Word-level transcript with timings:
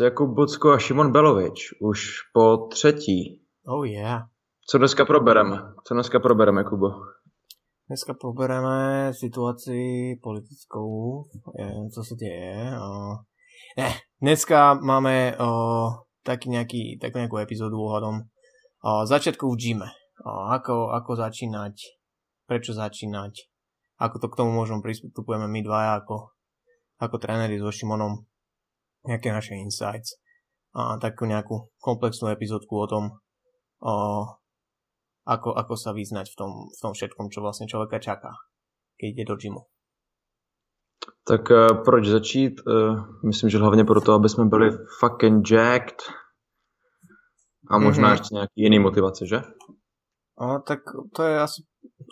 Jakub 0.00 0.34
Bocko 0.34 0.70
a 0.72 0.78
Šimon 0.78 1.12
Belovič 1.12 1.74
už 1.80 2.00
po 2.32 2.56
třetí. 2.56 3.40
Oh 3.66 3.88
yeah. 3.88 4.37
Co 4.70 4.78
dneska 4.78 5.04
probereme? 5.04 5.56
Co 5.84 5.94
dneska 5.94 6.20
probereme, 6.20 6.64
Kubo? 6.64 6.88
Dneska 7.88 8.14
probereme 8.14 9.10
situaci 9.14 9.80
politickou, 10.22 11.24
co 11.94 12.04
se 12.04 12.14
děje. 12.14 12.70
Ne, 13.78 13.90
dneska 14.20 14.74
máme 14.74 15.36
taký 16.20 16.52
nejaký, 16.52 17.00
takú 17.00 17.16
nejakú 17.16 17.40
epizódu 17.40 17.80
ohľadom 17.80 18.28
začiatku 19.08 19.48
v 19.48 19.56
gyme. 19.56 19.88
Ako, 20.52 20.92
ako 20.92 21.16
začínať, 21.16 21.72
prečo 22.44 22.76
začínať, 22.76 23.48
ako 23.96 24.20
to 24.20 24.28
k 24.28 24.36
tomu 24.36 24.52
možno 24.52 24.84
pristupujeme 24.84 25.48
my 25.48 25.64
dvaja 25.64 26.04
ako, 26.04 26.36
ako 27.00 27.16
tréneri 27.16 27.56
so 27.56 27.72
Šimonom, 27.72 28.20
nejaké 29.08 29.32
naše 29.32 29.56
insights 29.56 30.20
a 30.76 31.00
takú 31.00 31.24
nejakú 31.24 31.72
komplexnú 31.80 32.28
epizódku 32.28 32.76
o 32.76 32.86
tom, 32.86 33.04
o, 33.80 33.92
ako, 35.28 35.52
ako 35.52 35.74
sa 35.76 35.92
vyznať 35.92 36.32
v 36.32 36.36
tom, 36.36 36.52
v 36.72 36.78
tom 36.80 36.92
všetkom, 36.96 37.28
čo 37.28 37.44
vlastne 37.44 37.68
človeka 37.68 38.00
čaká, 38.00 38.32
keď 38.96 39.06
ide 39.12 39.24
do 39.28 39.36
gymu. 39.36 39.62
Tak 41.28 41.50
uh, 41.50 41.84
proč 41.84 42.06
začít? 42.08 42.60
Uh, 42.66 43.04
myslím, 43.24 43.50
že 43.50 43.58
hlavně 43.58 43.84
proto, 43.84 44.12
aby 44.12 44.28
jsme 44.28 44.44
byli 44.44 44.70
fucking 45.00 45.50
jacked. 45.50 46.02
A 47.70 47.78
možná 47.78 48.08
mm-hmm. 48.08 48.12
ještě 48.12 48.34
nějaký 48.34 48.52
jiný 48.56 48.78
motivace, 48.78 49.26
že? 49.26 49.42
No, 50.40 50.62
tak 50.66 50.78
to 51.14 51.22
je 51.22 51.40
asi... 51.40 51.62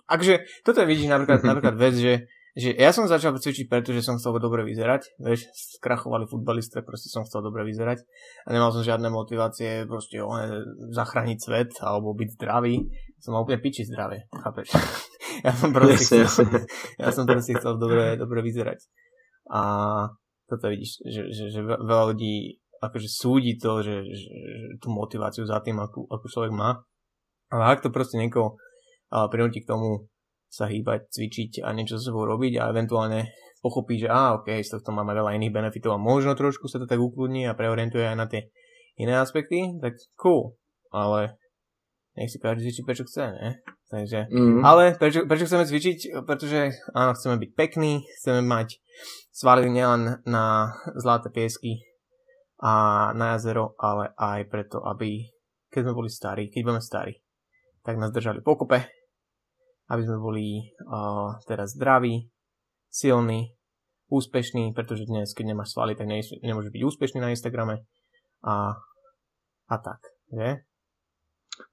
Akže, 0.09 0.39
toto 0.65 0.81
je 0.81 0.87
vidíš 0.87 1.09
napríklad, 1.09 1.43
napríklad 1.51 1.75
vec, 1.75 1.95
že 1.95 2.27
že 2.57 2.73
ja 2.73 2.89
som 2.89 3.05
začal 3.05 3.37
cvičiť 3.37 3.69
preto, 3.69 3.93
že 3.93 4.01
som 4.01 4.17
chcel 4.17 4.41
dobre 4.41 4.65
vyzerať, 4.65 5.21
vieš, 5.21 5.45
skrachovali 5.77 6.25
futbaliste, 6.25 6.81
proste 6.81 7.13
som 7.13 7.21
chcel 7.29 7.45
dobre 7.45 7.69
vyzerať 7.69 8.01
a 8.49 8.57
nemal 8.57 8.73
som 8.73 8.81
žiadne 8.81 9.13
motivácie 9.13 9.85
proste 9.85 10.25
zachrániť 10.97 11.37
svet 11.37 11.71
alebo 11.85 12.17
byť 12.17 12.41
zdravý, 12.41 12.89
som 13.27 13.35
mal 13.35 13.43
úplne 13.43 13.59
piči 13.59 13.83
zdravie, 13.83 14.31
chápeš? 14.31 14.71
ja 15.47 15.51
som 15.51 15.75
proste 15.75 16.23
yes, 16.23 16.39
chcel, 16.39 16.47
yes. 16.47 16.63
ja 17.03 17.11
som 17.11 17.27
proste 17.27 17.59
chcel 17.59 17.75
dobre, 17.75 18.15
dobre 18.15 18.39
vyzerať. 18.47 18.87
A 19.51 19.63
toto 20.47 20.71
vidíš, 20.71 21.03
že, 21.03 21.23
že, 21.35 21.45
že 21.51 21.61
veľa 21.67 22.15
ľudí 22.15 22.63
akože 22.79 23.09
súdi 23.11 23.59
to, 23.59 23.83
že, 23.83 24.07
že, 24.15 24.31
že 24.31 24.67
tú 24.79 24.95
motiváciu 24.95 25.43
za 25.43 25.59
tým, 25.59 25.83
akú, 25.83 26.07
akú 26.07 26.31
človek 26.31 26.55
má. 26.55 26.79
Ale 27.51 27.63
ak 27.67 27.83
to 27.83 27.91
proste 27.91 28.15
niekoho 28.15 28.55
prinúti 29.11 29.67
k 29.67 29.71
tomu 29.75 30.07
sa 30.47 30.71
hýbať, 30.71 31.11
cvičiť 31.11 31.67
a 31.67 31.75
niečo 31.75 31.99
so 31.99 32.15
sebou 32.15 32.23
robiť 32.23 32.63
a 32.63 32.71
eventuálne 32.71 33.35
pochopí, 33.59 33.99
že 33.99 34.07
á, 34.07 34.39
ok, 34.39 34.63
z 34.63 34.79
tohto 34.79 34.95
máme 34.95 35.11
veľa 35.11 35.35
iných 35.35 35.55
benefitov 35.55 35.99
a 35.99 36.03
možno 36.03 36.39
trošku 36.39 36.71
sa 36.71 36.79
to 36.79 36.87
tak 36.87 37.03
ukludní 37.03 37.51
a 37.51 37.59
preorientuje 37.59 38.07
aj 38.07 38.17
na 38.17 38.27
tie 38.31 38.47
iné 38.95 39.19
aspekty, 39.19 39.75
tak 39.83 39.99
cool. 40.15 40.55
Ale 40.95 41.35
nech 42.17 42.33
si 42.33 42.41
každý 42.41 42.69
cvičí, 42.69 42.83
prečo 42.83 43.05
chce, 43.05 43.25
ne? 43.31 43.61
Takže, 43.87 44.27
mm-hmm. 44.27 44.63
ale 44.67 44.99
prečo, 44.99 45.29
prečo 45.31 45.47
chceme 45.47 45.69
cvičiť? 45.69 45.99
Pretože 46.27 46.75
áno, 46.97 47.15
chceme 47.15 47.39
byť 47.39 47.51
pekní, 47.55 48.03
chceme 48.19 48.43
mať 48.43 48.83
svaly 49.31 49.71
nielen 49.71 50.25
na 50.27 50.75
zlaté 50.99 51.31
piesky 51.31 51.87
a 52.59 53.13
na 53.15 53.37
jazero, 53.37 53.79
ale 53.79 54.11
aj 54.17 54.49
preto, 54.51 54.83
aby 54.83 55.29
keď 55.71 55.87
sme 55.87 55.95
boli 55.95 56.11
starí, 56.11 56.49
keď 56.51 56.61
budeme 56.67 56.83
starí, 56.83 57.15
tak 57.85 58.01
nás 58.01 58.11
držali 58.11 58.43
pokope 58.43 58.97
aby 59.87 60.03
sme 60.03 60.19
boli 60.19 60.47
uh, 60.83 61.39
teraz 61.47 61.79
zdraví, 61.79 62.27
silní, 62.91 63.55
úspešní, 64.11 64.75
pretože 64.75 65.07
dnes, 65.07 65.35
keď 65.35 65.55
nemáš 65.55 65.75
svaly, 65.75 65.95
tak 65.95 66.11
ne, 66.11 66.23
nemôžeš 66.23 66.71
byť 66.75 66.83
úspešný 66.83 67.19
na 67.23 67.31
Instagrame 67.31 67.87
a, 68.43 68.75
a 69.71 69.77
tak, 69.79 69.99
že? 70.31 70.67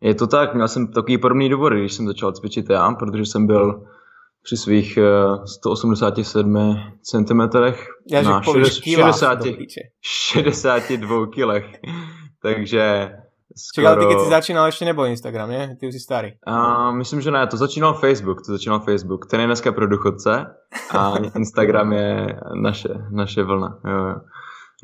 Je 0.04 0.16
to 0.16 0.28
tak, 0.28 0.54
měl 0.54 0.68
jsem 0.68 0.88
takový 0.88 1.18
podobný 1.18 1.50
důvody, 1.50 1.80
když 1.80 1.94
jsem 1.94 2.08
začal 2.08 2.32
cvičit 2.32 2.70
já, 2.70 2.92
protože 2.92 3.26
jsem 3.26 3.48
byl 3.48 3.84
při 4.44 4.58
svých 4.58 4.98
uh, 4.98 5.46
187 5.46 6.76
cm 7.02 7.42
ja, 8.12 8.22
na 8.22 8.42
60, 8.42 9.40
62 10.02 11.28
kilech. 11.28 11.66
Takže 12.42 13.12
Skoro... 13.56 13.86
Čak, 13.86 13.98
ale 13.98 14.02
ty 14.02 14.06
keď 14.10 14.20
si 14.20 14.30
začínal, 14.30 14.66
ešte 14.66 14.86
nebol 14.90 15.06
Instagram, 15.14 15.50
nie? 15.54 15.64
Ty 15.78 15.86
už 15.86 15.94
si 15.94 16.02
starý. 16.02 16.30
A, 16.42 16.90
myslím, 16.98 17.22
že 17.22 17.30
ne, 17.30 17.46
to 17.46 17.58
začínal 17.58 17.94
Facebook, 17.94 18.42
to 18.42 18.58
začínal 18.58 18.82
Facebook. 18.82 19.30
Ten 19.30 19.40
je 19.40 19.48
dneska 19.48 19.72
pro 19.72 19.88
duchodce 19.88 20.46
a 20.90 21.02
Instagram 21.38 21.94
je 21.94 22.40
naše, 22.62 22.90
naše 23.14 23.44
vlna. 23.44 23.78
Jo, 23.86 24.00
jo. 24.10 24.16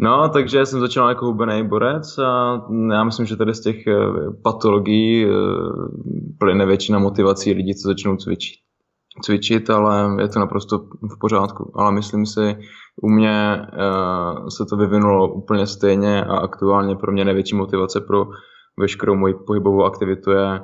No, 0.01 0.29
takže 0.29 0.65
jsem 0.65 0.79
začínal 0.79 1.09
jako 1.09 1.25
hubený 1.25 1.67
borec 1.67 2.17
a 2.17 2.61
já 2.91 3.03
myslím, 3.03 3.25
že 3.25 3.35
tady 3.35 3.53
z 3.53 3.61
těch 3.61 3.87
eh, 3.87 3.95
patologií 4.43 5.25
eh, 5.25 5.29
plyne 6.37 6.65
většina 6.65 6.99
motivací 6.99 7.53
lidí, 7.53 7.75
co 7.75 7.87
začnou 7.87 8.15
cvičit. 8.15 8.55
cvičit, 9.25 9.69
ale 9.69 10.21
je 10.21 10.27
to 10.27 10.39
naprosto 10.39 10.79
v 11.15 11.19
pořádku. 11.19 11.71
Ale 11.75 11.91
myslím 11.91 12.25
si, 12.25 12.57
u 13.01 13.09
mě 13.09 13.61
uh, 13.61 14.47
se 14.47 14.65
to 14.65 14.77
vyvinulo 14.77 15.33
úplně 15.33 15.67
stejně 15.67 16.23
a 16.23 16.37
aktuálně 16.37 16.95
pro 16.95 17.11
mě 17.11 17.25
největší 17.25 17.55
motivace 17.55 18.01
pro 18.01 18.27
veškerou 18.79 19.15
moji 19.15 19.33
pohybovou 19.33 19.83
aktivitu 19.83 20.31
je 20.31 20.55
eh, 20.55 20.63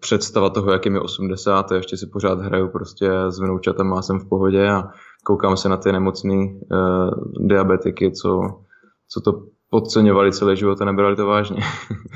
představa 0.00 0.50
toho, 0.50 0.72
jak 0.72 0.84
je 0.84 0.90
mi 0.90 0.98
80 0.98 1.72
a 1.72 1.74
ještě 1.74 1.96
si 1.96 2.06
pořád 2.06 2.40
hraju 2.40 2.68
prostě 2.68 3.10
s 3.28 3.40
vnoučatem 3.40 3.92
a 3.92 4.02
jsem 4.02 4.20
v 4.20 4.28
pohodě 4.28 4.70
a 4.70 4.84
koukám 5.24 5.56
se 5.56 5.68
na 5.68 5.76
ty 5.76 5.92
nemocný 5.92 6.60
uh, 6.70 7.46
diabetiky, 7.46 8.12
co, 8.12 8.40
co 9.08 9.20
to 9.20 9.32
podceňovali 9.70 10.32
celý 10.32 10.56
život 10.56 10.80
a 10.80 10.84
nebrali 10.84 11.16
to 11.16 11.26
vážně. 11.26 11.62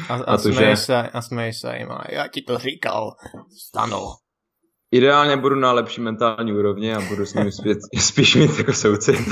A, 0.08 0.14
a, 0.14 0.22
a, 0.24 0.36
to, 0.36 0.50
že... 0.50 0.76
se, 0.76 1.02
a 1.02 1.22
smeješ 1.22 1.60
se 1.60 1.76
jim 1.78 1.88
já 2.12 2.28
ti 2.28 2.42
to 2.42 2.58
říkal, 2.58 3.12
stano. 3.68 4.14
Ideálně 4.90 5.36
budu 5.36 5.54
na 5.54 5.72
lepší 5.72 6.00
mentální 6.00 6.52
úrovni 6.52 6.94
a 6.94 7.00
budu 7.08 7.26
s 7.26 7.34
nimi 7.34 7.52
spět, 7.60 7.78
spíš 7.98 8.36
mít 8.36 8.58
jako 8.58 8.72
soucit. 8.72 9.18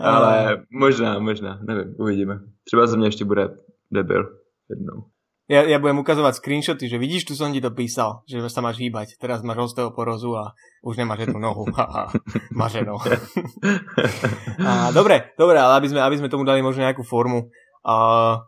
Ale 0.00 0.62
možná, 0.70 1.18
možná, 1.18 1.58
nevím, 1.62 1.94
uvidíme. 1.98 2.40
Třeba 2.64 2.86
ze 2.86 2.96
mě 2.96 3.06
ještě 3.06 3.24
bude 3.24 3.48
debil 3.90 4.38
jednou. 4.70 5.04
Ja, 5.44 5.60
ja 5.60 5.76
budem 5.76 6.00
ukazovať 6.00 6.40
screenshoty, 6.40 6.88
že 6.88 6.96
vidíš, 6.96 7.28
tu 7.28 7.32
som 7.36 7.52
ti 7.52 7.60
to 7.60 7.68
písal, 7.68 8.24
že 8.24 8.40
sa 8.48 8.64
máš 8.64 8.80
hýbať. 8.80 9.20
Teraz 9.20 9.44
máš 9.44 9.72
osteoporozu 9.72 10.32
a 10.40 10.56
už 10.80 10.96
nemáš 10.96 11.28
jednu 11.28 11.36
nohu. 11.36 11.68
Maženo. 12.60 12.96
a, 14.68 14.88
dobre, 14.96 15.36
dobre, 15.36 15.60
ale 15.60 15.84
aby 15.84 15.92
sme, 15.92 16.00
aby 16.00 16.16
sme 16.16 16.32
tomu 16.32 16.48
dali 16.48 16.64
možno 16.64 16.88
nejakú 16.88 17.04
formu. 17.04 17.52
A, 17.84 18.40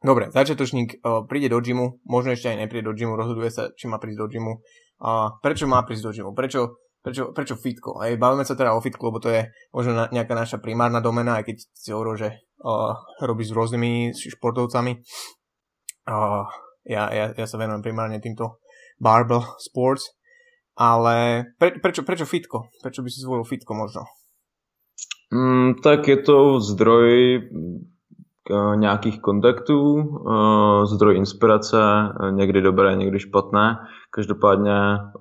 dobre, 0.00 0.32
začiatočník 0.32 1.04
a, 1.04 1.28
príde 1.28 1.52
do 1.52 1.60
gymu, 1.60 2.00
možno 2.08 2.32
ešte 2.32 2.56
aj 2.56 2.56
nepríde 2.56 2.88
do 2.88 2.96
gymu, 2.96 3.20
rozhoduje 3.20 3.52
sa, 3.52 3.68
či 3.76 3.84
má 3.84 4.00
prísť 4.00 4.24
do 4.24 4.28
gymu. 4.32 4.64
A, 5.04 5.28
prečo 5.44 5.68
má 5.68 5.84
prísť 5.84 6.08
do 6.08 6.12
gymu? 6.16 6.30
Prečo, 6.32 6.80
prečo, 7.04 7.36
prečo 7.36 7.60
fitko? 7.60 8.00
Hej, 8.00 8.16
bavíme 8.16 8.48
sa 8.48 8.56
teda 8.56 8.72
o 8.72 8.80
fitku, 8.80 9.12
lebo 9.12 9.20
to 9.20 9.28
je 9.28 9.44
možno 9.76 9.92
na, 9.92 10.04
nejaká 10.08 10.32
naša 10.32 10.56
primárna 10.56 11.04
domena, 11.04 11.36
aj 11.36 11.52
keď 11.52 11.56
si 11.68 11.92
hovoril, 11.92 12.16
že 12.16 12.28
uh, 12.64 12.96
robí 13.20 13.44
s 13.44 13.52
rôznymi 13.52 14.16
športovcami. 14.16 15.04
Uh, 16.04 16.44
ja, 16.84 17.08
ja, 17.08 17.32
ja 17.32 17.46
sa 17.48 17.56
venujem 17.56 17.80
primárne 17.80 18.20
týmto 18.20 18.60
barbell 19.00 19.40
sports, 19.56 20.12
ale 20.76 21.48
pre, 21.56 21.80
prečo, 21.80 22.04
prečo 22.04 22.28
fitko? 22.28 22.68
Prečo 22.84 23.00
by 23.00 23.08
si 23.08 23.24
zvolil 23.24 23.44
fitko 23.48 23.72
možno? 23.72 24.04
Mm, 25.32 25.80
tak 25.80 26.08
je 26.08 26.16
to 26.16 26.60
zdroj 26.60 27.40
uh, 27.40 28.76
nějakých 28.76 29.20
kontaktů, 29.20 29.80
uh, 29.94 30.84
zdroj 30.84 31.16
inspirace, 31.16 31.80
někdy 32.30 32.60
dobré, 32.60 32.96
někdy 32.96 33.20
špatné. 33.20 33.78
Každopádně 34.10 34.76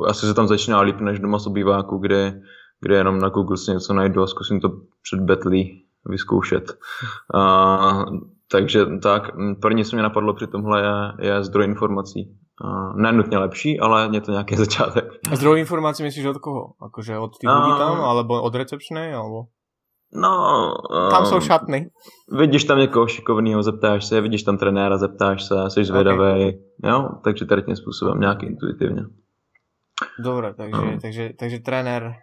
asi 0.08 0.26
se 0.26 0.34
tam 0.34 0.48
začíná 0.48 0.82
líp 0.82 1.00
než 1.00 1.20
doma 1.20 1.40
z 1.40 1.48
obýváku, 1.48 1.98
kde, 1.98 2.42
kde 2.82 2.96
jenom 2.96 3.20
na 3.20 3.30
Google 3.30 3.58
si 3.58 3.72
něco 3.72 3.94
najdu 3.94 4.22
a 4.22 4.28
zkusím 4.28 4.60
to 4.60 4.70
před 5.02 5.20
betlí 5.20 5.86
vyzkoušet. 6.06 6.78
Uh, 8.54 8.60
takže 8.60 8.86
tak, 9.04 9.24
první, 9.62 9.86
co 9.86 9.96
mě 9.96 10.04
napadlo 10.04 10.34
při 10.34 10.48
tomhle 10.48 10.82
je, 10.82 11.28
je 11.28 11.44
zdroj 11.44 11.66
informací. 11.66 12.38
Uh, 12.64 13.02
nenutně 13.02 13.38
lepší, 13.38 13.80
ale 13.80 14.10
je 14.14 14.22
to 14.22 14.32
nějaký 14.32 14.56
začátek. 14.66 15.06
A 15.32 15.36
zdroj 15.36 15.60
informací 15.60 16.04
myslíš 16.04 16.26
od 16.26 16.38
koho? 16.38 16.64
Akože 16.82 17.18
od 17.18 17.34
tých 17.38 17.50
ľudí 17.50 17.74
tam, 17.78 18.02
alebo 18.02 18.42
od 18.42 18.56
recepčnej, 18.56 19.14
alebo? 19.14 19.50
No, 20.16 20.74
tam 21.10 21.26
jsou 21.26 21.40
šatny. 21.42 21.90
Vidíš 22.32 22.64
tam 22.64 22.80
někoho 22.80 23.08
šikovného, 23.08 23.64
zeptáš 23.64 24.06
se, 24.06 24.22
vidíš 24.22 24.44
tam 24.44 24.58
trenéra, 24.58 24.98
zeptáš 24.98 25.44
se, 25.44 25.56
jsi 25.70 25.86
zvědavý, 25.86 26.18
okay. 26.18 26.54
jo, 26.84 27.10
takže 27.24 27.46
tady 27.46 27.62
tím 27.62 27.76
způsobem, 27.76 28.20
nějak 28.20 28.44
intuitivně. 28.44 29.02
Dobre, 30.20 30.54
takže, 30.54 30.82
no. 30.82 31.00
takže, 31.02 31.30
takže 31.40 31.60
tréner, 31.60 32.14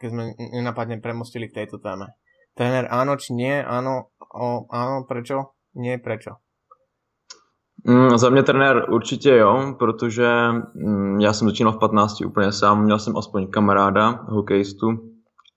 keď 0.00 0.08
sme 0.10 0.24
nenapadne 0.56 0.98
premostili 0.98 1.46
k 1.48 1.62
tejto 1.62 1.78
téme. 1.78 2.10
Tréner 2.54 2.86
áno 2.86 3.18
či 3.18 3.34
nie, 3.34 3.58
áno, 3.58 4.14
o, 4.30 4.66
áno, 4.70 5.02
prečo, 5.10 5.58
nie, 5.74 5.98
prečo? 5.98 6.38
Mm, 7.86 8.18
za 8.18 8.30
mě 8.30 8.42
trenér 8.42 8.86
určitě 8.90 9.30
jo, 9.30 9.74
protože 9.78 10.28
mm, 10.74 11.20
já 11.20 11.32
jsem 11.32 11.48
začínal 11.48 11.72
v 11.72 11.78
15 11.78 12.20
úplně 12.20 12.52
sám, 12.52 12.82
měl 12.82 12.98
jsem 12.98 13.16
aspoň 13.16 13.50
kamaráda, 13.50 14.10
hokejistu, 14.28 14.86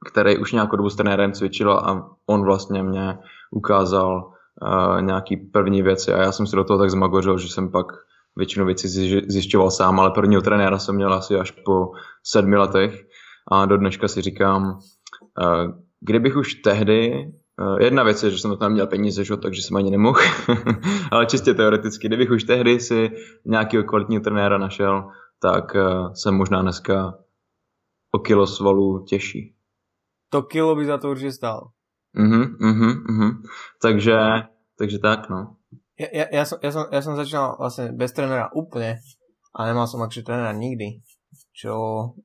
který 0.08 0.38
už 0.38 0.52
nějakou 0.52 0.76
dobu 0.76 0.90
s 0.90 0.96
trenérem 0.96 1.34
cvičil 1.34 1.72
a 1.72 2.10
on 2.26 2.46
vlastně 2.46 2.84
mě 2.84 3.18
ukázal 3.52 4.34
uh, 4.62 5.02
nějaký 5.02 5.38
první 5.38 5.82
věci 5.82 6.14
a 6.14 6.22
já 6.22 6.32
jsem 6.32 6.48
si 6.48 6.56
do 6.56 6.64
toho 6.64 6.80
tak 6.80 6.90
zmagořil, 6.90 7.38
že 7.38 7.48
jsem 7.48 7.72
pak 7.72 7.86
většinu 8.36 8.66
věcí 8.66 8.88
zjišťoval 9.28 9.72
sám, 9.72 10.00
ale 10.00 10.12
prvního 10.12 10.42
trenéra 10.42 10.80
jsem 10.80 10.96
měl 10.96 11.14
asi 11.14 11.36
až 11.36 11.52
po 11.52 11.92
sedmi 12.24 12.58
letech 12.58 13.06
a 13.52 13.66
do 13.66 13.78
dneška 13.78 14.08
si 14.08 14.22
říkám, 14.22 14.80
uh, 15.42 15.87
kdybych 16.02 16.36
už 16.36 16.54
tehdy 16.54 17.32
Uh, 17.60 17.82
jedna 17.82 18.04
věc 18.04 18.24
je, 18.24 18.32
že 18.32 18.38
jsem 18.38 18.58
tam 18.58 18.72
měl 18.72 18.88
peníze, 18.88 19.24
že? 19.26 19.38
takže 19.38 19.62
jsem 19.62 19.78
ani 19.78 19.92
nemohl, 19.92 20.20
ale 21.12 21.26
čistě 21.26 21.54
teoreticky, 21.54 22.08
kdybych 22.08 22.30
už 22.30 22.44
tehdy 22.44 22.80
si 22.80 23.10
nějakého 23.46 23.84
kvalitního 23.84 24.24
trenéra 24.24 24.58
našel, 24.58 25.10
tak 25.42 25.64
jsem 26.14 26.36
možná 26.36 26.62
dneska 26.62 27.18
o 28.12 28.20
kilo 28.20 28.48
svalů 28.48 29.06
těžší. 29.10 29.56
To 30.30 30.42
kilo 30.42 30.76
by 30.76 30.86
za 30.86 30.98
to 30.98 31.10
určitě 31.10 31.32
stál. 31.32 31.72
Mhm, 32.14 32.58
mhm, 32.60 32.90
mhm. 33.10 33.30
Takže, 33.82 34.18
takže 34.78 35.00
tak, 35.00 35.30
no. 35.30 35.56
Ja, 35.98 36.08
ja, 36.14 36.26
ja, 36.32 36.44
som, 36.46 36.62
ja, 36.62 36.70
som, 36.70 36.86
ja 36.94 37.02
som 37.02 37.18
začal 37.18 37.58
vlastne 37.58 37.90
bez 37.90 38.14
trénera 38.14 38.54
úplne 38.54 39.02
a 39.50 39.66
nemal 39.66 39.90
som 39.90 39.98
akže 40.06 40.22
trénera 40.22 40.54
nikdy. 40.54 41.02
Čo 41.58 41.74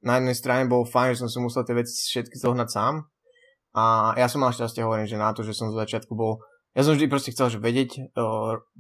na 0.05 0.21
jednej 0.21 0.37
strane 0.37 0.69
bolo 0.69 0.85
fajn, 0.85 1.17
že 1.17 1.21
som 1.25 1.33
si 1.33 1.39
musel 1.41 1.65
tie 1.65 1.81
veci 1.81 1.97
všetky 1.97 2.37
zohnať 2.37 2.69
sám, 2.69 3.09
a 3.73 4.13
ja 4.21 4.29
som 4.29 4.45
mal 4.45 4.53
šťastie, 4.53 4.85
hovorím, 4.85 5.09
že 5.09 5.17
na 5.17 5.33
to, 5.33 5.41
že 5.41 5.57
som 5.57 5.73
z 5.73 5.81
začiatku 5.81 6.13
bol... 6.13 6.45
Ja 6.77 6.85
som 6.85 6.97
vždy 6.97 7.09
proste 7.09 7.33
chcel 7.33 7.53
že 7.53 7.61
vedieť, 7.61 8.13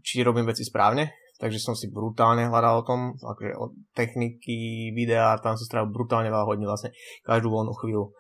či 0.00 0.24
robím 0.24 0.48
veci 0.48 0.64
správne, 0.64 1.12
takže 1.36 1.60
som 1.60 1.76
si 1.76 1.92
brutálne 1.92 2.48
hľadal 2.48 2.80
o 2.80 2.86
tom, 2.88 3.00
akože 3.20 3.52
od 3.56 3.72
techniky, 3.92 4.92
videa, 4.96 5.36
tam 5.40 5.56
som 5.60 5.68
strávil 5.68 5.92
brutálne 5.92 6.32
veľa 6.32 6.48
hodín 6.48 6.68
vlastne 6.68 6.92
každú 7.24 7.52
voľnú 7.52 7.72
chvíľu. 7.76 8.12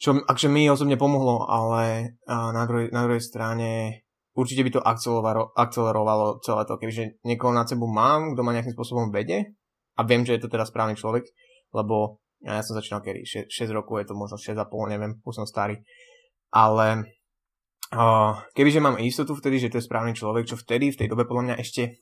Čo 0.00 0.20
akže 0.24 0.48
mi 0.52 0.68
osobne 0.68 1.00
pomohlo, 1.00 1.48
ale 1.48 2.16
na 2.28 2.64
druhej, 2.68 2.92
na 2.92 3.04
druhej 3.04 3.24
strane 3.24 4.02
určite 4.36 4.64
by 4.66 4.70
to 4.76 4.80
akcelerovalo, 4.82 5.52
akcelerovalo 5.56 6.26
celé 6.44 6.62
to, 6.68 6.74
kebyže 6.76 7.04
niekoho 7.24 7.52
nad 7.52 7.68
sebou 7.68 7.88
mám, 7.88 8.32
kto 8.34 8.40
ma 8.44 8.52
nejakým 8.52 8.74
spôsobom 8.76 9.08
vede 9.14 9.56
a 9.96 10.00
viem, 10.02 10.26
že 10.26 10.36
je 10.36 10.42
to 10.44 10.52
teda 10.52 10.66
správny 10.66 10.98
človek, 10.98 11.24
lebo 11.72 12.23
ja 12.44 12.60
som 12.60 12.76
začínal 12.76 13.00
kedy, 13.00 13.48
6, 13.48 13.48
6 13.48 13.72
rokov, 13.72 14.04
je 14.04 14.12
to 14.12 14.14
možno 14.14 14.36
6,5, 14.36 14.68
neviem, 14.92 15.16
už 15.24 15.34
som 15.40 15.46
starý. 15.48 15.80
Ale 16.52 17.08
uh, 17.96 18.36
kebyže 18.52 18.84
mám 18.84 19.00
istotu 19.00 19.32
vtedy, 19.32 19.64
že 19.64 19.72
to 19.72 19.80
je 19.80 19.88
správny 19.88 20.12
človek, 20.12 20.44
čo 20.44 20.60
vtedy, 20.60 20.92
v 20.92 20.98
tej 21.00 21.08
dobe 21.08 21.24
podľa 21.24 21.50
mňa 21.50 21.56
ešte 21.64 21.96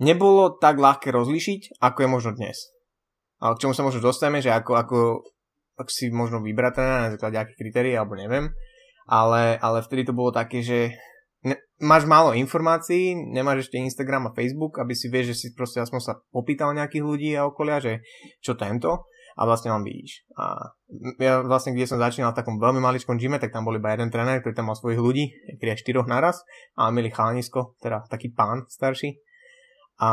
nebolo 0.00 0.56
tak 0.56 0.80
ľahké 0.80 1.12
rozlišiť, 1.12 1.76
ako 1.78 1.98
je 2.00 2.08
možno 2.08 2.30
dnes. 2.32 2.72
Ale 3.40 3.56
k 3.56 3.62
čomu 3.68 3.76
sa 3.76 3.84
možno 3.84 4.00
dostaneme, 4.00 4.40
že 4.40 4.48
ako, 4.48 4.72
ako 4.80 4.98
ak 5.76 5.88
si 5.92 6.08
možno 6.12 6.40
vybrať 6.40 6.74
na 6.80 7.12
základe 7.12 7.36
akých 7.40 7.60
kritérií, 7.60 7.94
alebo 7.96 8.16
neviem. 8.16 8.52
Ale, 9.08 9.56
ale 9.60 9.84
vtedy 9.84 10.08
to 10.08 10.16
bolo 10.16 10.28
také, 10.32 10.60
že 10.60 10.92
ne, 11.44 11.56
máš 11.80 12.04
málo 12.04 12.36
informácií, 12.36 13.16
nemáš 13.16 13.68
ešte 13.68 13.80
Instagram 13.80 14.28
a 14.28 14.34
Facebook, 14.36 14.76
aby 14.76 14.92
si 14.92 15.08
vieš, 15.08 15.32
že 15.32 15.36
si 15.36 15.46
proste 15.56 15.80
aspoň 15.80 16.00
sa 16.00 16.12
popýtal 16.28 16.76
nejakých 16.76 17.04
ľudí 17.04 17.30
a 17.32 17.48
okolia, 17.48 17.80
že 17.80 18.04
čo 18.44 18.54
tento 18.60 19.09
a 19.36 19.42
vlastne 19.46 19.70
len 19.70 19.82
vidíš. 19.86 20.26
A 20.34 20.74
ja 21.22 21.44
vlastne, 21.44 21.74
kde 21.76 21.86
som 21.86 22.02
začínal 22.02 22.34
v 22.34 22.40
takom 22.42 22.56
veľmi 22.58 22.82
maličkom 22.82 23.18
gyme, 23.18 23.38
tak 23.38 23.54
tam 23.54 23.66
bol 23.66 23.76
iba 23.76 23.94
jeden 23.94 24.10
tréner, 24.10 24.42
ktorý 24.42 24.54
tam 24.56 24.72
mal 24.72 24.76
svojich 24.78 24.98
ľudí, 24.98 25.24
niekedy 25.46 25.70
aj 25.74 25.82
štyroch 25.82 26.08
naraz 26.10 26.42
a 26.74 26.90
mieli 26.90 27.12
chalanisko, 27.12 27.78
teda 27.78 28.06
taký 28.10 28.34
pán 28.34 28.66
starší. 28.66 29.20
A 30.00 30.10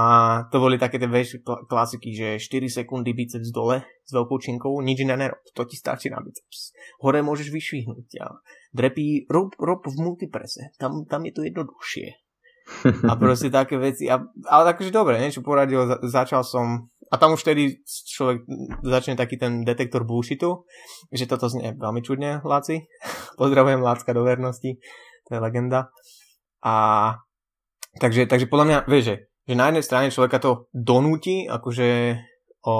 to 0.51 0.59
boli 0.59 0.75
také 0.75 0.99
tie 0.99 1.07
vieš, 1.07 1.39
klasiky, 1.71 2.11
že 2.11 2.43
4 2.43 2.83
sekundy 2.83 3.15
biceps 3.15 3.55
dole 3.55 3.87
s 4.03 4.11
veľkou 4.11 4.35
činkou, 4.35 4.83
nič 4.83 5.07
iné 5.07 5.15
nerob, 5.15 5.39
to 5.55 5.63
ti 5.63 5.79
stačí 5.79 6.11
na 6.11 6.19
biceps. 6.19 6.75
Hore 6.99 7.23
môžeš 7.23 7.47
vyšvihnúť 7.55 8.19
a 8.19 8.35
drepí, 8.75 9.31
rob, 9.31 9.55
rob 9.55 9.87
v 9.87 9.95
multiprese, 9.95 10.75
tam, 10.75 11.07
tam 11.07 11.23
je 11.23 11.31
to 11.31 11.41
jednoduchšie. 11.47 12.19
A 13.07 13.15
proste 13.15 13.47
také 13.47 13.79
veci. 13.79 14.11
A, 14.11 14.19
ale 14.51 14.63
takže 14.75 14.91
dobre, 14.91 15.23
niečo 15.23 15.39
poradil, 15.39 15.87
za, 15.87 16.03
začal 16.03 16.43
som 16.43 16.91
a 17.07 17.15
tam 17.15 17.33
už 17.33 17.41
vtedy 17.43 17.79
človek 17.87 18.43
začne 18.83 19.15
taký 19.15 19.39
ten 19.39 19.63
detektor 19.63 20.03
bullshitu, 20.03 20.67
že 21.11 21.29
toto 21.29 21.47
znie 21.47 21.75
veľmi 21.79 22.03
čudne, 22.03 22.43
Láci. 22.43 22.83
Pozdravujem 23.41 23.79
Lácka 23.79 24.11
do 24.11 24.27
vernosti, 24.27 24.79
to 25.27 25.29
je 25.35 25.39
legenda. 25.39 25.91
A 26.63 26.75
takže, 27.99 28.27
takže 28.27 28.51
podľa 28.51 28.65
mňa, 28.65 28.77
vieš, 28.91 29.03
že, 29.07 29.15
že 29.47 29.53
na 29.55 29.71
jednej 29.71 29.85
strane 29.85 30.11
človeka 30.11 30.43
to 30.43 30.67
donúti 30.75 31.47
akože 31.47 32.19
o, 32.67 32.75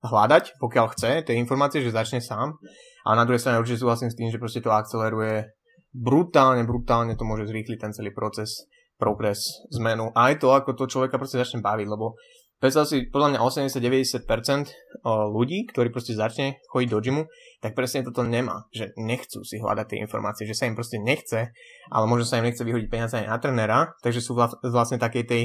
hľadať, 0.00 0.56
pokiaľ 0.56 0.86
chce, 0.96 1.10
tie 1.28 1.34
informácie, 1.36 1.84
že 1.84 1.92
začne 1.92 2.24
sám. 2.24 2.56
A 3.02 3.18
na 3.18 3.26
druhej 3.26 3.42
strane 3.42 3.58
určite 3.58 3.82
súhlasím 3.82 4.08
s 4.08 4.18
tým, 4.18 4.30
že 4.30 4.38
proste 4.38 4.62
to 4.62 4.70
akceleruje 4.70 5.50
brutálne, 5.92 6.64
brutálne 6.64 7.18
to 7.18 7.28
môže 7.28 7.50
zrýchliť 7.50 7.78
ten 7.78 7.92
celý 7.92 8.14
proces, 8.14 8.64
progres, 8.96 9.66
zmenu. 9.74 10.14
A 10.14 10.32
aj 10.32 10.40
to, 10.40 10.54
ako 10.54 10.78
to 10.78 10.88
človeka 10.88 11.18
proste 11.18 11.42
začne 11.42 11.60
baviť, 11.60 11.86
lebo 11.90 12.14
predstav 12.62 12.86
si, 12.86 13.10
podľa 13.10 13.34
mňa 13.34 13.40
80-90% 13.42 15.02
ľudí, 15.34 15.66
ktorí 15.66 15.90
proste 15.90 16.14
začne 16.14 16.62
chodiť 16.70 16.88
do 16.94 16.98
gymu, 17.02 17.22
tak 17.58 17.74
presne 17.74 18.06
toto 18.06 18.22
nemá, 18.22 18.70
že 18.70 18.94
nechcú 18.94 19.42
si 19.42 19.58
hľadať 19.58 19.86
tie 19.90 19.98
informácie, 19.98 20.46
že 20.46 20.54
sa 20.54 20.70
im 20.70 20.78
proste 20.78 21.02
nechce, 21.02 21.50
ale 21.90 22.04
možno 22.06 22.22
sa 22.22 22.38
im 22.38 22.46
nechce 22.46 22.62
vyhodiť 22.62 22.86
peniaze 22.86 23.18
aj 23.18 23.26
na 23.26 23.38
trenera, 23.42 23.80
takže 24.06 24.22
sú 24.22 24.38
vlastne 24.62 25.02
takej 25.02 25.24
tej 25.26 25.42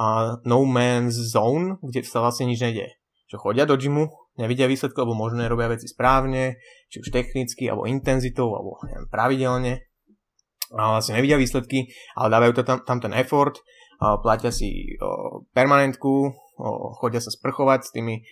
uh, 0.00 0.40
no 0.48 0.64
man's 0.64 1.20
zone, 1.20 1.76
kde 1.84 2.00
sa 2.08 2.24
vlastne 2.24 2.48
nič 2.48 2.64
nejde. 2.64 2.96
Že 3.28 3.36
chodia 3.44 3.68
do 3.68 3.76
gymu, 3.76 4.08
nevidia 4.40 4.64
výsledky, 4.64 4.96
alebo 4.96 5.12
možno 5.12 5.44
nerobia 5.44 5.68
veci 5.68 5.84
správne, 5.84 6.56
či 6.88 7.04
už 7.04 7.12
technicky, 7.12 7.68
alebo 7.68 7.84
intenzitou, 7.84 8.48
alebo 8.56 8.80
neviem, 8.88 9.06
pravidelne, 9.12 9.72
a 10.74 10.98
vlastne 10.98 11.20
nevidia 11.20 11.38
výsledky, 11.38 11.92
ale 12.18 12.32
dávajú 12.34 12.52
to 12.56 12.62
tam, 12.66 12.78
tam 12.82 12.98
ten 12.98 13.14
effort, 13.14 13.60
platia 14.00 14.50
si 14.50 14.98
permanentku, 15.54 16.34
chodia 17.00 17.20
sa 17.20 17.34
sprchovať 17.34 17.80
s 17.86 17.90
tými 17.94 18.22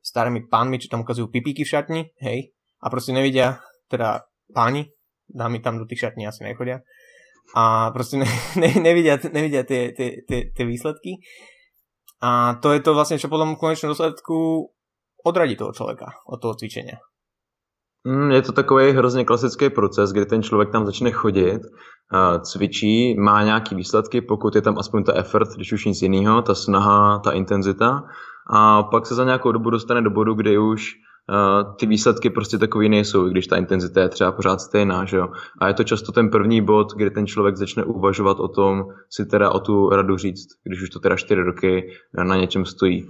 starými 0.00 0.48
pánmi, 0.48 0.80
čo 0.80 0.90
tam 0.90 1.04
ukazujú 1.04 1.28
pipíky 1.28 1.62
v 1.62 1.72
šatni, 1.76 2.02
hej, 2.24 2.50
a 2.80 2.86
proste 2.88 3.12
nevidia, 3.12 3.60
teda 3.92 4.24
páni, 4.50 4.88
dámy 5.28 5.60
tam 5.60 5.78
do 5.78 5.86
tých 5.86 6.08
šatní 6.08 6.26
asi 6.26 6.42
nechodia, 6.42 6.80
a 7.54 7.90
proste 7.90 8.22
ne, 8.22 8.28
ne, 8.62 8.70
nevidia, 8.78 9.18
nevidia 9.30 9.62
tie, 9.66 9.90
tie, 9.92 10.22
tie, 10.24 10.54
tie 10.54 10.64
výsledky. 10.64 11.18
A 12.20 12.60
to 12.60 12.76
je 12.76 12.84
to 12.84 12.92
vlastne, 12.92 13.16
čo 13.16 13.32
potom 13.32 13.56
v 13.56 13.60
konečnom 13.60 13.96
dôsledku 13.96 14.68
odradí 15.24 15.56
toho 15.56 15.72
človeka 15.72 16.20
od 16.28 16.36
toho 16.36 16.52
cvičenia. 16.52 17.00
Mm, 18.06 18.30
je 18.30 18.42
to 18.42 18.52
takový 18.52 18.92
hrozně 18.92 19.24
klasický 19.24 19.70
proces, 19.70 20.12
kdy 20.12 20.26
ten 20.26 20.42
člověk 20.42 20.70
tam 20.70 20.86
začne 20.86 21.10
chodit, 21.10 21.60
cvičí, 22.42 23.14
má 23.18 23.42
nějaký 23.42 23.74
výsledky, 23.74 24.20
pokud 24.20 24.54
je 24.54 24.62
tam 24.62 24.78
aspoň 24.78 25.04
ta 25.04 25.12
effort, 25.12 25.48
když 25.56 25.72
už 25.72 25.84
nic 25.84 26.02
jiného, 26.02 26.42
ta 26.42 26.54
snaha, 26.54 27.18
ta 27.18 27.32
intenzita 27.32 28.02
a 28.50 28.82
pak 28.82 29.06
se 29.06 29.14
za 29.14 29.24
nějakou 29.24 29.52
dobu 29.52 29.70
dostane 29.70 30.02
do 30.02 30.10
bodu, 30.10 30.34
kdy 30.34 30.58
už 30.58 30.92
ty 31.78 31.86
výsledky 31.86 32.30
prostě 32.30 32.58
takový 32.58 32.88
nejsou, 32.88 33.26
i 33.26 33.30
když 33.30 33.46
ta 33.46 33.56
intenzita 33.56 34.00
je 34.00 34.08
třeba 34.08 34.32
pořád 34.32 34.60
stejná, 34.60 35.04
že 35.04 35.16
jo. 35.16 35.28
A 35.58 35.68
je 35.68 35.74
to 35.74 35.84
často 35.84 36.12
ten 36.12 36.30
první 36.30 36.62
bod, 36.62 36.92
kdy 36.96 37.10
ten 37.10 37.26
člověk 37.26 37.56
začne 37.56 37.84
uvažovat 37.84 38.40
o 38.40 38.48
tom, 38.48 38.84
si 39.10 39.26
teda 39.26 39.50
o 39.50 39.60
tu 39.60 39.88
radu 39.88 40.16
říct, 40.16 40.48
když 40.64 40.82
už 40.82 40.90
to 40.90 41.00
teda 41.00 41.16
čtyři 41.16 41.42
roky 41.42 41.92
na 42.14 42.36
něčem 42.36 42.64
stojí. 42.64 43.06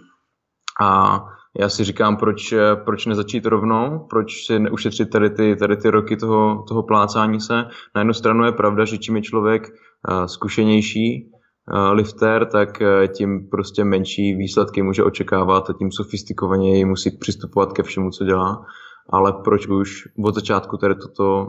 A 0.81 1.21
já 1.59 1.69
si 1.69 1.85
říkám, 1.85 2.17
proč, 2.17 2.55
proč 2.85 3.07
nezačít 3.07 3.47
rovnou, 3.47 4.07
proč 4.11 4.47
si 4.47 4.59
neušetřit 4.59 5.11
tady 5.11 5.31
ty, 5.31 5.57
tady 5.57 5.77
ty 5.77 5.91
roky 5.91 6.17
toho, 6.17 6.65
toho 6.69 6.83
plácání 6.83 7.41
se. 7.41 7.55
Na 7.95 8.01
jednu 8.01 8.15
stranu 8.15 8.45
je 8.45 8.53
pravda, 8.53 8.85
že 8.85 8.99
čím 8.99 9.17
je 9.17 9.23
člověk 9.23 9.69
uh, 9.69 10.25
zkušenější 10.25 11.31
uh, 11.73 11.93
lifter, 11.93 12.47
tak 12.47 12.83
tím 13.17 13.49
prostě 13.51 13.85
menší 13.85 14.35
výsledky 14.35 14.83
může 14.83 15.05
očekávat 15.05 15.71
a 15.71 15.73
tím 15.73 15.93
sofistikovaněji 15.93 16.85
musí 16.85 17.19
přistupovat 17.19 17.73
ke 17.73 17.83
všemu, 17.83 18.11
co 18.11 18.25
dělá. 18.25 18.65
Ale 19.13 19.33
proč 19.45 19.67
už 19.67 20.09
od 20.25 20.35
začátku 20.35 20.77
tady 20.77 20.95
toto 20.95 21.47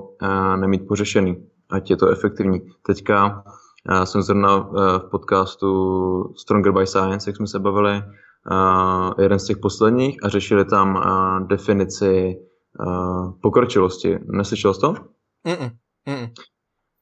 nemít 0.55 0.87
pořešený, 0.87 1.35
ať 1.69 1.89
je 1.89 1.97
to 1.97 2.07
efektivní. 2.07 2.61
Teďka 2.85 3.43
jsem 4.03 4.21
zrovna 4.21 4.57
v 4.97 5.09
podcastu 5.11 6.33
Stronger 6.37 6.71
by 6.71 6.87
Science, 6.87 7.29
jak 7.29 7.37
jsme 7.37 7.47
se 7.47 7.59
bavili, 7.59 8.03
jeden 9.19 9.39
z 9.39 9.45
těch 9.45 9.57
posledních 9.57 10.23
a 10.23 10.29
řešili 10.29 10.65
tam 10.65 10.95
uh, 10.95 11.47
definici 11.47 12.35
uh, 12.79 13.31
pokročilosti. 13.41 14.19
Neslyšel 14.25 14.73
jsi 14.73 14.81
to? 14.81 14.93
Mm-mm. 15.47 15.71
Mm-mm. 16.07 16.31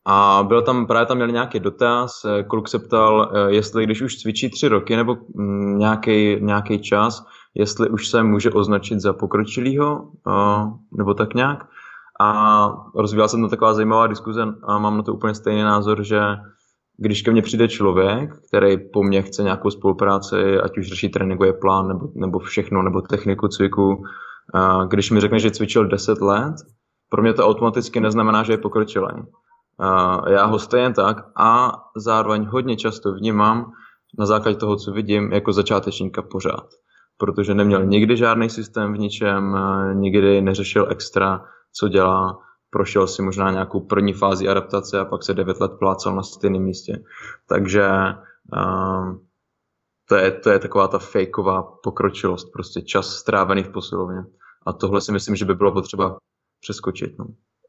A 0.05 0.43
byl 0.47 0.61
tam, 0.61 0.87
právě 0.87 1.05
tam 1.05 1.17
měl 1.17 1.27
nějaký 1.27 1.59
dotaz, 1.59 2.25
eh, 2.25 2.43
kluk 2.43 2.67
se 2.67 2.79
ptal, 2.79 3.31
eh, 3.33 3.51
jestli 3.51 3.83
když 3.83 4.01
už 4.01 4.15
cvičí 4.15 4.49
tři 4.49 4.67
roky 4.67 4.95
nebo 4.95 5.17
nějaký, 5.77 6.35
mm, 6.35 6.45
nějaký 6.45 6.79
čas, 6.79 7.25
jestli 7.55 7.89
už 7.89 8.07
se 8.07 8.23
může 8.23 8.51
označit 8.51 8.99
za 8.99 9.13
pokročilýho, 9.13 10.11
nebo 10.97 11.13
tak 11.13 11.33
nějak. 11.33 11.67
A 12.21 12.69
rozvíjela 12.95 13.27
se 13.27 13.37
tam 13.37 13.49
taková 13.49 13.73
zajímavá 13.73 14.07
diskuze 14.07 14.43
a 14.63 14.77
mám 14.77 14.97
na 14.97 15.03
to 15.03 15.13
úplně 15.13 15.35
stejný 15.35 15.61
názor, 15.61 16.03
že 16.03 16.19
když 17.01 17.21
ke 17.21 17.31
mně 17.31 17.41
přijde 17.41 17.67
člověk, 17.67 18.29
který 18.47 18.77
po 18.77 19.03
mně 19.03 19.21
chce 19.21 19.43
nějakou 19.43 19.69
spolupráci, 19.69 20.59
ať 20.63 20.77
už 20.77 20.87
řeší 20.87 21.09
tréninkový 21.09 21.53
plán 21.61 21.87
nebo, 21.87 22.07
nebo 22.15 22.39
všechno, 22.39 22.83
nebo 22.83 23.01
techniku 23.01 23.47
cviku, 23.47 24.03
když 24.87 25.11
mi 25.11 25.19
řekne, 25.19 25.39
že 25.39 25.51
cvičil 25.51 25.87
10 25.87 26.21
let, 26.21 26.55
pro 27.09 27.21
mě 27.21 27.33
to 27.33 27.47
automaticky 27.47 27.99
neznamená, 27.99 28.43
že 28.43 28.53
je 28.53 28.57
pokročilý. 28.57 29.07
Já 30.29 30.45
ho 30.45 30.59
stejně 30.59 30.93
tak 30.93 31.17
a 31.37 31.71
zároveň 31.97 32.45
hodně 32.45 32.75
často 32.75 33.13
vnímám 33.13 33.71
na 34.19 34.25
základě 34.25 34.57
toho, 34.57 34.75
co 34.75 34.91
vidím, 34.91 35.31
jako 35.31 35.53
začátečníka 35.53 36.21
pořád. 36.21 36.67
Protože 37.17 37.53
neměl 37.53 37.85
nikdy 37.85 38.17
žádný 38.17 38.49
systém 38.49 38.93
v 38.93 38.97
ničem, 38.97 39.57
nikdy 39.93 40.41
neřešil 40.41 40.87
extra, 40.89 41.43
co 41.73 41.87
dělá, 41.87 42.37
prošel 42.69 43.07
si 43.07 43.21
možná 43.21 43.51
nějakou 43.51 43.79
první 43.79 44.13
fázi 44.13 44.47
adaptace 44.47 44.99
a 44.99 45.05
pak 45.05 45.23
se 45.23 45.33
9 45.33 45.59
let 45.59 45.71
plácal 45.79 46.15
na 46.15 46.23
stejném 46.23 46.63
místě. 46.63 47.03
Takže 47.47 47.89
um, 48.53 49.25
to, 50.09 50.15
je, 50.15 50.31
to 50.31 50.49
je 50.49 50.59
taková 50.59 50.87
ta 50.87 50.99
fejková 50.99 51.63
pokročilost, 51.83 52.51
prostě 52.53 52.81
čas 52.81 53.07
strávený 53.07 53.63
v 53.63 53.71
posilovně. 53.71 54.23
A 54.65 54.73
tohle 54.73 55.01
si 55.01 55.11
myslím, 55.11 55.35
že 55.35 55.45
by 55.45 55.55
bylo 55.55 55.71
potřeba 55.71 56.17
přeskočiť. 56.59 57.15
No. 57.19 57.25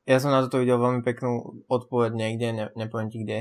Ja 0.09 0.19
som 0.19 0.35
na 0.35 0.43
toto 0.43 0.59
videl 0.59 0.81
veľmi 0.81 1.07
peknú 1.07 1.63
odpoveď 1.71 2.11
niekde, 2.17 2.49
ne, 2.51 2.67
nepoviem 2.75 3.15
ti 3.15 3.23
kde, 3.23 3.39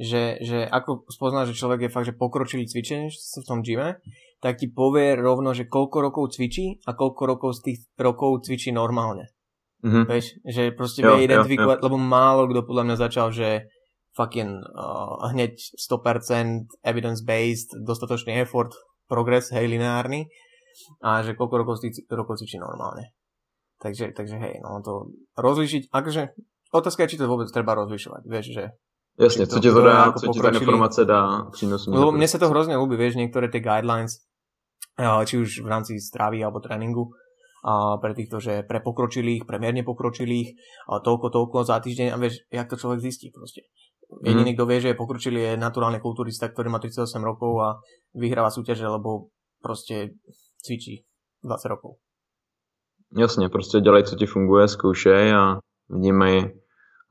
že, 0.00 0.40
že 0.40 0.58
ako 0.64 1.08
spoznáš, 1.12 1.52
že 1.52 1.60
človek 1.60 1.88
je 1.88 1.92
fakt, 1.92 2.08
že 2.08 2.16
pokročilý 2.16 2.64
cvičenie 2.64 3.12
v 3.12 3.48
tom 3.48 3.60
gyme, 3.60 4.00
tak 4.40 4.56
ti 4.56 4.68
povie 4.68 5.16
rovno, 5.16 5.52
že 5.52 5.68
koľko 5.68 5.96
rokov 6.00 6.24
cvičí 6.36 6.80
a 6.88 6.96
koľko 6.96 7.22
rokov 7.26 7.50
z 7.58 7.60
tých 7.68 7.78
rokov 8.00 8.48
cvičí 8.48 8.72
normálne. 8.72 9.32
Mm-hmm. 9.84 10.04
Vieš, 10.08 10.26
že 10.46 10.62
proste 10.72 11.00
jo, 11.04 11.14
vie 11.14 11.28
identifikovať, 11.28 11.78
jo, 11.78 11.82
jo. 11.82 11.86
lebo 11.90 11.96
málo 12.00 12.48
kto 12.48 12.64
podľa 12.64 12.84
mňa 12.88 12.96
začal, 12.96 13.28
že 13.34 13.68
fucking 14.16 14.64
uh, 14.72 15.28
hneď 15.28 15.52
100% 15.76 16.80
evidence-based, 16.80 17.76
dostatočný 17.84 18.40
effort, 18.40 18.72
progres, 19.04 19.52
hej, 19.52 19.68
lineárny 19.68 20.26
a 21.04 21.20
že 21.20 21.36
koľko 21.36 21.54
rokov, 21.60 21.84
tých 21.84 22.04
rokov 22.08 22.40
cvičí 22.40 22.56
normálne. 22.56 23.12
Takže, 23.80 24.16
takže 24.16 24.40
hej, 24.40 24.54
no 24.64 24.80
to 24.80 25.12
rozlišiť, 25.36 25.92
akože 25.92 26.22
otázka 26.72 27.04
je, 27.04 27.10
či 27.12 27.20
to 27.20 27.28
vôbec 27.28 27.52
treba 27.52 27.76
rozlišovať, 27.76 28.22
vieš, 28.24 28.46
že 28.56 28.64
Jasne, 29.16 29.48
co 29.48 29.56
ti 29.64 29.72
to 29.72 29.80
dá, 29.80 30.12
co 30.12 30.28
ti 30.28 30.40
tá 30.44 30.52
informace 30.52 31.08
dá 31.08 31.48
prínosu. 31.48 31.88
Lebo 31.88 32.12
mne 32.12 32.28
sa 32.28 32.36
to 32.36 32.52
hrozne 32.52 32.76
ľúbi, 32.76 33.00
vieš, 33.00 33.16
niektoré 33.16 33.48
tie 33.48 33.64
guidelines, 33.64 34.20
či 35.00 35.34
už 35.40 35.64
v 35.64 35.68
rámci 35.68 35.96
stravy 35.96 36.44
alebo 36.44 36.60
tréningu, 36.60 37.16
a 37.66 37.98
pre 37.98 38.14
týchto, 38.14 38.38
že 38.38 38.62
pre 38.62 38.78
pokročilých, 38.78 39.42
pre 39.42 39.58
mierne 39.58 39.82
pokročilých, 39.82 40.54
a 40.86 41.02
toľko, 41.02 41.34
toľko 41.34 41.56
za 41.66 41.82
týždeň 41.82 42.14
a 42.14 42.16
vieš, 42.16 42.46
jak 42.46 42.70
to 42.70 42.78
človek 42.78 43.02
zistí 43.02 43.34
proste. 43.34 43.66
Jediný, 44.22 44.54
mm. 44.54 44.56
kto 44.56 44.64
vie, 44.70 44.78
že 44.78 44.90
je 44.94 45.00
pokročilý, 45.02 45.38
je 45.42 45.52
naturálny 45.58 45.98
kulturista, 45.98 46.46
ktorý 46.46 46.70
má 46.70 46.78
38 46.78 47.18
rokov 47.26 47.52
a 47.58 47.68
vyhráva 48.14 48.54
súťaže, 48.54 48.86
lebo 48.86 49.34
proste 49.58 50.14
cvičí 50.62 51.02
20 51.42 51.68
rokov. 51.68 51.98
Jasně, 53.18 53.48
prostě 53.48 53.80
dělej, 53.80 54.02
co 54.02 54.16
ti 54.16 54.26
funguje, 54.26 54.68
zkoušej 54.68 55.34
a 55.34 55.58
vnímej 55.88 56.60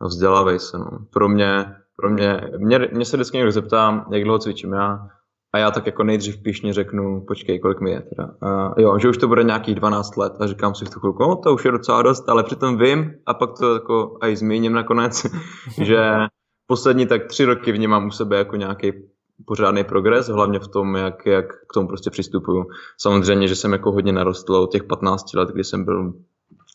a 0.01 0.07
vzdělávej 0.07 0.59
se. 0.59 0.77
No. 0.77 0.85
Pro 1.13 1.29
mě, 1.29 1.65
pro 1.95 2.09
mě, 2.09 2.41
mě, 2.57 2.79
mě 2.79 3.05
se 3.05 3.17
vždycky 3.17 3.37
někdo 3.37 3.51
zeptá, 3.51 4.05
jak 4.11 4.23
dlouho 4.23 4.39
cvičím 4.39 4.73
já, 4.73 5.07
a 5.55 5.57
já 5.57 5.71
tak 5.71 5.85
jako 5.85 6.03
nejdřív 6.03 6.43
píšně 6.43 6.73
řeknu, 6.73 7.25
počkej, 7.27 7.59
kolik 7.59 7.81
mi 7.81 7.91
je 7.91 8.01
teda. 8.01 8.31
A 8.41 8.81
jo, 8.81 8.99
že 8.99 9.09
už 9.09 9.17
to 9.17 9.27
bude 9.27 9.43
nějakých 9.43 9.75
12 9.75 10.17
let 10.17 10.33
a 10.39 10.47
říkám 10.47 10.75
si 10.75 10.85
v 10.85 10.89
tu 10.89 10.99
chvilku, 10.99 11.23
no 11.23 11.35
to 11.35 11.53
už 11.53 11.65
je 11.65 11.71
docela 11.71 12.01
dost, 12.01 12.29
ale 12.29 12.43
přitom 12.43 12.77
vím 12.77 13.11
a 13.25 13.33
pak 13.33 13.49
to 13.59 13.73
jako 13.73 14.17
aj 14.21 14.35
zmíním 14.35 14.73
nakonec, 14.73 15.25
že 15.81 16.11
poslední 16.67 17.05
tak 17.05 17.27
tři 17.27 17.45
roky 17.45 17.71
vnímám 17.71 18.07
u 18.07 18.11
sebe 18.11 18.37
jako 18.37 18.55
nějaký 18.55 18.91
pořádný 19.47 19.83
progres, 19.83 20.27
hlavně 20.27 20.59
v 20.59 20.67
tom, 20.67 20.95
jak, 20.95 21.25
jak 21.25 21.45
k 21.45 21.73
tomu 21.73 21.87
prostě 21.87 22.09
přistupuju. 22.09 22.65
Samozřejmě, 22.97 23.47
že 23.47 23.55
jsem 23.55 23.71
jako 23.71 23.91
hodně 23.91 24.11
narostl 24.13 24.55
od 24.55 24.71
těch 24.71 24.83
15 24.83 25.33
let, 25.33 25.49
kdy 25.49 25.63
jsem 25.63 25.85
byl 25.85 26.13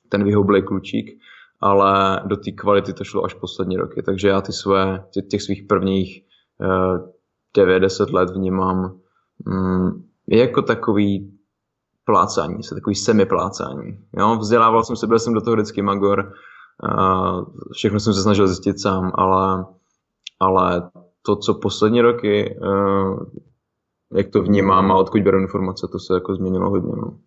ten 0.09 0.25
vyhoblej 0.25 0.63
klučík, 0.63 1.21
ale 1.61 2.21
do 2.27 2.37
té 2.37 2.51
kvality 2.51 2.93
to 2.93 3.05
šlo 3.05 3.25
až 3.25 3.35
poslední 3.35 3.77
roky, 3.77 4.03
takže 4.03 4.29
já 4.29 4.41
ty 4.41 4.53
své, 4.53 5.05
těch, 5.31 5.43
svých 5.43 5.63
prvních 5.63 6.23
uh, 6.61 7.20
9-10 7.57 8.13
let 8.13 8.31
vnímám 8.31 8.99
mm, 9.47 10.05
jako 10.27 10.63
takový 10.63 11.41
plácání 12.05 12.63
se, 12.63 12.75
takový 12.75 12.95
semiplácání. 12.95 13.99
Jo? 14.19 14.37
Vzdělával 14.37 14.85
jsem 14.85 14.97
se, 14.97 15.07
byl 15.07 15.19
jsem 15.19 15.35
do 15.35 15.41
toho 15.41 15.57
vždycky 15.57 15.83
magor, 15.83 16.33
všechno 17.73 18.01
jsem 18.01 18.15
se 18.15 18.23
snažil 18.23 18.47
zjistit 18.47 18.81
sám, 18.81 19.13
ale, 19.15 19.65
ale 20.41 20.91
to, 21.23 21.37
co 21.37 21.55
poslední 21.55 22.01
roky, 22.01 22.59
uh, 22.63 23.25
jak 24.13 24.29
to 24.29 24.43
vnímám 24.43 24.93
a 24.93 24.97
odkud 24.97 25.23
beru 25.23 25.39
informace, 25.39 25.89
to 25.93 25.99
se 25.99 26.15
jako 26.15 26.35
změnilo 26.35 26.71
hodně. 26.71 26.93
No. 26.97 27.19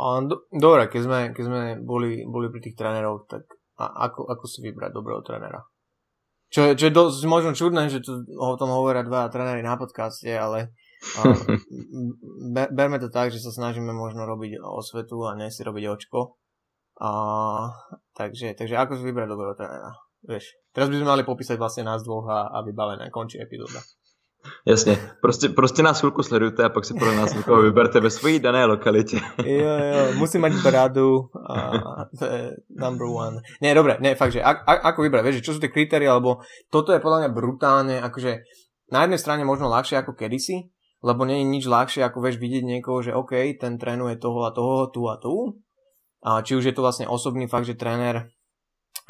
A, 0.00 0.20
do, 0.20 0.48
dobre, 0.48 0.88
keď 0.88 1.00
sme, 1.04 1.20
keď 1.36 1.44
sme 1.44 1.60
boli, 1.84 2.24
boli 2.24 2.48
pri 2.48 2.64
tých 2.64 2.72
trénerov, 2.72 3.28
tak 3.28 3.44
a, 3.76 4.08
ako, 4.08 4.32
ako 4.32 4.44
si 4.48 4.64
vybrať 4.64 4.96
dobrého 4.96 5.20
trénera? 5.20 5.60
Čo, 6.54 6.78
čo 6.78 6.84
je 6.86 6.94
dosť 6.94 7.26
možno 7.26 7.50
čudné, 7.50 7.90
že 7.90 7.98
to, 7.98 8.22
o 8.38 8.54
tom 8.54 8.70
hovoria 8.70 9.02
dva 9.02 9.26
tréneri 9.26 9.66
na 9.66 9.74
podcaste, 9.74 10.30
ale 10.30 10.70
uh, 11.18 11.34
be, 12.54 12.70
berme 12.70 13.02
to 13.02 13.10
tak, 13.10 13.34
že 13.34 13.42
sa 13.42 13.50
snažíme 13.50 13.90
možno 13.90 14.22
robiť 14.22 14.62
osvetu 14.62 15.18
a 15.26 15.34
nie 15.34 15.50
si 15.50 15.66
robiť 15.66 15.84
očko. 15.90 16.38
Uh, 16.94 17.74
takže, 18.14 18.54
takže 18.54 18.78
ako 18.78 18.94
si 18.94 19.02
vybrať 19.02 19.26
dobrého 19.26 19.58
trénera? 19.58 19.98
Vieš, 20.22 20.54
teraz 20.70 20.86
by 20.94 21.02
sme 21.02 21.10
mali 21.10 21.22
popísať 21.26 21.58
vlastne 21.58 21.90
nás 21.90 22.06
dvoch 22.06 22.30
a, 22.30 22.54
a 22.54 22.62
vybavené, 22.62 23.10
končí 23.10 23.42
epizóda. 23.42 23.82
Jasně, 24.66 24.98
prostě, 25.20 25.48
prostě 25.48 25.82
nás 25.82 26.00
chvilku 26.00 26.22
sledujte 26.22 26.64
a 26.64 26.68
pak 26.68 26.84
si 26.84 26.94
podle 26.94 27.16
nás 27.16 27.34
někoho 27.34 27.62
vyberte 27.62 28.00
ve 28.00 28.10
své 28.10 28.38
dané 28.38 28.64
lokalitě. 28.64 29.20
jo, 29.44 29.76
jo, 29.78 30.14
musí 30.14 30.38
mať 30.38 30.52
bradu 30.62 31.18
a 31.50 31.54
to 32.18 32.24
je 32.24 32.56
number 32.80 33.06
one. 33.06 33.40
Nie, 33.62 33.74
dobre, 33.74 33.96
ne, 34.00 34.14
fakt, 34.14 34.32
že 34.32 34.42
a, 34.42 34.50
a, 34.50 34.72
ako 34.92 35.02
vybrať, 35.02 35.24
vieš, 35.24 35.44
čo 35.44 35.52
sú 35.56 35.60
tie 35.60 35.72
kritéria, 35.72 36.14
lebo 36.14 36.40
toto 36.70 36.92
je 36.92 37.00
podľa 37.00 37.18
mňa 37.24 37.30
brutálne, 37.32 37.96
akože 38.00 38.40
na 38.92 39.04
jednej 39.04 39.20
strane 39.20 39.44
možno 39.44 39.68
ľahšie 39.68 40.00
ako 40.00 40.16
kedysi, 40.16 40.68
lebo 41.04 41.28
nie 41.28 41.44
je 41.44 41.50
nič 41.52 41.64
ľahšie 41.68 42.00
ako 42.04 42.24
vieš 42.24 42.40
vidieť 42.40 42.64
niekoho, 42.64 43.04
že 43.04 43.12
OK, 43.12 43.60
ten 43.60 43.76
trénuje 43.76 44.16
toho 44.16 44.48
a 44.48 44.50
toho, 44.56 44.88
tu 44.88 45.04
a 45.08 45.20
tu. 45.20 45.60
A 46.24 46.40
či 46.40 46.56
už 46.56 46.64
je 46.64 46.72
to 46.72 46.80
vlastne 46.80 47.04
osobný 47.04 47.44
fakt, 47.44 47.68
že 47.68 47.76
tréner 47.76 48.32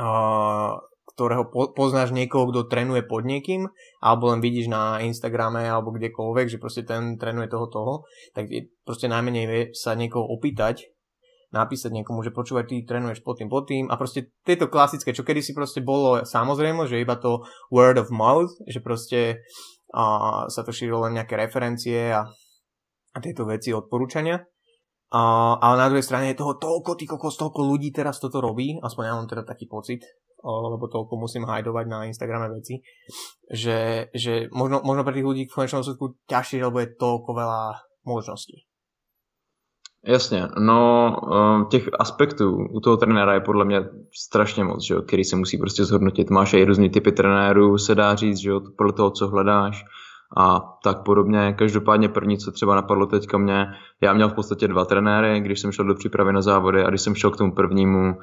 uh, 0.03 0.75
ktorého 1.15 1.47
po, 1.49 1.71
poznáš 1.71 2.11
niekoho, 2.11 2.51
kto 2.51 2.67
trénuje 2.67 3.07
pod 3.07 3.23
niekým, 3.23 3.71
alebo 4.03 4.35
len 4.35 4.43
vidíš 4.43 4.67
na 4.67 4.99
Instagrame 4.99 5.63
alebo 5.63 5.95
kdekoľvek, 5.95 6.47
že 6.51 6.59
proste 6.59 6.83
ten 6.83 7.15
trénuje 7.15 7.47
toho 7.47 7.67
toho, 7.71 7.93
tak 8.35 8.51
je 8.51 8.67
proste 8.83 9.07
najmenej 9.07 9.45
vie 9.47 9.63
sa 9.73 9.95
niekoho 9.95 10.27
opýtať, 10.27 10.91
napísať 11.55 11.95
niekomu, 11.95 12.27
že 12.27 12.35
počúvaj, 12.35 12.67
ty 12.67 12.83
trénuješ 12.83 13.23
pod 13.23 13.39
tým, 13.39 13.47
pod 13.47 13.71
tým 13.71 13.87
a 13.87 13.95
proste 13.95 14.35
tieto 14.43 14.67
klasické, 14.67 15.15
čo 15.15 15.23
kedy 15.23 15.39
si 15.39 15.55
proste 15.55 15.79
bolo 15.87 16.27
samozrejme, 16.27 16.91
že 16.91 16.99
iba 16.99 17.15
to 17.15 17.47
word 17.71 17.95
of 17.95 18.11
mouth, 18.11 18.51
že 18.67 18.83
proste 18.83 19.47
a, 19.95 20.45
sa 20.51 20.67
to 20.67 20.75
šírilo 20.75 21.07
len 21.07 21.15
nejaké 21.15 21.39
referencie 21.39 22.11
a, 22.11 22.27
a 23.15 23.19
tieto 23.23 23.47
veci, 23.47 23.71
odporúčania. 23.71 24.43
A, 25.15 25.55
ale 25.63 25.75
na 25.79 25.87
druhej 25.87 26.03
strane 26.03 26.35
je 26.35 26.43
toho 26.43 26.59
toľko, 26.59 26.99
ty 26.99 27.07
kokos, 27.07 27.39
toľko 27.39 27.63
ľudí 27.63 27.95
teraz 27.95 28.19
toto 28.19 28.43
robí, 28.43 28.75
aspoň 28.83 29.03
ja 29.07 29.15
mám 29.15 29.31
teda 29.31 29.47
taký 29.47 29.71
pocit, 29.71 30.03
lebo 30.45 30.87
toľko 30.93 31.17
musím 31.17 31.49
hajdovať 31.49 31.87
na 31.89 32.05
Instagrame 32.05 32.53
veci, 32.53 32.85
že, 33.49 34.09
že 34.13 34.53
možno, 34.53 34.85
možno 34.85 35.05
pre 35.05 35.17
tých 35.17 35.25
ľudí 35.25 35.43
v 35.49 35.55
konečnom 35.57 35.81
dôsledku 35.81 36.21
ťažšie, 36.29 36.61
lebo 36.69 36.79
je 36.85 36.93
toľko 37.01 37.31
veľa 37.33 37.63
možností. 38.05 38.69
Jasně, 40.07 40.49
no 40.59 41.17
těch 41.71 41.89
aspektů 41.99 42.57
u 42.71 42.81
toho 42.81 42.97
trenéra 42.97 43.35
je 43.35 43.41
podle 43.41 43.65
mě 43.65 43.81
strašně 44.29 44.65
moc, 44.65 44.85
že 44.85 44.95
jo, 44.95 45.03
který 45.03 45.25
se 45.25 45.37
musí 45.37 45.59
prostě 45.59 45.85
zhodnotit. 45.85 46.31
Máš 46.31 46.53
i 46.53 46.65
různý 46.65 46.91
typy 46.91 47.13
trenérů, 47.13 47.79
se 47.79 47.95
dá 47.95 48.15
říct, 48.15 48.39
že 48.39 48.51
jo, 48.51 48.61
podle 48.79 48.93
toho, 48.93 49.11
co 49.11 49.29
hledáš 49.29 49.85
a 50.37 50.61
tak 50.83 51.03
podobně. 51.03 51.55
Každopádně 51.59 52.09
první, 52.09 52.39
co 52.39 52.53
třeba 52.53 52.75
napadlo 52.75 53.07
teďka 53.07 53.39
mě, 53.39 53.67
já 54.03 54.13
měl 54.13 54.29
v 54.29 54.35
podstatě 54.35 54.69
dva 54.69 54.85
trenéry, 54.85 55.41
když 55.41 55.61
jsem 55.61 55.73
šel 55.73 55.85
do 55.85 55.95
přípravy 55.95 56.33
na 56.33 56.43
závody 56.43 56.85
a 56.85 56.89
když 56.89 57.01
jsem 57.01 57.15
šel 57.15 57.31
k 57.31 57.37
tomu 57.37 57.55
prvnímu, 57.55 58.15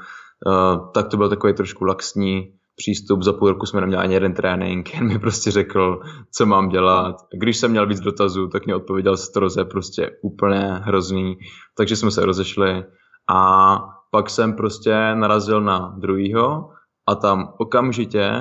Uh, 0.46 0.92
tak 0.92 1.08
to 1.08 1.18
byl 1.18 1.30
takový 1.30 1.54
trošku 1.54 1.86
laxní 1.86 2.54
přístup. 2.76 3.22
Za 3.22 3.34
půl 3.34 3.50
roku 3.50 3.66
jsme 3.66 3.82
neměli 3.82 4.04
ani 4.04 4.14
jeden 4.14 4.34
trénink, 4.34 4.94
jen 4.94 5.08
mi 5.08 5.20
prostě 5.20 5.52
řekl, 5.52 6.00
co 6.34 6.46
mám 6.46 6.70
dělat. 6.70 7.16
Když 7.40 7.58
jsem 7.58 7.72
měl 7.72 7.88
víc 7.88 8.00
dotazů, 8.00 8.48
tak 8.48 8.66
mě 8.66 8.76
odpověděl 8.76 9.18
stroze, 9.18 9.66
prostě 9.66 10.12
úplně 10.22 10.60
hrozný. 10.60 11.38
Takže 11.78 11.96
jsme 11.96 12.12
se 12.12 12.26
rozešli 12.26 12.84
a 13.30 13.78
pak 14.12 14.30
jsem 14.30 14.54
prostě 14.54 15.16
narazil 15.16 15.62
na 15.62 15.96
druhýho 15.98 16.70
a 17.08 17.16
tam 17.16 17.54
okamžitě 17.58 18.32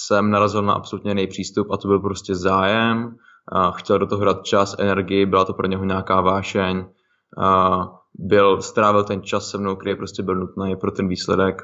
jsem 0.00 0.30
narazil 0.30 0.62
na 0.62 0.72
absolutně 0.72 1.10
jiný 1.10 1.28
a 1.72 1.76
to 1.76 1.88
byl 1.88 2.00
prostě 2.00 2.34
zájem, 2.34 3.16
chtěl 3.74 3.98
do 3.98 4.06
toho 4.06 4.20
hrát 4.20 4.44
čas, 4.44 4.76
energii, 4.78 5.26
byla 5.26 5.44
to 5.44 5.52
pro 5.52 5.66
něho 5.66 5.84
nějaká 5.84 6.20
vášeň, 6.20 6.86
byl, 8.14 8.62
strávil 8.62 9.04
ten 9.04 9.22
čas 9.22 9.50
se 9.50 9.58
mnou, 9.58 9.76
který 9.76 9.96
prostě 9.96 10.22
byl 10.22 10.34
nutný 10.34 10.76
pro 10.76 10.90
ten 10.90 11.08
výsledek 11.08 11.62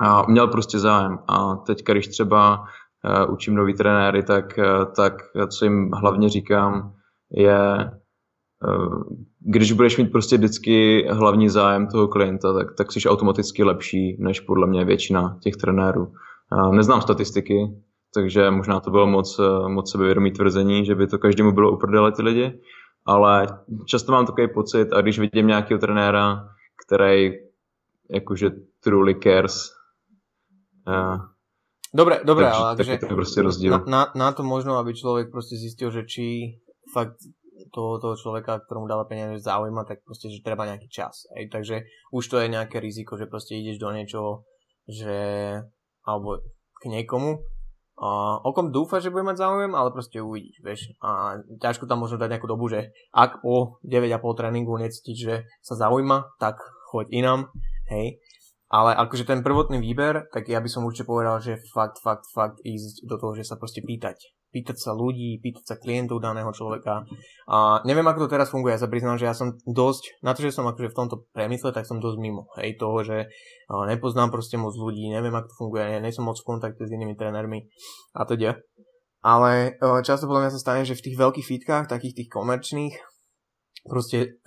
a 0.00 0.26
měl 0.26 0.48
prostě 0.48 0.78
zájem. 0.78 1.18
A 1.28 1.56
teď, 1.56 1.84
když 1.84 2.08
třeba 2.08 2.60
uh, 2.60 3.32
učím 3.32 3.54
nový 3.54 3.74
trenéry, 3.74 4.22
tak, 4.22 4.58
uh, 4.58 4.92
tak 4.96 5.14
co 5.48 5.64
jim 5.64 5.90
hlavně 5.90 6.28
říkám, 6.28 6.94
je, 7.30 7.90
když 9.40 9.72
budeš 9.72 9.96
mít 9.98 10.12
prostě 10.12 10.36
vždycky 10.36 11.06
hlavní 11.10 11.48
zájem 11.48 11.86
toho 11.86 12.08
klienta, 12.08 12.52
tak, 12.52 12.74
tak 12.74 12.92
jsi 12.92 13.08
automaticky 13.08 13.64
lepší 13.64 14.16
než 14.20 14.40
podle 14.40 14.66
mě 14.66 14.84
většina 14.84 15.38
těch 15.42 15.56
trenérů. 15.56 16.12
Neznám 16.70 17.02
statistiky, 17.02 17.82
takže 18.14 18.50
možná 18.50 18.80
to 18.80 18.90
bylo 18.90 19.06
moc, 19.06 19.40
moc 19.68 19.90
sebevědomý 19.90 20.32
tvrzení, 20.32 20.84
že 20.84 20.94
by 20.94 21.06
to 21.06 21.18
každému 21.18 21.52
bylo 21.52 21.72
uprdele 21.72 22.12
ty 22.12 22.22
lidi, 22.22 22.60
ale 23.06 23.46
často 23.86 24.12
mám 24.12 24.26
takový 24.26 24.48
pocit 24.54 24.92
a 24.92 25.00
když 25.00 25.18
vidím 25.18 25.46
nějakého 25.46 25.80
trenéra, 25.80 26.48
který 26.86 27.32
jakože 28.10 28.50
truly 28.80 29.14
cares 29.22 29.70
Dobre, 31.94 32.26
dobre, 32.26 32.50
takže, 32.50 32.58
ale 32.58 32.76
takže 32.76 32.94
proste 33.06 33.38
rozdiel. 33.42 33.70
Na, 33.70 33.78
na, 33.86 34.02
na 34.14 34.28
to 34.34 34.42
možno, 34.42 34.74
aby 34.82 34.98
človek 34.98 35.30
proste 35.30 35.54
zistil, 35.54 35.94
že 35.94 36.02
či 36.02 36.58
fakt 36.90 37.22
toho, 37.70 38.02
toho 38.02 38.18
človeka, 38.18 38.66
ktorému 38.66 38.90
dáva 38.90 39.06
peniaze, 39.06 39.38
zaujíma, 39.38 39.86
tak 39.86 40.02
proste, 40.02 40.26
že 40.26 40.42
treba 40.42 40.66
nejaký 40.66 40.90
čas. 40.90 41.30
Ej, 41.38 41.54
takže 41.54 41.86
už 42.10 42.24
to 42.26 42.42
je 42.42 42.50
nejaké 42.50 42.82
riziko, 42.82 43.14
že 43.14 43.30
proste 43.30 43.54
ideš 43.54 43.78
do 43.78 43.94
niečoho, 43.94 44.42
že 44.90 45.14
alebo 46.04 46.40
k 46.80 46.92
niekomu, 46.92 47.40
a 47.94 48.42
o 48.42 48.50
kom 48.50 48.74
dúfa, 48.74 48.98
že 48.98 49.14
bude 49.14 49.22
mať 49.22 49.38
záujem, 49.38 49.70
ale 49.70 49.94
proste 49.94 50.18
uvidíš, 50.18 50.58
vieš. 50.66 50.80
A 50.98 51.38
ťažko 51.62 51.86
tam 51.86 52.02
možno 52.02 52.18
dať 52.18 52.26
nejakú 52.34 52.50
dobu, 52.50 52.66
že 52.66 52.90
ak 53.14 53.38
po 53.38 53.78
9,5 53.86 54.18
tréningu 54.34 54.74
necítiš, 54.74 55.18
že 55.22 55.34
sa 55.62 55.78
zaujíma, 55.78 56.34
tak 56.42 56.58
choď 56.90 57.06
inám, 57.14 57.40
hej. 57.94 58.18
Ale 58.66 58.98
akože 58.98 59.30
ten 59.30 59.46
prvotný 59.46 59.78
výber, 59.78 60.26
tak 60.34 60.50
ja 60.50 60.58
by 60.58 60.66
som 60.66 60.82
určite 60.82 61.06
povedal, 61.06 61.38
že 61.38 61.62
fakt, 61.70 62.02
fakt, 62.02 62.26
fakt 62.34 62.58
ísť 62.66 63.06
do 63.06 63.14
toho, 63.14 63.38
že 63.38 63.46
sa 63.46 63.54
proste 63.54 63.78
pýtať. 63.78 64.18
Pýtať 64.54 64.78
sa 64.78 64.94
ľudí, 64.94 65.42
pýtať 65.42 65.64
sa 65.66 65.74
klientov 65.74 66.22
daného 66.22 66.46
človeka. 66.54 67.02
A 67.50 67.82
neviem, 67.82 68.06
ako 68.06 68.30
to 68.30 68.38
teraz 68.38 68.54
funguje. 68.54 68.78
Ja 68.78 68.78
sa 68.78 68.86
priznám, 68.86 69.18
že 69.18 69.26
ja 69.26 69.34
som 69.34 69.58
dosť, 69.66 70.22
na 70.22 70.30
to, 70.30 70.46
že 70.46 70.54
som 70.54 70.62
akože 70.70 70.94
v 70.94 70.98
tomto 71.02 71.26
premysle, 71.34 71.74
tak 71.74 71.90
som 71.90 71.98
dosť 71.98 72.22
mimo. 72.22 72.46
Hej, 72.54 72.78
toho, 72.78 73.02
že 73.02 73.26
nepoznám 73.66 74.30
proste 74.30 74.54
moc 74.54 74.78
ľudí, 74.78 75.10
neviem, 75.10 75.34
ako 75.34 75.50
to 75.50 75.58
funguje, 75.58 75.98
ja 75.98 75.98
som 76.14 76.30
moc 76.30 76.38
v 76.38 76.46
kontakte 76.46 76.86
s 76.86 76.94
inými 76.94 77.18
trénermi 77.18 77.66
a 78.14 78.22
teda. 78.22 78.62
Ale 79.24 79.74
často 80.06 80.30
podľa 80.30 80.46
mňa 80.46 80.52
sa 80.54 80.62
stane, 80.62 80.86
že 80.86 80.94
v 80.94 81.10
tých 81.10 81.16
veľkých 81.18 81.48
fitkách, 81.48 81.90
takých 81.90 82.22
tých 82.22 82.28
komerčných, 82.30 82.94
proste 83.88 84.38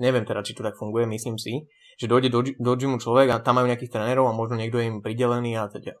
neviem 0.00 0.24
teda, 0.26 0.42
či 0.42 0.58
to 0.58 0.66
tak 0.66 0.74
funguje, 0.80 1.06
myslím 1.06 1.38
si, 1.38 1.68
že 2.00 2.08
dojde 2.08 2.32
do, 2.32 2.40
do 2.40 2.72
gymu 2.74 2.96
človek 2.96 3.30
a 3.30 3.44
tam 3.44 3.60
majú 3.60 3.68
nejakých 3.68 3.94
trénerov 3.94 4.26
a 4.26 4.34
možno 4.34 4.56
niekto 4.56 4.80
je 4.80 4.88
im 4.88 5.04
pridelený 5.04 5.60
a 5.60 5.68
teda. 5.68 5.94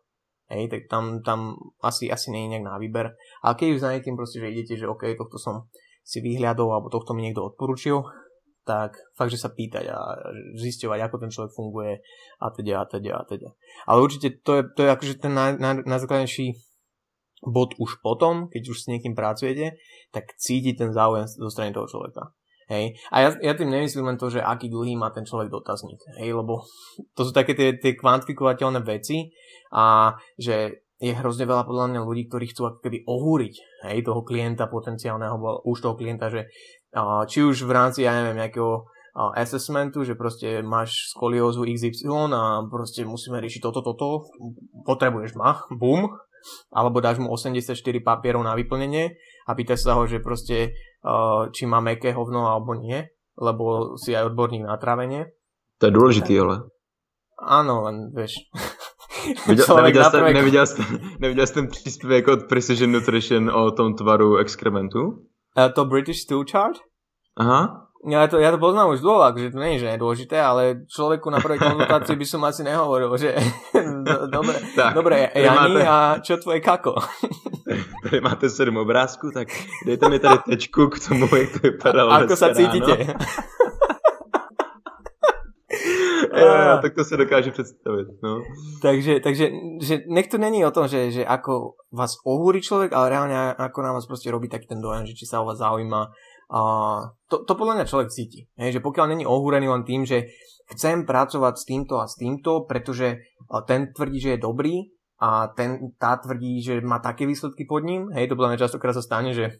Hej, 0.48 0.72
tak 0.72 0.80
tam, 0.88 1.20
tam 1.20 1.60
asi, 1.84 2.08
asi 2.08 2.32
nie 2.32 2.48
je 2.48 2.56
nejak 2.56 2.64
na 2.64 2.80
výber. 2.80 3.12
Ale 3.44 3.52
keď 3.52 3.68
už 3.76 3.80
za 3.84 3.92
niekým 3.92 4.16
proste, 4.16 4.40
že 4.40 4.48
idete, 4.48 4.80
že 4.80 4.88
OK, 4.88 5.04
tohto 5.12 5.36
som 5.36 5.68
si 6.00 6.24
vyhľadol 6.24 6.72
alebo 6.72 6.88
tohto 6.88 7.12
mi 7.12 7.20
niekto 7.20 7.44
odporučil, 7.44 8.00
tak 8.64 8.96
fakt, 9.16 9.32
že 9.32 9.40
sa 9.40 9.52
pýtať 9.52 9.88
a 9.88 9.96
zisťovať, 10.56 10.98
ako 11.04 11.16
ten 11.20 11.30
človek 11.32 11.52
funguje 11.56 11.92
a 12.40 12.46
teda 12.52 12.80
a 12.80 12.84
teda 12.84 13.12
a 13.16 13.22
teda. 13.24 13.48
Ale 13.88 13.98
určite 14.04 14.40
to 14.44 14.60
je, 14.60 14.62
to 14.72 14.80
je 14.84 14.90
akože 14.92 15.14
ten 15.20 15.32
naj, 15.32 15.56
naj, 15.56 15.84
najzákladnejší 15.88 16.56
bod 17.44 17.76
už 17.80 18.00
potom, 18.04 18.52
keď 18.52 18.62
už 18.72 18.78
s 18.84 18.90
niekým 18.92 19.16
pracujete, 19.16 19.80
tak 20.12 20.32
cítiť 20.36 20.74
ten 20.80 20.90
záujem 20.92 21.24
zo 21.24 21.48
strany 21.48 21.72
toho 21.72 21.88
človeka. 21.88 22.32
Hej. 22.68 23.00
A 23.08 23.16
ja, 23.24 23.28
ja 23.40 23.52
tým 23.56 23.72
nemyslím 23.72 24.12
len 24.12 24.20
to, 24.20 24.28
že 24.28 24.44
aký 24.44 24.68
dlhý 24.68 25.00
má 25.00 25.08
ten 25.08 25.24
človek 25.24 25.48
dotazník. 25.48 26.04
Hej, 26.20 26.36
lebo 26.36 26.68
to 27.16 27.24
sú 27.24 27.32
také 27.32 27.56
tie, 27.56 27.80
tie 27.80 27.96
kvantifikovateľné 27.96 28.84
veci 28.84 29.32
a 29.72 30.12
že 30.36 30.84
je 30.98 31.14
hrozne 31.14 31.46
veľa 31.46 31.64
podľa 31.64 31.94
mňa 31.94 32.00
ľudí, 32.02 32.26
ktorí 32.26 32.50
chcú 32.50 32.74
ako 32.74 32.78
keby 32.82 33.06
ohúriť 33.06 33.54
hej, 33.88 33.98
toho 34.02 34.20
klienta 34.26 34.66
potenciálneho, 34.66 35.38
už 35.64 35.78
toho 35.78 35.94
klienta, 35.94 36.28
že 36.28 36.50
či 37.30 37.38
už 37.40 37.64
v 37.64 37.72
rámci, 37.72 38.02
ja 38.02 38.12
neviem, 38.18 38.36
nejakého 38.36 38.84
assessmentu, 39.14 40.02
že 40.02 40.18
proste 40.18 40.62
máš 40.62 41.14
skoliózu 41.14 41.66
XY 41.66 42.34
a 42.34 42.66
proste 42.66 43.06
musíme 43.06 43.38
riešiť 43.42 43.62
toto, 43.62 43.80
toto, 43.82 44.26
potrebuješ 44.86 45.38
ma, 45.38 45.62
bum, 45.70 46.18
alebo 46.70 47.02
dáš 47.02 47.18
mu 47.18 47.30
84 47.30 47.74
papierov 48.02 48.46
na 48.46 48.54
vyplnenie 48.54 49.18
a 49.46 49.50
pýtaš 49.58 49.86
sa 49.86 49.98
ho, 49.98 50.06
že 50.06 50.22
proste 50.22 50.74
či 51.54 51.64
má 51.66 51.78
meké 51.80 52.12
hovno 52.12 52.46
alebo 52.50 52.74
nie, 52.74 53.06
lebo 53.38 53.94
si 53.94 54.14
aj 54.14 54.34
odborník 54.34 54.66
na 54.66 54.76
trávenie. 54.76 55.30
To 55.78 55.86
je 55.88 55.94
dôležitý, 55.94 56.34
ale. 56.42 56.66
Áno, 57.38 57.86
len 57.86 58.10
vieš. 58.10 58.34
Viděl, 59.48 59.66
neviděl, 59.76 60.04
jste, 60.04 60.32
neviděl, 60.32 60.66
jste, 60.66 60.82
neviděl 61.20 61.46
jste 61.46 61.54
ten 61.54 61.68
příspěvek 61.68 62.28
od 62.28 62.40
Precision 62.48 62.92
Nutrition 62.92 63.50
o 63.50 63.70
tom 63.70 63.94
tvaru 63.94 64.36
exkrementu? 64.36 65.00
Uh, 65.58 65.72
to 65.74 65.84
British 65.84 66.22
Stool 66.22 66.44
Chart? 66.50 66.78
Aha. 67.36 67.88
Ja 68.06 68.30
to, 68.30 68.38
ja 68.38 68.54
to 68.54 68.62
poznám 68.62 68.94
už 68.94 69.02
dlho, 69.02 69.26
akože 69.26 69.50
to 69.50 69.58
nie 69.58 69.74
je, 69.74 69.82
že 69.82 69.90
je 69.90 69.98
dôležité, 69.98 70.38
ale 70.38 70.86
človeku 70.86 71.34
na 71.34 71.42
prvej 71.42 71.58
konzultácii 71.58 72.14
by 72.14 72.26
som 72.30 72.46
asi 72.46 72.62
nehovoril, 72.62 73.10
že 73.18 73.34
dobre, 74.38 74.54
tak, 74.78 74.94
dobre 74.94 75.34
Jani, 75.34 75.74
máte... 75.74 75.82
a 75.82 75.96
čo 76.22 76.38
tvoje 76.38 76.62
kako? 76.62 76.94
tady 78.02 78.20
máte 78.20 78.50
sedm 78.50 78.76
obrázků, 78.76 79.30
tak 79.30 79.48
dejte 79.86 80.08
mi 80.08 80.18
tady 80.18 80.38
tečku 80.38 80.86
k 80.86 81.08
tomu, 81.08 81.36
jak 81.36 81.52
to 81.52 81.58
vypadalo 81.62 82.10
Ako 82.12 82.36
sa 82.36 82.54
cítite? 82.54 83.14
jo, 86.38 86.46
jo, 86.46 86.74
tak 86.82 86.92
to 86.94 87.02
sa 87.04 87.14
dokáže 87.16 87.50
predstaviť. 87.50 88.06
No. 88.22 88.40
Takže, 88.82 89.20
takže 89.20 89.44
že 89.82 89.94
nech 90.06 90.28
to 90.30 90.38
není 90.38 90.64
o 90.64 90.70
tom, 90.70 90.88
že, 90.88 91.10
že 91.10 91.22
ako 91.26 91.76
vás 91.92 92.16
ohúri 92.24 92.62
človek, 92.62 92.92
ale 92.92 93.10
reálne 93.10 93.34
ako 93.56 93.78
na 93.82 93.92
vás 93.92 94.06
proste 94.06 94.30
robí 94.30 94.48
taký 94.48 94.66
ten 94.66 94.80
dojem, 94.80 95.06
že 95.08 95.16
či 95.16 95.26
sa 95.26 95.42
o 95.42 95.48
vás 95.48 95.58
zaujíma, 95.58 96.12
a 96.48 96.60
to, 97.28 97.44
to 97.44 97.52
podľa 97.52 97.74
mňa 97.80 97.90
človek 97.90 98.08
cíti. 98.08 98.48
Hej, 98.56 98.80
že 98.80 98.84
pokiaľ 98.84 99.12
není 99.12 99.28
ohúrený 99.28 99.68
len 99.68 99.84
tým, 99.84 100.08
že 100.08 100.32
chcem 100.72 101.04
pracovať 101.04 101.54
s 101.60 101.64
týmto 101.68 102.00
a 102.00 102.08
s 102.08 102.16
týmto, 102.16 102.64
pretože 102.64 103.20
ten 103.68 103.92
tvrdí, 103.92 104.18
že 104.20 104.30
je 104.36 104.44
dobrý 104.44 104.88
a 105.18 105.50
ten, 105.50 105.92
tá 105.98 106.14
tvrdí, 106.18 106.62
že 106.62 106.78
má 106.78 107.02
také 107.02 107.26
výsledky 107.26 107.66
pod 107.66 107.82
ním. 107.82 108.10
Hej, 108.14 108.30
to 108.30 108.38
podľa 108.38 108.54
mňa 108.54 108.62
častokrát 108.62 108.94
sa 108.94 109.02
stane, 109.02 109.34
že 109.34 109.58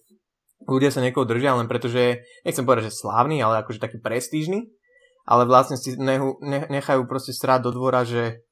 ľudia 0.66 0.94
sa 0.94 1.02
niekoho 1.02 1.26
držia 1.26 1.58
len 1.58 1.66
preto, 1.66 1.90
že 1.90 2.22
nechcem 2.46 2.62
povedať, 2.62 2.90
že 2.90 2.98
slávny, 3.02 3.42
ale 3.42 3.62
akože 3.62 3.82
taký 3.82 3.98
prestížny, 3.98 4.70
ale 5.26 5.44
vlastne 5.50 5.74
si 5.74 5.98
nehu, 5.98 6.38
nechajú 6.46 7.06
proste 7.10 7.34
sráť 7.34 7.66
do 7.68 7.74
dvora, 7.74 8.06
že 8.06 8.46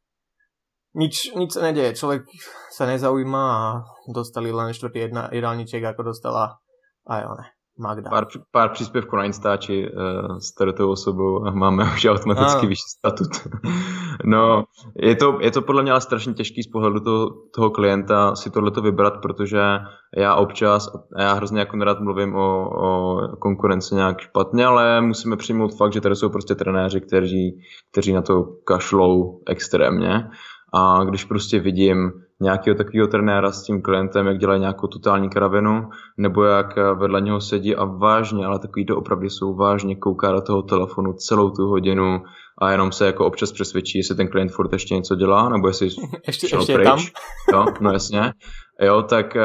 nič, 0.99 1.33
nič 1.39 1.55
sa 1.55 1.63
nedeje. 1.63 1.95
Človek 1.95 2.27
sa 2.75 2.91
nezaujíma 2.91 3.43
a 3.43 3.61
dostali 4.11 4.51
len 4.51 4.75
štvrtý 4.75 5.09
jedna, 5.09 5.31
jedálniček, 5.31 5.83
ako 5.87 6.11
dostala 6.11 6.59
aj 7.07 7.23
ona. 7.23 7.56
Magda. 7.79 8.11
Pár, 8.11 8.27
pár 8.51 8.71
příspěvků 8.71 9.17
na 9.17 9.25
Instači 9.25 9.91
uh, 9.91 10.39
s 10.39 10.75
tou 10.77 10.91
osobou 10.91 11.47
a 11.47 11.51
máme 11.51 11.85
už 11.95 12.07
automaticky 12.07 12.67
vyšší 12.67 12.89
statut. 12.99 13.29
no, 14.25 14.65
je 15.03 15.17
to, 15.17 15.39
je 15.41 15.51
to 15.51 15.63
podle 15.63 15.83
mě 15.83 15.91
ale 15.91 16.01
strašně 16.01 16.35
těžký 16.35 16.63
z 16.63 16.67
pohledu 16.67 17.01
toho, 17.01 17.31
toho 17.55 17.71
klienta 17.71 18.37
si 18.37 18.51
tohleto 18.51 18.83
vybrat, 18.83 19.15
protože 19.23 19.61
já 20.17 20.35
občas, 20.35 20.89
já 21.19 21.33
hrozně 21.33 21.61
jako 21.61 21.77
nerad 21.77 22.01
mluvím 22.01 22.35
o, 22.35 22.71
o 22.71 23.21
konkurenci 23.37 23.95
nějak 23.95 24.21
špatně, 24.21 24.67
ale 24.67 25.01
musíme 25.01 25.37
přijmout 25.37 25.77
fakt, 25.77 25.93
že 25.93 26.01
tady 26.01 26.17
jsou 26.17 26.29
prostě 26.29 26.55
trenéři, 26.55 27.01
kteří, 27.01 27.61
kteří 27.93 28.13
na 28.13 28.23
to 28.23 28.45
kašlou 28.65 29.41
extrémně 29.47 30.31
a 30.75 31.05
když 31.05 31.25
prostě 31.25 31.61
vidím 31.61 32.13
nějakého 32.41 32.77
takového 32.77 33.07
trenéra 33.07 33.53
s 33.53 33.63
tím 33.63 33.83
klientem, 33.83 34.27
jak 34.27 34.39
dělají 34.39 34.61
nějakou 34.61 34.87
totální 34.87 35.29
kravinu, 35.29 35.89
nebo 36.17 36.45
jak 36.45 36.77
vedle 36.77 37.21
něho 37.21 37.41
sedí 37.41 37.77
a 37.77 37.85
vážně, 37.85 38.47
ale 38.47 38.59
takový 38.59 38.87
to 38.87 38.97
opravdu 38.97 39.27
jsou 39.31 39.55
vážně, 39.55 39.97
kouká 39.97 40.33
do 40.33 40.41
toho 40.41 40.63
telefonu 40.63 41.13
celou 41.13 41.51
tu 41.51 41.67
hodinu 41.67 42.23
a 42.59 42.71
jenom 42.71 42.93
se 42.93 43.07
jako 43.07 43.27
občas 43.27 43.53
přesvědčí, 43.53 43.99
jestli 43.99 44.15
ten 44.15 44.29
klient 44.29 44.53
furt 44.53 44.73
ještě 44.73 44.95
něco 44.95 45.15
dělá, 45.15 45.49
nebo 45.49 45.69
jestli 45.69 45.89
ještě, 46.27 46.49
šel 46.49 46.59
ještě 46.59 46.75
pryč. 46.75 46.87
tam. 46.87 46.99
Jo, 47.53 47.65
no 47.81 47.93
jasně. 47.93 48.33
Jo, 48.81 49.03
tak, 49.03 49.37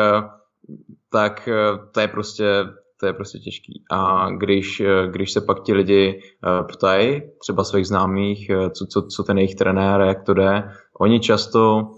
tak 1.12 1.49
to 1.91 1.99
je 1.99 2.08
prostě 2.08 2.65
to 2.99 3.08
je 3.08 3.13
prostě 3.13 3.39
těžký. 3.39 3.84
A 3.91 4.30
když, 4.30 4.82
když 5.12 5.32
se 5.32 5.41
pak 5.41 5.63
ti 5.63 5.73
lidi 5.73 6.21
ptají, 6.73 7.21
třeba 7.41 7.63
svých 7.63 7.88
známých, 7.88 8.51
co, 8.77 8.86
co, 8.86 9.01
co 9.01 9.23
ten 9.23 9.38
jejich 9.38 9.56
trenér, 9.56 10.01
jak 10.01 10.23
to 10.23 10.34
jde, 10.34 10.63
oni 10.99 11.19
často 11.19 11.91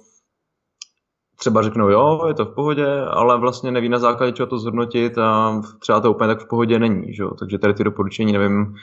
třeba 1.44 1.62
řeknou, 1.62 1.90
jo, 1.90 2.20
je 2.28 2.34
to 2.34 2.46
v 2.46 2.56
pohodě, 2.56 2.88
ale 3.10 3.40
vlastně 3.40 3.72
neví 3.72 3.90
na 3.90 4.00
základě 4.00 4.32
čeho 4.32 4.48
to 4.48 4.60
zhodnotit 4.60 5.18
a 5.18 5.62
třeba 5.80 6.00
to 6.00 6.12
úplně 6.12 6.28
tak 6.28 6.40
v 6.40 6.48
pohodě 6.48 6.80
není, 6.80 7.14
že? 7.14 7.24
takže 7.40 7.58
tady 7.58 7.74
ty 7.74 7.84
doporučení 7.84 8.34
nevím, 8.34 8.74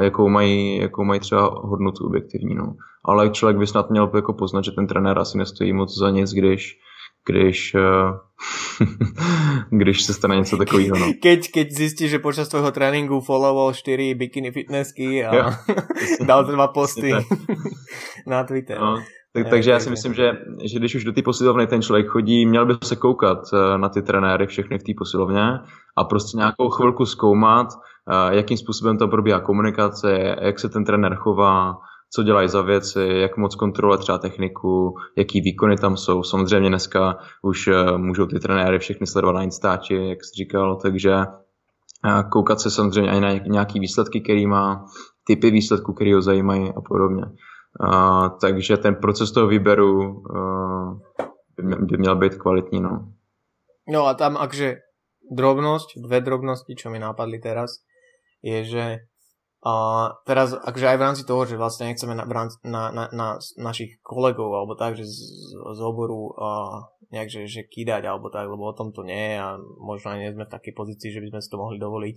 jakou 0.00 0.28
mají, 0.28 0.78
jakou 0.78 1.04
mají 1.04 1.20
třeba 1.20 1.50
hodnotu 1.62 2.06
objektivní, 2.06 2.54
no. 2.54 2.74
ale 3.04 3.30
člověk 3.30 3.58
by 3.58 3.66
snad 3.66 3.90
měl 3.90 4.10
jako 4.14 4.32
poznat, 4.32 4.64
že 4.64 4.72
ten 4.72 4.86
trenér 4.86 5.18
asi 5.18 5.38
nestojí 5.38 5.72
moc 5.72 5.98
za 5.98 6.10
nic, 6.10 6.32
když 6.32 6.78
když, 7.28 7.74
uh, 7.74 8.18
když 9.78 10.02
se 10.02 10.14
stane 10.14 10.36
něco 10.36 10.56
takového. 10.56 10.98
No. 10.98 11.06
Keď, 11.22 11.50
keď 11.50 11.70
zjistíš, 11.72 12.10
že 12.10 12.18
počas 12.18 12.48
tvojho 12.48 12.68
tréninku 12.68 13.20
followoval 13.20 13.72
4 13.72 14.14
bikini 14.14 14.52
fitnessky 14.52 15.24
a 15.24 15.34
jo, 15.34 15.44
dal 16.28 16.44
dva 16.44 16.68
posty 16.68 17.12
na 18.26 18.44
Twitter. 18.44 18.80
No, 18.80 19.00
tak, 19.42 19.50
takže 19.50 19.70
já 19.70 19.80
si 19.80 19.90
myslím, 19.90 20.14
že, 20.14 20.32
že 20.64 20.78
když 20.78 20.94
už 20.94 21.04
do 21.04 21.12
té 21.12 21.22
posilovny 21.22 21.66
ten 21.66 21.82
člověk 21.82 22.06
chodí, 22.06 22.46
měl 22.46 22.66
by 22.66 22.74
se 22.84 22.96
koukat 22.96 23.38
uh, 23.52 23.78
na 23.78 23.88
ty 23.88 24.02
trenéry 24.02 24.46
všechny 24.46 24.78
v 24.78 24.82
té 24.82 24.92
posilovně 24.98 25.58
a 25.96 26.04
prostě 26.04 26.36
nějakou 26.36 26.68
chvilku 26.68 27.06
zkoumat, 27.06 27.66
uh, 27.66 28.32
jakým 28.32 28.56
způsobem 28.56 28.98
to 28.98 29.08
probíhá 29.08 29.40
komunikace, 29.40 30.36
jak 30.40 30.60
se 30.60 30.68
ten 30.68 30.84
trenér 30.84 31.14
chová, 31.14 31.74
co 32.14 32.22
dělají 32.22 32.48
za 32.48 32.62
věci, 32.62 33.00
jak 33.00 33.36
moc 33.36 33.54
kontrolovat 33.54 34.00
třeba 34.00 34.18
techniku, 34.18 34.94
jaký 35.16 35.40
výkony 35.40 35.76
tam 35.76 35.96
jsou. 35.96 36.22
Samozřejmě 36.22 36.68
dneska 36.68 37.18
už 37.42 37.66
eh, 37.66 37.98
můžou 37.98 38.26
ty 38.26 38.40
trenéry 38.40 38.78
všechny 38.78 39.06
sledovat 39.06 39.32
na 39.32 39.42
Instači, 39.42 39.94
jak 39.94 40.24
jsi 40.24 40.34
říkal, 40.36 40.76
takže 40.76 41.12
eh, 41.12 42.22
koukat 42.32 42.60
se 42.60 42.70
samozřejmě 42.70 43.10
i 43.10 43.20
na 43.20 43.32
nějaký 43.32 43.80
výsledky, 43.80 44.20
který 44.20 44.46
má, 44.46 44.86
typy 45.26 45.50
výsledků, 45.50 45.92
který 45.92 46.12
ho 46.12 46.22
zajímají 46.22 46.72
a 46.76 46.80
podobně. 46.80 47.22
Uh, 47.74 48.38
takže 48.40 48.76
ten 48.76 48.94
proces 48.94 49.32
toho 49.32 49.46
výberu 49.46 50.22
uh, 50.22 50.98
by, 51.58 51.98
měl 51.98 52.16
být 52.16 52.34
kvalitní. 52.34 52.80
No. 52.80 53.12
no 53.88 54.06
a 54.06 54.14
tam 54.14 54.36
akže 54.36 54.76
drobnosť, 55.30 55.98
dve 55.98 56.20
drobnosti, 56.20 56.74
čo 56.76 56.90
mi 56.90 56.98
napadli 56.98 57.40
teraz, 57.40 57.82
je, 58.42 58.64
že 58.64 58.84
a 59.64 59.72
teraz, 60.28 60.52
akože 60.52 60.86
aj 60.92 60.96
v 61.00 61.06
rámci 61.08 61.22
toho, 61.24 61.48
že 61.48 61.56
vlastne 61.56 61.88
nechceme 61.88 62.12
na, 62.12 62.28
na, 62.28 62.82
na, 62.92 63.04
na 63.08 63.28
našich 63.56 63.96
kolegov 64.04 64.52
alebo 64.52 64.76
tak, 64.76 64.92
že 64.92 65.08
z, 65.08 65.16
z 65.56 65.80
oboru 65.80 66.36
uh, 66.36 66.84
nejak, 67.08 67.32
že, 67.32 67.48
že 67.48 67.62
kýdať 67.64 68.04
alebo 68.04 68.28
tak, 68.28 68.44
lebo 68.44 68.68
o 68.68 68.76
tom 68.76 68.92
to 68.92 69.00
nie 69.08 69.32
je 69.32 69.36
a 69.40 69.56
možno 69.80 70.12
aj 70.12 70.18
nie 70.20 70.34
sme 70.36 70.44
v 70.44 70.52
takej 70.52 70.72
pozícii, 70.76 71.08
že 71.16 71.22
by 71.24 71.28
sme 71.32 71.40
si 71.40 71.48
to 71.48 71.56
mohli 71.56 71.80
dovoliť. 71.80 72.16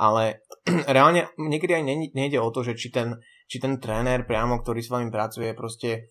Ale 0.00 0.40
reálne 0.96 1.28
niekedy 1.36 1.68
aj 1.76 1.84
nejde 2.16 2.40
o 2.40 2.48
to, 2.48 2.64
že 2.64 2.80
či 2.80 2.88
ten, 2.88 3.20
či 3.50 3.58
ten 3.58 3.82
tréner 3.82 4.22
priamo, 4.22 4.62
ktorý 4.62 4.78
s 4.78 4.92
vami 4.94 5.10
pracuje, 5.10 5.50
proste 5.58 6.06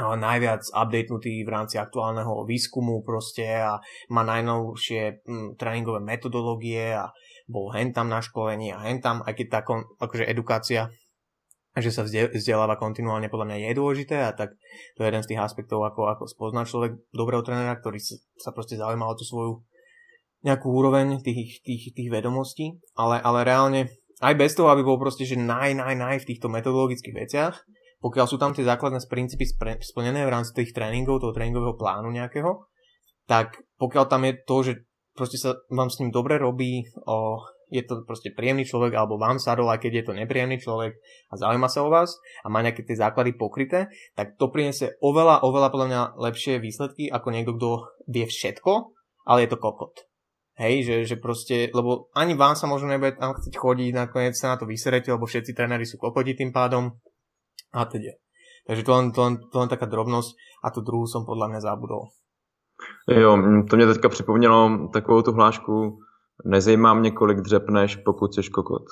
najviac 0.00 0.60
updatenutý 0.72 1.44
v 1.44 1.52
rámci 1.52 1.76
aktuálneho 1.76 2.44
výskumu 2.44 3.00
proste 3.00 3.48
a 3.48 3.80
má 4.12 4.24
najnovšie 4.24 5.24
m, 5.24 5.56
tréningové 5.56 6.04
metodológie 6.04 6.96
a 6.96 7.08
bol 7.48 7.72
hen 7.72 7.96
tam 7.96 8.12
na 8.12 8.20
školení 8.20 8.76
a 8.76 8.84
hen 8.84 9.00
tam, 9.00 9.24
aj 9.24 9.32
keď 9.36 9.46
tá 9.48 9.60
kon, 9.64 9.84
akože 10.00 10.28
edukácia 10.28 10.92
že 11.76 11.92
sa 11.92 12.08
vzdeláva 12.08 12.80
kontinuálne 12.80 13.28
podľa 13.28 13.52
mňa 13.52 13.56
je 13.68 13.76
dôležité 13.76 14.16
a 14.24 14.32
tak 14.32 14.56
to 14.96 15.04
je 15.04 15.08
jeden 15.12 15.20
z 15.20 15.36
tých 15.36 15.44
aspektov, 15.44 15.84
ako, 15.84 16.08
ako 16.08 16.24
spozná 16.24 16.64
človek 16.64 16.96
dobrého 17.12 17.44
trénera, 17.44 17.76
ktorý 17.76 18.00
sa 18.40 18.56
proste 18.56 18.80
zaujíma 18.80 19.04
o 19.04 19.12
tú 19.12 19.28
svoju 19.28 19.60
nejakú 20.40 20.72
úroveň 20.72 21.20
tých, 21.20 21.60
tých, 21.60 21.92
tých 21.92 22.08
vedomostí, 22.08 22.80
ale, 22.96 23.20
ale 23.20 23.44
reálne 23.44 23.92
aj 24.24 24.34
bez 24.36 24.56
toho, 24.56 24.72
aby 24.72 24.80
bol 24.80 24.96
proste, 24.96 25.28
že 25.28 25.36
naj, 25.36 25.76
naj, 25.76 25.94
naj 25.96 26.16
v 26.24 26.28
týchto 26.32 26.48
metodologických 26.48 27.16
veciach, 27.16 27.54
pokiaľ 28.00 28.26
sú 28.28 28.36
tam 28.36 28.52
tie 28.52 28.64
základné 28.64 29.00
princípy 29.08 29.44
splnené 29.80 30.24
v 30.24 30.32
rámci 30.32 30.52
tých 30.56 30.72
tréningov, 30.72 31.20
toho 31.20 31.36
tréningového 31.36 31.76
plánu 31.76 32.12
nejakého, 32.12 32.64
tak 33.28 33.60
pokiaľ 33.76 34.04
tam 34.08 34.24
je 34.24 34.32
to, 34.46 34.56
že 34.62 34.72
proste 35.16 35.40
sa 35.40 35.56
vám 35.72 35.88
s 35.90 35.98
ním 36.00 36.12
dobre 36.12 36.38
robí, 36.38 36.86
o, 37.08 37.40
je 37.72 37.82
to 37.82 38.06
proste 38.06 38.30
príjemný 38.36 38.62
človek, 38.62 38.94
alebo 38.94 39.18
vám 39.18 39.42
sadol, 39.42 39.66
aj 39.72 39.82
keď 39.82 39.92
je 39.92 40.04
to 40.06 40.12
nepríjemný 40.14 40.62
človek 40.62 40.94
a 41.32 41.34
zaujíma 41.34 41.66
sa 41.66 41.82
o 41.82 41.90
vás 41.90 42.14
a 42.44 42.52
má 42.52 42.62
nejaké 42.62 42.86
tie 42.86 42.94
základy 42.94 43.34
pokryté, 43.34 43.90
tak 44.14 44.38
to 44.38 44.52
priniesie 44.52 44.94
oveľa, 45.02 45.42
oveľa 45.42 45.68
podľa 45.74 45.88
mňa 45.90 46.02
lepšie 46.20 46.62
výsledky 46.62 47.10
ako 47.10 47.28
niekto, 47.34 47.52
kto 47.58 47.70
vie 48.06 48.24
všetko, 48.28 48.94
ale 49.26 49.44
je 49.44 49.50
to 49.50 49.58
kokot. 49.58 50.05
Hej, 50.56 50.88
že, 50.88 50.96
že 51.04 51.16
proste, 51.20 51.68
lebo 51.68 52.08
ani 52.16 52.32
vám 52.32 52.56
sa 52.56 52.64
možno 52.64 52.88
nebude 52.88 53.20
tam 53.20 53.36
chcieť 53.36 53.60
chodiť, 53.60 53.92
nakoniec 53.92 54.32
sa 54.32 54.56
na 54.56 54.56
to 54.56 54.64
vyserete, 54.64 55.12
lebo 55.12 55.28
všetci 55.28 55.52
tréneri 55.52 55.84
sú 55.84 56.00
kokoti 56.00 56.32
tým 56.32 56.48
pádom 56.48 56.96
a 57.76 57.84
teda. 57.84 58.16
Takže 58.64 58.82
to 58.82 58.92
len, 58.96 59.06
to, 59.12 59.20
len, 59.20 59.34
to 59.52 59.56
len 59.60 59.68
taká 59.68 59.84
drobnosť 59.84 60.32
a 60.64 60.72
tu 60.72 60.80
druhú 60.80 61.04
som 61.04 61.28
podľa 61.28 61.52
mňa 61.52 61.60
zabudol. 61.60 62.08
Jo, 63.08 63.38
to 63.70 63.76
mě 63.76 63.86
teďka 63.86 64.08
připomnělo 64.08 64.88
takovou 64.92 65.22
tu 65.22 65.32
hlášku, 65.32 65.98
nezajímá 66.44 66.94
mě, 66.94 67.10
kolik 67.10 67.40
dřepneš, 67.40 67.96
pokud 67.96 68.34
jsi 68.34 68.50
kokot. 68.50 68.82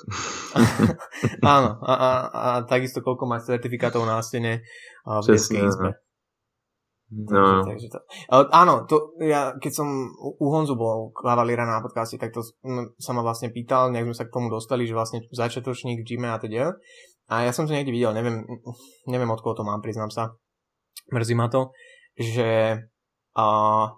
Áno, 1.43 1.77
a, 1.83 1.93
a, 1.93 2.09
a 2.25 2.61
takisto 2.61 3.01
koľko 3.05 3.25
máš 3.29 3.45
certifikátov 3.45 4.05
na 4.05 4.21
stene 4.21 4.65
v 5.05 5.25
detskej 5.29 5.61
izbe. 5.61 5.89
No. 7.13 7.61
Takže, 7.61 7.87
to. 7.93 7.99
áno, 8.49 8.89
to, 8.89 9.13
ja, 9.21 9.53
keď 9.61 9.71
som 9.71 9.87
u 10.17 10.47
Honzu 10.49 10.73
bol 10.73 11.13
Kavalíra 11.13 11.61
na 11.61 11.77
podcaste, 11.77 12.17
tak 12.17 12.33
to 12.33 12.41
sa 12.97 13.11
ma 13.13 13.21
vlastne 13.21 13.53
pýtal, 13.53 13.93
nejak 13.93 14.09
sme 14.09 14.17
sa 14.17 14.25
k 14.25 14.33
tomu 14.33 14.49
dostali, 14.49 14.89
že 14.89 14.97
vlastne 14.97 15.21
začiatočník 15.29 16.01
v 16.01 16.07
gyme 16.07 16.33
a 16.33 16.41
teda. 16.41 16.73
A 17.29 17.45
ja 17.45 17.53
som 17.53 17.69
to 17.69 17.73
niekde 17.77 17.93
videl, 17.93 18.13
neviem, 18.13 18.41
neviem 19.05 19.29
od 19.29 19.41
koho 19.41 19.53
to 19.53 19.61
mám, 19.61 19.85
priznám 19.85 20.09
sa. 20.09 20.33
Mrzí 21.13 21.37
ma 21.37 21.45
to, 21.49 21.69
že 22.17 22.81
a 23.35 23.45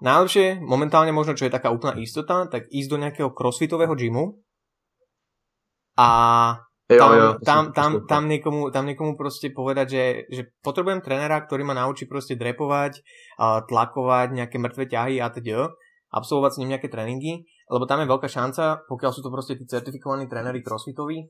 najlepšie, 0.02 0.66
momentálne 0.66 1.14
možno, 1.14 1.38
čo 1.38 1.46
je 1.46 1.54
taká 1.54 1.70
úplná 1.70 1.94
istota, 2.02 2.50
tak 2.50 2.66
ísť 2.74 2.90
do 2.90 2.98
nejakého 2.98 3.30
crossfitového 3.38 3.94
gymu 3.94 4.42
a 5.94 6.10
tam, 6.88 7.12
jo, 7.12 7.20
jo, 7.20 7.30
tam, 7.44 7.64
tam, 7.76 7.92
tam, 8.08 8.24
niekomu, 8.32 8.72
tam 8.72 8.88
niekomu 8.88 9.20
proste 9.20 9.52
povedať, 9.52 9.88
že, 9.92 10.06
že 10.32 10.42
potrebujem 10.64 11.04
trénera, 11.04 11.44
ktorý 11.44 11.68
ma 11.68 11.76
naučí 11.76 12.08
proste 12.08 12.40
drepovať, 12.40 13.04
tlakovať 13.68 14.28
nejaké 14.32 14.56
mŕtve 14.56 14.88
ťahy 14.88 15.20
a 15.20 15.28
teda, 15.28 15.68
absolvovať 16.16 16.52
s 16.56 16.60
ním 16.64 16.72
nejaké 16.72 16.88
tréningy, 16.88 17.44
lebo 17.68 17.84
tam 17.84 18.00
je 18.00 18.08
veľká 18.08 18.32
šanca, 18.32 18.88
pokiaľ 18.88 19.12
sú 19.12 19.20
to 19.20 19.28
proste 19.28 19.60
tí 19.60 19.68
certifikovaní 19.68 20.32
tréneri 20.32 20.64
crossfitoví, 20.64 21.28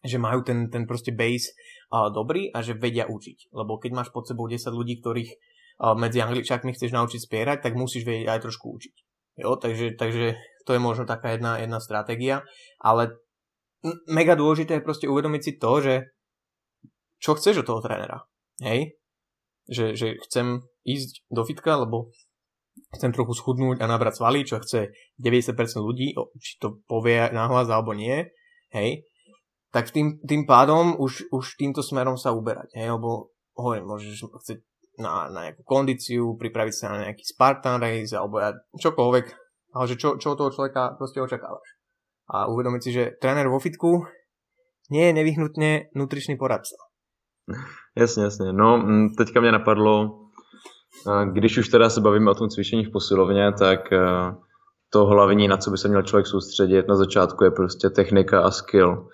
že 0.00 0.16
majú 0.16 0.40
ten, 0.40 0.72
ten 0.72 0.88
proste 0.88 1.12
base 1.12 1.52
uh, 1.92 2.08
dobrý 2.08 2.48
a 2.48 2.64
že 2.64 2.72
vedia 2.72 3.04
učiť. 3.04 3.52
Lebo 3.52 3.76
keď 3.76 3.92
máš 3.92 4.08
pod 4.08 4.24
sebou 4.24 4.48
10 4.48 4.64
ľudí, 4.72 5.04
ktorých 5.04 5.30
medzi 5.80 6.20
angličákmi 6.20 6.76
chceš 6.76 6.92
naučiť 6.92 7.20
spierať, 7.24 7.58
tak 7.64 7.72
musíš 7.72 8.04
vedieť 8.04 8.28
aj 8.28 8.40
trošku 8.44 8.68
učiť. 8.68 8.96
Jo, 9.40 9.56
takže, 9.56 9.96
takže 9.96 10.36
to 10.68 10.76
je 10.76 10.80
možno 10.80 11.08
taká 11.08 11.32
jedna, 11.32 11.56
jedna 11.56 11.80
stratégia, 11.80 12.44
ale 12.76 13.16
mega 14.08 14.34
dôležité 14.36 14.78
je 14.78 14.86
proste 14.86 15.06
uvedomiť 15.08 15.42
si 15.42 15.52
to, 15.56 15.72
že 15.80 15.94
čo 17.20 17.36
chceš 17.36 17.64
od 17.64 17.66
toho 17.68 17.80
trénera. 17.84 18.24
Hej? 18.60 18.96
Že, 19.68 19.86
že 19.96 20.06
chcem 20.24 20.64
ísť 20.84 21.28
do 21.28 21.44
fitka, 21.44 21.76
lebo 21.76 22.10
chcem 22.96 23.12
trochu 23.14 23.36
schudnúť 23.36 23.84
a 23.84 23.90
nabrať 23.90 24.18
svaly, 24.18 24.42
čo 24.42 24.58
chce 24.58 24.90
90% 25.20 25.54
ľudí, 25.78 26.16
či 26.40 26.52
to 26.58 26.82
povie 26.88 27.30
nahlas 27.30 27.70
alebo 27.70 27.94
nie, 27.94 28.26
hej, 28.74 29.04
tak 29.70 29.94
tým, 29.94 30.18
tým 30.26 30.42
pádom 30.48 30.98
už, 30.98 31.30
už 31.30 31.54
týmto 31.54 31.84
smerom 31.84 32.18
sa 32.18 32.34
uberať, 32.34 32.74
hej, 32.74 32.90
lebo 32.90 33.30
hovorím, 33.54 33.94
môžeš 33.94 34.26
chcieť 34.26 34.58
na, 34.98 35.30
na 35.30 35.50
nejakú 35.50 35.62
kondíciu, 35.62 36.34
pripraviť 36.34 36.74
sa 36.74 36.86
na 36.90 37.06
nejaký 37.06 37.22
Spartan 37.22 37.78
race 37.78 38.12
alebo 38.12 38.42
ja, 38.42 38.50
čokoľvek, 38.74 39.26
ale 39.76 39.84
že 39.86 39.96
čo, 39.96 40.18
čo 40.18 40.34
toho 40.34 40.50
človeka 40.50 40.98
proste 40.98 41.22
očakávaš. 41.22 41.79
A 42.30 42.46
uvedomiť 42.46 42.82
si, 42.82 42.90
že 42.92 43.10
tréner 43.20 43.50
vo 43.50 43.58
fitku 43.58 44.06
nie 44.90 45.06
je 45.06 45.12
nevyhnutne 45.12 45.70
nutričný 45.94 46.36
poradca. 46.36 46.76
Jasně, 47.96 48.22
jasně. 48.22 48.52
No, 48.52 48.86
teďka 49.18 49.40
mě 49.40 49.52
napadlo, 49.52 50.20
když 51.32 51.58
už 51.58 51.68
teda 51.68 51.90
se 51.90 52.00
bavíme 52.00 52.30
o 52.30 52.34
tom 52.34 52.48
cvičení 52.48 52.84
v 52.84 52.92
posilovně, 52.92 53.52
tak 53.52 53.80
to 54.92 55.06
hlavní, 55.06 55.48
na 55.48 55.56
co 55.56 55.70
by 55.70 55.78
se 55.78 55.88
měl 55.88 56.02
člověk 56.02 56.26
soustředit 56.26 56.88
na 56.88 56.96
začátku, 56.96 57.44
je 57.44 57.50
prostě 57.50 57.90
technika 57.90 58.40
a 58.40 58.50
skill. 58.50 59.08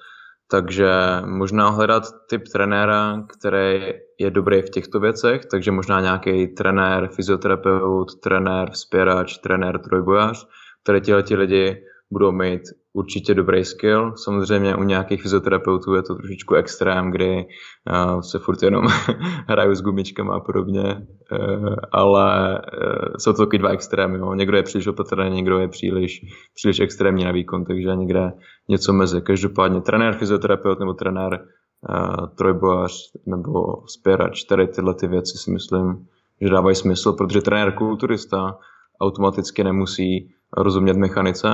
Takže 0.50 0.90
možná 1.24 1.68
hledat 1.68 2.02
typ 2.30 2.42
trenéra, 2.52 3.22
který 3.38 3.92
je 4.20 4.30
dobrý 4.30 4.62
v 4.62 4.70
těchto 4.70 5.00
věcech, 5.00 5.44
takže 5.50 5.70
možná 5.72 6.00
nějaký 6.00 6.46
trenér, 6.46 7.08
fyzioterapeut, 7.08 8.20
trenér, 8.20 8.70
vzpěrač, 8.70 9.38
trenér, 9.38 9.78
trojbojař, 9.78 10.46
které 10.82 11.00
ti 11.00 11.36
lidi 11.36 11.76
budou 12.12 12.32
mít 12.32 12.62
určitě 12.96 13.34
dobrý 13.34 13.64
skill. 13.64 14.12
Samozřejmě 14.16 14.76
u 14.76 14.82
nějakých 14.82 15.22
fyzioterapeutů 15.22 15.94
je 15.94 16.02
to 16.02 16.14
trošičku 16.14 16.54
extrém, 16.54 17.10
kdy 17.10 17.36
uh, 17.36 18.20
se 18.20 18.38
furt 18.38 18.62
jenom 18.62 18.86
hrajou 19.48 19.74
s 19.74 19.82
gumičkama 19.82 20.34
a 20.34 20.40
podobně, 20.40 21.06
uh, 21.32 21.74
ale 21.92 22.58
uh, 22.58 23.14
jsou 23.18 23.32
to 23.32 23.46
taky 23.46 23.58
dva 23.58 23.68
extrémy. 23.68 24.18
Jo. 24.18 24.34
Někdo 24.34 24.56
je 24.56 24.62
příliš 24.62 24.86
opatrný, 24.86 25.30
někdo 25.30 25.58
je 25.58 25.68
příliš, 25.68 26.20
příliš 26.54 26.80
extrémní 26.80 27.24
na 27.24 27.32
výkon, 27.32 27.64
takže 27.64 27.96
někde 27.96 28.32
něco 28.68 28.92
mezi. 28.92 29.20
Každopádně 29.20 29.80
trenér, 29.80 30.14
fyzioterapeut 30.14 30.78
nebo 30.78 30.92
trenér 30.94 31.40
uh, 31.88 32.26
trojbojař 32.26 33.12
nebo 33.26 33.86
spěrač, 33.86 34.44
tady 34.44 34.66
tyhle 34.66 34.94
ty 34.94 35.06
věci 35.06 35.38
si 35.38 35.50
myslím, 35.50 36.06
že 36.40 36.48
dávají 36.48 36.76
smysl, 36.76 37.12
protože 37.12 37.40
trenér 37.40 37.72
kulturista 37.72 38.58
automaticky 39.00 39.64
nemusí 39.64 40.34
rozumět 40.56 40.96
mechanice, 40.96 41.48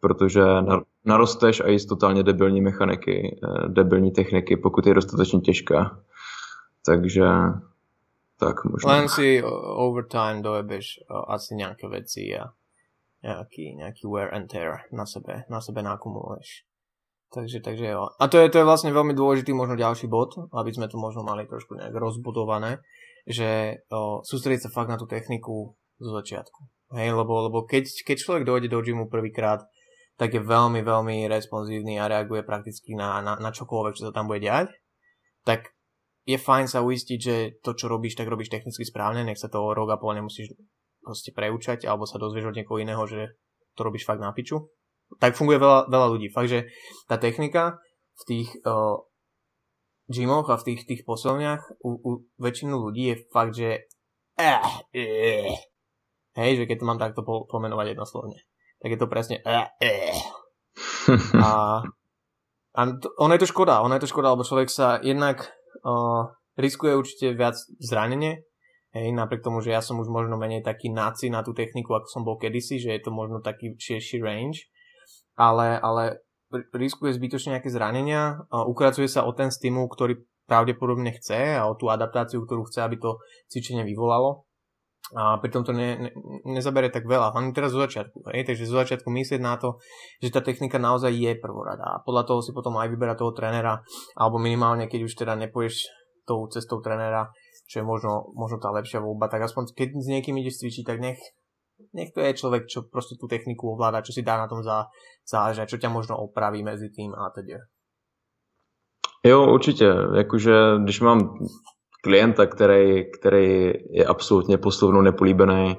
protože 0.00 0.42
narosteš 1.04 1.60
a 1.60 1.68
jíst 1.68 1.86
totálně 1.86 2.22
debilní 2.22 2.60
mechaniky, 2.60 3.40
eh, 3.44 3.68
debilní 3.68 4.10
techniky, 4.10 4.56
pokud 4.56 4.86
je 4.86 4.94
dostatečně 4.94 5.40
těžká. 5.40 6.00
Takže 6.86 7.24
tak 8.40 8.64
možná. 8.64 8.92
Len 8.92 9.08
si 9.08 9.42
overtime 9.76 10.40
dojebeš 10.42 10.84
asi 11.28 11.54
nějaké 11.54 11.88
věci 11.88 12.20
a 12.40 12.44
nějaký, 13.22 13.74
nějaký 13.76 14.08
wear 14.14 14.34
and 14.34 14.46
tear 14.46 14.78
na 14.92 15.06
sebe, 15.06 15.44
na 15.50 15.60
sebe 15.60 15.82
nakumuluješ. 15.82 16.64
Takže, 17.34 17.60
takže 17.60 17.86
jo. 17.86 18.08
A 18.20 18.28
to 18.28 18.38
je, 18.38 18.50
to 18.50 18.58
je 18.58 18.66
vlastne 18.66 18.90
veľmi 18.90 19.14
dôležitý 19.14 19.54
možno 19.54 19.78
ďalší 19.78 20.10
bod, 20.10 20.34
aby 20.50 20.74
sme 20.74 20.90
to 20.90 20.98
možno 20.98 21.22
mali 21.22 21.46
trošku 21.46 21.78
nejak 21.78 21.94
rozbudované, 21.94 22.82
že 23.22 23.78
o, 23.86 24.18
sústrediť 24.26 24.66
sa 24.66 24.74
fakt 24.74 24.90
na 24.90 24.98
tú 24.98 25.06
techniku 25.06 25.78
zo 26.02 26.10
začiatku. 26.10 26.66
Hej, 26.98 27.14
lebo, 27.14 27.46
lebo 27.46 27.62
keď, 27.70 27.86
keď 28.02 28.16
človek 28.18 28.42
dojde 28.42 28.66
do 28.66 28.82
gymu 28.82 29.06
prvýkrát, 29.06 29.62
tak 30.20 30.36
je 30.36 30.42
veľmi, 30.44 30.84
veľmi 30.84 31.24
responsívny 31.32 31.96
a 31.96 32.04
reaguje 32.04 32.44
prakticky 32.44 32.92
na, 32.92 33.24
na, 33.24 33.40
na 33.40 33.48
čokoľvek, 33.48 33.96
čo 33.96 34.04
sa 34.04 34.12
tam 34.12 34.28
bude 34.28 34.44
diať, 34.44 34.68
tak 35.48 35.72
je 36.28 36.36
fajn 36.36 36.68
sa 36.68 36.84
uistiť, 36.84 37.18
že 37.18 37.36
to, 37.64 37.72
čo 37.72 37.88
robíš, 37.88 38.20
tak 38.20 38.28
robíš 38.28 38.52
technicky 38.52 38.84
správne, 38.84 39.24
nech 39.24 39.40
sa 39.40 39.48
to 39.48 39.72
rok 39.72 39.88
a 39.88 39.96
pol 39.96 40.12
nemusíš 40.12 40.52
proste 41.00 41.32
preučať, 41.32 41.88
alebo 41.88 42.04
sa 42.04 42.20
dozvieš 42.20 42.52
od 42.52 42.56
niekoho 42.60 42.84
iného, 42.84 43.00
že 43.08 43.32
to 43.72 43.80
robíš 43.80 44.04
fakt 44.04 44.20
na 44.20 44.36
piču. 44.36 44.68
Tak 45.16 45.40
funguje 45.40 45.56
veľa, 45.56 45.88
veľa 45.88 46.06
ľudí. 46.12 46.28
Fakt, 46.28 46.52
že 46.52 46.68
tá 47.08 47.16
technika 47.16 47.80
v 48.20 48.22
tých 48.28 48.48
uh, 48.68 49.00
gymoch 50.12 50.52
a 50.52 50.60
v 50.60 50.66
tých, 50.68 50.84
tých 50.84 51.02
posilniach 51.08 51.80
u, 51.80 51.96
u 51.96 52.10
väčšinu 52.36 52.76
ľudí 52.76 53.14
je 53.14 53.16
fakt, 53.32 53.56
že 53.56 53.88
eh, 54.36 54.60
eh. 54.92 55.56
hej, 56.36 56.52
že 56.60 56.68
keď 56.68 56.76
to 56.84 56.88
mám 56.92 57.00
takto 57.00 57.24
po, 57.24 57.48
pomenovať 57.48 57.96
jednoslovne, 57.96 58.36
tak 58.80 58.90
je 58.90 58.98
to 58.98 59.08
presne 59.08 59.36
eh, 59.44 59.68
eh. 59.80 60.16
a, 61.44 61.80
a 62.74 62.80
to, 62.96 63.12
ono 63.20 63.32
je 63.36 63.42
to 63.44 63.52
škoda, 63.52 63.84
ono 63.84 63.94
je 63.96 64.02
to 64.02 64.12
škoda, 64.12 64.32
lebo 64.32 64.46
človek 64.46 64.72
sa 64.72 64.98
jednak 65.04 65.52
uh, 65.84 66.32
riskuje 66.56 66.96
určite 66.96 67.36
viac 67.36 67.56
zranenie, 67.78 68.44
Hej, 68.90 69.14
napriek 69.14 69.46
tomu, 69.46 69.62
že 69.62 69.70
ja 69.70 69.78
som 69.78 70.02
už 70.02 70.10
možno 70.10 70.34
menej 70.34 70.66
taký 70.66 70.90
náci 70.90 71.30
na 71.30 71.46
tú 71.46 71.54
techniku, 71.54 71.94
ako 71.94 72.10
som 72.10 72.22
bol 72.26 72.34
kedysi, 72.34 72.82
že 72.82 72.90
je 72.90 73.02
to 73.06 73.14
možno 73.14 73.38
taký 73.38 73.78
širší 73.78 74.18
range, 74.18 74.66
ale, 75.38 75.78
ale 75.78 76.26
riskuje 76.74 77.14
zbytočne 77.14 77.54
nejaké 77.54 77.70
zranenia, 77.70 78.42
ukracuje 78.50 79.06
sa 79.06 79.22
o 79.22 79.30
ten 79.30 79.54
stimul, 79.54 79.86
ktorý 79.86 80.18
pravdepodobne 80.50 81.14
chce 81.14 81.54
a 81.54 81.70
o 81.70 81.78
tú 81.78 81.86
adaptáciu, 81.86 82.42
ktorú 82.42 82.66
chce, 82.66 82.82
aby 82.82 82.98
to 82.98 83.22
cvičenie 83.46 83.86
vyvolalo. 83.86 84.49
A 85.10 85.42
pritom 85.42 85.66
to 85.66 85.74
ne, 85.74 85.98
ne, 85.98 86.10
nezabere 86.46 86.86
tak 86.86 87.02
veľa, 87.02 87.34
hlavne 87.34 87.50
teraz 87.50 87.74
zo 87.74 87.82
začiatku. 87.82 88.30
Hej? 88.30 88.46
Takže 88.46 88.70
zo 88.70 88.78
začiatku 88.78 89.10
myslieť 89.10 89.42
na 89.42 89.58
to, 89.58 89.82
že 90.22 90.30
tá 90.30 90.38
technika 90.38 90.78
naozaj 90.78 91.10
je 91.10 91.34
prvorada 91.34 91.82
a 91.82 92.00
podľa 92.06 92.30
toho 92.30 92.38
si 92.38 92.54
potom 92.54 92.78
aj 92.78 92.86
vyberá 92.94 93.18
toho 93.18 93.34
trénera, 93.34 93.82
alebo 94.14 94.38
minimálne, 94.38 94.86
keď 94.86 95.10
už 95.10 95.18
teda 95.18 95.34
nepoješ 95.34 95.90
tou 96.22 96.46
cestou 96.46 96.78
trénera, 96.78 97.26
čo 97.66 97.82
je 97.82 97.84
možno, 97.86 98.30
možno 98.38 98.62
tá 98.62 98.70
lepšia 98.70 99.02
voľba, 99.02 99.26
tak 99.26 99.42
aspoň 99.50 99.74
keď 99.74 99.88
s 99.98 100.06
niekým 100.06 100.38
ideš 100.38 100.62
cvičiť, 100.62 100.84
tak 100.86 101.02
nech, 101.02 101.18
nech 101.90 102.14
to 102.14 102.22
je 102.22 102.38
človek, 102.38 102.70
čo 102.70 102.86
proste 102.86 103.18
tú 103.18 103.26
techniku 103.26 103.74
ovláda, 103.74 104.06
čo 104.06 104.14
si 104.14 104.22
dá 104.22 104.38
na 104.38 104.46
tom 104.46 104.62
za, 104.62 104.86
záleží, 105.26 105.66
čo 105.66 105.82
ťa 105.82 105.90
možno 105.90 106.22
opraví 106.22 106.62
mezi 106.62 106.86
tým 106.94 107.10
a 107.18 107.34
teď. 107.34 107.58
Jo, 109.26 109.52
určitě. 109.52 109.94
Jakože, 110.14 110.52
když 110.82 111.00
mám 111.00 111.38
klienta, 112.02 112.46
který, 112.46 113.10
který 113.10 113.72
je 113.90 114.04
absolutně 114.04 114.58
poslovnou 114.58 115.00
nepolíbený 115.00 115.76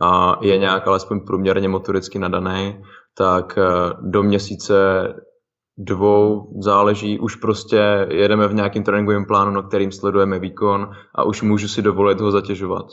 a 0.00 0.38
je 0.42 0.58
nějak 0.58 0.86
alespoň 0.86 1.20
průměrně 1.20 1.68
motoricky 1.68 2.18
nadaný, 2.18 2.82
tak 3.16 3.58
eh, 3.58 3.62
do 4.02 4.22
měsíce 4.22 4.74
dvou, 5.78 6.52
záleží, 6.60 7.18
už 7.18 7.36
prostě 7.36 8.06
jedeme 8.10 8.48
v 8.48 8.54
nějakém 8.54 8.82
tréninkovém 8.82 9.24
plánu, 9.26 9.50
na 9.50 9.62
kterým 9.62 9.92
sledujeme 9.92 10.38
výkon 10.38 10.90
a 11.14 11.24
už 11.24 11.42
můžu 11.42 11.68
si 11.68 11.82
dovolit 11.82 12.20
ho 12.20 12.30
zatěžovat. 12.30 12.86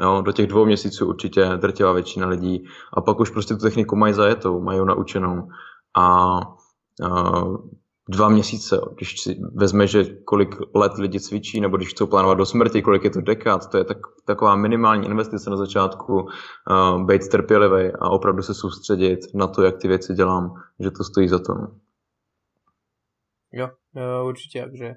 Jo, 0.00 0.22
do 0.22 0.32
těch 0.32 0.46
dvou 0.46 0.64
měsíců 0.64 1.06
určitě 1.06 1.44
drtivá 1.56 1.92
většina 1.92 2.28
lidí. 2.28 2.64
A 2.92 3.00
pak 3.00 3.20
už 3.20 3.30
prostě 3.30 3.54
tu 3.54 3.60
techniku 3.60 3.96
mají 3.96 4.14
zajetou, 4.14 4.60
mají 4.60 4.78
ho 4.78 4.84
naučenou. 4.84 5.48
A, 5.96 6.38
a 7.04 7.44
dva 8.08 8.28
měsíce, 8.28 8.80
když 8.96 9.20
si 9.20 9.40
vezme, 9.54 9.86
že 9.86 10.04
kolik 10.04 10.54
let 10.74 10.92
lidi 10.98 11.20
cvičí, 11.20 11.60
nebo 11.60 11.76
když 11.76 11.88
chcou 11.88 12.06
plánovat 12.06 12.38
do 12.38 12.46
smrti, 12.46 12.82
kolik 12.82 13.04
je 13.04 13.10
to 13.10 13.20
dekád, 13.20 13.70
to 13.70 13.78
je 13.78 13.84
tak, 13.84 13.98
taková 14.26 14.56
minimální 14.56 15.06
investice 15.06 15.50
na 15.50 15.56
začátku, 15.56 16.14
uh, 16.14 17.06
být 17.06 17.28
trpělivý 17.28 17.92
a 18.00 18.08
opravdu 18.08 18.42
se 18.42 18.54
soustředit 18.54 19.20
na 19.34 19.46
to, 19.46 19.62
jak 19.62 19.78
ty 19.78 19.88
věci 19.88 20.14
dělám, 20.14 20.54
že 20.80 20.90
to 20.90 21.04
stojí 21.04 21.28
za 21.28 21.38
to. 21.38 21.54
No. 21.54 21.66
Jo, 23.52 23.70
určite, 24.26 24.70
že 24.74 24.94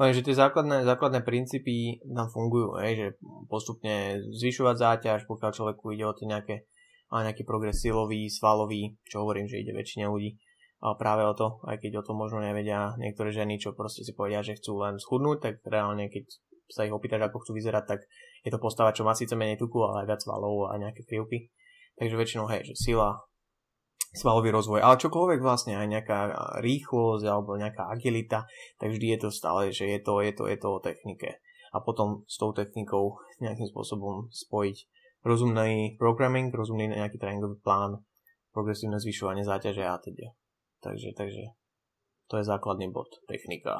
že 0.00 0.24
tie 0.24 0.32
základné, 0.32 0.88
základné 0.88 1.20
princípy 1.20 2.00
tam 2.08 2.32
fungujú, 2.32 2.80
hej, 2.80 2.92
že 2.96 3.06
postupne 3.52 4.16
zvyšovať 4.32 4.76
záťaž, 4.80 5.28
pokiaľ 5.28 5.50
človeku 5.52 5.92
ide 5.92 6.08
o 6.08 6.16
tie 6.16 6.24
nejaké, 6.24 6.64
nejaký 7.12 7.44
progres 7.44 7.84
silový, 7.84 8.32
svalový, 8.32 8.96
čo 9.04 9.20
hovorím, 9.20 9.44
že 9.44 9.60
ide 9.60 9.76
väčšine 9.76 10.08
ľudí 10.08 10.40
a 10.80 10.96
práve 10.96 11.28
o 11.28 11.36
to, 11.36 11.60
aj 11.68 11.76
keď 11.76 12.00
o 12.00 12.06
to 12.08 12.12
možno 12.16 12.40
nevedia 12.40 12.96
niektoré 12.96 13.28
ženy, 13.36 13.60
čo 13.60 13.76
proste 13.76 14.00
si 14.00 14.16
povedia, 14.16 14.40
že 14.40 14.56
chcú 14.56 14.80
len 14.80 14.96
schudnúť, 14.96 15.38
tak 15.44 15.54
reálne 15.68 16.08
keď 16.08 16.24
sa 16.72 16.88
ich 16.88 16.94
opýtať, 16.94 17.20
ako 17.20 17.44
chcú 17.44 17.52
vyzerať, 17.52 17.84
tak 17.84 18.00
je 18.40 18.50
to 18.50 18.62
postava, 18.62 18.96
čo 18.96 19.04
má 19.04 19.12
síce 19.12 19.36
menej 19.36 19.60
tuku, 19.60 19.76
ale 19.84 20.06
aj 20.06 20.08
viac 20.08 20.20
svalov 20.24 20.72
a 20.72 20.80
nejaké 20.80 21.04
krivky. 21.04 21.52
Takže 22.00 22.16
väčšinou, 22.16 22.48
hej, 22.48 22.64
že 22.64 22.74
sila, 22.80 23.20
svalový 24.16 24.48
rozvoj, 24.56 24.80
ale 24.80 24.96
čokoľvek 24.96 25.40
vlastne, 25.44 25.76
aj 25.76 25.88
nejaká 25.90 26.18
rýchlosť 26.64 27.24
alebo 27.28 27.60
nejaká 27.60 27.92
agilita, 27.92 28.48
tak 28.80 28.88
vždy 28.88 29.06
je 29.14 29.18
to 29.20 29.28
stále, 29.28 29.68
že 29.68 29.84
je 29.84 30.00
to, 30.00 30.24
je 30.24 30.32
to, 30.32 30.48
je 30.48 30.56
to 30.56 30.68
o 30.72 30.80
technike. 30.80 31.44
A 31.70 31.78
potom 31.84 32.24
s 32.24 32.40
tou 32.40 32.56
technikou 32.56 33.20
nejakým 33.38 33.68
spôsobom 33.68 34.32
spojiť 34.32 34.76
rozumný 35.22 36.00
programming, 36.00 36.48
rozumný 36.50 36.88
nejaký 36.88 37.20
tréningový 37.20 37.60
plán, 37.60 38.00
progresívne 38.50 38.96
zvyšovanie 38.96 39.44
záťaže 39.44 39.84
a 39.84 40.00
teda. 40.00 40.39
Takže, 40.82 41.06
takže 41.16 41.42
to 42.30 42.36
je 42.36 42.44
základný 42.44 42.92
bod, 42.92 43.08
technika. 43.28 43.76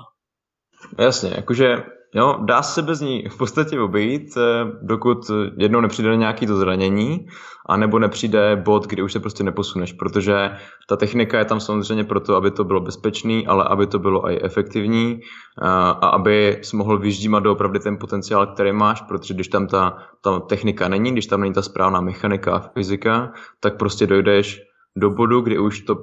Jasně, 0.98 1.32
jakože 1.36 1.76
jo, 2.14 2.38
dá 2.44 2.62
se 2.62 2.82
bez 2.82 3.00
ní 3.00 3.28
v 3.28 3.38
podstatě 3.38 3.80
obejít, 3.80 4.36
eh, 4.36 4.64
dokud 4.82 5.18
jednou 5.56 5.80
nepřijde 5.80 6.16
nějaký 6.16 6.46
to 6.46 6.56
zranění, 6.56 7.26
anebo 7.68 7.98
nepřijde 7.98 8.56
bod, 8.56 8.86
kdy 8.86 9.02
už 9.02 9.12
se 9.12 9.20
prostě 9.20 9.44
neposuneš, 9.44 9.92
protože 9.92 10.50
ta 10.88 10.96
technika 10.96 11.38
je 11.38 11.44
tam 11.44 11.60
samozřejmě 11.60 12.04
proto, 12.04 12.36
aby 12.36 12.50
to 12.50 12.64
bylo 12.64 12.80
bezpečný, 12.80 13.46
ale 13.46 13.64
aby 13.64 13.86
to 13.86 13.98
bylo 13.98 14.30
i 14.30 14.42
efektivní 14.42 15.20
eh, 15.20 15.66
a 15.66 15.92
aby 15.92 16.58
si 16.62 16.76
mohl 16.76 16.98
vyždímat 16.98 17.42
doopravdy 17.42 17.78
ten 17.78 17.98
potenciál, 17.98 18.46
který 18.46 18.72
máš, 18.72 19.02
protože 19.02 19.34
když 19.34 19.48
tam 19.48 19.66
ta, 19.66 19.96
ta 20.24 20.40
technika 20.40 20.88
není, 20.88 21.12
když 21.12 21.26
tam 21.26 21.40
není 21.40 21.54
ta 21.54 21.62
správná 21.62 22.00
mechanika 22.00 22.52
a 22.52 22.68
fyzika, 22.68 23.32
tak 23.60 23.78
prostě 23.78 24.06
dojdeš 24.06 24.60
do 24.96 25.10
bodu, 25.10 25.40
kdy 25.40 25.58
už 25.58 25.80
to 25.80 25.96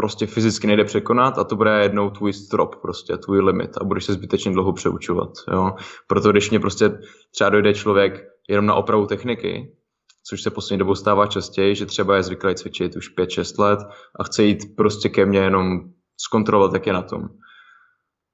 prostě 0.00 0.26
fyzicky 0.26 0.66
nejde 0.66 0.84
překonat 0.84 1.38
a 1.38 1.44
to 1.44 1.56
bude 1.56 1.82
jednou 1.82 2.10
tvůj 2.10 2.32
strop, 2.32 2.76
prostě 2.82 3.16
tvůj 3.16 3.40
limit 3.40 3.70
a 3.80 3.84
budeš 3.84 4.04
se 4.04 4.12
zbytečně 4.12 4.52
dlouho 4.52 4.72
přeučovat. 4.72 5.30
Jo? 5.52 5.74
Proto 6.06 6.32
když 6.32 6.50
mě 6.50 6.60
prostě 6.60 6.98
třeba 7.30 7.50
dojde 7.50 7.74
člověk 7.74 8.24
jenom 8.48 8.66
na 8.66 8.74
opravu 8.74 9.06
techniky, 9.06 9.76
což 10.28 10.42
se 10.42 10.50
poslední 10.50 10.78
dobou 10.78 10.94
stává 10.94 11.26
častěji, 11.26 11.74
že 11.74 11.86
třeba 11.86 12.16
je 12.16 12.22
zvyklý 12.22 12.54
cvičit 12.54 12.96
už 12.96 13.16
5-6 13.16 13.62
let 13.62 13.80
a 14.20 14.24
chce 14.24 14.42
jít 14.42 14.76
prostě 14.76 15.08
ke 15.08 15.26
mně 15.26 15.38
jenom 15.38 15.80
zkontrolovat, 16.16 16.72
jak 16.72 16.86
je 16.86 16.92
na 16.92 17.02
tom. 17.02 17.28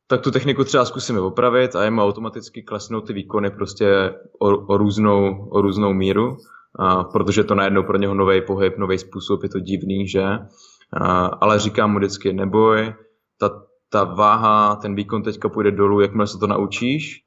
Tak 0.09 0.20
tu 0.20 0.31
techniku 0.31 0.64
třeba 0.64 0.85
zkusíme 0.85 1.20
opravit 1.20 1.76
a 1.76 1.85
jemu 1.85 2.02
automaticky 2.02 2.62
klesnou 2.62 3.00
ty 3.00 3.12
výkony 3.12 3.50
prostě 3.50 4.14
o, 4.38 4.48
o, 4.48 4.76
různou, 4.76 5.48
o 5.50 5.61
různou 5.61 5.92
míru, 5.92 6.37
a 6.79 7.05
protože 7.05 7.44
to 7.44 7.55
najednou 7.55 7.83
pro 7.83 7.98
něho 7.98 8.14
nový 8.14 8.42
pohyb, 8.42 8.79
nový 8.79 8.98
způsob, 8.98 9.42
je 9.42 9.48
to 9.48 9.61
divný, 9.61 10.09
že? 10.09 10.24
Ale 11.40 11.59
říkám 11.59 11.92
mu 11.92 11.99
vždycky, 11.99 12.33
neboj, 12.33 12.94
ta, 13.40 13.62
ta 13.90 14.05
váha, 14.05 14.77
ten 14.77 14.94
výkon 14.94 15.22
teďka 15.22 15.49
půjde 15.49 15.70
dolů, 15.70 16.01
jakmile 16.01 16.27
se 16.27 16.38
to 16.38 16.46
naučíš, 16.46 17.22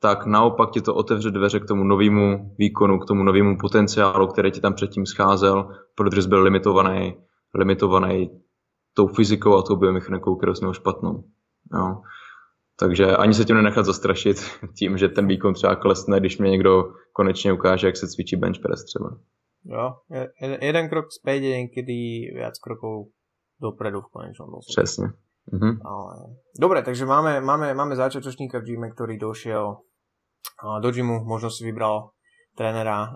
tak 0.00 0.26
naopak 0.26 0.70
ti 0.70 0.80
to 0.80 0.94
otevře 0.94 1.30
dveře 1.30 1.60
k 1.60 1.66
tomu 1.66 1.84
novému 1.84 2.54
výkonu, 2.58 2.98
k 2.98 3.06
tomu 3.06 3.22
novému 3.22 3.58
potenciálu, 3.58 4.26
který 4.26 4.50
ti 4.50 4.60
tam 4.60 4.74
předtím 4.74 5.06
scházel, 5.06 5.74
protože 5.94 6.22
jsi 6.22 6.28
byl 6.28 6.42
limitovaný, 6.42 7.14
limitovaný 7.54 8.30
tou 8.94 9.06
fyzikou 9.06 9.56
a 9.56 9.62
tou 9.62 9.76
biomechanikou, 9.76 10.36
kterou 10.36 10.54
jsi 10.54 10.64
měl 10.64 10.74
špatnou. 10.74 11.24
Jo. 11.74 12.02
Takže 12.80 13.16
ani 13.16 13.34
se 13.34 13.44
tím 13.44 13.56
nenechat 13.56 13.86
zastrašit 13.86 14.36
tím, 14.78 14.98
že 14.98 15.08
ten 15.08 15.26
výkon 15.26 15.54
třeba 15.54 15.76
klesne, 15.76 16.20
když 16.20 16.38
mě 16.38 16.50
někdo 16.50 16.92
konečně 17.12 17.52
ukáže, 17.52 17.86
jak 17.86 17.96
se 17.96 18.08
cvičí 18.08 18.36
bench 18.36 18.58
press 18.62 18.84
třeba. 18.84 19.10
Jo, 19.66 20.06
jeden 20.38 20.86
krok 20.86 21.10
späť 21.10 21.50
je 21.50 21.54
niekedy 21.66 21.98
viac 22.36 22.54
krokov 22.62 23.10
dopredu 23.58 24.06
v 24.06 24.10
konečnom 24.14 24.48
dôsledku. 24.54 24.78
Presne. 24.78 25.06
Mhm. 25.48 25.82
Ale... 25.82 26.14
Dobre, 26.54 26.84
takže 26.84 27.08
máme, 27.08 27.40
máme, 27.40 27.74
máme 27.74 27.96
začiatočníka 27.96 28.60
v 28.62 28.74
gyme, 28.74 28.88
ktorý 28.92 29.18
došiel 29.18 29.82
do 30.58 30.88
gymu, 30.90 31.26
možno 31.26 31.50
si 31.50 31.66
vybral 31.66 32.14
trénera, 32.54 33.14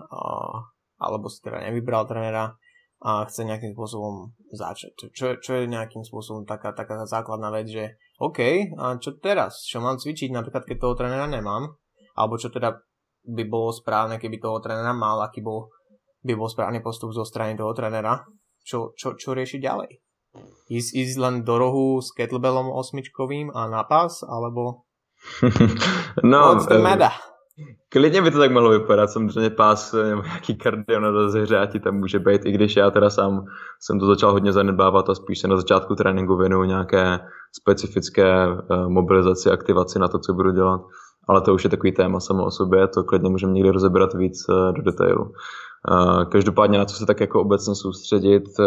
alebo 0.99 1.27
si 1.27 1.43
teda 1.43 1.63
nevybral 1.67 2.07
trénera 2.07 2.55
a 3.03 3.27
chce 3.27 3.43
nejakým 3.43 3.75
spôsobom 3.75 4.31
začať. 4.55 5.11
Čo, 5.11 5.35
čo 5.43 5.51
je 5.59 5.67
nejakým 5.67 6.07
spôsobom 6.07 6.47
taká, 6.47 6.71
taká 6.71 7.03
základná 7.03 7.51
vec, 7.51 7.67
že 7.67 7.99
OK, 8.23 8.39
a 8.79 8.95
čo 8.95 9.19
teraz? 9.19 9.67
Čo 9.67 9.83
mám 9.83 9.99
cvičiť, 9.99 10.31
napríklad 10.31 10.63
keď 10.63 10.77
toho 10.79 10.95
trénera 10.95 11.27
nemám? 11.27 11.67
Alebo 12.15 12.39
čo 12.39 12.47
teda 12.47 12.79
by 13.27 13.43
bolo 13.43 13.75
správne, 13.75 14.15
keby 14.23 14.39
toho 14.39 14.63
trénera 14.63 14.95
mal, 14.95 15.19
aký 15.19 15.43
bol, 15.43 15.67
by 16.23 16.33
bol 16.35 16.49
správny 16.49 16.79
postup 16.79 17.11
zo 17.11 17.27
strany 17.27 17.59
toho 17.59 17.75
trénera? 17.75 18.23
Čo, 18.63 18.95
čo, 18.95 19.19
čo 19.19 19.35
riešiť 19.35 19.59
ďalej? 19.59 19.89
Ísť, 20.71 20.89
ísť 20.95 21.15
len 21.19 21.35
do 21.43 21.55
rohu 21.59 22.01
s 22.01 22.15
kettlebellom 22.15 22.71
osmičkovým 22.71 23.51
a 23.53 23.67
na 23.67 23.83
pás, 23.83 24.23
alebo... 24.23 24.87
no, 26.23 26.57
What's 26.57 26.67
the 26.67 26.79
matter? 26.79 27.11
Klidně 27.89 28.21
by 28.21 28.31
to 28.31 28.37
tak 28.37 28.51
mohlo 28.51 28.69
vypadat, 28.69 29.07
samozřejmě 29.07 29.49
pás 29.49 29.93
nebo 29.93 30.21
nějaký 30.21 30.55
kardio 30.55 30.99
na 30.99 31.09
rozehřátí 31.09 31.79
tam 31.79 31.95
může 31.95 32.19
být, 32.19 32.45
i 32.45 32.51
když 32.51 32.75
já 32.75 32.91
teda 32.91 33.09
sám 33.09 33.45
jsem 33.79 33.99
to 33.99 34.05
začal 34.05 34.31
hodně 34.31 34.53
zanedbávat 34.53 35.09
a 35.09 35.15
spíš 35.15 35.39
se 35.39 35.47
na 35.47 35.57
začátku 35.57 35.95
tréninku 35.95 36.37
věnuju 36.37 36.63
nějaké 36.63 37.19
specifické 37.51 38.47
uh, 38.47 38.89
mobilizaci, 38.89 39.49
aktivaci 39.49 39.99
na 39.99 40.07
to, 40.07 40.19
co 40.19 40.33
budu 40.33 40.51
dělat. 40.51 40.81
Ale 41.27 41.41
to 41.41 41.53
už 41.53 41.63
je 41.63 41.69
takový 41.69 41.91
téma 41.91 42.19
samo 42.19 42.45
o 42.45 42.51
sobě, 42.51 42.87
to 42.87 43.03
klidně 43.03 43.29
můžeme 43.29 43.53
někdy 43.53 43.69
rozebrat 43.71 44.13
víc 44.13 44.37
do 44.47 44.81
detailu. 44.81 45.31
Každopádně 46.29 46.77
na 46.77 46.85
co 46.85 46.95
se 46.95 47.05
tak 47.05 47.19
jako 47.19 47.41
obecně 47.41 47.75
soustředit, 47.75 48.43
uh, 48.59 48.65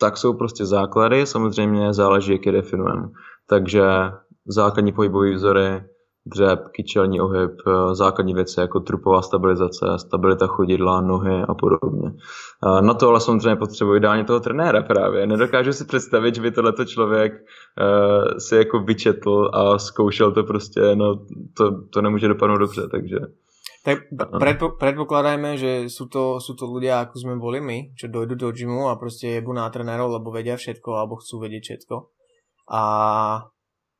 tak 0.00 0.16
jsou 0.16 0.32
prostě 0.34 0.64
základy, 0.64 1.26
samozřejmě 1.26 1.94
záleží, 1.94 2.32
jak 2.32 2.46
je 2.46 2.52
definujeme. 2.52 3.08
Takže 3.48 3.82
základní 4.46 4.92
pohybové 4.92 5.34
vzory, 5.34 5.82
dřep, 6.26 6.68
kyčelní 6.68 7.20
ohyb, 7.20 7.50
eh, 7.66 7.94
základní 7.94 8.34
věci 8.34 8.60
jako 8.60 8.80
trupová 8.80 9.22
stabilizace, 9.22 9.86
stabilita 9.96 10.46
chodidla, 10.46 11.00
nohy 11.00 11.42
a 11.48 11.54
podobně. 11.54 12.12
Na 12.80 12.94
to 12.94 13.08
ale 13.08 13.20
samozřejmě 13.20 13.56
potřebuje 13.56 13.96
ideálně 13.96 14.24
toho 14.24 14.40
trenéra 14.40 14.82
právě. 14.82 15.26
Nedokážu 15.26 15.72
si 15.72 15.84
představit, 15.84 16.34
že 16.34 16.42
by 16.42 16.50
tohleto 16.50 16.84
člověk 16.84 17.32
uh, 17.32 18.38
si 18.38 18.56
jako 18.56 18.80
vyčetl 18.80 19.50
a 19.52 19.78
zkoušel 19.78 20.32
to 20.32 20.44
prostě, 20.44 20.96
no 20.96 21.18
to, 21.56 21.82
to 21.90 22.02
nemůže 22.02 22.28
dopadnout 22.28 22.58
dobře, 22.58 22.88
takže... 22.90 23.16
Tak 23.86 24.10
predpo, 24.10 24.74
predpokladajme, 24.74 25.54
že 25.54 25.86
sú 25.86 26.10
to, 26.10 26.42
sú 26.42 26.58
to 26.58 26.66
ľudia, 26.66 27.06
ako 27.06 27.22
sme 27.22 27.34
boli 27.38 27.62
my, 27.62 27.94
čo 27.94 28.10
dojdu 28.10 28.34
do 28.34 28.50
gymu 28.50 28.90
a 28.90 28.98
proste 28.98 29.38
jebu 29.38 29.54
na 29.54 29.70
trenérov, 29.70 30.10
lebo 30.10 30.34
vedia 30.34 30.58
všetko, 30.58 30.90
alebo 30.90 31.22
chcú 31.22 31.46
vedieť 31.46 31.62
všetko. 31.62 31.96
A 32.74 32.82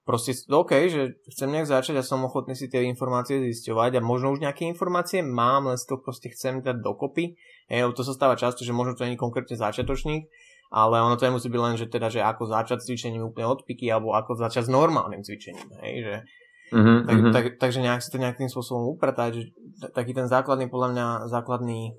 proste, 0.02 0.34
OK, 0.50 0.90
že 0.90 1.22
chcem 1.30 1.54
nejak 1.54 1.70
začať 1.70 2.02
a 2.02 2.06
som 2.06 2.18
ochotný 2.26 2.58
si 2.58 2.66
tie 2.66 2.82
informácie 2.82 3.38
zisťovať 3.38 3.98
a 3.98 4.00
možno 4.02 4.34
už 4.34 4.42
nejaké 4.42 4.66
informácie 4.66 5.22
mám, 5.22 5.70
len 5.70 5.78
si 5.78 5.86
to 5.86 6.02
proste 6.02 6.34
chcem 6.34 6.66
dať 6.66 6.82
dokopy. 6.82 7.38
E, 7.70 7.86
to 7.94 8.02
sa 8.02 8.10
stáva 8.10 8.34
často, 8.34 8.66
že 8.66 8.74
možno 8.74 8.98
to 8.98 9.06
nie 9.06 9.14
je 9.14 9.22
konkrétne 9.22 9.54
začiatočník, 9.54 10.26
ale 10.74 10.98
ono 10.98 11.14
to 11.14 11.30
nemusí 11.30 11.46
byť 11.46 11.62
len, 11.62 11.78
že 11.78 11.86
teda, 11.86 12.10
že 12.10 12.26
ako 12.26 12.50
začať 12.50 12.82
s 12.82 12.90
cvičením 12.90 13.22
úplne 13.22 13.54
od 13.54 13.62
piky, 13.62 13.86
alebo 13.86 14.18
ako 14.18 14.34
začať 14.34 14.66
s 14.66 14.70
normálnym 14.74 15.22
cvičením, 15.22 15.70
hej, 15.78 15.94
že 16.02 16.14
mm-hmm. 16.72 16.98
tak, 17.06 17.18
tak, 17.32 17.44
takže 17.62 17.80
nejak 17.84 18.02
si 18.02 18.10
to 18.10 18.22
nejakým 18.22 18.50
spôsobom 18.50 18.96
upratať, 18.96 19.30
že 19.38 19.42
taký 19.92 20.16
ten 20.16 20.26
základný, 20.26 20.70
podľa 20.70 20.88
mňa, 20.92 21.06
základný 21.30 21.94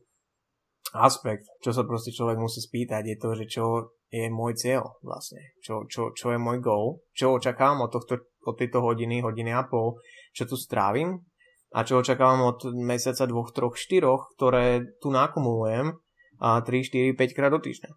aspekt, 0.95 1.47
čo 1.59 1.75
sa 1.75 1.83
proste 1.83 2.15
človek 2.15 2.39
musí 2.39 2.63
spýtať, 2.63 3.03
je 3.03 3.17
to, 3.19 3.29
že 3.35 3.45
čo 3.47 3.65
je 4.07 4.31
môj 4.31 4.55
cieľ 4.55 4.95
vlastne, 5.03 5.43
čo, 5.59 5.83
čo, 5.91 6.15
čo 6.15 6.31
je 6.31 6.39
môj 6.39 6.63
goal, 6.63 7.03
čo 7.11 7.35
očakávam 7.35 7.83
od, 7.83 7.91
tohto, 7.91 8.23
od 8.47 8.55
tejto 8.55 8.79
hodiny, 8.79 9.19
hodiny 9.19 9.51
a 9.51 9.67
pol, 9.67 9.99
čo 10.31 10.47
tu 10.47 10.55
strávim 10.55 11.19
a 11.75 11.83
čo 11.83 11.99
očakávam 11.99 12.47
od 12.47 12.71
mesiaca, 12.71 13.27
dvoch, 13.27 13.51
troch, 13.51 13.75
štyroch, 13.75 14.31
ktoré 14.39 14.95
tu 15.03 15.11
nakumulujem 15.11 15.91
a 16.39 16.63
3, 16.63 16.87
4, 16.87 17.19
5 17.19 17.35
krát 17.35 17.51
do 17.51 17.59
týždňa. 17.59 17.91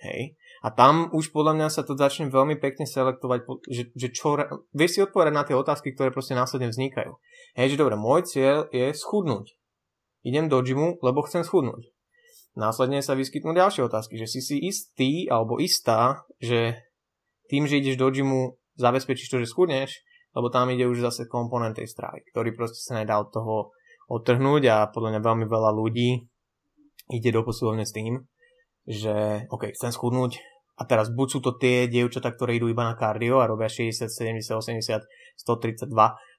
Hej. 0.00 0.39
A 0.60 0.68
tam 0.68 1.08
už 1.16 1.32
podľa 1.32 1.56
mňa 1.56 1.68
sa 1.72 1.80
to 1.80 1.96
začne 1.96 2.28
veľmi 2.28 2.60
pekne 2.60 2.84
selektovať, 2.84 3.48
že, 3.64 3.88
že 3.96 4.08
čo, 4.12 4.36
vieš 4.76 4.90
si 4.92 5.00
odpovedať 5.00 5.32
na 5.32 5.44
tie 5.48 5.56
otázky, 5.56 5.96
ktoré 5.96 6.12
proste 6.12 6.36
následne 6.36 6.68
vznikajú. 6.68 7.16
Hej, 7.56 7.74
že 7.74 7.80
dobre, 7.80 7.96
môj 7.96 8.28
cieľ 8.28 8.68
je 8.68 8.92
schudnúť. 8.92 9.56
Idem 10.20 10.52
do 10.52 10.60
gymu, 10.60 11.00
lebo 11.00 11.24
chcem 11.24 11.40
schudnúť. 11.40 11.88
Následne 12.60 13.00
sa 13.00 13.16
vyskytnú 13.16 13.56
ďalšie 13.56 13.88
otázky, 13.88 14.20
že 14.20 14.28
si 14.28 14.40
si 14.44 14.56
istý 14.60 15.24
alebo 15.32 15.56
istá, 15.56 16.28
že 16.36 16.76
tým, 17.48 17.64
že 17.64 17.80
ideš 17.80 17.96
do 17.96 18.12
gymu, 18.12 18.60
zabezpečíš 18.76 19.32
to, 19.32 19.40
že 19.40 19.48
schudneš, 19.48 20.04
lebo 20.36 20.52
tam 20.52 20.68
ide 20.68 20.84
už 20.84 21.00
zase 21.00 21.24
komponent 21.24 21.78
tej 21.78 21.88
stravy, 21.88 22.20
ktorý 22.30 22.52
proste 22.52 22.84
sa 22.84 23.00
nedá 23.00 23.16
od 23.16 23.32
toho 23.32 23.72
odtrhnúť 24.12 24.62
a 24.68 24.76
podľa 24.92 25.16
mňa 25.16 25.20
veľmi 25.24 25.46
veľa 25.48 25.70
ľudí 25.72 26.26
ide 27.10 27.30
do 27.30 27.42
posilovne 27.42 27.86
s 27.86 27.94
tým, 27.94 28.18
že 28.90 29.46
OK, 29.54 29.70
chcem 29.70 29.94
schudnúť 29.94 30.42
a 30.74 30.82
teraz 30.82 31.14
buď 31.14 31.28
sú 31.30 31.38
to 31.38 31.54
tie 31.54 31.86
dievčatá, 31.86 32.34
ktoré 32.34 32.58
idú 32.58 32.66
iba 32.66 32.82
na 32.82 32.98
kardio 32.98 33.38
a 33.38 33.46
robia 33.46 33.70
60, 33.70 34.10
70, 34.10 34.42
80, 34.42 35.06
132 35.38 35.86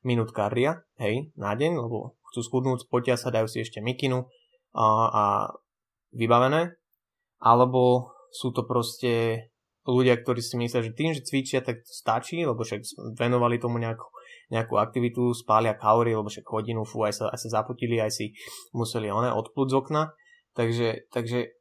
minút 0.04 0.36
kardia, 0.36 0.84
hej, 1.00 1.32
na 1.40 1.56
deň, 1.56 1.80
lebo 1.80 2.20
chcú 2.34 2.42
schudnúť, 2.44 2.90
spotia 2.90 3.16
sa, 3.16 3.32
dajú 3.32 3.48
si 3.48 3.64
ešte 3.64 3.80
mikinu 3.80 4.28
a, 4.76 4.86
a 5.08 5.24
vybavené, 6.12 6.76
alebo 7.40 8.12
sú 8.34 8.50
to 8.52 8.66
proste 8.66 9.46
ľudia, 9.86 10.18
ktorí 10.20 10.42
si 10.42 10.58
myslia, 10.58 10.86
že 10.86 10.98
tým, 10.98 11.14
že 11.14 11.26
cvičia, 11.26 11.62
tak 11.62 11.86
to 11.86 11.92
stačí, 11.94 12.42
lebo 12.42 12.62
však 12.66 12.82
venovali 13.18 13.62
tomu 13.62 13.78
nejakú, 13.78 14.10
nejakú 14.50 14.78
aktivitu, 14.78 15.38
spália 15.38 15.78
kalórie, 15.78 16.18
lebo 16.18 16.30
však 16.30 16.50
hodinu, 16.50 16.82
fú, 16.82 17.06
aj 17.06 17.14
sa, 17.14 17.26
aj 17.30 17.40
sa 17.46 17.62
zapotili, 17.62 18.02
aj 18.02 18.12
si 18.14 18.26
museli 18.74 19.10
one 19.10 19.30
odplúť 19.30 19.68
z 19.70 19.76
okna. 19.78 20.04
Takže, 20.52 21.08
takže 21.16 21.61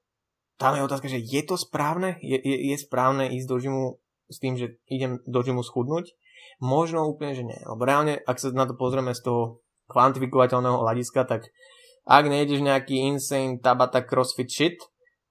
tam 0.60 0.76
je 0.76 0.84
otázka, 0.84 1.08
že 1.08 1.24
je 1.24 1.40
to 1.40 1.56
správne? 1.56 2.20
Je, 2.20 2.36
je, 2.36 2.56
je 2.70 2.76
správne 2.76 3.32
ísť 3.32 3.48
do 3.48 3.56
žimu 3.56 3.84
s 4.28 4.36
tým, 4.36 4.60
že 4.60 4.76
idem 4.92 5.16
do 5.24 5.40
žimu 5.40 5.64
schudnúť? 5.64 6.12
Možno 6.60 7.08
úplne, 7.08 7.32
že 7.32 7.48
nie. 7.48 7.56
Lebo 7.64 7.88
reálne, 7.88 8.20
ak 8.28 8.36
sa 8.36 8.52
na 8.52 8.68
to 8.68 8.76
pozrieme 8.76 9.16
z 9.16 9.24
toho 9.24 9.64
kvantifikovateľného 9.88 10.84
hľadiska, 10.84 11.24
tak 11.24 11.48
ak 12.04 12.24
nejdeš 12.28 12.60
nejaký 12.60 13.08
insane 13.08 13.56
tabata 13.56 14.04
crossfit 14.04 14.52
shit, 14.52 14.76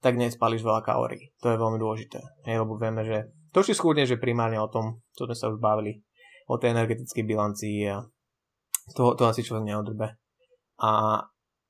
tak 0.01 0.17
nespališ 0.17 0.65
veľa 0.65 0.81
kalórií. 0.81 1.29
To 1.45 1.53
je 1.53 1.61
veľmi 1.61 1.77
dôležité. 1.77 2.19
Hej, 2.49 2.65
lebo 2.65 2.81
vieme, 2.81 3.05
že 3.05 3.29
to 3.53 3.61
si 3.61 3.77
skúdne, 3.77 4.09
že 4.09 4.17
primárne 4.17 4.57
o 4.57 4.71
tom, 4.71 5.05
čo 5.13 5.29
sme 5.29 5.37
sa 5.37 5.53
už 5.53 5.61
bavili, 5.61 6.01
o 6.49 6.57
tej 6.57 6.73
energetickej 6.73 7.23
bilancii 7.29 7.77
a 7.85 8.01
to, 8.97 9.13
to 9.13 9.23
asi 9.29 9.45
človek 9.45 9.69
neodrbe. 9.69 10.17
A 10.81 11.21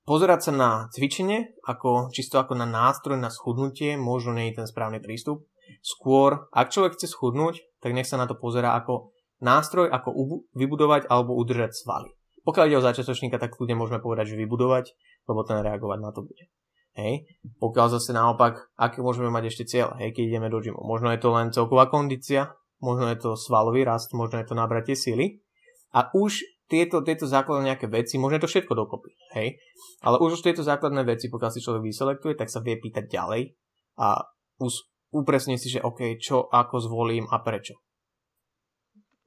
pozerať 0.10 0.50
sa 0.50 0.52
na 0.58 0.70
cvičenie 0.90 1.54
ako, 1.62 2.10
čisto 2.10 2.42
ako 2.42 2.58
na 2.58 2.66
nástroj 2.66 3.22
na 3.22 3.30
schudnutie 3.30 3.94
možno 3.94 4.34
nie 4.34 4.50
je 4.50 4.66
ten 4.66 4.68
správny 4.68 4.98
prístup. 4.98 5.46
Skôr, 5.86 6.50
ak 6.50 6.74
človek 6.74 6.98
chce 6.98 7.14
schudnúť, 7.14 7.62
tak 7.78 7.94
nech 7.94 8.10
sa 8.10 8.18
na 8.18 8.26
to 8.26 8.34
pozera 8.34 8.74
ako 8.74 9.14
nástroj, 9.38 9.86
ako 9.94 10.42
vybudovať 10.58 11.06
alebo 11.14 11.38
udržať 11.38 11.78
svaly. 11.78 12.10
Pokiaľ 12.42 12.66
ide 12.66 12.82
o 12.82 12.88
začiatočníka, 12.90 13.38
tak 13.38 13.54
kľudne 13.54 13.78
môžeme 13.78 14.02
povedať, 14.02 14.34
že 14.34 14.42
vybudovať, 14.42 14.98
lebo 15.30 15.46
ten 15.46 15.62
reagovať 15.62 16.00
na 16.02 16.10
to 16.10 16.26
bude. 16.26 16.50
Hej. 16.98 17.30
Pokiaľ 17.62 17.88
zase 17.94 18.12
naopak, 18.12 18.74
aký 18.74 19.06
môžeme 19.06 19.30
mať 19.30 19.54
ešte 19.54 19.70
cieľ, 19.70 19.94
hej, 20.02 20.10
keď 20.18 20.24
ideme 20.26 20.50
do 20.50 20.58
gymu. 20.58 20.82
Možno 20.82 21.14
je 21.14 21.22
to 21.22 21.30
len 21.30 21.54
celková 21.54 21.86
kondícia, 21.86 22.58
možno 22.82 23.14
je 23.14 23.22
to 23.22 23.38
svalový 23.38 23.86
rast, 23.86 24.10
možno 24.18 24.42
je 24.42 24.50
to 24.50 24.58
nabratie 24.58 24.98
sily. 24.98 25.46
A 25.94 26.10
už 26.18 26.42
tieto, 26.70 27.02
tieto 27.02 27.26
základné 27.26 27.74
nejaké 27.74 27.90
veci, 27.90 28.22
možno 28.22 28.46
to 28.46 28.48
všetko 28.48 28.78
dokopy, 28.78 29.18
hej. 29.34 29.58
Ale 30.06 30.22
už 30.22 30.40
tieto 30.46 30.62
základné 30.62 31.02
veci, 31.04 31.28
pokiaľ 31.28 31.52
si 31.52 31.66
človek 31.66 31.84
vyselektuje, 31.84 32.38
tak 32.38 32.54
sa 32.54 32.62
vie 32.62 32.78
pýtať 32.78 33.10
ďalej 33.10 33.58
a 33.98 34.30
už 34.62 34.74
upresní 35.12 35.58
si, 35.58 35.74
že 35.74 35.82
OK, 35.82 36.22
čo, 36.22 36.46
ako 36.46 36.78
zvolím 36.80 37.26
a 37.28 37.42
prečo. 37.42 37.74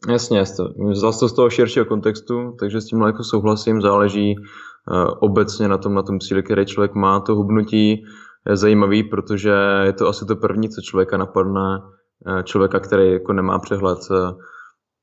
Jasně, 0.08 0.38
jasně. 0.38 0.64
Zase 0.92 1.28
z 1.28 1.32
toho 1.32 1.50
širšího 1.50 1.84
kontextu, 1.84 2.56
takže 2.58 2.80
s 2.80 2.86
tím 2.86 3.00
jako 3.00 3.24
souhlasím, 3.24 3.80
záleží 3.80 4.34
uh, 4.34 5.10
obecně 5.20 5.68
na 5.68 5.78
tom, 5.78 5.94
na 5.94 6.02
tom 6.02 6.20
cíli, 6.20 6.42
který 6.42 6.66
člověk 6.66 6.94
má. 6.94 7.20
To 7.20 7.34
hubnutí 7.34 8.04
je 8.46 8.56
zajímavý, 8.56 9.02
protože 9.02 9.52
je 9.84 9.92
to 9.92 10.08
asi 10.08 10.26
to 10.26 10.36
první, 10.36 10.68
co 10.68 10.80
člověka 10.82 11.16
napadne, 11.16 11.78
uh, 12.26 12.42
člověka, 12.42 12.80
který 12.80 13.12
jako 13.12 13.32
nemá 13.32 13.58
přehled, 13.58 13.98
uh, 14.10 14.32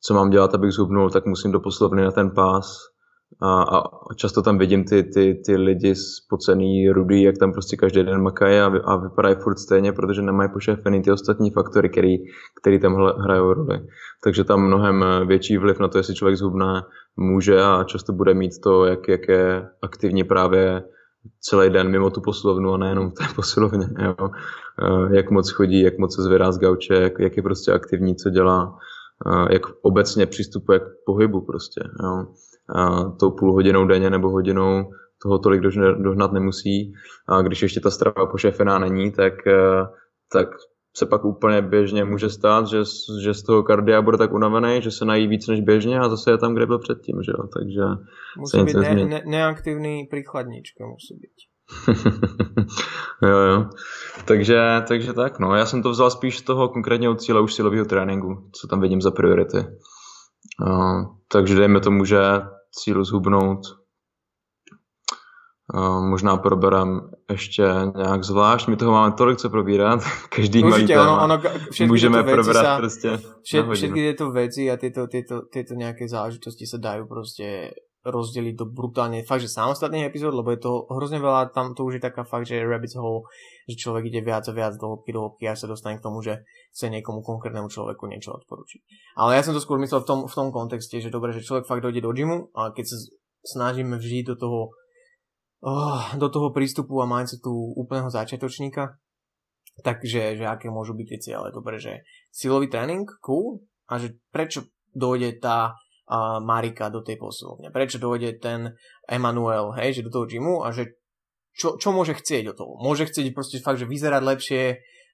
co 0.01 0.13
mám 0.13 0.29
dělat, 0.29 0.55
abych 0.55 0.71
zhubnul, 0.71 1.09
tak 1.09 1.25
musím 1.25 1.51
do 1.51 1.59
poslovny 1.59 2.01
na 2.01 2.11
ten 2.11 2.31
pás, 2.31 2.77
a, 3.41 3.63
a 3.63 4.13
často 4.15 4.41
tam 4.41 4.57
vidím 4.57 4.83
ty, 4.83 5.03
ty, 5.03 5.41
ty 5.45 5.57
lidi 5.57 5.95
spocený, 5.95 6.89
rudý, 6.89 7.23
jak 7.23 7.37
tam 7.37 7.51
prostě 7.51 7.77
každý 7.77 8.03
den 8.03 8.21
makají 8.21 8.59
a, 8.59 8.65
a 8.65 8.95
vypadají 8.95 9.35
furt 9.35 9.57
stejně, 9.57 9.93
protože 9.93 10.21
nemají 10.21 10.49
pošefený 10.53 11.01
ty 11.01 11.11
ostatní 11.11 11.51
faktory, 11.51 11.89
který, 11.89 12.17
který 12.61 12.79
tam 12.79 12.95
hrajou 12.95 13.53
roli. 13.53 13.79
Takže 14.23 14.43
tam 14.43 14.61
mnohem 14.61 15.05
větší 15.27 15.57
vliv 15.57 15.79
na 15.79 15.87
to, 15.87 15.97
jestli 15.97 16.15
člověk 16.15 16.37
zhubne, 16.37 16.83
může 17.17 17.61
a 17.61 17.83
často 17.83 18.13
bude 18.13 18.33
mít 18.33 18.51
to, 18.63 18.85
jak, 18.85 19.07
jak 19.07 19.27
je 19.27 19.67
aktivní 19.81 20.23
právě 20.23 20.83
celý 21.39 21.69
den 21.69 21.89
mimo 21.89 22.09
tu 22.09 22.21
poslovnu 22.21 22.73
a 22.73 22.77
nejenom 22.77 23.09
v 23.09 23.13
té 23.13 23.23
posilovně. 23.35 23.87
Jo. 24.03 24.29
Jak 25.11 25.31
moc 25.31 25.51
chodí, 25.51 25.81
jak 25.81 25.97
moc 25.97 26.15
se 26.15 26.21
zvedá 26.21 26.51
z 26.51 26.57
gauče, 26.57 26.93
jak, 26.93 27.19
jak 27.19 27.37
je 27.37 27.43
prostě 27.43 27.71
aktivní, 27.71 28.15
co 28.15 28.29
dělá, 28.29 28.77
jak 29.51 29.61
obecně 29.81 30.25
přistupuje 30.25 30.79
k 30.79 30.83
pohybu 31.05 31.41
prostě. 31.41 31.81
Jo 32.03 32.25
tou 33.19 33.31
půl 33.31 33.53
hodinou 33.53 33.85
denně 33.85 34.09
nebo 34.09 34.29
hodinou 34.29 34.91
toho 35.21 35.39
tolik 35.39 35.61
dohnat 36.01 36.31
nemusí. 36.31 36.93
A 37.27 37.41
když 37.41 37.61
ještě 37.61 37.79
ta 37.79 37.91
strava 37.91 38.25
pošefená 38.25 38.79
není, 38.79 39.11
tak, 39.11 39.33
tak 40.31 40.47
se 40.97 41.05
pak 41.05 41.25
úplně 41.25 41.61
běžně 41.61 42.03
může 42.03 42.29
stát, 42.29 42.67
že, 42.67 42.77
že 43.23 43.33
z 43.33 43.43
toho 43.43 43.63
kardia 43.63 44.01
bude 44.01 44.17
tak 44.17 44.33
unavený, 44.33 44.81
že 44.81 44.91
se 44.91 45.05
nají 45.05 45.27
víc 45.27 45.47
než 45.47 45.61
běžně 45.61 45.99
a 45.99 46.09
zase 46.09 46.31
je 46.31 46.37
tam, 46.37 46.55
kde 46.55 46.65
byl 46.65 46.79
předtím, 46.79 47.23
že 47.23 47.31
jo, 47.31 47.47
takže 47.47 47.81
musí 48.37 48.57
se 48.57 48.63
být 48.63 48.75
ne, 48.75 49.05
ne, 49.05 49.21
neaktivní 49.25 50.05
príkladnička 50.05 50.85
musí 50.85 51.13
být. 51.13 51.48
jo, 53.23 53.37
jo. 53.37 53.69
Takže, 54.25 54.83
takže 54.87 55.13
tak, 55.13 55.39
no. 55.39 55.55
Já 55.55 55.65
jsem 55.65 55.83
to 55.83 55.89
vzal 55.89 56.11
spíš 56.11 56.37
z 56.37 56.41
toho 56.41 56.69
konkrétního 56.69 57.15
cíle 57.15 57.41
už 57.41 57.53
silového 57.53 57.85
tréninku, 57.85 58.49
co 58.51 58.67
tam 58.67 58.81
vidím 58.81 59.01
za 59.01 59.11
priority. 59.11 59.57
Uh, 59.57 61.03
takže 61.31 61.55
dejme 61.55 61.79
tomu, 61.79 62.05
že 62.05 62.19
cíl 62.71 63.05
zhubnout 63.05 63.79
možná 65.99 66.37
proberem 66.37 67.11
ještě 67.29 67.63
nějak 67.95 68.23
zvlášť. 68.23 68.67
My 68.67 68.75
toho 68.75 68.91
máme 68.91 69.11
tolik, 69.11 69.37
co 69.37 69.49
probírat. 69.49 70.01
Každý 70.29 70.63
má 70.63 70.77
téma. 70.87 71.23
Ono, 71.23 71.23
ono, 71.23 71.41
Můžeme 71.87 72.23
probrat 72.23 72.65
sa, 72.65 72.77
prostě 72.77 73.19
všet, 73.43 73.65
Všetky 73.73 73.99
tieto 73.99 74.31
veci 74.31 74.71
a 74.71 74.77
tieto, 74.77 75.07
tieto, 75.07 75.41
tieto 75.53 75.73
nejaké 75.75 76.09
záležitosti 76.09 76.65
sa 76.65 76.77
dajú 76.77 77.05
proste 77.05 77.73
rozdeliť 78.05 78.55
do 78.55 78.65
brutálne 78.69 79.23
fakt, 79.27 79.43
že 79.43 79.51
samostatných 79.51 80.07
epizód, 80.07 80.31
lebo 80.31 80.55
je 80.55 80.63
to 80.63 80.87
hrozne 80.87 81.19
veľa, 81.19 81.51
tam 81.51 81.75
to 81.75 81.83
už 81.83 81.99
je 81.99 82.05
taká 82.07 82.23
fakt, 82.23 82.47
že 82.47 82.63
rabbit 82.63 82.95
hole, 82.95 83.27
že 83.67 83.75
človek 83.75 84.07
ide 84.07 84.23
viac 84.23 84.47
a 84.47 84.55
viac 84.55 84.79
do 84.79 84.95
hĺbky, 84.95 85.11
do 85.11 85.27
hĺbky, 85.27 85.43
až 85.51 85.63
sa 85.63 85.67
dostane 85.67 85.99
k 85.99 86.05
tomu, 86.07 86.23
že 86.23 86.47
chce 86.71 86.87
niekomu 86.87 87.19
konkrétnemu 87.19 87.67
človeku 87.67 88.07
niečo 88.07 88.39
odporučiť. 88.39 88.81
Ale 89.19 89.35
ja 89.35 89.43
som 89.43 89.51
to 89.51 89.59
skôr 89.59 89.75
myslel 89.83 90.03
v 90.03 90.07
tom, 90.07 90.19
v 90.31 90.35
tom 90.35 90.47
kontexte, 90.55 91.03
že 91.03 91.11
dobre, 91.11 91.35
že 91.35 91.43
človek 91.43 91.67
fakt 91.67 91.83
dojde 91.83 91.99
do 91.99 92.15
gymu, 92.15 92.55
ale 92.55 92.71
keď 92.71 92.85
sa 92.87 92.97
snažíme 93.43 93.99
vžiť 93.99 94.31
do 94.31 94.35
toho 94.39 94.61
oh, 95.61 96.03
do 96.15 96.27
toho 96.31 96.51
prístupu 96.55 96.99
a 97.03 97.09
mindsetu 97.09 97.51
úplného 97.75 98.07
začiatočníka. 98.07 98.95
Takže, 99.79 100.35
že 100.35 100.43
aké 100.43 100.67
môžu 100.67 100.91
byť 100.91 101.07
tie 101.07 101.19
ciele. 101.23 101.47
Dobre, 101.55 101.79
že 101.79 102.03
silový 102.35 102.67
tréning, 102.67 103.07
cool. 103.23 103.63
A 103.87 103.95
že 103.95 104.19
prečo 104.27 104.67
dojde 104.91 105.39
tá 105.39 105.79
Marika 106.41 106.89
do 106.89 107.05
tej 107.05 107.21
posilovne? 107.21 107.69
Prečo 107.69 108.01
dojde 108.01 108.41
ten 108.41 108.73
Emanuel, 109.05 109.77
hej, 109.77 110.01
že 110.01 110.05
do 110.05 110.13
toho 110.13 110.25
gymu 110.25 110.65
a 110.65 110.73
že 110.73 110.97
čo, 111.53 111.77
čo 111.77 111.93
môže 111.93 112.17
chcieť 112.17 112.49
do 112.49 112.53
toho? 112.57 112.73
Môže 112.81 113.05
chcieť 113.05 113.35
proste 113.35 113.61
fakt, 113.61 113.77
že 113.77 113.89
vyzerať 113.89 114.21
lepšie 114.23 114.61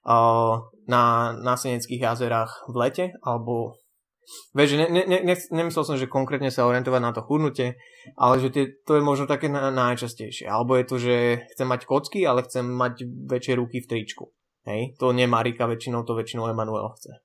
uh, 0.06 0.62
na, 0.86 1.04
na 1.34 1.54
Seneckých 1.58 2.00
jazerách 2.00 2.70
v 2.70 2.76
lete, 2.80 3.04
alebo 3.20 3.76
Vieš, 4.58 4.74
ne, 4.74 4.90
ne, 4.90 5.22
ne, 5.22 5.36
nemyslel 5.38 5.84
som, 5.86 5.94
že 5.94 6.10
konkrétne 6.10 6.50
sa 6.50 6.66
orientovať 6.66 6.98
na 6.98 7.14
to 7.14 7.22
chudnutie, 7.22 7.78
ale 8.18 8.42
že 8.42 8.50
tie, 8.50 8.64
to 8.82 8.98
je 8.98 9.02
možno 9.02 9.30
také 9.30 9.46
na, 9.46 9.70
najčastejšie. 9.70 10.50
Alebo 10.50 10.74
je 10.74 10.84
to, 10.84 10.96
že 10.98 11.14
chcem 11.54 11.66
mať 11.70 11.86
kocky, 11.86 12.26
ale 12.26 12.42
chcem 12.42 12.66
mať 12.66 13.06
väčšie 13.06 13.54
ruky 13.54 13.78
v 13.78 13.86
tričku. 13.86 14.34
Hej? 14.66 14.98
To 14.98 15.14
nie 15.14 15.30
Marika 15.30 15.70
väčšinou, 15.70 16.02
to 16.02 16.18
väčšinou 16.18 16.50
Emanuel 16.50 16.90
chce. 16.98 17.22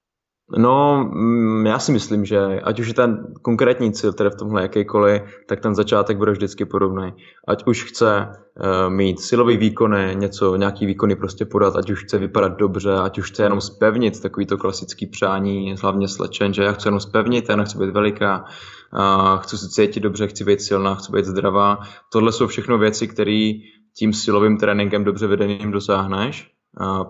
No, 0.57 1.03
mm, 1.13 1.65
já 1.65 1.79
si 1.79 1.91
myslím, 1.91 2.25
že 2.25 2.39
ať 2.63 2.79
už 2.79 2.87
je 2.87 2.93
ten 2.93 3.33
konkrétní 3.41 3.93
cíl, 3.93 4.13
tedy 4.13 4.29
v 4.29 4.35
tomhle 4.35 4.61
jakýkoliv, 4.61 5.21
tak 5.47 5.59
ten 5.59 5.75
začátek 5.75 6.17
bude 6.17 6.31
vždycky 6.31 6.65
podobný. 6.65 7.13
Ať 7.47 7.67
už 7.67 7.83
chce 7.83 8.27
uh, 8.27 8.93
mít 8.93 9.19
silový 9.19 9.57
výkony, 9.57 10.15
něco, 10.15 10.55
nějaký 10.55 10.85
výkony 10.85 11.15
prostě 11.15 11.45
podat, 11.45 11.75
ať 11.75 11.89
už 11.89 12.03
chce 12.03 12.17
vypadat 12.17 12.57
dobře, 12.57 12.93
ať 12.93 13.17
už 13.17 13.31
chce 13.31 13.43
jenom 13.43 13.61
spevnit, 13.61 14.21
takový 14.21 14.45
to 14.45 14.57
klasický 14.57 15.07
přání, 15.07 15.75
hlavně 15.81 16.07
slečen, 16.07 16.53
že 16.53 16.63
já 16.63 16.71
chci 16.71 16.87
jenom 16.87 16.99
spevnit, 16.99 17.49
já 17.49 17.55
nechci 17.55 17.77
být 17.77 17.93
veliká, 17.93 18.45
uh, 18.93 19.39
chci 19.39 19.57
se 19.57 19.69
cítit 19.69 19.99
dobře, 19.99 20.27
chci 20.27 20.43
být 20.43 20.61
silná, 20.61 20.95
chci 20.95 21.11
být 21.11 21.25
zdravá. 21.25 21.79
Tohle 22.11 22.31
jsou 22.31 22.47
všechno 22.47 22.77
věci, 22.77 23.07
které 23.07 23.51
tím 23.97 24.13
silovým 24.13 24.57
tréninkem 24.57 25.03
dobře 25.03 25.27
vedeným 25.27 25.71
dosáhneš 25.71 26.51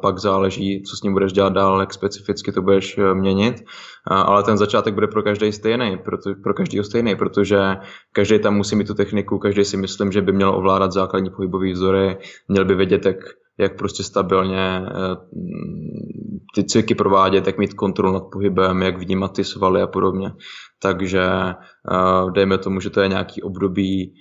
pak 0.02 0.18
záleží, 0.18 0.84
co 0.84 0.98
s 0.98 1.02
ním 1.02 1.14
budeš 1.14 1.34
dělat 1.34 1.54
dál, 1.54 1.80
jak 1.80 1.94
specificky 1.94 2.52
to 2.52 2.62
budeš 2.62 2.98
eh, 2.98 3.14
měnit, 3.14 3.64
ale 4.06 4.44
ten 4.44 4.58
začátek 4.58 4.94
bude 4.94 5.08
pro 5.08 5.24
každý 5.24 5.52
stejný, 5.52 5.98
proto, 6.06 6.34
pro 6.44 6.54
každého 6.54 6.84
stejný, 6.84 7.16
protože 7.16 7.78
každý 8.14 8.40
tam 8.40 8.56
musí 8.56 8.76
mít 8.76 8.88
tu 8.88 8.94
techniku, 8.94 9.40
každý 9.40 9.66
si 9.66 9.78
myslím, 9.78 10.12
že 10.12 10.22
by 10.22 10.32
měl 10.32 10.56
ovládat 10.56 10.92
základní 10.92 11.30
pohybové 11.30 11.72
vzory, 11.72 12.18
měl 12.48 12.66
by 12.66 12.76
vědět, 12.76 13.06
jak, 13.06 13.18
jak 13.58 13.78
prostě 13.78 14.04
stabilně 14.04 14.82
eh, 14.88 15.16
ty 16.56 16.64
cviky 16.64 16.96
provádět, 16.96 17.48
jak 17.48 17.58
mít 17.58 17.74
kontrolu 17.74 18.14
nad 18.14 18.24
pohybem, 18.32 18.82
jak 18.82 18.98
vnímat 18.98 19.36
ty 19.36 19.44
svaly 19.44 19.82
a 19.82 19.88
podobně. 19.88 20.32
Takže 20.84 21.22
uh, 21.92 22.32
dejme 22.32 22.58
tomu, 22.58 22.80
že 22.80 22.90
to 22.90 23.02
je 23.02 23.08
nějaký 23.08 23.42
období 23.42 24.14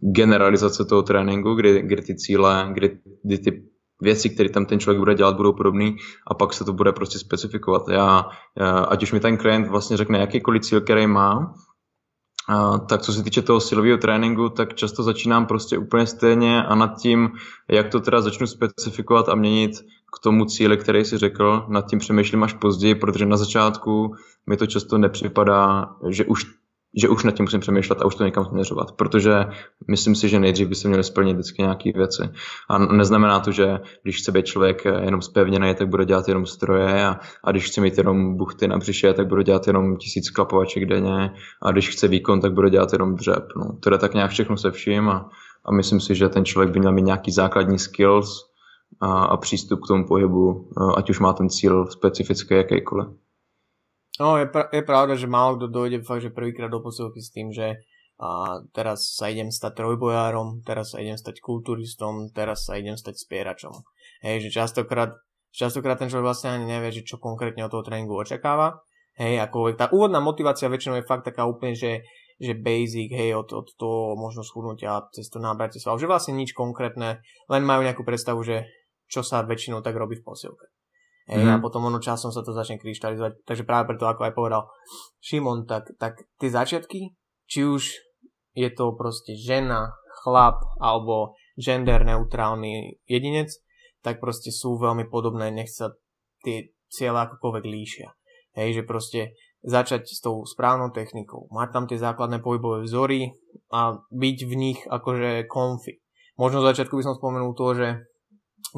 generalizace 0.00 0.84
toho 0.84 1.02
tréninku, 1.02 1.54
kdy, 1.54 1.82
kdy 1.82 2.02
ty 2.02 2.16
cíle, 2.16 2.70
kdy, 2.72 2.98
kdy 3.22 3.38
ty 3.38 3.62
věci, 4.02 4.30
které 4.30 4.48
tam 4.48 4.66
ten 4.66 4.80
člověk 4.80 4.98
bude 4.98 5.14
dělat, 5.14 5.36
budou 5.36 5.52
podobné 5.52 5.90
a 6.26 6.34
pak 6.34 6.52
se 6.52 6.64
to 6.64 6.72
bude 6.72 6.92
prostě 6.92 7.18
specifikovat. 7.18 7.88
Já, 7.88 8.26
ať 8.88 9.02
už 9.02 9.12
mi 9.12 9.20
ten 9.20 9.36
klient 9.36 9.68
vlastně 9.68 9.96
řekne 9.96 10.18
jakýkoliv 10.18 10.62
cíl, 10.62 10.80
který 10.80 11.06
má, 11.06 11.54
tak 12.88 13.02
co 13.02 13.12
se 13.12 13.22
týče 13.22 13.42
toho 13.42 13.60
silového 13.60 13.98
tréninku, 13.98 14.48
tak 14.48 14.74
často 14.74 15.02
začínám 15.02 15.46
prostě 15.46 15.78
úplně 15.78 16.06
stejně 16.06 16.62
a 16.62 16.74
nad 16.74 17.00
tím, 17.00 17.30
jak 17.70 17.88
to 17.88 18.00
teda 18.00 18.20
začnu 18.20 18.46
specifikovat 18.46 19.28
a 19.28 19.34
měnit 19.34 19.70
k 20.16 20.18
tomu 20.22 20.44
cíli, 20.44 20.76
který 20.76 21.04
si 21.04 21.18
řekl, 21.18 21.64
nad 21.68 21.86
tím 21.86 21.98
přemýšlím 21.98 22.42
až 22.42 22.52
později, 22.52 22.94
protože 22.94 23.26
na 23.26 23.36
začátku 23.36 24.14
mi 24.46 24.56
to 24.56 24.66
často 24.66 24.98
nepřipadá, 24.98 25.96
že 26.08 26.24
už 26.24 26.46
že 27.00 27.08
už 27.08 27.24
nad 27.24 27.34
tím 27.34 27.44
musím 27.44 27.60
přemýšlet 27.60 28.02
a 28.02 28.06
už 28.06 28.14
to 28.14 28.24
někam 28.24 28.44
směřovat, 28.44 28.92
protože 28.92 29.34
myslím 29.88 30.14
si, 30.14 30.28
že 30.28 30.40
nejdřív 30.40 30.68
by 30.68 30.74
se 30.74 30.88
měly 30.88 31.04
splnit 31.04 31.32
vždycky 31.32 31.62
nějaké 31.62 31.92
věci. 31.92 32.22
A 32.68 32.78
neznamená 32.78 33.40
to, 33.40 33.50
že 33.52 33.80
když 34.02 34.18
chce 34.18 34.32
být 34.32 34.46
člověk 34.46 34.84
jenom 34.84 35.22
zpevněný, 35.22 35.74
tak 35.74 35.88
bude 35.88 36.04
dělat 36.04 36.28
jenom 36.28 36.46
stroje 36.46 37.06
a, 37.06 37.20
a 37.44 37.50
když 37.50 37.66
chce 37.66 37.80
mít 37.80 37.98
jenom 37.98 38.36
buchty 38.36 38.68
na 38.68 38.78
břiše, 38.78 39.14
tak 39.14 39.26
bude 39.26 39.44
dělat 39.44 39.66
jenom 39.66 39.96
tisíc 39.96 40.30
klapovaček 40.30 40.86
denně 40.86 41.30
a 41.62 41.70
když 41.70 41.88
chce 41.88 42.08
výkon, 42.08 42.40
tak 42.40 42.52
bude 42.52 42.70
dělat 42.70 42.92
jenom 42.92 43.14
dřep. 43.14 43.44
No, 43.56 43.92
je 43.92 43.98
tak 43.98 44.14
nějak 44.14 44.30
všechno 44.30 44.56
se 44.56 44.70
vším 44.70 45.08
a, 45.08 45.30
a 45.64 45.72
myslím 45.72 46.00
si, 46.00 46.14
že 46.14 46.28
ten 46.28 46.44
člověk 46.44 46.72
by 46.72 46.78
měl 46.78 46.92
mít 46.92 47.04
nějaký 47.04 47.32
základní 47.32 47.78
skills 47.78 48.44
a, 49.00 49.24
a 49.24 49.36
přístup 49.36 49.80
k 49.84 49.88
tomu 49.88 50.06
pohybu, 50.06 50.70
ať 50.96 51.10
už 51.10 51.20
má 51.20 51.32
ten 51.32 51.48
cíl 51.48 51.86
specifický 51.86 52.54
jakýkoliv. 52.54 53.08
No, 54.18 54.34
je, 54.34 54.50
pra- 54.50 54.66
je 54.74 54.82
pravda, 54.82 55.14
že 55.14 55.30
málo 55.30 55.56
kto 55.56 55.66
dojde 55.70 56.02
fakt, 56.02 56.26
že 56.26 56.34
prvýkrát 56.34 56.70
do 56.70 56.82
posilovky 56.82 57.22
s 57.22 57.30
tým, 57.30 57.54
že 57.54 57.78
a 58.18 58.58
teraz 58.74 59.14
sa 59.14 59.30
idem 59.30 59.46
stať 59.46 59.78
trojbojárom, 59.78 60.66
teraz 60.66 60.90
sa 60.90 60.98
idem 60.98 61.14
stať 61.14 61.38
kulturistom, 61.38 62.34
teraz 62.34 62.66
sa 62.66 62.74
idem 62.74 62.98
stať 62.98 63.14
spieračom. 63.14 63.70
Hej, 64.26 64.50
že 64.50 64.58
častokrát, 64.58 65.14
častokrát 65.54 66.02
ten 66.02 66.10
človek 66.10 66.26
vlastne 66.26 66.58
ani 66.58 66.66
nevie, 66.66 66.90
že 66.90 67.06
čo 67.06 67.22
konkrétne 67.22 67.62
od 67.62 67.70
toho 67.70 67.86
tréningu 67.86 68.18
očakáva. 68.18 68.82
Hej, 69.14 69.38
ako 69.46 69.70
tá 69.78 69.86
úvodná 69.94 70.18
motivácia 70.18 70.66
väčšinou 70.66 70.98
je 70.98 71.06
fakt 71.06 71.30
taká 71.30 71.46
úplne, 71.46 71.78
že, 71.78 72.02
že 72.42 72.58
basic, 72.58 73.14
hej, 73.14 73.38
od, 73.38 73.54
od 73.54 73.70
toho 73.78 74.18
možno 74.18 74.42
schudnutia 74.42 74.98
cez 75.14 75.30
to 75.30 75.38
nábratie 75.38 75.78
sval, 75.78 75.94
že 75.94 76.10
vlastne 76.10 76.34
nič 76.34 76.58
konkrétne, 76.58 77.22
len 77.46 77.62
majú 77.62 77.86
nejakú 77.86 78.02
predstavu, 78.02 78.42
že 78.42 78.66
čo 79.06 79.22
sa 79.22 79.46
väčšinou 79.46 79.78
tak 79.78 79.94
robí 79.94 80.18
v 80.18 80.26
posilke. 80.26 80.66
Hej, 81.28 81.44
mm. 81.44 81.60
a 81.60 81.62
potom 81.62 81.84
ono 81.84 82.00
časom 82.00 82.32
sa 82.32 82.40
to 82.40 82.56
začne 82.56 82.80
kryštalizovať. 82.80 83.44
Takže 83.44 83.68
práve 83.68 83.92
preto, 83.92 84.08
ako 84.08 84.24
aj 84.24 84.32
povedal 84.32 84.62
Šimon, 85.20 85.68
tak, 85.68 85.92
tak 86.00 86.24
tie 86.40 86.48
začiatky, 86.48 87.12
či 87.44 87.60
už 87.68 88.00
je 88.56 88.68
to 88.72 88.96
proste 88.96 89.36
žena, 89.36 89.92
chlap 90.24 90.64
alebo 90.80 91.36
gender 91.60 92.00
neutrálny 92.02 92.96
jedinec, 93.04 93.52
tak 94.00 94.24
proste 94.24 94.48
sú 94.48 94.80
veľmi 94.80 95.06
podobné, 95.12 95.52
nech 95.52 95.68
sa 95.68 95.92
tie 96.40 96.72
cieľa 96.88 97.28
akokoľvek 97.28 97.64
líšia. 97.68 98.08
Hej, 98.56 98.80
že 98.80 98.88
proste 98.88 99.20
začať 99.60 100.08
s 100.08 100.24
tou 100.24 100.46
správnou 100.48 100.94
technikou, 100.94 101.50
mať 101.52 101.68
tam 101.74 101.84
tie 101.84 101.98
základné 101.98 102.40
pohybové 102.40 102.86
vzory 102.86 103.36
a 103.68 104.00
byť 104.00 104.38
v 104.46 104.54
nich 104.54 104.80
akože 104.86 105.44
konfi. 105.50 106.00
Možno 106.38 106.62
v 106.62 106.72
začiatku 106.72 106.94
by 106.94 107.04
som 107.04 107.18
spomenul 107.18 107.52
to, 107.58 107.66
že 107.74 107.88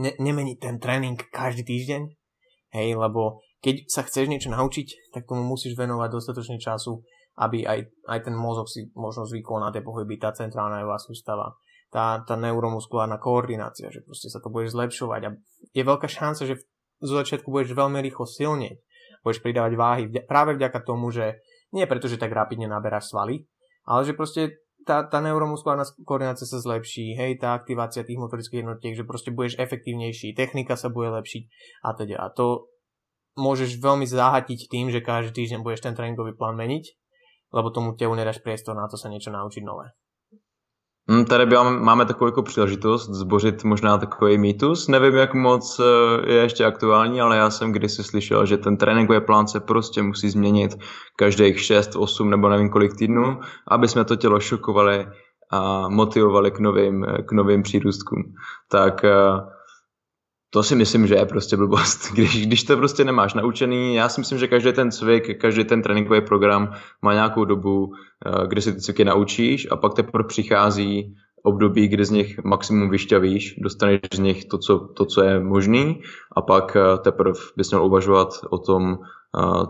ne, 0.01 0.13
nemeniť 0.17 0.57
ten 0.57 0.77
tréning 0.81 1.21
každý 1.29 1.63
týždeň, 1.69 2.20
Hej, 2.71 2.95
lebo 2.95 3.43
keď 3.61 3.91
sa 3.91 4.07
chceš 4.07 4.31
niečo 4.31 4.49
naučiť, 4.55 5.13
tak 5.13 5.27
tomu 5.27 5.43
musíš 5.43 5.75
venovať 5.75 6.09
dostatočne 6.11 6.59
času, 6.63 7.03
aby 7.39 7.67
aj, 7.67 7.79
aj 8.07 8.19
ten 8.31 8.35
mozog 8.37 8.71
si 8.71 8.89
možno 8.95 9.27
zvykol 9.27 9.59
na 9.59 9.75
tie 9.75 9.83
pohyby, 9.83 10.21
tá 10.21 10.31
centrálna 10.31 10.81
nervová 10.81 11.03
sústava, 11.03 11.59
tá, 11.91 12.23
tá 12.23 12.39
neuromuskulárna 12.39 13.19
koordinácia, 13.19 13.91
že 13.91 14.07
proste 14.07 14.31
sa 14.31 14.39
to 14.39 14.49
budeš 14.55 14.79
zlepšovať. 14.79 15.21
A 15.27 15.31
je 15.75 15.83
veľká 15.83 16.07
šanca, 16.07 16.47
že 16.47 16.63
zo 17.03 17.15
začiatku 17.19 17.51
budeš 17.51 17.75
veľmi 17.75 17.99
rýchlo 18.07 18.29
silnieť, 18.29 18.79
budeš 19.27 19.41
pridávať 19.43 19.73
váhy 19.75 20.05
práve 20.25 20.55
vďaka 20.55 20.81
tomu, 20.87 21.11
že 21.11 21.43
nie 21.75 21.87
preto, 21.91 22.07
že 22.07 22.21
tak 22.21 22.31
rapidne 22.31 22.71
naberáš 22.71 23.11
svaly, 23.11 23.47
ale 23.89 24.07
že 24.07 24.15
proste 24.15 24.63
tá, 24.85 25.05
tá 25.07 25.19
neuromuskulárna 25.21 25.85
koordinácia 26.05 26.49
sa 26.49 26.59
zlepší, 26.61 27.17
hej, 27.17 27.41
tá 27.41 27.53
aktivácia 27.53 28.07
tých 28.07 28.21
motorických 28.21 28.65
jednotiek, 28.65 28.95
že 28.97 29.09
proste 29.09 29.31
budeš 29.35 29.61
efektívnejší, 29.61 30.33
technika 30.33 30.77
sa 30.77 30.89
bude 30.89 31.13
lepšiť 31.21 31.43
a 31.85 31.89
teda. 31.93 32.17
A 32.21 32.33
to 32.33 32.71
môžeš 33.37 33.79
veľmi 33.79 34.09
zahatiť 34.09 34.69
tým, 34.69 34.89
že 34.89 35.05
každý 35.05 35.45
týždeň 35.45 35.61
budeš 35.63 35.85
ten 35.85 35.95
tréningový 35.95 36.35
plán 36.35 36.57
meniť, 36.57 36.85
lebo 37.53 37.71
tomu 37.71 37.95
telu 37.95 38.15
nedáš 38.17 38.41
priestor 38.41 38.75
na 38.75 38.89
to 38.89 38.97
sa 38.97 39.13
niečo 39.13 39.31
naučiť 39.31 39.63
nové. 39.63 39.93
Hmm, 41.11 41.25
tady 41.25 41.47
máme 41.79 42.07
takovou 42.07 42.29
jako 42.29 42.43
příležitost 42.43 43.11
zbořit 43.11 43.65
možná 43.65 43.99
takový 43.99 44.39
mýtus. 44.39 44.89
Nevím, 44.89 45.15
jak 45.15 45.35
moc 45.35 45.81
eh, 45.81 46.33
je 46.33 46.43
ještě 46.43 46.65
aktuální, 46.65 47.21
ale 47.21 47.37
já 47.37 47.51
jsem 47.51 47.73
kdysi 47.73 48.05
slyšel, 48.05 48.47
že 48.47 48.57
ten 48.57 48.77
tréninkový 48.77 49.21
plán 49.21 49.47
se 49.47 49.61
prostě 49.61 50.03
musí 50.03 50.31
změnit 50.31 50.79
každých 51.17 51.61
6, 51.61 51.97
8 51.97 52.31
nebo 52.31 52.49
nevím 52.49 52.71
kolik 52.71 52.97
týdnů, 52.97 53.41
aby 53.69 53.89
jsme 53.89 54.05
to 54.05 54.17
tělo 54.17 54.41
šokovali 54.41 55.09
a 55.51 55.89
motivovali 55.89 56.51
k 56.51 56.59
novým, 56.59 57.07
k 57.27 57.33
novým 57.33 57.63
přírůstkům. 57.63 58.23
Tak 58.69 59.05
eh, 59.05 59.11
to 60.51 60.63
si 60.63 60.77
myslím, 60.77 61.07
že 61.07 61.15
je 61.15 61.27
prostě 61.27 61.57
blbost. 61.57 62.13
Když, 62.13 62.47
když 62.47 62.65
to 62.65 62.77
prostě 62.77 63.05
nemáš 63.05 63.35
naučený, 63.35 63.95
já 63.95 64.09
si 64.09 64.21
myslím, 64.21 64.39
že 64.39 64.49
každý 64.49 64.73
ten 64.73 64.91
cvik, 64.91 65.41
každý 65.41 65.65
ten 65.65 65.83
tréninkový 65.83 66.21
program 66.21 66.73
má 67.03 67.15
nějakou 67.15 67.45
dobu, 67.45 67.93
eh, 68.27 68.47
kde 68.47 68.61
si 68.61 68.73
ty 68.73 68.81
cviky 68.81 69.05
naučíš 69.05 69.69
a 69.71 69.77
pak 69.77 69.95
teprve 69.95 70.29
přichází 70.29 71.17
období, 71.43 71.89
kdy 71.89 72.05
z 72.05 72.11
nich 72.11 72.45
maximum 72.45 72.91
vyšťavíš, 72.91 73.55
dostaneš 73.59 74.01
z 74.15 74.19
nich 74.19 74.45
to, 74.45 74.59
co, 74.59 74.79
to, 74.79 75.05
co 75.05 75.23
je 75.23 75.41
možný 75.41 76.03
a 76.37 76.43
pak 76.43 76.77
eh, 76.77 76.99
teprve 76.99 77.41
bys 77.57 77.71
měl 77.71 77.85
uvažovat 77.85 78.29
o 78.51 78.59
tom, 78.59 78.99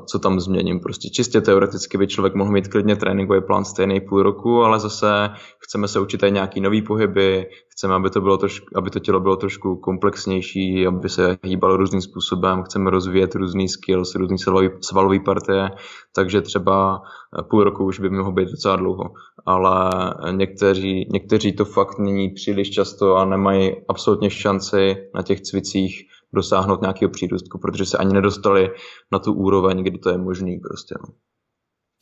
co 0.06 0.18
tam 0.18 0.40
změním. 0.40 0.80
Prostě 0.80 1.08
čistě 1.08 1.40
teoreticky 1.40 1.98
by 1.98 2.06
člověk 2.06 2.34
mohl 2.34 2.52
mít 2.52 2.68
klidně 2.68 2.96
tréninkový 2.96 3.40
plán 3.40 3.64
stejný 3.64 4.00
půl 4.00 4.22
roku, 4.22 4.62
ale 4.62 4.80
zase 4.80 5.30
chceme 5.58 5.88
se 5.88 6.00
učit 6.00 6.22
i 6.22 6.30
nějaký 6.30 6.60
nový 6.60 6.82
pohyby, 6.82 7.46
chceme, 7.68 7.94
aby 7.94 8.10
to, 8.10 8.20
bylo 8.20 8.36
trošku, 8.36 8.66
aby 8.74 8.90
to 8.90 8.98
tělo 8.98 9.20
bylo 9.20 9.36
trošku 9.36 9.76
komplexnější, 9.76 10.86
aby 10.86 11.08
se 11.08 11.38
hýbalo 11.44 11.76
různým 11.76 12.00
způsobem, 12.00 12.62
chceme 12.62 12.90
rozvíjet 12.90 13.34
různý 13.34 13.68
skills, 13.68 14.14
různý 14.14 14.36
svalový, 14.80 15.20
partie, 15.20 15.70
takže 16.14 16.40
třeba 16.40 17.02
půl 17.50 17.64
roku 17.64 17.84
už 17.84 18.00
by 18.00 18.10
mohlo 18.10 18.32
být 18.32 18.48
docela 18.48 18.76
dlouho. 18.76 19.04
Ale 19.46 19.90
někteří, 20.30 21.08
někteří 21.12 21.52
to 21.52 21.64
fakt 21.64 21.98
není 21.98 22.30
příliš 22.30 22.70
často 22.70 23.16
a 23.16 23.24
nemají 23.24 23.72
absolutně 23.88 24.30
šanci 24.30 24.96
na 25.14 25.22
těch 25.22 25.40
cvicích 25.40 26.06
dosáhnout 26.34 26.80
nějakého 26.80 27.10
přírůstku, 27.10 27.58
protože 27.58 27.84
se 27.86 27.98
ani 27.98 28.14
nedostali 28.14 28.70
na 29.12 29.18
tu 29.18 29.32
úroveň, 29.32 29.82
kdy 29.82 29.98
to 29.98 30.10
je 30.10 30.18
možný 30.18 30.60
prostě. 30.60 30.94
No. 31.00 31.14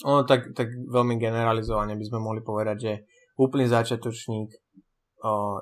Ono 0.04 0.22
tak, 0.22 0.54
tak 0.54 0.70
veľmi 0.70 1.18
generalizovane 1.18 1.98
by 1.98 2.04
sme 2.06 2.22
mohli 2.22 2.38
povedať, 2.38 2.76
že 2.78 2.92
úplný 3.34 3.66
začiatočník, 3.66 4.54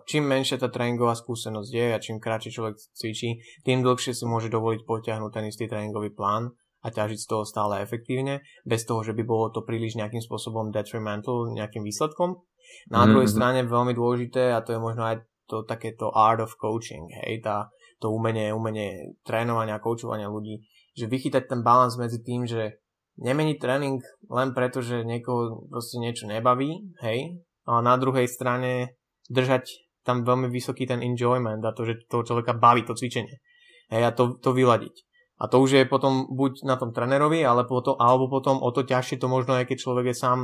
čím 0.04 0.28
menšia 0.28 0.60
tá 0.60 0.68
tréningová 0.68 1.16
skúsenosť 1.16 1.70
je 1.72 1.86
a 1.96 1.96
čím 1.96 2.20
kratšie 2.20 2.52
človek 2.52 2.76
cvičí, 2.76 3.40
tým 3.64 3.80
dlhšie 3.80 4.12
si 4.12 4.24
môže 4.28 4.52
dovoliť 4.52 4.84
potiahnuť 4.84 5.30
ten 5.32 5.48
istý 5.48 5.64
tréningový 5.72 6.12
plán 6.12 6.52
a 6.84 6.92
ťažiť 6.92 7.16
z 7.16 7.26
toho 7.32 7.48
stále 7.48 7.80
efektívne, 7.80 8.44
bez 8.68 8.84
toho, 8.84 9.00
že 9.00 9.16
by 9.16 9.24
bolo 9.24 9.48
to 9.48 9.64
príliš 9.64 9.96
nejakým 9.96 10.20
spôsobom 10.20 10.68
detrimental 10.68 11.48
nejakým 11.56 11.80
výsledkom. 11.80 12.44
Na 12.92 13.00
mm-hmm. 13.00 13.10
druhej 13.16 13.28
strane 13.32 13.60
veľmi 13.64 13.96
dôležité, 13.96 14.52
a 14.52 14.60
to 14.60 14.76
je 14.76 14.80
možno 14.84 15.16
aj 15.16 15.24
to 15.48 15.64
takéto 15.64 16.12
art 16.12 16.44
of 16.44 16.60
coaching, 16.60 17.08
hej, 17.24 17.40
tá, 17.40 17.72
to 18.00 18.12
umenie, 18.12 18.52
umenie 18.52 19.16
trénovania 19.24 19.80
a 19.80 19.82
koučovania 19.82 20.28
ľudí, 20.28 20.64
že 20.96 21.08
vychytať 21.08 21.48
ten 21.48 21.60
balans 21.64 21.96
medzi 21.96 22.20
tým, 22.20 22.44
že 22.44 22.80
nemeniť 23.16 23.56
tréning 23.56 24.00
len 24.28 24.48
preto, 24.52 24.84
že 24.84 25.04
niekoho 25.04 25.68
proste 25.72 25.96
niečo 25.96 26.28
nebaví, 26.28 26.96
hej, 27.00 27.40
a 27.66 27.82
na 27.82 27.96
druhej 27.96 28.28
strane 28.28 28.94
držať 29.26 29.66
tam 30.06 30.22
veľmi 30.22 30.46
vysoký 30.52 30.86
ten 30.86 31.02
enjoyment 31.02 31.64
a 31.66 31.74
to, 31.74 31.82
že 31.82 32.06
toho 32.06 32.22
človeka 32.22 32.54
baví 32.54 32.86
to 32.86 32.94
cvičenie. 32.94 33.42
Hej, 33.90 34.02
a 34.06 34.10
to, 34.14 34.38
to 34.38 34.54
vyladiť. 34.54 34.94
A 35.36 35.50
to 35.50 35.60
už 35.60 35.82
je 35.82 35.84
potom 35.84 36.30
buď 36.32 36.64
na 36.64 36.80
tom 36.80 36.94
trénerovi, 36.94 37.44
ale 37.44 37.68
potom, 37.68 37.98
alebo 38.00 38.30
potom 38.30 38.62
o 38.62 38.70
to 38.72 38.86
ťažšie 38.86 39.20
to 39.20 39.28
možno 39.28 39.58
aj 39.58 39.68
keď 39.68 39.76
človek 39.82 40.06
je 40.14 40.16
sám 40.16 40.38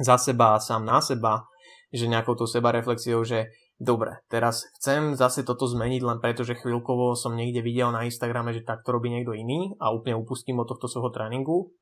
za 0.00 0.16
seba 0.16 0.56
a 0.56 0.62
sám 0.62 0.86
na 0.86 1.02
seba, 1.02 1.44
že 1.92 2.08
nejakou 2.08 2.32
tou 2.32 2.48
seba 2.48 2.72
reflexiou, 2.72 3.20
že 3.20 3.52
dobre, 3.82 4.22
teraz 4.30 4.62
chcem 4.78 5.18
zase 5.18 5.42
toto 5.42 5.66
zmeniť 5.66 6.02
len 6.06 6.18
preto, 6.22 6.46
že 6.46 6.54
chvíľkovo 6.54 7.18
som 7.18 7.34
niekde 7.34 7.66
videl 7.66 7.90
na 7.90 8.06
Instagrame, 8.06 8.54
že 8.54 8.62
takto 8.62 8.94
robí 8.94 9.10
niekto 9.10 9.34
iný 9.34 9.74
a 9.82 9.90
úplne 9.90 10.14
upustím 10.14 10.62
od 10.62 10.70
tohto 10.70 10.86
svojho 10.86 11.10
tréningu, 11.10 11.74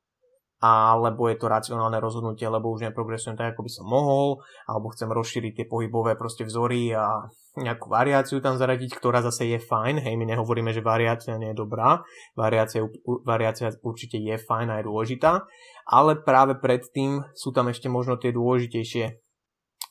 alebo 0.61 1.33
je 1.33 1.41
to 1.41 1.49
racionálne 1.49 1.97
rozhodnutie, 1.97 2.45
lebo 2.45 2.69
už 2.69 2.93
neprogresujem 2.93 3.37
tak, 3.37 3.57
ako 3.57 3.65
by 3.65 3.71
som 3.73 3.87
mohol, 3.89 4.45
alebo 4.69 4.93
chcem 4.93 5.09
rozšíriť 5.09 5.53
tie 5.57 5.67
pohybové 5.69 6.21
proste 6.21 6.45
vzory 6.45 6.93
a 6.93 7.29
nejakú 7.57 7.89
variáciu 7.89 8.45
tam 8.45 8.61
zaradiť, 8.61 8.93
ktorá 9.01 9.25
zase 9.25 9.49
je 9.49 9.59
fajn. 9.59 10.05
Hej, 10.05 10.15
my 10.21 10.25
nehovoríme, 10.37 10.71
že 10.77 10.85
variácia 10.85 11.41
nie 11.41 11.57
je 11.57 11.61
dobrá. 11.65 12.05
Variácia, 12.37 12.85
variácia 13.25 13.73
určite 13.81 14.21
je 14.21 14.37
fajn 14.37 14.69
a 14.69 14.79
je 14.81 14.89
dôležitá, 14.89 15.49
ale 15.89 16.21
práve 16.21 16.61
predtým 16.61 17.25
sú 17.33 17.57
tam 17.57 17.73
ešte 17.73 17.89
možno 17.89 18.21
tie 18.21 18.31
dôležitejšie 18.31 19.30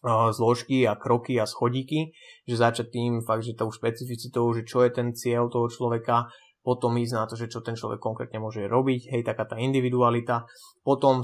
zložky 0.05 0.87
a 0.87 0.95
kroky 0.95 1.35
a 1.39 1.45
schodíky, 1.45 2.15
že 2.47 2.55
začať 2.55 2.87
tým 2.91 3.11
fakt, 3.23 3.43
že 3.43 3.57
tou 3.57 3.67
špecificitou, 3.67 4.47
že 4.55 4.63
čo 4.63 4.87
je 4.87 4.91
ten 4.95 5.11
cieľ 5.11 5.51
toho 5.51 5.67
človeka, 5.67 6.31
potom 6.63 6.95
ísť 6.99 7.13
na 7.15 7.25
to, 7.27 7.35
že 7.35 7.51
čo 7.51 7.59
ten 7.59 7.75
človek 7.75 7.99
konkrétne 7.99 8.39
môže 8.39 8.63
robiť, 8.67 9.11
hej, 9.11 9.21
taká 9.23 9.47
tá 9.47 9.55
individualita, 9.59 10.47
potom 10.83 11.23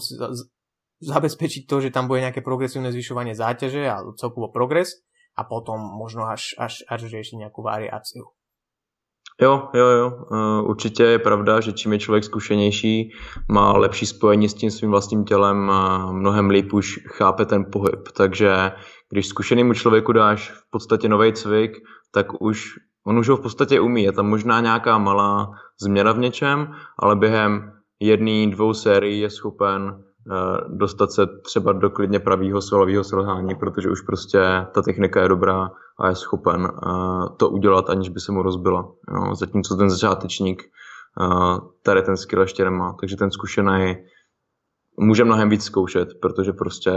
zabezpečiť 0.99 1.63
to, 1.67 1.75
že 1.83 1.93
tam 1.93 2.07
bude 2.07 2.23
nejaké 2.23 2.39
progresívne 2.39 2.91
zvyšovanie 2.91 3.35
záťaže 3.35 3.83
a 3.87 4.03
celkovo 4.15 4.51
progres 4.51 5.03
a 5.35 5.43
potom 5.43 5.79
možno 5.79 6.27
až, 6.31 6.55
až, 6.55 6.87
až 6.87 7.11
riešiť 7.11 7.47
nejakú 7.47 7.59
variáciu. 7.59 8.31
Jo, 9.41 9.69
jo, 9.73 9.85
jo. 9.87 10.25
Uh, 10.31 10.69
určitě 10.69 11.03
je 11.03 11.19
pravda, 11.19 11.59
že 11.59 11.73
čím 11.73 11.93
je 11.93 11.99
člověk 11.99 12.23
zkušenější, 12.23 13.11
má 13.51 13.77
lepší 13.77 14.05
spojení 14.05 14.49
s 14.49 14.53
tím 14.53 14.71
svým 14.71 14.91
vlastním 14.91 15.25
tělem 15.25 15.71
mnohem 16.11 16.49
líp 16.49 16.73
už 16.73 16.99
chápe 17.07 17.45
ten 17.45 17.65
pohyb. 17.71 17.99
Takže 18.17 18.71
když 19.11 19.27
zkušenému 19.27 19.73
člověku 19.73 20.11
dáš 20.11 20.51
v 20.51 20.69
podstatě 20.69 21.09
nový 21.09 21.33
cvik, 21.33 21.71
tak 22.11 22.41
už 22.41 22.75
on 23.07 23.19
už 23.19 23.29
ho 23.29 23.37
v 23.37 23.41
podstatě 23.41 23.79
umí. 23.79 24.03
Je 24.03 24.11
tam 24.11 24.29
možná 24.29 24.61
nějaká 24.61 24.97
malá 24.97 25.51
změna 25.81 26.11
v 26.11 26.19
něčem, 26.19 26.75
ale 26.99 27.15
během 27.15 27.71
jedné, 27.99 28.47
dvou 28.47 28.73
sérií 28.73 29.19
je 29.19 29.29
schopen 29.29 30.03
Eh, 30.14 30.14
dostat 30.67 31.11
se 31.11 31.27
třeba 31.43 31.73
do 31.73 31.89
klidně 31.89 32.19
pravého 32.19 32.61
svalového 32.61 33.03
selhání, 33.03 33.55
protože 33.55 33.89
už 33.89 34.01
prostě 34.01 34.39
ta 34.73 34.81
technika 34.81 35.21
je 35.21 35.29
dobrá 35.29 35.71
a 35.99 36.09
je 36.09 36.15
schopen 36.15 36.65
eh, 36.65 37.35
to 37.37 37.49
udělat, 37.49 37.89
aniž 37.89 38.09
by 38.09 38.19
se 38.19 38.31
mu 38.31 38.41
rozbila. 38.41 38.91
Jo. 39.15 39.35
Zatímco 39.35 39.75
ten 39.75 39.89
začátečník 39.89 40.63
eh, 40.63 41.59
tady 41.83 42.01
ten 42.01 42.17
skill 42.17 42.41
ještě 42.41 42.63
nemá, 42.63 42.95
takže 42.99 43.17
ten 43.17 43.31
zkušený 43.31 43.95
může 44.99 45.23
mnohem 45.23 45.49
víc 45.49 45.63
zkoušet, 45.63 46.09
protože 46.21 46.51
prostě 46.51 46.91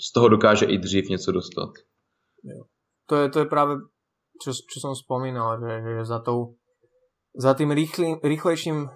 z 0.00 0.12
toho 0.12 0.28
dokáže 0.28 0.66
i 0.66 0.78
dřív 0.78 1.08
něco 1.08 1.32
dostat. 1.32 1.70
To 3.06 3.16
je, 3.16 3.28
to 3.28 3.38
je 3.38 3.46
práve, 3.46 3.76
čo, 4.40 4.56
čo 4.56 4.78
som 4.80 4.96
spomínal, 4.96 5.60
že, 5.60 5.72
že 5.82 6.04
za, 6.04 6.18
tou, 6.18 6.56
za 7.36 7.54
tým 7.54 7.70
rýchlejším 8.22 8.88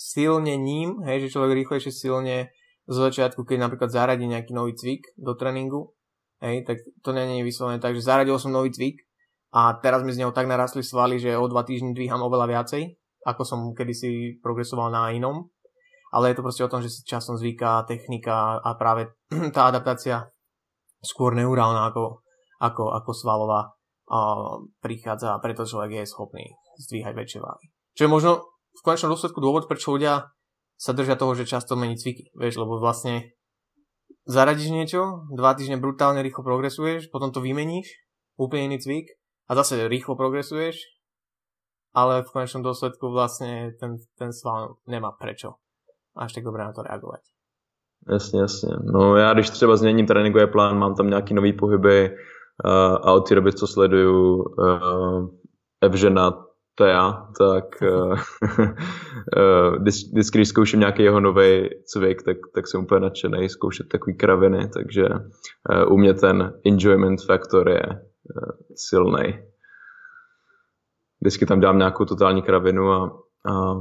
silnením, 0.00 1.04
hej, 1.04 1.28
že 1.28 1.36
človek 1.36 1.60
rýchlejšie 1.60 1.92
silne 1.92 2.48
zo 2.88 3.04
začiatku, 3.04 3.44
keď 3.44 3.68
napríklad 3.68 3.92
zaradí 3.92 4.24
nejaký 4.24 4.56
nový 4.56 4.72
cvik 4.72 5.12
do 5.20 5.36
tréningu, 5.36 5.92
hej, 6.40 6.64
tak 6.64 6.80
to 7.04 7.12
nie 7.12 7.44
je 7.44 7.44
vyslovené 7.44 7.76
tak, 7.84 7.92
že 7.92 8.08
zaradil 8.08 8.40
som 8.40 8.48
nový 8.48 8.72
cvik 8.72 8.96
a 9.52 9.76
teraz 9.84 10.00
mi 10.00 10.16
z 10.16 10.24
neho 10.24 10.32
tak 10.32 10.48
narastli 10.48 10.80
svaly, 10.80 11.20
že 11.20 11.36
o 11.36 11.44
dva 11.52 11.68
týždne 11.68 11.92
dvíham 11.92 12.24
oveľa 12.24 12.48
viacej, 12.48 12.96
ako 13.28 13.42
som 13.44 13.60
kedysi 13.76 14.40
progresoval 14.40 14.88
na 14.88 15.12
inom. 15.12 15.52
Ale 16.10 16.32
je 16.32 16.42
to 16.42 16.46
proste 16.46 16.66
o 16.66 16.72
tom, 16.72 16.82
že 16.82 16.90
si 16.90 17.06
časom 17.06 17.38
zvyká 17.38 17.86
technika 17.86 18.58
a 18.58 18.74
práve 18.74 19.14
tá 19.54 19.70
adaptácia 19.70 20.26
skôr 20.98 21.36
neurálna 21.36 21.92
ako, 21.92 22.24
ako, 22.58 22.84
ako 22.98 23.10
svalová 23.14 23.60
uh, 24.10 24.58
prichádza 24.82 25.36
a 25.36 25.42
preto 25.44 25.62
človek 25.62 26.02
je 26.02 26.10
schopný 26.10 26.50
zdvíhať 26.82 27.14
väčšie 27.14 27.38
váhy. 27.38 27.70
Čo 27.94 28.08
je 28.08 28.10
možno 28.10 28.49
v 28.76 28.80
konečnom 28.84 29.12
dôsledku 29.12 29.38
dôvod, 29.42 29.68
prečo 29.68 29.94
ľudia 29.94 30.30
sa 30.80 30.96
držia 30.96 31.16
toho, 31.20 31.36
že 31.36 31.44
často 31.44 31.76
mení 31.76 31.96
cviky. 32.00 32.32
Vieš, 32.32 32.62
lebo 32.62 32.80
vlastne 32.80 33.36
zaradíš 34.24 34.72
niečo, 34.72 35.28
dva 35.34 35.52
týždne 35.52 35.76
brutálne 35.76 36.24
rýchlo 36.24 36.40
progresuješ, 36.40 37.12
potom 37.12 37.34
to 37.34 37.44
vymeníš, 37.44 37.90
úplne 38.40 38.72
iný 38.72 38.78
cvik 38.80 39.06
a 39.50 39.54
zase 39.58 39.90
rýchlo 39.90 40.16
progresuješ, 40.16 40.80
ale 41.92 42.22
v 42.22 42.32
konečnom 42.32 42.62
dôsledku 42.64 43.10
vlastne 43.10 43.74
ten, 43.76 43.98
ten 44.16 44.32
sval 44.32 44.78
nemá 44.86 45.12
prečo 45.12 45.58
až 46.16 46.32
tak 46.32 46.44
dobré 46.44 46.64
na 46.64 46.72
to 46.72 46.82
reagovat. 46.82 47.20
Jasně, 48.08 48.40
jasně. 48.40 48.70
No 48.94 49.16
já 49.16 49.32
když 49.32 49.50
třeba 49.50 49.76
změním 49.76 50.06
tréninkový 50.06 50.46
plán, 50.52 50.78
mám 50.78 50.94
tam 50.94 51.06
nějaký 51.06 51.34
nový 51.34 51.52
pohyby 51.52 52.10
uh, 52.64 52.72
a 53.02 53.12
od 53.12 53.28
té 53.28 53.34
doby, 53.34 53.52
co 53.52 53.66
sleduju 53.66 54.42
uh, 54.42 55.28
Evžena 55.80 56.49
to 56.74 56.84
já, 56.84 57.28
tak 57.38 57.64
vždycky, 60.12 60.38
když 60.38 60.48
zkouším 60.48 60.80
nějaký 60.80 61.02
jeho 61.02 61.20
nový 61.20 61.68
cvik, 61.84 62.22
tak, 62.22 62.36
tak 62.54 62.68
jsem 62.68 62.80
úplně 62.80 63.00
nadšený 63.00 63.48
zkoušet 63.48 63.88
takový 63.88 64.16
kraviny, 64.16 64.68
takže 64.68 65.04
uh, 65.08 65.92
u 65.92 65.96
mě 65.96 66.14
ten 66.14 66.52
enjoyment 66.66 67.24
faktor 67.26 67.68
je 67.68 67.82
silný. 68.74 69.38
Vždycky 71.20 71.46
tam 71.46 71.60
dám 71.60 71.78
nějakou 71.78 72.04
totální 72.04 72.42
kravinu 72.42 72.92
a, 72.92 73.22
a, 73.46 73.72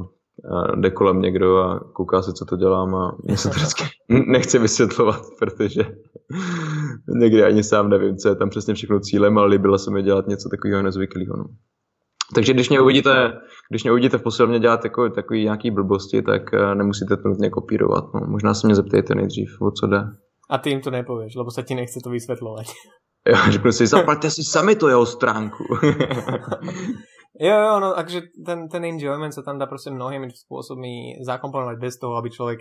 a 0.55 0.75
jde 0.75 0.91
kolem 0.91 1.21
někdo 1.21 1.57
a 1.57 1.79
kouká 1.79 2.21
se, 2.21 2.33
co 2.33 2.45
to 2.45 2.55
dělám 2.55 2.95
a 2.95 3.17
mě 3.23 3.37
se 3.37 3.49
to 3.49 3.55
vždycky 3.55 3.83
nechce 4.27 4.59
vysvětlovat, 4.59 5.21
protože 5.39 5.81
někdy 7.07 7.43
ani 7.43 7.63
sám 7.63 7.89
nevím, 7.89 8.17
co 8.17 8.29
je 8.29 8.35
tam 8.35 8.49
přesně 8.49 8.73
všechno 8.73 8.99
cílem, 8.99 9.37
ale 9.37 9.47
líbilo 9.47 9.77
se 9.77 9.91
mi 9.91 10.03
dělat 10.03 10.27
něco 10.27 10.49
takového 10.49 10.81
nezvyklého. 10.81 11.37
No. 11.37 11.45
Takže 12.35 12.53
když 12.53 12.69
mě 12.69 12.81
uvidíte, 12.81 13.33
když 13.69 13.83
mě 13.83 13.91
uvidíte 13.91 14.17
v 14.17 14.23
posilovně 14.23 14.59
dělat 14.59 14.81
takový, 14.81 15.11
takový 15.11 15.43
nějaký 15.43 15.71
blbosti, 15.71 16.21
tak 16.21 16.41
uh, 16.53 16.75
nemusíte 16.75 17.17
to 17.17 17.27
nutně 17.27 17.49
kopírovat. 17.49 18.13
No. 18.13 18.21
Možná 18.27 18.53
se 18.53 18.67
mě 18.67 18.75
zeptejte 18.75 19.15
nejdřív, 19.15 19.61
o 19.61 19.71
co 19.71 19.87
jde. 19.87 20.01
A 20.49 20.57
ty 20.57 20.69
jim 20.69 20.81
to 20.81 20.91
nepověš, 20.91 21.35
lebo 21.35 21.51
se 21.51 21.63
ti 21.63 21.75
nechce 21.75 21.99
to 22.03 22.09
vysvětlovat. 22.09 22.65
Jo, 23.27 23.35
řeknu 23.51 23.71
si, 23.71 23.87
zaplaťte 23.87 24.31
si 24.31 24.43
sami 24.43 24.75
to 24.75 24.87
jeho 24.87 25.05
stránku. 25.05 25.63
jo, 27.39 27.57
jo, 27.59 27.79
no, 27.79 27.93
takže 27.93 28.21
ten, 28.45 28.69
ten 28.71 28.85
enjoyment 28.85 29.35
sa 29.35 29.43
tam 29.43 29.59
dá 29.59 29.67
proste 29.67 29.91
mnohými 29.91 30.31
spôsobmi 30.31 31.19
zakomponovať 31.27 31.77
bez 31.83 31.99
toho, 31.99 32.15
aby 32.15 32.31
človek 32.31 32.59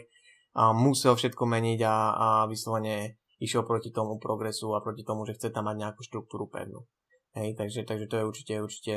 a, 0.58 0.74
musel 0.74 1.14
všetko 1.14 1.46
meniť 1.46 1.80
a, 1.86 1.94
a 2.10 2.28
vyslovene 2.50 3.22
išiel 3.38 3.62
proti 3.62 3.94
tomu 3.94 4.18
progresu 4.18 4.74
a 4.74 4.82
proti 4.82 5.06
tomu, 5.06 5.22
že 5.30 5.38
chce 5.38 5.54
tam 5.54 5.70
mať 5.70 5.78
nejakú 5.78 6.02
štruktúru 6.02 6.50
pevnú. 6.50 6.90
Hej, 7.38 7.54
takže, 7.54 7.86
takže 7.86 8.10
to 8.10 8.16
je 8.18 8.24
určite, 8.26 8.54
určite 8.58 8.94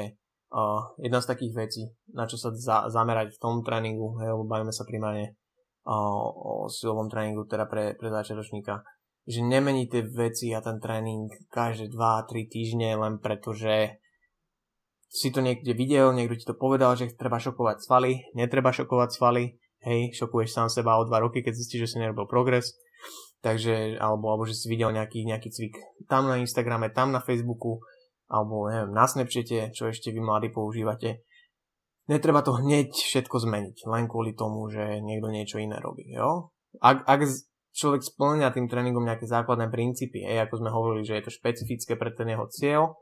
uh, 0.52 0.93
jedna 0.99 1.20
z 1.24 1.30
takých 1.32 1.54
vecí, 1.56 1.84
na 2.12 2.28
čo 2.28 2.36
sa 2.36 2.52
za, 2.52 2.91
zamerať 2.91 3.36
v 3.36 3.41
tom 3.41 3.64
tréningu, 3.66 4.20
hej, 4.22 4.36
lebo 4.36 4.45
bavíme 4.45 4.76
sa 4.76 4.84
primárne 4.84 5.39
uh, 5.88 6.22
o 6.32 6.68
silovom 6.70 7.08
tréningu, 7.08 7.47
teda 7.47 7.66
pre, 7.66 7.95
pre 7.95 8.12
začiatočníka 8.12 8.84
že 9.30 9.45
nemení 9.45 9.86
tie 9.86 10.02
veci 10.02 10.49
a 10.49 10.66
ten 10.66 10.82
tréning 10.82 11.30
každé 11.54 11.93
2-3 11.93 12.49
týždne 12.49 12.97
len 12.97 13.22
preto, 13.22 13.54
že 13.54 14.02
si 15.12 15.30
to 15.30 15.43
niekde 15.43 15.76
videl, 15.76 16.16
niekto 16.16 16.39
ti 16.39 16.45
to 16.47 16.56
povedal, 16.56 16.95
že 16.95 17.12
treba 17.14 17.38
šokovať 17.38 17.84
svaly, 17.84 18.32
netreba 18.34 18.72
šokovať 18.72 19.10
svaly, 19.12 19.60
hej, 19.84 20.16
šokuješ 20.16 20.49
sám 20.56 20.70
seba 20.72 20.97
o 20.97 21.06
2 21.06 21.12
roky, 21.22 21.43
keď 21.43 21.54
zistíš, 21.54 21.86
že 21.86 21.89
si 21.95 21.97
nerobil 21.99 22.26
progres, 22.26 22.80
takže, 23.43 23.99
alebo, 23.99 24.32
alebo 24.32 24.47
že 24.47 24.56
si 24.56 24.72
videl 24.72 24.89
nejaký, 24.95 25.28
nejaký 25.28 25.52
cvik 25.52 25.76
tam 26.08 26.32
na 26.32 26.39
Instagrame, 26.39 26.89
tam 26.89 27.12
na 27.12 27.20
Facebooku, 27.20 27.84
alebo 28.32 28.72
neviem, 28.72 28.96
na 28.96 29.04
Snapchate, 29.04 29.76
čo 29.76 29.92
ešte 29.92 30.16
vy 30.16 30.24
mladí 30.24 30.48
používate. 30.56 31.28
Netreba 32.08 32.42
to 32.42 32.56
hneď 32.56 32.96
všetko 32.96 33.44
zmeniť, 33.44 33.86
len 33.92 34.08
kvôli 34.08 34.32
tomu, 34.34 34.72
že 34.72 35.04
niekto 35.04 35.28
niečo 35.28 35.60
iné 35.60 35.78
robí, 35.84 36.08
jo? 36.16 36.56
Ak, 36.80 37.04
ak 37.04 37.28
človek 37.76 38.02
splňa 38.04 38.56
tým 38.56 38.72
tréningom 38.72 39.04
nejaké 39.04 39.28
základné 39.28 39.68
princípy, 39.68 40.24
hej, 40.24 40.48
ako 40.48 40.64
sme 40.64 40.72
hovorili, 40.72 41.04
že 41.04 41.20
je 41.20 41.24
to 41.28 41.36
špecifické 41.36 42.00
pre 42.00 42.16
ten 42.16 42.32
jeho 42.32 42.48
cieľ 42.48 42.96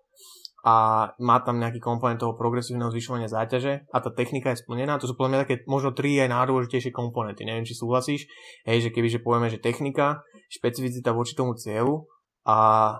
a 0.67 1.07
má 1.23 1.39
tam 1.39 1.55
nejaký 1.63 1.79
komponent 1.79 2.19
toho 2.19 2.35
progresívneho 2.35 2.91
zvyšovania 2.91 3.31
záťaže 3.31 3.87
a 3.95 3.97
tá 4.03 4.11
technika 4.11 4.51
je 4.51 4.59
splnená. 4.59 4.99
To 4.99 5.07
sú 5.07 5.15
podľa 5.15 5.29
mňa 5.31 5.41
také 5.47 5.55
možno 5.71 5.95
tri 5.95 6.19
aj 6.19 6.27
najdôležitejšie 6.35 6.91
komponenty. 6.91 7.47
Neviem, 7.47 7.63
či 7.63 7.79
súhlasíš, 7.79 8.27
hej, 8.67 8.77
že 8.83 8.91
kebyže 8.91 9.23
povieme, 9.23 9.47
že 9.47 9.63
technika, 9.63 10.19
špecificita 10.51 11.15
voči 11.15 11.33
tomu 11.33 11.55
cieľu 11.55 12.11
a 12.43 12.99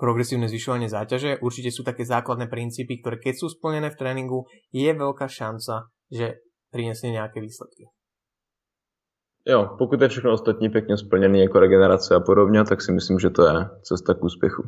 progresívne 0.00 0.48
zvyšovanie 0.50 0.88
záťaže, 0.90 1.38
určite 1.40 1.70
sú 1.70 1.86
také 1.86 2.02
základné 2.04 2.50
princípy, 2.50 3.00
ktoré 3.00 3.16
keď 3.18 3.34
sú 3.40 3.46
splnené 3.50 3.90
v 3.90 3.98
tréningu, 3.98 4.40
je 4.74 4.90
veľká 4.90 5.26
šanca, 5.30 5.90
že 6.10 6.42
prinesie 6.74 7.14
nejaké 7.14 7.38
výsledky. 7.38 7.86
Jo, 9.46 9.76
pokud 9.78 10.02
je 10.02 10.08
všechno 10.08 10.32
ostatní 10.32 10.68
pěkně 10.68 10.96
splněné 10.96 11.38
jako 11.38 11.60
regenerace 11.60 12.14
a 12.14 12.20
podobně, 12.20 12.64
tak 12.64 12.82
si 12.82 12.92
myslím, 12.92 13.18
že 13.18 13.30
to 13.30 13.42
je 13.42 13.68
cesta 13.82 14.14
k 14.14 14.24
úspěchu. 14.24 14.62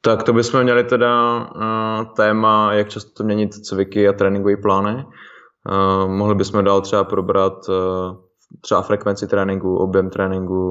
Tak 0.00 0.22
to 0.22 0.32
bychom 0.32 0.62
měli 0.62 0.84
teda 0.84 1.38
uh, 1.38 2.14
téma, 2.16 2.72
jak 2.72 2.88
často 2.88 3.24
měnit 3.24 3.54
cviky 3.54 4.08
a 4.08 4.12
tréninkové 4.12 4.56
plány. 4.56 4.94
Uh, 4.94 6.10
mohli 6.10 6.34
bychom 6.34 6.64
dál 6.64 6.80
třeba 6.80 7.04
probrat 7.04 7.68
uh, 7.68 8.16
třeba 8.60 8.82
frekvenci 8.82 9.26
tréninku, 9.26 9.76
objem 9.76 10.10
tréninku, 10.10 10.70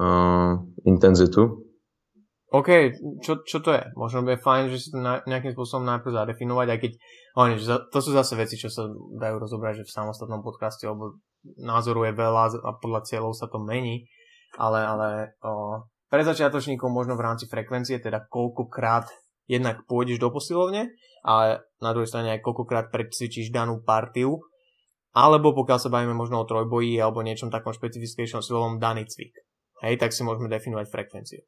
uh, 0.00 0.58
intenzitu. 0.86 1.64
OK, 2.54 2.70
čo, 3.18 3.42
čo 3.42 3.58
to 3.58 3.74
je? 3.74 3.82
Možno 3.98 4.22
je 4.30 4.38
fajn, 4.38 4.70
že 4.70 4.78
si 4.78 4.88
to 4.94 5.02
na, 5.02 5.18
nejakým 5.26 5.58
spôsobom 5.58 5.82
najprv 5.90 6.14
zadefinovať, 6.14 6.66
aj 6.70 6.78
keď 6.78 6.92
oni, 7.34 7.54
to 7.90 7.98
sú 7.98 8.14
zase 8.14 8.38
veci, 8.38 8.54
čo 8.54 8.70
sa 8.70 8.86
dajú 8.94 9.42
rozobrať, 9.42 9.82
že 9.82 9.86
v 9.90 9.94
samostatnom 9.98 10.38
podcaste, 10.38 10.86
lebo 10.86 11.18
názoru 11.58 12.06
je 12.06 12.14
veľa 12.14 12.62
a 12.62 12.70
podľa 12.78 13.10
cieľov 13.10 13.34
sa 13.34 13.50
to 13.50 13.58
mení, 13.58 14.06
ale, 14.54 14.86
ale 14.86 15.08
o, 15.42 15.82
pre 16.06 16.22
začiatočníkov 16.22 16.86
možno 16.86 17.18
v 17.18 17.26
rámci 17.26 17.50
frekvencie, 17.50 17.98
teda 17.98 18.30
koľkokrát 18.30 19.10
jednak 19.50 19.82
pôjdeš 19.90 20.22
do 20.22 20.30
posilovne, 20.30 20.94
ale 21.26 21.58
na 21.82 21.90
druhej 21.90 22.06
strane 22.06 22.38
aj 22.38 22.44
koľkokrát 22.46 22.94
predcvičíš 22.94 23.50
danú 23.50 23.82
partiu, 23.82 24.38
alebo 25.10 25.58
pokiaľ 25.58 25.78
sa 25.82 25.90
bavíme 25.90 26.14
možno 26.14 26.38
o 26.38 26.46
trojboji 26.46 27.02
alebo 27.02 27.26
niečom 27.26 27.50
takom 27.50 27.74
špecifickejšom 27.74 28.46
silovom 28.46 28.78
daný 28.78 29.10
cvik. 29.10 29.42
Hej, 29.82 29.98
tak 29.98 30.14
si 30.14 30.22
môžeme 30.22 30.46
definovať 30.46 30.86
frekvenciu 30.86 31.42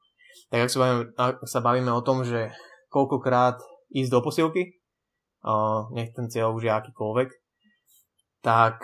tak 0.50 0.66
ak 0.66 0.70
sa 0.70 0.78
bavíme, 0.78 1.04
ak 1.16 1.34
sa 1.48 1.60
bavíme 1.60 1.92
o 1.92 2.04
tom, 2.04 2.22
že 2.22 2.52
koľkokrát 2.90 3.60
ísť 3.92 4.10
do 4.10 4.20
posilky, 4.22 4.78
uh, 5.44 5.88
nech 5.92 6.14
ten 6.14 6.26
cieľ 6.30 6.54
už 6.54 6.66
je 6.66 6.72
akýkoľvek, 6.72 7.28
tak 8.42 8.80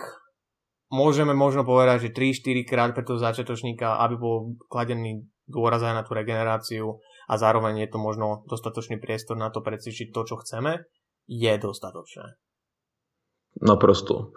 môžeme 0.93 1.33
možno 1.33 1.65
povedať, 1.65 2.09
že 2.09 2.15
3-4 2.15 2.69
krát 2.69 2.91
pre 2.93 3.01
toho 3.01 3.17
začiatočníka, 3.17 3.97
aby 4.03 4.15
bol 4.19 4.53
kladený 4.69 5.25
dôraz 5.49 5.81
aj 5.83 5.93
na 5.97 6.03
tú 6.05 6.13
regeneráciu 6.15 6.99
a 7.27 7.33
zároveň 7.35 7.87
je 7.87 7.89
to 7.91 7.99
možno 7.99 8.43
dostatočný 8.47 8.99
priestor 8.99 9.35
na 9.39 9.49
to 9.49 9.63
precvičiť 9.63 10.11
to, 10.11 10.21
čo 10.23 10.35
chceme, 10.43 10.83
je 11.27 11.53
dostatočné. 11.59 12.35
Naprosto. 13.61 14.31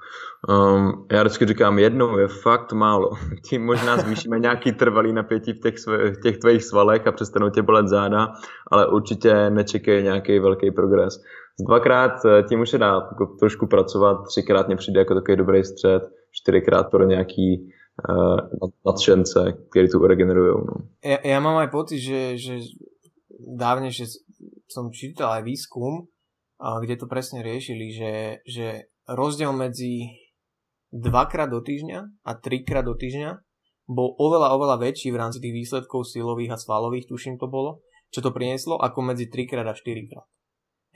Um, 0.49 1.07
já 1.13 1.23
vždycky 1.23 1.47
říkám, 1.47 1.79
jednou 1.79 2.19
je 2.19 2.29
fakt 2.29 2.73
málo. 2.73 3.11
Tím 3.49 3.65
možná 3.65 3.97
zvýšíme 3.97 4.39
nějaký 4.39 4.73
trvalý 4.73 5.13
napětí 5.13 5.53
v 5.53 5.61
těch, 5.61 5.79
sve, 5.79 6.11
v 6.11 6.21
těch 6.23 6.39
tvých 6.39 6.65
svalech 6.65 7.07
a 7.07 7.13
přestanou 7.13 7.51
tě 7.51 7.63
bolet 7.63 7.89
záda, 7.89 8.29
ale 8.71 8.89
určitě 8.89 9.51
nečekej 9.51 10.03
nějaký 10.03 10.39
velký 10.39 10.71
progres. 10.71 11.15
Dvakrát 11.69 12.25
eh, 12.25 12.43
tím 12.43 12.61
už 12.61 12.71
se 12.71 12.79
dá 12.79 13.01
trošku 13.39 13.67
pracovat, 13.67 14.27
třikrát 14.27 14.67
mě 14.67 14.77
přijde 14.77 15.01
jako 15.01 15.15
takový 15.15 15.37
dobrý 15.37 15.65
střed, 15.65 16.03
čtyřikrát 16.33 16.91
pro 16.91 17.05
nějaký 17.05 17.73
uh, 18.09 18.71
nadšence, 18.87 19.53
který 19.71 19.89
tu 19.89 20.07
regenerují. 20.07 20.55
No. 20.67 20.75
Ja, 21.05 21.19
ja 21.25 21.41
mám 21.41 21.57
aj 21.57 21.73
pocit, 21.73 21.99
že, 21.99 22.37
že 22.37 22.61
dávne, 23.41 23.89
že 23.89 24.05
som 24.69 24.93
čítal 24.93 25.33
aj 25.33 25.43
výskum, 25.49 26.05
kde 26.61 26.97
to 26.97 27.09
presne 27.09 27.41
riešili, 27.41 27.93
že, 27.93 28.13
že 28.45 28.67
rozdiel 29.07 29.55
medzi 29.55 30.19
dvakrát 30.91 31.51
do 31.51 31.63
týždňa 31.63 32.27
a 32.27 32.31
trikrát 32.39 32.87
do 32.87 32.95
týždňa 32.95 33.39
bol 33.87 34.19
oveľa, 34.19 34.55
oveľa 34.59 34.77
väčší 34.83 35.15
v 35.15 35.21
rámci 35.23 35.39
tých 35.39 35.55
výsledkov 35.55 36.11
silových 36.11 36.55
a 36.55 36.59
svalových, 36.59 37.07
tuším 37.07 37.39
to 37.39 37.47
bolo, 37.47 37.87
čo 38.11 38.19
to 38.19 38.35
prinieslo, 38.35 38.79
ako 38.83 39.15
medzi 39.15 39.31
trikrát 39.31 39.67
a 39.67 39.75
štyrikrát. 39.79 40.27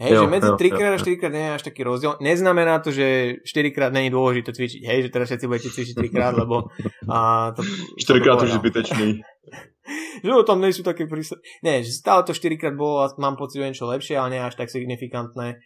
Hej, 0.00 0.16
jo, 0.16 0.20
že 0.24 0.32
medzi 0.32 0.50
3 0.56 0.72
krát 0.72 0.92
a 0.96 0.98
4 0.98 1.20
krát 1.20 1.32
nie 1.36 1.44
je 1.44 1.56
až 1.60 1.62
taký 1.68 1.84
rozdiel. 1.84 2.16
Neznamená 2.24 2.80
to, 2.80 2.88
že 2.88 3.36
4 3.44 3.68
krát 3.76 3.92
není 3.92 4.08
dôležité 4.08 4.56
cvičiť. 4.56 4.80
Hej, 4.80 4.98
že 5.04 5.12
teraz 5.12 5.28
všetci 5.28 5.44
budete 5.44 5.68
cvičiť 5.68 5.94
3 6.00 6.08
krát, 6.08 6.32
lebo... 6.40 6.72
A 7.04 7.52
to, 7.52 7.60
4 8.00 8.24
krát 8.24 8.40
už 8.40 8.48
je 8.48 8.56
zbytečný. 8.64 9.08
že 10.22 10.30
tam 10.46 10.60
nie 10.60 10.72
sú 10.72 10.84
také 10.84 11.04
prísledky. 11.08 11.44
Nie, 11.64 11.80
že 11.84 11.96
stále 11.96 12.24
to 12.24 12.36
4 12.36 12.60
krát 12.60 12.76
bolo 12.76 13.04
a 13.04 13.10
mám 13.16 13.36
pocit, 13.40 13.60
že 13.60 13.68
niečo 13.72 13.88
lepšie, 13.88 14.16
ale 14.16 14.36
nie 14.36 14.40
až 14.40 14.56
tak 14.56 14.68
signifikantné 14.68 15.60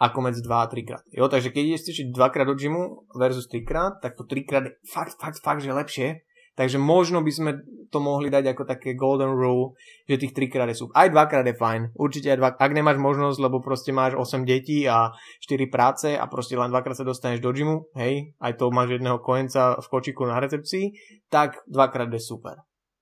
ako 0.00 0.18
medzi 0.24 0.40
2 0.40 0.50
a 0.50 0.66
3 0.66 0.88
krát. 0.88 1.04
Jo, 1.12 1.28
takže 1.28 1.52
keď 1.52 1.62
ideš 1.74 1.84
cvičiť 1.90 2.06
2 2.12 2.32
krát 2.32 2.48
do 2.48 2.56
gymu 2.56 3.04
versus 3.14 3.46
3 3.46 3.68
krát, 3.68 3.92
tak 4.00 4.16
to 4.16 4.24
3 4.24 4.48
krát 4.48 4.64
je 4.66 4.72
fakt, 4.88 5.20
fakt, 5.20 5.38
fakt, 5.44 5.60
že 5.60 5.70
lepšie, 5.76 6.24
Takže 6.60 6.76
možno 6.76 7.24
by 7.24 7.32
sme 7.32 7.50
to 7.88 8.04
mohli 8.04 8.28
dať 8.28 8.52
ako 8.52 8.68
také 8.68 8.92
golden 8.92 9.32
rule, 9.32 9.72
že 10.04 10.20
tých 10.20 10.36
trikrát 10.36 10.68
je 10.68 10.84
sú. 10.84 10.92
Aj 10.92 11.08
dvakrát 11.08 11.46
je 11.48 11.56
fajn. 11.56 11.96
Určite 11.96 12.34
aj 12.34 12.38
dva, 12.38 12.50
ak 12.52 12.72
nemáš 12.76 13.00
možnosť, 13.00 13.38
lebo 13.40 13.64
proste 13.64 13.96
máš 13.96 14.12
8 14.12 14.44
detí 14.44 14.84
a 14.84 15.08
4 15.40 15.72
práce 15.72 16.12
a 16.12 16.24
proste 16.28 16.60
len 16.60 16.68
dvakrát 16.68 17.00
sa 17.00 17.08
dostaneš 17.08 17.40
do 17.40 17.56
gymu, 17.56 17.88
hej, 17.96 18.36
aj 18.44 18.60
to 18.60 18.68
máš 18.68 19.00
jedného 19.00 19.16
kojenca 19.24 19.80
v 19.80 19.86
kočiku 19.88 20.28
na 20.28 20.36
recepcii, 20.36 20.92
tak 21.32 21.64
dvakrát 21.64 22.12
je 22.12 22.20
super. 22.20 22.60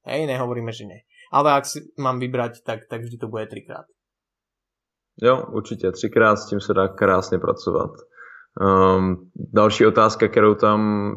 Hej, 0.08 0.26
nehovoríme, 0.26 0.72
že 0.72 0.84
nie. 0.84 1.00
Ale 1.32 1.52
ak 1.52 1.68
si 1.68 1.84
mám 2.00 2.16
vybrať, 2.16 2.64
tak, 2.64 2.88
tak 2.88 3.04
vždy 3.04 3.16
to 3.20 3.28
bude 3.28 3.46
trikrát. 3.46 3.84
Jo, 5.22 5.44
určitě. 5.52 5.92
Třikrát 5.92 6.36
s 6.36 6.48
tím 6.48 6.60
se 6.60 6.74
dá 6.74 6.88
krásně 6.88 7.38
pracovat. 7.38 7.90
Um, 8.60 9.30
další 9.36 9.86
otázka, 9.86 10.28
kterou 10.28 10.54
tam 10.54 11.12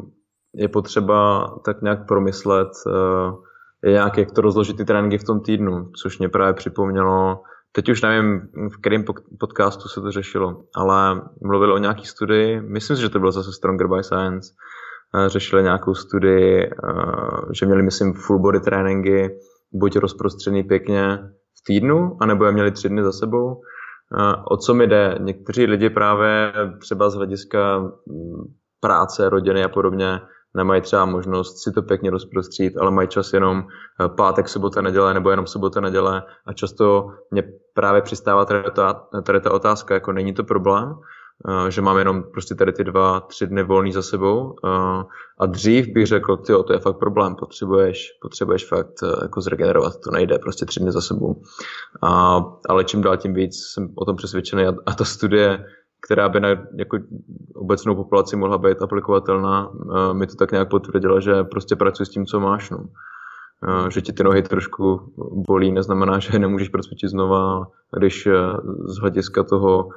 je 0.54 0.68
potřeba 0.68 1.48
tak 1.64 1.82
nějak 1.82 2.06
promyslet, 2.06 2.68
eh, 2.86 3.88
je 3.88 3.92
nějak, 3.92 4.18
jak 4.18 4.32
to 4.32 4.40
rozložit 4.40 4.76
ty 4.76 4.84
tréninky 4.84 5.18
v 5.18 5.24
tom 5.24 5.40
týdnu, 5.40 5.90
což 6.02 6.18
mě 6.18 6.28
právě 6.28 6.54
připomnělo, 6.54 7.42
teď 7.72 7.88
už 7.88 8.02
nevím, 8.02 8.40
v 8.68 8.80
kterém 8.80 9.04
podcastu 9.40 9.88
se 9.88 10.00
to 10.00 10.10
řešilo, 10.10 10.62
ale 10.74 11.22
mluvil 11.42 11.72
o 11.72 11.78
nějaký 11.78 12.06
studii, 12.06 12.60
myslím 12.60 12.96
si, 12.96 13.02
že 13.02 13.08
to 13.08 13.18
bylo 13.18 13.32
zase 13.32 13.52
Stronger 13.52 13.88
by 13.88 14.04
Science, 14.04 14.52
řešili 15.26 15.62
nějakou 15.62 15.94
studii, 15.94 16.70
že 17.52 17.66
měli, 17.66 17.82
myslím, 17.82 18.14
full 18.14 18.38
body 18.38 18.60
tréninky, 18.60 19.38
buď 19.72 19.96
rozprostřený 19.96 20.62
pěkně 20.62 21.18
v 21.60 21.64
týdnu, 21.66 22.16
anebo 22.20 22.44
je 22.44 22.52
měli 22.52 22.70
tři 22.70 22.88
dny 22.88 23.02
za 23.02 23.12
sebou. 23.12 23.60
O 24.50 24.56
co 24.56 24.74
mi 24.74 24.86
jde? 24.86 25.18
Někteří 25.20 25.66
lidi 25.66 25.90
právě 25.90 26.52
třeba 26.80 27.10
z 27.10 27.14
hlediska 27.14 27.78
mm, 27.78 28.44
práce, 28.80 29.28
rodiny 29.28 29.64
a 29.64 29.68
podobně 29.68 30.20
nemají 30.56 30.82
třeba 30.82 31.04
možnost 31.04 31.62
si 31.62 31.72
to 31.72 31.82
pěkně 31.82 32.10
rozprostřít, 32.10 32.76
ale 32.76 32.90
mají 32.90 33.08
čas 33.08 33.32
jenom 33.32 33.64
eh, 33.64 34.08
pátek, 34.08 34.48
sobota, 34.48 34.82
neděle 34.82 35.14
nebo 35.14 35.30
jenom 35.30 35.46
sobota, 35.46 35.80
neděle 35.80 36.22
a 36.46 36.52
často 36.52 37.06
mě 37.30 37.42
právě 37.74 38.02
přistává 38.02 38.44
tady 38.44 38.70
ta, 38.70 38.92
tady 39.22 39.40
ta 39.40 39.52
otázka, 39.52 39.94
jako 39.94 40.12
není 40.12 40.34
to 40.34 40.44
problém, 40.44 40.94
že 41.68 41.82
mám 41.82 41.98
jenom 41.98 42.22
prostě 42.22 42.54
tady 42.54 42.72
ty 42.72 42.84
dva, 42.84 43.20
tři 43.20 43.46
dny 43.46 43.62
volný 43.62 43.92
za 43.92 44.02
sebou 44.02 44.54
eh, 44.64 45.04
a 45.38 45.46
dřív 45.46 45.92
bych 45.92 46.06
řekl, 46.06 46.36
ty 46.36 46.52
to 46.66 46.72
je 46.72 46.78
fakt 46.78 46.98
problém, 46.98 47.34
potřebuješ, 47.34 48.08
potřebuješ 48.22 48.68
fakt 48.68 48.94
jako 49.22 49.40
zregenerovat, 49.40 50.00
to 50.04 50.10
nejde 50.10 50.38
prostě 50.38 50.66
tři 50.66 50.80
dny 50.80 50.92
za 50.92 51.00
sebou. 51.00 51.42
A, 52.02 52.42
ale 52.68 52.84
čím 52.84 53.02
dál 53.02 53.16
tím 53.16 53.34
víc 53.34 53.54
jsem 53.72 53.88
o 53.94 54.04
tom 54.04 54.16
přesvědčený 54.16 54.64
a, 54.66 54.74
a 54.86 54.94
ta 54.94 55.04
studie 55.04 55.64
která 56.06 56.28
by 56.28 56.40
na 56.40 56.48
jako 56.48 56.98
obecnou 57.54 57.94
populaci 57.94 58.36
mohla 58.36 58.58
být 58.58 58.82
aplikovatelná, 58.82 59.72
mi 60.12 60.26
to 60.26 60.34
tak 60.34 60.52
nějak 60.52 60.68
potvrdila, 60.70 61.20
že 61.20 61.44
prostě 61.44 61.76
pracuji 61.76 62.06
s 62.06 62.10
tím, 62.10 62.26
co 62.26 62.40
máš. 62.40 62.70
No. 62.70 62.78
Že 63.88 64.00
ti 64.02 64.12
ty 64.12 64.24
nohy 64.24 64.42
trošku 64.42 65.12
bolí, 65.48 65.72
neznamená, 65.72 66.18
že 66.18 66.38
nemůžeš 66.38 66.68
procvičit 66.68 67.10
znova, 67.10 67.66
když 67.98 68.28
z 68.84 68.98
hlediska 68.98 69.42
toho, 69.42 69.88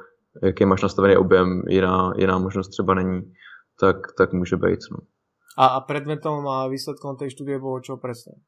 jaký 0.42 0.64
máš 0.64 0.82
nastavený 0.82 1.16
objem, 1.16 1.62
jiná, 1.68 2.12
jiná 2.16 2.38
možnost 2.38 2.68
třeba 2.68 2.94
není, 2.94 3.22
tak, 3.80 3.96
tak 4.18 4.32
může 4.32 4.56
být. 4.56 4.80
No. 4.92 4.98
A, 5.58 5.66
a 5.66 5.80
predmetom 5.80 6.48
a 6.48 6.68
výsledkom 6.68 7.16
tej 7.16 7.32
štúdie 7.32 7.56
bolo 7.56 7.80
čo 7.80 7.96
presne? 7.96 8.44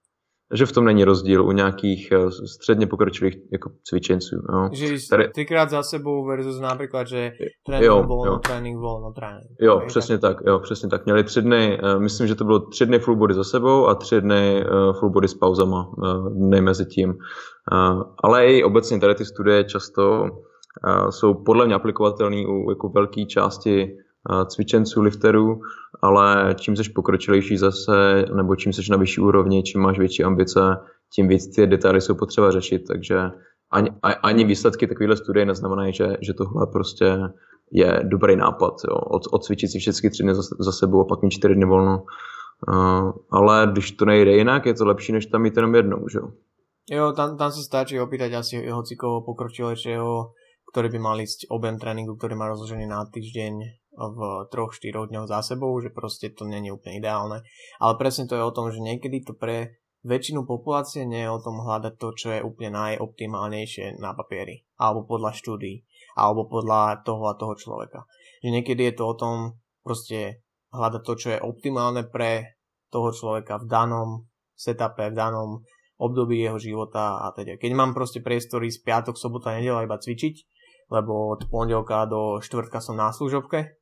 že 0.55 0.67
v 0.67 0.73
tom 0.73 0.85
není 0.85 1.05
rozdíl 1.05 1.45
u 1.45 1.53
nějakých 1.53 2.13
eh, 2.13 2.31
středně 2.31 2.87
pokročilých 2.87 3.37
jako 3.53 3.71
cvičenců. 3.85 4.37
Jo. 4.37 4.69
Že 4.73 5.09
Tady... 5.11 5.29
třikrát 5.29 5.71
za 5.71 5.83
sebou 5.83 6.27
versus 6.27 6.61
například, 6.61 7.09
že 7.09 7.33
trénink 7.67 7.87
jo, 7.87 8.03
volno, 8.03 8.33
jo. 8.33 8.39
trénink 8.39 8.79
volno, 8.79 9.13
trénink. 9.13 9.51
Jo, 9.61 9.75
okay, 9.77 9.87
přesně 9.87 10.19
tak. 10.19 10.37
tak, 10.37 10.47
jo, 10.47 10.59
přesně 10.59 10.89
tak. 10.89 11.05
Měli 11.05 11.25
tři 11.25 11.43
dny, 11.43 11.81
uh, 11.83 12.03
myslím, 12.03 12.27
že 12.27 12.35
to 12.35 12.45
bylo 12.45 12.61
tři 12.61 12.87
dny 12.87 12.99
full 12.99 13.17
body 13.17 13.35
za 13.35 13.45
sebou 13.45 13.87
a 13.87 13.95
tři 13.95 14.21
dny 14.21 14.65
uh, 14.65 14.99
full 14.99 15.11
body 15.11 15.29
s 15.29 15.35
pauzama, 15.35 15.91
dny 16.31 16.61
mezi 16.61 16.87
tím. 16.87 17.15
Ale 18.25 18.47
i 18.47 18.65
obecně 18.65 19.01
tady 19.01 19.15
ty 19.15 19.25
studie 19.25 19.65
často 19.65 20.25
jsou 21.11 21.35
podle 21.35 21.67
mě 21.67 21.75
aplikovatelné 21.75 22.47
u 22.47 22.71
jako 22.71 22.89
velké 22.89 23.25
části 23.25 23.97
cvičenců, 24.47 25.03
lifterů, 25.03 25.61
ale 26.03 26.55
čím 26.59 26.77
jsi 26.77 26.91
pokročilejší 26.91 27.57
zase, 27.57 28.25
nebo 28.35 28.57
čím 28.57 28.73
jsi 28.73 28.91
na 28.91 28.97
vyšší 28.97 29.21
úrovni, 29.21 29.63
čím 29.63 29.81
máš 29.81 29.99
větší 29.99 30.25
ambice, 30.25 30.61
tím 31.15 31.29
víc 31.29 31.55
ty 31.57 31.67
detaily 31.67 32.01
jsou 32.01 32.15
potřeba 32.15 32.51
řešit, 32.51 32.83
takže 32.89 33.31
ani, 33.71 33.91
ani 34.23 34.45
výsledky 34.45 34.87
takovéhle 34.87 35.17
studie 35.17 35.47
neznamenají, 35.47 35.93
že, 35.93 36.17
že 36.21 36.35
tohle 36.35 36.67
prostě 36.67 37.19
je 37.73 38.01
dobrý 38.05 38.37
nápad, 38.37 38.75
jo. 38.89 38.97
Od, 38.97 39.23
odcvičit 39.33 39.71
si 39.71 39.79
všechny 39.79 40.11
tři 40.11 40.23
dny 40.23 40.35
za, 40.35 40.43
za 40.59 40.73
sebou 40.73 41.01
a 41.01 41.05
pak 41.05 41.23
mít 41.23 41.31
čtyři 41.31 41.55
dny 41.55 41.65
volno. 41.65 42.03
Uh, 42.69 43.13
ale 43.31 43.69
když 43.73 43.93
to 43.93 44.05
nejde 44.05 44.33
jinak, 44.33 44.67
je 44.67 44.75
to 44.75 44.87
lepší, 44.87 45.13
než 45.13 45.27
tam 45.27 45.43
mít 45.43 45.57
jenom 45.57 45.75
jednou, 45.75 46.09
že 46.09 46.19
jo. 46.19 46.29
Jo, 46.91 47.13
tam, 47.13 47.37
tam 47.37 47.53
sa 47.53 47.61
stačí 47.61 48.01
opýtať 48.01 48.33
asi 48.33 48.65
hocikoho 48.65 49.21
pokročilejšieho, 49.21 50.33
ktorý 50.73 50.93
by 50.93 50.99
mal 51.01 51.17
ísť 51.17 51.49
objem 51.49 51.81
tréningu, 51.81 52.15
ktorý 52.17 52.37
má 52.37 52.47
rozložený 52.53 52.85
na 52.85 53.05
týždeň 53.09 53.55
v 53.99 54.19
troch, 54.53 54.71
štyroch 54.77 55.11
dňoch 55.11 55.27
za 55.27 55.43
sebou, 55.43 55.75
že 55.83 55.91
proste 55.91 56.31
to 56.31 56.47
není 56.47 56.71
úplne 56.71 57.03
ideálne. 57.03 57.43
Ale 57.83 57.99
presne 57.99 58.31
to 58.31 58.39
je 58.39 58.47
o 58.47 58.55
tom, 58.55 58.71
že 58.71 58.79
niekedy 58.79 59.27
to 59.27 59.35
pre 59.35 59.81
väčšinu 60.07 60.47
populácie 60.47 61.03
nie 61.03 61.27
je 61.27 61.35
o 61.35 61.43
tom 61.43 61.59
hľadať 61.59 61.99
to, 61.99 62.09
čo 62.15 62.29
je 62.39 62.45
úplne 62.47 62.79
najoptimálnejšie 62.79 63.99
na 63.99 64.15
papieri. 64.15 64.63
Alebo 64.79 65.03
podľa 65.03 65.35
štúdií. 65.35 65.83
Alebo 66.15 66.47
podľa 66.47 67.03
toho 67.03 67.27
a 67.27 67.35
toho 67.35 67.59
človeka. 67.59 68.07
Že 68.47 68.63
niekedy 68.63 68.93
je 68.93 68.95
to 68.95 69.05
o 69.11 69.19
tom 69.19 69.37
proste 69.83 70.47
hľadať 70.71 71.03
to, 71.03 71.13
čo 71.19 71.29
je 71.35 71.43
optimálne 71.43 72.07
pre 72.07 72.61
toho 72.95 73.11
človeka 73.11 73.59
v 73.59 73.67
danom 73.67 74.09
setupe, 74.55 75.11
v 75.11 75.19
danom 75.19 75.67
období 75.99 76.39
jeho 76.39 76.59
života 76.63 77.19
a 77.27 77.35
teda. 77.35 77.59
Keď 77.59 77.73
mám 77.75 77.91
proste 77.91 78.23
priestory 78.23 78.71
z 78.71 78.79
piatok, 78.87 79.19
sobota, 79.19 79.59
nedela 79.59 79.83
iba 79.83 79.99
cvičiť, 79.99 80.58
lebo 80.89 81.37
od 81.37 81.49
pondelka 81.53 82.09
do 82.09 82.41
štvrtka 82.41 82.81
som 82.81 82.97
na 82.97 83.13
služobke, 83.13 83.79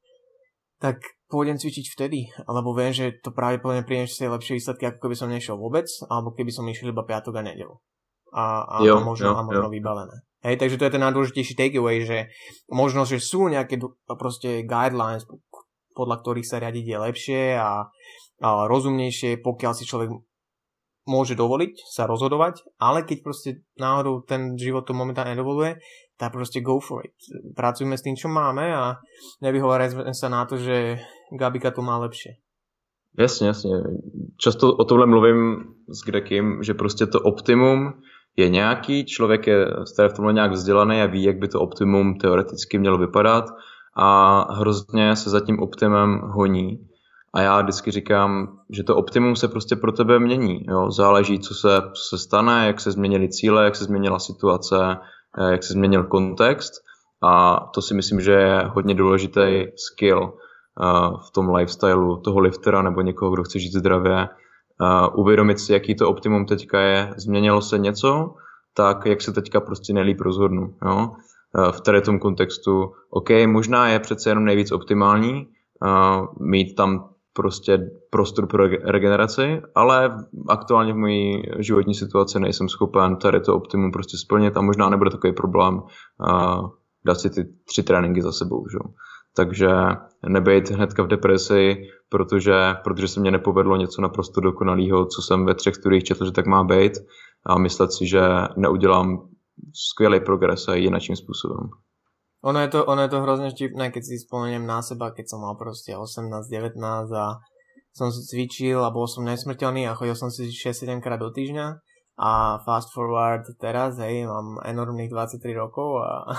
tak 0.76 1.00
pôjdem 1.26 1.57
cvičiť 1.57 1.86
vtedy, 1.96 2.30
alebo 2.44 2.76
viem, 2.76 2.92
že 2.92 3.18
to 3.24 3.32
pravdepodobne 3.32 3.86
priniesie 3.86 4.28
lepšie 4.28 4.61
výsledky, 4.61 4.84
ako 4.86 5.09
keby 5.09 5.16
som 5.16 5.32
nešiel 5.32 5.57
vôbec, 5.57 5.88
alebo 6.07 6.36
keby 6.36 6.52
som 6.52 6.68
išiel 6.68 6.92
iba 6.92 7.02
piatok 7.02 7.40
a 7.40 7.42
nedelu. 7.42 7.74
A, 8.36 8.62
a, 8.62 8.76
jo, 8.84 9.00
a 9.00 9.07
možno, 9.07 9.32
jo, 9.32 9.34
a 9.34 9.42
možno 9.42 9.68
jo. 9.70 9.74
vybavené. 9.74 10.16
Hej, 10.44 10.61
takže 10.61 10.78
to 10.78 10.86
je 10.86 10.94
ten 10.94 11.02
najdôležitejší 11.02 11.54
takeaway, 11.57 12.04
že 12.04 12.30
možno, 12.70 13.09
že 13.09 13.18
sú 13.18 13.48
nejaké 13.48 13.80
proste 14.07 14.62
guidelines, 14.62 15.24
podľa 15.96 16.16
ktorých 16.22 16.46
sa 16.46 16.61
riadiť 16.61 16.84
je 16.84 16.98
lepšie 17.00 17.40
a, 17.57 17.88
a 18.44 18.48
rozumnejšie, 18.68 19.40
pokiaľ 19.40 19.72
si 19.72 19.88
človek 19.88 20.12
môže 21.07 21.38
dovoliť 21.38 21.86
sa 21.86 22.04
rozhodovať, 22.04 22.66
ale 22.82 23.07
keď 23.07 23.18
proste 23.22 23.50
náhodou 23.78 24.26
ten 24.26 24.59
život 24.59 24.84
to 24.84 24.92
momentálne 24.92 25.38
nedovoluje, 25.38 25.78
tak 26.16 26.32
proste 26.32 26.60
go 26.60 26.80
for 26.80 27.04
it. 27.04 27.16
Pracujeme 27.56 27.96
s 27.96 28.02
tým, 28.02 28.16
čo 28.16 28.28
máme 28.28 28.72
a 28.72 29.00
nevyhovárajme 29.44 30.16
sa 30.16 30.28
na 30.32 30.48
to, 30.48 30.56
že 30.56 31.00
Gabika 31.32 31.70
to 31.70 31.82
má 31.82 31.98
lepšie. 31.98 32.40
Jasně, 33.18 33.46
jasně. 33.46 33.70
Často 34.36 34.76
o 34.76 34.84
tomhle 34.84 35.06
mluvím 35.06 35.64
s 35.88 36.04
Grekým, 36.04 36.62
že 36.62 36.74
prostě 36.74 37.06
to 37.06 37.20
optimum 37.20 37.92
je 38.36 38.48
nějaký, 38.48 39.04
člověk 39.04 39.46
je 39.46 39.66
v 40.08 40.12
tomhle 40.16 40.32
nějak 40.32 40.52
vzdělaný 40.52 41.00
a 41.02 41.06
ví, 41.06 41.22
jak 41.22 41.38
by 41.38 41.48
to 41.48 41.60
optimum 41.60 42.18
teoreticky 42.18 42.78
mělo 42.78 42.98
vypadat 42.98 43.44
a 43.96 44.40
hrozně 44.54 45.16
se 45.16 45.30
za 45.30 45.40
tím 45.40 45.60
optimem 45.60 46.20
honí. 46.20 46.88
A 47.34 47.40
já 47.40 47.62
vždycky 47.62 47.90
říkám, 47.90 48.58
že 48.70 48.82
to 48.82 48.96
optimum 48.96 49.36
se 49.36 49.48
prostě 49.48 49.76
pro 49.76 49.92
tebe 49.92 50.18
mění. 50.18 50.64
Jo? 50.68 50.90
Záleží, 50.90 51.38
co 51.38 51.54
se, 51.54 51.68
co 51.94 52.02
se 52.08 52.18
stane, 52.18 52.66
jak 52.66 52.80
se 52.80 52.90
změnily 52.90 53.28
cíle, 53.28 53.64
jak 53.64 53.76
se 53.76 53.84
změnila 53.84 54.18
situace, 54.18 54.76
jak 55.51 55.62
se 55.62 55.72
změnil 55.72 56.05
kontext 56.05 56.72
a 57.22 57.61
to 57.74 57.83
si 57.83 57.95
myslím, 57.95 58.20
že 58.20 58.33
je 58.33 58.62
hodně 58.74 58.95
důležitý 58.95 59.64
skill 59.77 60.33
eh, 60.33 61.11
v 61.27 61.31
tom 61.31 61.55
lifestylu 61.55 62.16
toho 62.16 62.41
liftera 62.41 62.83
nebo 62.83 63.01
někoho, 63.01 63.31
kdo 63.31 63.43
chce 63.43 63.59
žít 63.59 63.72
zdravě. 63.72 64.18
Eh, 64.22 65.09
uvědomit 65.14 65.61
si, 65.61 65.72
jaký 65.72 65.95
to 65.95 66.09
optimum 66.09 66.47
teďka 66.47 66.81
je, 66.81 67.14
změnilo 67.16 67.62
se 67.62 67.79
něco, 67.79 68.35
tak 68.74 69.07
jak 69.07 69.22
se 69.22 69.33
teďka 69.33 69.61
prostě 69.61 69.93
nejlíp 69.93 70.20
rozhodnu. 70.20 70.74
Jo? 70.85 71.12
V 71.70 71.81
tady 71.81 72.01
tom 72.03 72.18
kontextu, 72.18 72.93
OK, 73.11 73.29
možná 73.47 73.89
je 73.89 74.01
přece 74.01 74.31
jenom 74.31 74.45
nejvíc 74.45 74.72
optimální 74.72 75.47
mít 76.41 76.74
tam 76.74 77.09
prostě 77.37 77.91
prostor 78.11 78.47
pro 78.47 78.66
regeneraci, 78.66 79.62
ale 79.74 80.16
aktuálně 80.49 80.93
v 80.93 80.97
mojí 80.97 81.43
životní 81.59 81.95
situaci 81.95 82.41
nejsem 82.41 82.68
schopen 82.68 83.16
tady 83.16 83.41
to 83.41 83.57
optimum 83.57 83.93
prostě 83.93 84.16
splnit 84.16 84.57
a 84.57 84.61
možná 84.61 84.89
nebude 84.89 85.11
takový 85.11 85.32
problém 85.32 85.74
uh, 85.74 86.68
dát 87.07 87.20
si 87.20 87.30
ty 87.30 87.45
tři 87.64 87.82
tréninky 87.82 88.22
za 88.22 88.32
sebou. 88.32 88.64
Že? 88.68 88.78
Takže 89.37 89.68
nebejt 90.28 90.70
hnedka 90.70 91.03
v 91.03 91.07
depresi, 91.07 91.76
protože, 92.09 92.74
protože 92.84 93.09
se 93.09 93.20
mně 93.20 93.30
nepovedlo 93.30 93.76
něco 93.76 94.03
naprosto 94.03 94.41
dokonalého, 94.41 95.07
co 95.07 95.22
jsem 95.22 95.47
ve 95.47 95.55
třech 95.55 95.74
studiích 95.74 96.05
četl, 96.05 96.24
že 96.24 96.32
tak 96.32 96.47
má 96.47 96.64
být 96.64 96.93
a 97.47 97.59
myslet 97.59 97.93
si, 97.93 98.07
že 98.07 98.20
neudělám 98.57 99.28
skvělý 99.74 100.20
progres 100.20 100.68
a 100.68 100.74
jiným 100.74 101.16
způsobem. 101.16 101.70
Ono 102.47 102.59
je 102.62 102.70
to, 102.70 102.86
ono 102.86 103.03
je 103.03 103.11
to 103.11 103.18
hrozne 103.26 103.51
vtipné, 103.51 103.90
keď 103.90 104.03
si 104.07 104.22
spomeniem 104.22 104.62
na 104.62 104.78
seba, 104.78 105.11
keď 105.11 105.34
som 105.34 105.42
mal 105.42 105.59
proste 105.59 105.99
18-19 105.99 106.78
a 107.11 107.42
som 107.90 108.14
si 108.14 108.22
cvičil 108.22 108.78
a 108.78 108.94
bol 108.94 109.11
som 109.11 109.26
nesmrteľný 109.26 109.90
a 109.90 109.99
chodil 109.99 110.14
som 110.14 110.30
si 110.30 110.47
6-7 110.55 111.03
krát 111.03 111.18
do 111.18 111.34
týždňa. 111.34 111.82
A 112.16 112.62
fast 112.62 112.94
forward 112.94 113.44
teraz, 113.59 113.99
hej, 113.99 114.24
mám 114.24 114.62
enormných 114.62 115.11
23 115.11 115.42
rokov 115.59 116.07
a 116.07 116.38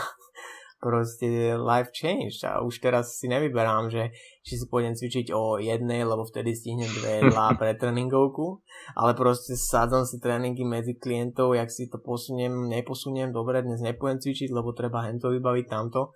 proste 0.77 1.57
life 1.57 1.89
changed 1.89 2.45
a 2.45 2.61
už 2.61 2.77
teraz 2.77 3.17
si 3.17 3.25
nevyberám, 3.25 3.89
že 3.89 4.13
či 4.45 4.61
si 4.61 4.65
pôjdem 4.69 4.93
cvičiť 4.93 5.33
o 5.33 5.57
jednej, 5.57 6.05
lebo 6.05 6.21
vtedy 6.21 6.53
stihnem 6.53 6.89
dve 7.01 7.11
jedlá 7.25 7.57
pre 7.57 7.73
tréningovku, 7.73 8.61
ale 8.93 9.17
proste 9.17 9.57
sádzam 9.57 10.05
si 10.05 10.21
tréningy 10.21 10.61
medzi 10.61 10.93
klientov, 10.93 11.57
jak 11.57 11.73
si 11.73 11.89
to 11.89 11.97
posuniem, 11.97 12.69
neposuniem, 12.69 13.33
dobre, 13.33 13.65
dnes 13.65 13.81
nepôjdem 13.81 14.21
cvičiť, 14.21 14.53
lebo 14.53 14.77
treba 14.77 15.09
hento 15.09 15.33
vybaviť 15.33 15.65
tamto. 15.65 16.13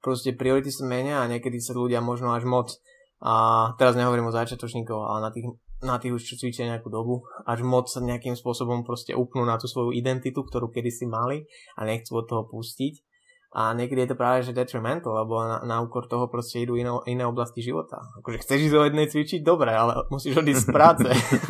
Proste 0.00 0.32
priority 0.32 0.72
sa 0.72 0.86
menia 0.88 1.20
a 1.20 1.28
niekedy 1.28 1.60
sa 1.60 1.76
ľudia 1.76 2.00
možno 2.00 2.32
až 2.32 2.48
moc 2.48 2.72
a 3.20 3.68
teraz 3.76 4.00
nehovorím 4.00 4.32
o 4.32 4.32
začiatočníkov, 4.32 4.96
ale 4.96 5.28
na 5.28 5.30
tých, 5.34 5.44
na 5.84 6.00
tých 6.00 6.16
už 6.16 6.24
čo 6.24 6.40
cvičia 6.40 6.64
nejakú 6.72 6.88
dobu, 6.88 7.28
až 7.44 7.60
moc 7.60 7.84
sa 7.92 8.00
nejakým 8.00 8.32
spôsobom 8.32 8.80
proste 8.80 9.12
upnú 9.12 9.44
na 9.44 9.60
tú 9.60 9.68
svoju 9.68 9.92
identitu, 9.92 10.40
ktorú 10.40 10.72
kedysi 10.72 11.04
mali 11.04 11.44
a 11.76 11.84
nechcú 11.84 12.16
od 12.16 12.24
toho 12.24 12.48
pustiť 12.48 13.09
a 13.50 13.74
niekedy 13.74 14.06
je 14.06 14.10
to 14.14 14.20
práve 14.20 14.46
že 14.46 14.54
detrimental, 14.54 15.26
lebo 15.26 15.42
na, 15.42 15.58
na 15.66 15.76
úkor 15.82 16.06
toho 16.06 16.30
proste 16.30 16.62
idú 16.62 16.78
iné, 16.78 16.94
iné 17.10 17.26
oblasti 17.26 17.58
života. 17.58 17.98
Akože 18.22 18.46
chceš 18.46 18.70
ísť 18.70 18.74
do 18.74 18.84
jednej 18.86 19.06
cvičiť, 19.10 19.40
dobre, 19.42 19.74
ale 19.74 20.06
musíš 20.06 20.38
odísť 20.38 20.62
z 20.62 20.70
práce. 20.70 21.08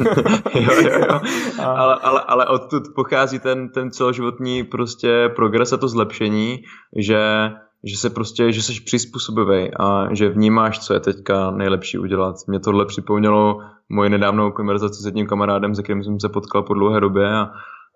jo, 0.64 0.72
jo, 0.80 0.92
jo. 0.96 1.16
A... 1.60 1.64
Ale, 1.64 1.94
ale, 2.00 2.20
ale 2.24 2.44
odtud 2.48 2.96
pochází 2.96 3.38
ten, 3.38 3.68
ten 3.68 3.90
celoživotní 3.90 4.64
prostě 4.64 5.28
progres 5.36 5.72
a 5.72 5.76
to 5.76 5.88
zlepšení, 5.88 6.64
že 6.96 7.50
že 7.84 7.96
se 7.96 8.10
prostě, 8.10 8.52
že 8.52 8.62
jsi 8.62 8.80
přizpůsobivý 8.80 9.70
a 9.80 10.14
že 10.14 10.28
vnímáš, 10.28 10.78
co 10.78 10.94
je 10.94 11.00
teďka 11.00 11.50
nejlepší 11.50 11.98
udělat. 11.98 12.36
Mě 12.46 12.60
tohle 12.60 12.86
připomnělo 12.86 13.60
moji 13.88 14.10
nedávnou 14.10 14.50
konverzaci 14.52 15.02
s 15.02 15.06
jedním 15.06 15.26
kamarádem, 15.26 15.74
se 15.74 15.82
kterým 15.82 16.04
jsem 16.04 16.20
se 16.20 16.28
potkal 16.28 16.62
po 16.62 16.74
dlouhé 16.74 17.00
době 17.00 17.32
a, 17.32 17.50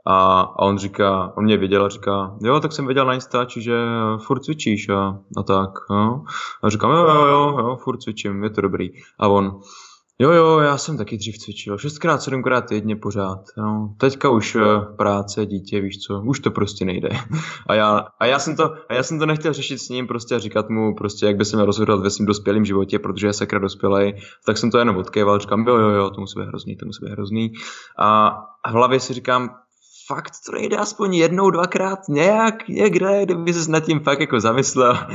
a, 0.07 0.41
a 0.41 0.63
on 0.63 0.79
říká, 0.79 1.33
on 1.37 1.45
mě 1.45 1.57
viděl 1.57 1.85
a 1.85 1.89
říká, 1.89 2.37
jo, 2.43 2.61
tak 2.61 2.73
jsem 2.73 2.87
viděl 2.87 3.07
na 3.07 3.15
Instači, 3.15 3.63
že 3.63 3.77
furt 4.27 4.41
cvičíš 4.41 4.89
a, 4.89 5.19
a 5.37 5.43
tak, 5.43 5.71
jo. 5.91 6.21
A 6.63 6.71
říkám, 6.71 6.91
jo, 6.91 6.97
jo, 6.97 7.27
jo, 7.27 7.59
jo, 7.59 7.77
furt 7.77 7.99
cvičím, 7.99 8.45
je 8.45 8.51
to 8.51 8.61
dobrý. 8.61 8.91
A 9.19 9.29
on, 9.29 9.61
Jo, 10.19 10.33
jo, 10.33 10.59
já 10.59 10.79
jsem 10.79 10.99
taky 10.99 11.17
dřív 11.17 11.39
cvičil. 11.39 11.79
Šestkrát, 11.79 12.23
sedmkrát 12.23 12.69
týdně 12.69 12.97
pořád. 12.97 13.41
No. 13.59 13.95
Teďka 13.99 14.31
už 14.31 14.55
uh, 14.55 14.63
práce, 14.97 15.47
dítě, 15.47 15.81
víš 15.81 15.99
co, 15.99 16.21
už 16.21 16.41
to 16.41 16.51
prostě 16.51 16.85
nejde. 16.85 17.09
A 17.67 17.75
já, 17.75 18.07
a 18.21 18.27
já, 18.27 18.39
jsem 18.39 18.57
to, 18.57 18.75
a 18.89 18.95
já 18.95 19.03
jsem 19.03 19.19
to 19.19 19.27
nechtěl 19.27 19.53
řešit 19.53 19.79
s 19.79 19.89
ním 19.89 20.07
prostě 20.07 20.35
a 20.35 20.39
říkat 20.39 20.69
mu 20.69 20.95
prostě, 20.95 21.27
jak 21.27 21.37
by 21.37 21.45
se 21.45 21.57
měl 21.57 21.67
rozhodovat 21.67 22.03
ve 22.03 22.11
svém 22.11 22.27
dospělém 22.27 22.65
životě, 22.65 22.99
protože 22.99 23.27
je 23.27 23.33
sakra 23.33 23.59
dospělej. 23.59 24.21
Tak 24.47 24.59
jsem 24.59 24.71
to 24.71 24.79
jenom 24.79 24.97
odkýval, 24.97 25.39
říkám, 25.39 25.67
jo, 25.67 25.77
jo, 25.77 25.89
jo, 25.89 26.11
to 26.11 26.21
musí 26.21 26.41
být 26.41 26.49
hrozný, 26.49 26.77
to 26.77 26.87
musí 26.87 27.05
být 27.05 27.13
hrozný. 27.13 27.53
A 27.99 28.31
v 28.69 28.73
hlavě 28.73 29.01
si 29.01 29.15
říkám, 29.15 29.51
fakt 30.09 30.33
to 30.47 30.53
nejde 30.53 30.77
aspoň 30.77 31.15
jednou, 31.15 31.51
dvakrát 31.51 31.99
nějak 32.09 32.69
někde, 32.69 33.25
kdyby 33.25 33.53
se 33.53 33.71
nad 33.71 33.85
tím 33.85 34.01
fakt 34.01 34.21
jako 34.21 34.41
zamyslel. 34.41 34.97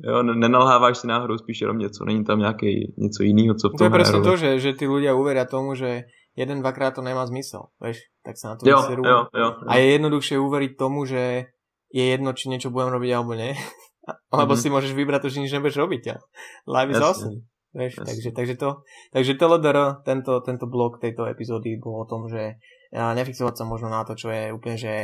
Jo, 0.00 0.22
nenalháváš 0.22 0.98
si 0.98 1.06
náhodou 1.06 1.38
spíš 1.38 1.60
jenom 1.60 1.78
něco, 1.78 2.04
není 2.04 2.24
tam 2.24 2.38
nějaký 2.38 2.94
něco 2.98 3.22
jiného, 3.22 3.54
co 3.54 3.68
v 3.68 3.70
tom 3.70 3.78
To 3.78 3.84
je 3.84 3.90
presne 3.90 4.20
to, 4.24 4.32
že, 4.36 4.50
že 4.56 4.72
tí 4.72 4.88
ľudia 4.88 5.12
uveria 5.12 5.44
tomu, 5.44 5.76
že 5.76 6.08
jeden, 6.32 6.64
dvakrát 6.64 6.96
to 6.96 7.04
nemá 7.04 7.28
zmysel, 7.28 7.68
vieš, 7.76 8.08
tak 8.24 8.40
sa 8.40 8.48
na 8.48 8.54
to 8.56 8.64
jo, 8.64 8.80
vyserú. 8.80 9.02
Jo, 9.04 9.18
jo, 9.28 9.44
jo. 9.44 9.48
A 9.68 9.76
je 9.76 10.00
jednoduchšie 10.00 10.40
uveriť 10.40 10.72
tomu, 10.80 11.04
že 11.04 11.52
je 11.92 12.04
jedno, 12.16 12.32
či 12.32 12.48
niečo 12.48 12.72
budem 12.72 12.96
robiť 12.96 13.10
alebo 13.12 13.36
nie. 13.36 13.52
Lebo 14.32 14.56
mm-hmm. 14.56 14.62
si 14.64 14.72
môžeš 14.72 14.92
vybrať 14.96 15.20
to, 15.20 15.28
že 15.28 15.40
nič 15.44 15.52
nebudeš 15.52 15.76
robiť. 15.76 16.02
Ja. 16.08 16.16
Live 16.64 16.96
is 16.96 17.04
awesome. 17.04 17.44
Vieš, 17.70 18.02
takže, 18.02 18.30
takže 18.34 18.54
to, 18.56 18.70
takže 19.14 19.38
to 19.38 19.44
LDR, 19.46 20.02
tento, 20.02 20.42
tento 20.42 20.66
blok 20.66 20.98
tejto 20.98 21.28
epizódy 21.30 21.78
bol 21.78 22.02
o 22.02 22.08
tom, 22.08 22.26
že 22.26 22.58
nefixovať 22.92 23.54
sa 23.54 23.64
možno 23.66 23.90
na 23.90 24.02
to, 24.02 24.18
čo 24.18 24.30
je 24.30 24.50
úplne, 24.50 24.76
že 24.76 24.94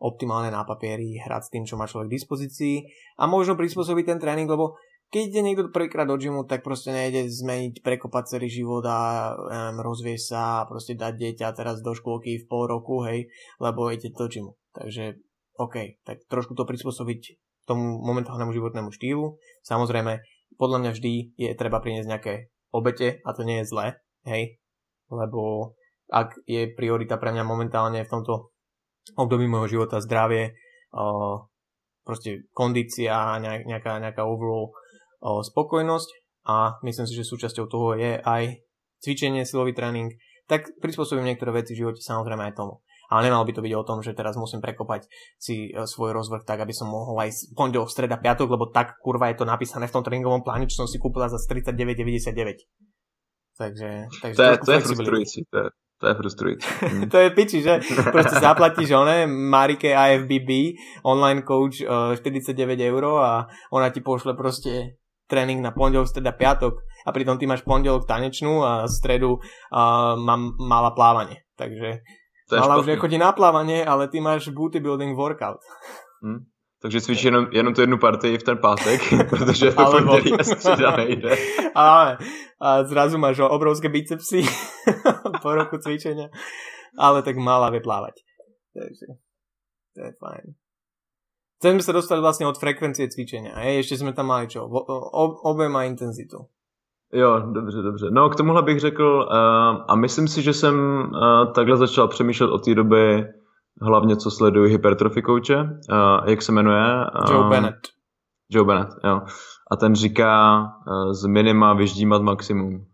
optimálne 0.00 0.48
na 0.48 0.64
papieri, 0.64 1.20
hrať 1.20 1.42
s 1.44 1.52
tým, 1.52 1.64
čo 1.68 1.76
má 1.76 1.84
človek 1.84 2.08
k 2.08 2.16
dispozícii 2.16 2.76
a 3.20 3.28
možno 3.28 3.52
prispôsobiť 3.54 4.04
ten 4.08 4.18
tréning, 4.18 4.48
lebo 4.48 4.80
keď 5.10 5.22
ide 5.26 5.42
niekto 5.42 5.74
prvýkrát 5.74 6.06
do 6.06 6.14
gymu, 6.14 6.46
tak 6.46 6.62
proste 6.62 6.94
nejde 6.94 7.26
zmeniť, 7.26 7.82
prekopať 7.82 8.38
celý 8.38 8.46
život 8.46 8.86
a 8.86 9.34
um, 9.34 9.82
rozviesť 9.82 10.24
sa 10.24 10.42
a 10.62 10.66
proste 10.70 10.94
dať 10.94 11.18
dieťa 11.18 11.50
teraz 11.50 11.82
do 11.82 11.92
škôlky 11.92 12.38
v 12.38 12.46
pol 12.46 12.70
roku, 12.70 13.02
hej, 13.02 13.26
lebo 13.58 13.90
ide 13.90 14.14
do 14.14 14.30
gymu. 14.30 14.54
Takže 14.70 15.18
OK, 15.58 16.00
tak 16.06 16.22
trošku 16.30 16.54
to 16.54 16.62
prispôsobiť 16.62 17.36
tomu 17.66 17.98
momentálnemu 18.06 18.54
životnému 18.54 18.94
štýlu. 18.94 19.34
Samozrejme, 19.66 20.22
podľa 20.56 20.78
mňa 20.78 20.90
vždy 20.94 21.12
je 21.34 21.50
treba 21.58 21.82
priniesť 21.82 22.08
nejaké 22.08 22.34
obete 22.70 23.18
a 23.26 23.30
to 23.34 23.42
nie 23.42 23.60
je 23.60 23.68
zlé, 23.68 23.98
hej, 24.30 24.62
lebo 25.10 25.74
ak 26.10 26.42
je 26.44 26.70
priorita 26.74 27.16
pre 27.16 27.30
mňa 27.30 27.44
momentálne 27.46 28.02
v 28.02 28.12
tomto 28.12 28.50
období 29.16 29.46
môjho 29.46 29.80
života 29.80 30.02
zdravie, 30.02 30.58
proste 32.04 32.50
kondícia, 32.50 33.38
nejaká, 33.38 34.02
nejaká 34.02 34.22
overall 34.26 34.74
spokojnosť 35.22 36.08
a 36.50 36.80
myslím 36.82 37.06
si, 37.06 37.14
že 37.14 37.28
súčasťou 37.28 37.66
toho 37.70 37.94
je 37.94 38.18
aj 38.18 38.58
cvičenie, 39.00 39.46
silový 39.46 39.72
tréning, 39.72 40.12
tak 40.50 40.66
prispôsobím 40.82 41.30
niektoré 41.30 41.54
veci 41.54 41.72
v 41.78 41.86
živote 41.86 42.02
samozrejme 42.02 42.50
aj 42.50 42.58
tomu. 42.58 42.82
Ale 43.10 43.26
nemalo 43.26 43.42
by 43.42 43.52
to 43.58 43.64
byť 43.66 43.74
o 43.74 43.86
tom, 43.86 43.98
že 44.06 44.14
teraz 44.14 44.38
musím 44.38 44.62
prekopať 44.62 45.10
si 45.34 45.74
e, 45.74 45.82
svoj 45.82 46.14
rozvrh 46.14 46.46
tak, 46.46 46.62
aby 46.62 46.70
som 46.70 46.86
mohol 46.86 47.18
aj 47.18 47.50
pondelok, 47.58 47.90
streda, 47.90 48.22
piatok, 48.22 48.46
lebo 48.54 48.70
tak 48.70 49.02
kurva 49.02 49.34
je 49.34 49.42
to 49.42 49.50
napísané 49.50 49.90
v 49.90 49.94
tom 49.98 50.06
tréningovom 50.06 50.46
pláne, 50.46 50.70
čo 50.70 50.86
som 50.86 50.88
si 50.90 51.02
kúpila 51.02 51.26
za 51.26 51.42
39,99. 51.42 52.70
Takže, 53.58 53.90
takže 54.22 54.38
to, 54.38 54.42
je, 54.46 54.54
to 54.62 54.70
je 54.70 54.80
frustrujúci. 54.86 55.38
To 55.50 55.56
je, 55.58 55.66
to 56.00 56.08
je 56.08 56.14
frustrujúce. 56.16 56.66
to 57.12 57.16
je 57.20 57.28
piči, 57.30 57.60
že? 57.60 57.84
Proste 58.08 58.40
zaplatíš 58.40 58.96
one, 58.96 59.28
Marike 59.28 59.92
IFBB, 59.92 60.80
online 61.04 61.44
coach 61.44 61.84
uh, 61.84 62.16
49 62.16 62.56
eur 62.80 63.02
a 63.20 63.44
ona 63.68 63.92
ti 63.92 64.00
pošle 64.00 64.32
proste 64.32 64.96
tréning 65.28 65.62
na 65.62 65.70
pondelok, 65.70 66.08
streda, 66.10 66.34
piatok 66.34 66.82
a 67.06 67.14
pritom 67.14 67.38
ty 67.38 67.46
máš 67.46 67.62
pondelok 67.62 68.08
tanečnú 68.08 68.64
a 68.64 68.88
stredu 68.90 69.38
uh, 69.38 70.16
mám, 70.18 70.56
mala 70.58 70.90
plávanie. 70.96 71.46
Takže 71.54 72.02
mala 72.50 72.80
už 72.82 72.90
nechodí 72.90 73.20
na 73.20 73.30
plávanie, 73.30 73.84
ale 73.84 74.10
ty 74.10 74.18
máš 74.18 74.50
booty 74.50 74.82
building 74.82 75.14
workout. 75.14 75.62
Hmm. 76.24 76.49
Takže 76.82 77.00
cvičí 77.00 77.26
jenom, 77.26 77.46
jenom 77.52 77.74
tu 77.74 77.80
jednu 77.80 77.98
partii 77.98 78.38
v 78.38 78.42
ten 78.42 78.58
pátek, 78.58 79.00
protože 79.30 79.72
to 79.72 79.90
pondělí 79.90 80.32
a 80.32 80.44
středa 80.44 80.96
nejde. 80.96 81.36
Ale 81.74 82.18
a 82.60 82.84
zrazu 82.84 83.18
máš 83.18 83.38
obrovské 83.38 83.88
bicepsy 83.88 84.42
po 85.42 85.54
roku 85.54 85.78
cvičenia. 85.78 86.28
Ale 86.98 87.22
tak 87.22 87.36
mala 87.36 87.70
vyplávať. 87.70 88.14
Takže 88.74 89.06
to 89.94 90.00
je 90.04 90.12
fajn. 90.18 90.46
Chcem 91.60 91.76
sa 91.84 91.92
dostať 91.92 92.18
vlastne 92.24 92.48
od 92.48 92.56
frekvencie 92.56 93.04
cvičenia. 93.12 93.52
Hej? 93.60 93.84
Ešte 93.84 94.00
sme 94.00 94.16
tam 94.16 94.32
mali 94.32 94.48
čo? 94.48 94.64
Objem 95.44 95.76
a 95.76 95.84
intenzitu. 95.84 96.48
Jo, 97.12 97.40
dobře, 97.52 97.82
dobře. 97.82 98.06
No 98.10 98.30
k 98.30 98.36
tomuhle 98.36 98.62
bych 98.62 98.80
řekl, 98.80 99.28
uh, 99.28 99.84
a 99.88 99.96
myslím 99.96 100.28
si, 100.28 100.42
že 100.42 100.52
jsem 100.52 100.74
uh, 100.74 101.52
takhle 101.52 101.76
začal 101.76 102.08
přemýšlet 102.08 102.50
od 102.50 102.64
té 102.64 102.74
doby, 102.74 103.24
hlavně 103.82 104.16
co 104.16 104.30
sleduji 104.30 104.70
hypertrofy 104.70 105.22
kouče, 105.22 105.56
uh, 105.56 106.28
jak 106.28 106.42
se 106.42 106.52
jmenuje? 106.52 106.84
Uh, 106.84 107.34
Joe 107.34 107.48
Bennett. 107.48 107.78
Joe 108.50 108.66
Bennett, 108.66 108.90
jo. 109.04 109.20
A 109.70 109.76
ten 109.76 109.94
říká 109.94 110.62
uh, 110.62 111.12
z 111.12 111.26
minima 111.26 111.74
vyždímat 111.74 112.22
maximum. 112.22 112.86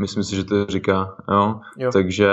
Myslím 0.00 0.24
si, 0.24 0.36
že 0.36 0.44
to 0.44 0.66
říká, 0.66 1.16
jo. 1.30 1.60
jo. 1.78 1.90
Takže 1.92 2.32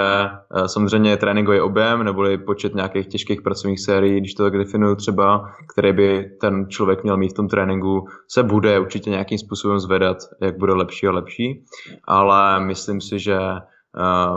uh, 0.56 0.66
samozřejmě 0.66 1.18
tréninkový 1.18 1.62
objem 1.62 2.04
neboli 2.04 2.38
počet 2.38 2.76
nějakých 2.76 3.08
těžkých 3.08 3.42
pracovních 3.42 3.80
sérií, 3.80 4.20
když 4.20 4.34
to 4.34 4.44
tak 4.44 4.58
definuju 4.58 4.96
třeba, 4.96 5.52
který 5.74 5.94
by 5.94 6.38
ten 6.42 6.70
člověk 6.70 7.04
měl 7.04 7.18
mít 7.18 7.32
v 7.32 7.36
tom 7.36 7.48
tréninku, 7.48 8.08
se 8.28 8.44
bude 8.44 8.80
určitě 8.80 9.10
nějakým 9.10 9.38
způsobem 9.38 9.80
zvedat, 9.80 10.18
jak 10.42 10.58
bude 10.58 10.74
lepší 10.74 11.08
a 11.08 11.12
lepší, 11.12 11.66
ale 12.08 12.60
myslím 12.60 13.02
si, 13.02 13.20
že 13.20 13.40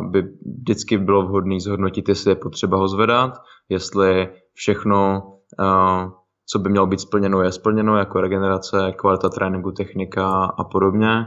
by 0.01 0.23
vždycky 0.61 0.99
bylo 0.99 1.23
vhodné 1.23 1.61
zhodnotit, 1.61 2.09
jestli 2.09 2.31
je 2.31 2.37
potřeba 2.37 2.77
ho 2.77 2.89
zvedat, 2.89 3.33
jestli 3.69 4.29
všechno, 4.55 5.23
co 6.47 6.59
by 6.59 6.71
mělo 6.71 6.87
být 6.87 7.01
splněno, 7.01 7.43
je 7.43 7.53
splněno, 7.53 7.97
jako 7.97 8.21
regenerace, 8.21 8.93
kvalita 8.93 9.29
tréninku, 9.29 9.73
technika 9.73 10.45
a 10.45 10.65
podobně, 10.65 11.27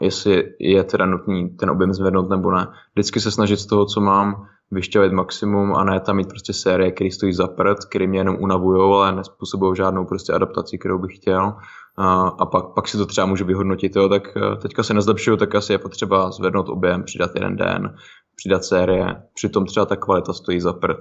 jestli 0.00 0.44
je 0.60 0.84
teda 0.84 1.06
nutný 1.06 1.56
ten 1.56 1.70
objem 1.70 1.94
zvednout 1.94 2.30
nebo 2.30 2.50
ne. 2.50 2.66
Vždycky 2.94 3.20
se 3.20 3.30
snažit 3.30 3.56
z 3.56 3.66
toho, 3.66 3.86
co 3.86 4.00
mám, 4.00 4.46
vyšťavit 4.70 5.12
maximum 5.12 5.76
a 5.76 5.84
ne 5.84 6.00
tam 6.00 6.16
mít 6.16 6.28
prostě 6.28 6.52
série, 6.52 6.92
které 6.92 7.10
stojí 7.10 7.32
za 7.32 7.46
prd, 7.46 7.84
které 7.90 8.06
mě 8.06 8.18
jenom 8.18 8.36
unavujou, 8.40 8.94
ale 8.94 9.12
nespůsobují 9.12 9.76
žádnou 9.76 10.04
prostě 10.04 10.32
adaptaci, 10.32 10.78
kterou 10.78 10.98
bych 10.98 11.16
chtěl 11.16 11.52
a, 11.98 12.46
pak, 12.46 12.64
pak 12.74 12.88
si 12.88 12.96
to 12.96 13.06
třeba 13.06 13.26
můžu 13.26 13.44
vyhodnotit, 13.44 13.96
jo, 13.96 14.08
tak 14.08 14.36
eh, 14.36 14.56
teďka 14.56 14.82
se 14.82 14.94
nezlepšuju, 14.94 15.36
tak 15.36 15.54
asi 15.54 15.72
je 15.72 15.78
potřeba 15.78 16.30
zvednout 16.30 16.68
objem, 16.68 17.04
přidat 17.04 17.30
jeden 17.34 17.56
den, 17.56 17.94
přidat 18.36 18.64
série, 18.64 19.22
přitom 19.34 19.66
třeba 19.66 19.86
ta 19.86 19.96
kvalita 19.96 20.32
stojí 20.32 20.60
za 20.60 20.72
prd 20.72 21.00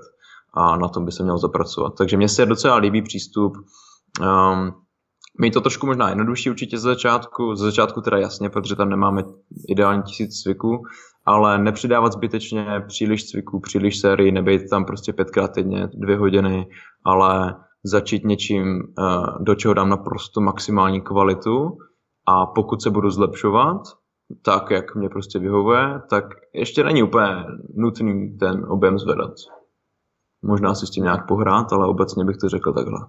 a 0.53 0.77
na 0.77 0.87
tom 0.87 1.05
by 1.05 1.11
se 1.11 1.23
měl 1.23 1.37
zapracovat. 1.37 1.93
Takže 1.97 2.17
mně 2.17 2.29
se 2.29 2.45
docela 2.45 2.75
líbí 2.75 3.01
přístup 3.01 3.53
um, 4.21 4.73
Mít 5.39 5.53
to 5.53 5.61
trošku 5.61 5.85
možná 5.85 6.09
jednodušší 6.09 6.49
určitě 6.49 6.77
ze 6.77 6.89
začátku, 6.89 7.55
ze 7.55 7.65
začátku 7.65 8.01
teda 8.01 8.17
jasně, 8.17 8.49
protože 8.49 8.75
tam 8.75 8.89
nemáme 8.89 9.23
ideální 9.69 10.03
tisíc 10.03 10.41
cviků, 10.41 10.83
ale 11.25 11.57
nepřidávat 11.57 12.13
zbytečně 12.13 12.83
příliš 12.87 13.29
cviků, 13.29 13.59
příliš 13.59 13.99
sérii, 13.99 14.31
nebejt 14.31 14.69
tam 14.69 14.85
prostě 14.85 15.13
pětkrát 15.13 15.51
týdně, 15.51 15.87
dvě 15.93 16.17
hodiny, 16.17 16.67
ale 17.05 17.55
začít 17.85 18.25
něčím, 18.25 18.81
eh, 18.81 19.03
do 19.39 19.55
čeho 19.55 19.73
dám 19.73 19.89
naprosto 19.89 20.41
maximální 20.41 21.01
kvalitu 21.01 21.77
a 22.27 22.45
pokud 22.45 22.81
se 22.81 22.89
budu 22.89 23.09
zlepšovat, 23.09 23.81
tak, 24.41 24.71
jak 24.71 24.95
mě 24.95 25.09
prostě 25.09 25.39
vyhovuje, 25.39 26.01
tak 26.09 26.25
ještě 26.53 26.83
není 26.83 27.03
úplně 27.03 27.45
nutný 27.75 28.37
ten 28.37 28.65
objem 28.69 28.99
zvedat. 28.99 29.33
Možná 30.41 30.75
si 30.75 30.87
s 30.87 30.89
tím 30.89 31.03
nějak 31.03 31.27
pohrát, 31.27 31.73
ale 31.73 31.87
obecně 31.87 32.25
bych 32.25 32.37
to 32.37 32.49
řekl 32.49 32.73
takhle. 32.73 32.99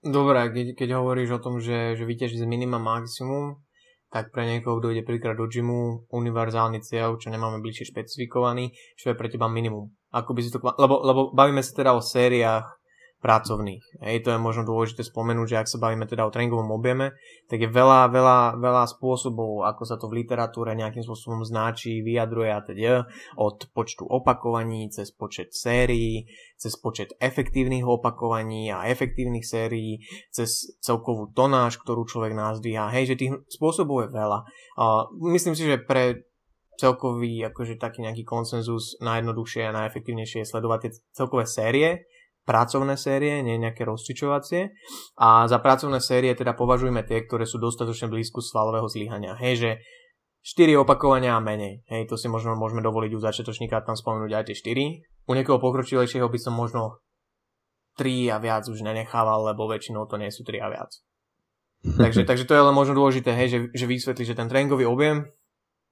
Dobre, 0.00 0.48
keď, 0.48 0.80
keď 0.80 0.96
hovoríš 0.96 1.30
o 1.36 1.44
tom, 1.44 1.60
že, 1.60 1.92
že 1.92 2.08
vyťaží 2.08 2.40
z 2.40 2.48
minima 2.48 2.80
maximum, 2.80 3.60
tak 4.08 4.32
pre 4.32 4.48
niekoho, 4.48 4.80
kto 4.80 4.96
ide 4.96 5.04
prvýkrát 5.04 5.36
do 5.36 5.44
gymu, 5.44 6.08
univerzálny 6.08 6.80
cieľ, 6.80 7.20
čo 7.20 7.28
nemáme 7.28 7.60
bližšie 7.60 7.92
špecifikovaný, 7.92 8.72
čo 8.96 9.12
je 9.12 9.18
pre 9.20 9.28
teba 9.28 9.52
minimum. 9.52 9.92
Ako 10.08 10.32
by 10.32 10.40
si 10.40 10.48
to, 10.48 10.56
lebo, 10.56 11.04
lebo 11.04 11.20
bavíme 11.36 11.60
sa 11.60 11.84
teda 11.84 11.92
o 11.92 12.00
sériách 12.00 12.79
pracovných. 13.20 13.84
Hej, 14.00 14.24
to 14.24 14.32
je 14.32 14.40
možno 14.40 14.64
dôležité 14.64 15.04
spomenúť, 15.04 15.46
že 15.52 15.60
ak 15.60 15.68
sa 15.68 15.76
bavíme 15.76 16.08
teda 16.08 16.24
o 16.24 16.32
tréningovom 16.32 16.72
objeme, 16.72 17.12
tak 17.52 17.60
je 17.60 17.68
veľa, 17.68 18.08
veľa, 18.08 18.56
veľa 18.56 18.84
spôsobov, 18.88 19.68
ako 19.68 19.82
sa 19.84 20.00
to 20.00 20.08
v 20.08 20.24
literatúre 20.24 20.72
nejakým 20.72 21.04
spôsobom 21.04 21.44
značí, 21.44 22.00
vyjadruje 22.00 22.50
a 22.50 22.64
teda 22.64 23.04
od 23.36 23.68
počtu 23.76 24.08
opakovaní, 24.08 24.88
cez 24.88 25.12
počet 25.12 25.52
sérií, 25.52 26.24
cez 26.56 26.72
počet 26.80 27.12
efektívnych 27.20 27.84
opakovaní 27.84 28.72
a 28.72 28.88
efektívnych 28.88 29.44
sérií, 29.44 30.00
cez 30.32 30.80
celkovú 30.80 31.28
tonáž, 31.36 31.76
ktorú 31.76 32.08
človek 32.08 32.32
nazdvíha. 32.32 32.88
Hej, 32.88 33.14
že 33.14 33.20
tých 33.20 33.32
spôsobov 33.52 34.08
je 34.08 34.16
veľa. 34.16 34.48
Uh, 34.80 35.04
myslím 35.28 35.52
si, 35.52 35.68
že 35.68 35.76
pre 35.76 36.24
celkový 36.80 37.44
akože 37.52 37.76
taký 37.76 38.00
nejaký 38.00 38.24
konsenzus 38.24 38.96
najjednoduchšie 39.04 39.68
a 39.68 39.76
najefektívnejšie 39.76 40.40
je 40.40 40.48
sledovať 40.48 40.78
tie 40.88 40.90
celkové 41.12 41.44
série, 41.44 42.08
pracovné 42.50 42.98
série, 42.98 43.46
nie 43.46 43.62
nejaké 43.62 43.86
rozčičovacie. 43.86 44.74
A 45.22 45.46
za 45.46 45.62
pracovné 45.62 46.02
série 46.02 46.34
teda 46.34 46.58
považujeme 46.58 47.06
tie, 47.06 47.22
ktoré 47.22 47.46
sú 47.46 47.62
dostatočne 47.62 48.10
blízku 48.10 48.42
svalového 48.42 48.90
zlyhania. 48.90 49.38
Hej, 49.38 49.54
že 49.54 49.70
4 50.42 50.82
opakovania 50.82 51.38
a 51.38 51.40
menej. 51.40 51.86
Hej, 51.86 52.10
to 52.10 52.18
si 52.18 52.26
možno 52.26 52.58
môžeme 52.58 52.82
dovoliť 52.82 53.12
u 53.14 53.20
začiatočníka 53.22 53.86
tam 53.86 53.94
spomenúť 53.94 54.32
aj 54.34 54.44
tie 54.50 54.56
4. 54.74 55.30
U 55.30 55.32
niekoho 55.38 55.62
pokročilejšieho 55.62 56.26
by 56.26 56.38
som 56.42 56.58
možno 56.58 56.98
3 57.94 58.34
a 58.34 58.42
viac 58.42 58.66
už 58.66 58.82
nenechával, 58.82 59.46
lebo 59.46 59.70
väčšinou 59.70 60.10
to 60.10 60.18
nie 60.18 60.34
sú 60.34 60.42
3 60.42 60.58
a 60.58 60.68
viac. 60.74 60.90
takže, 62.02 62.26
takže 62.26 62.50
to 62.50 62.56
je 62.58 62.66
len 62.66 62.74
možno 62.74 62.98
dôležité, 62.98 63.30
hej, 63.30 63.48
že, 63.48 63.58
že 63.72 63.86
vysvetli, 63.86 64.26
že 64.26 64.34
ten 64.34 64.50
tréningový 64.50 64.90
objem 64.90 65.22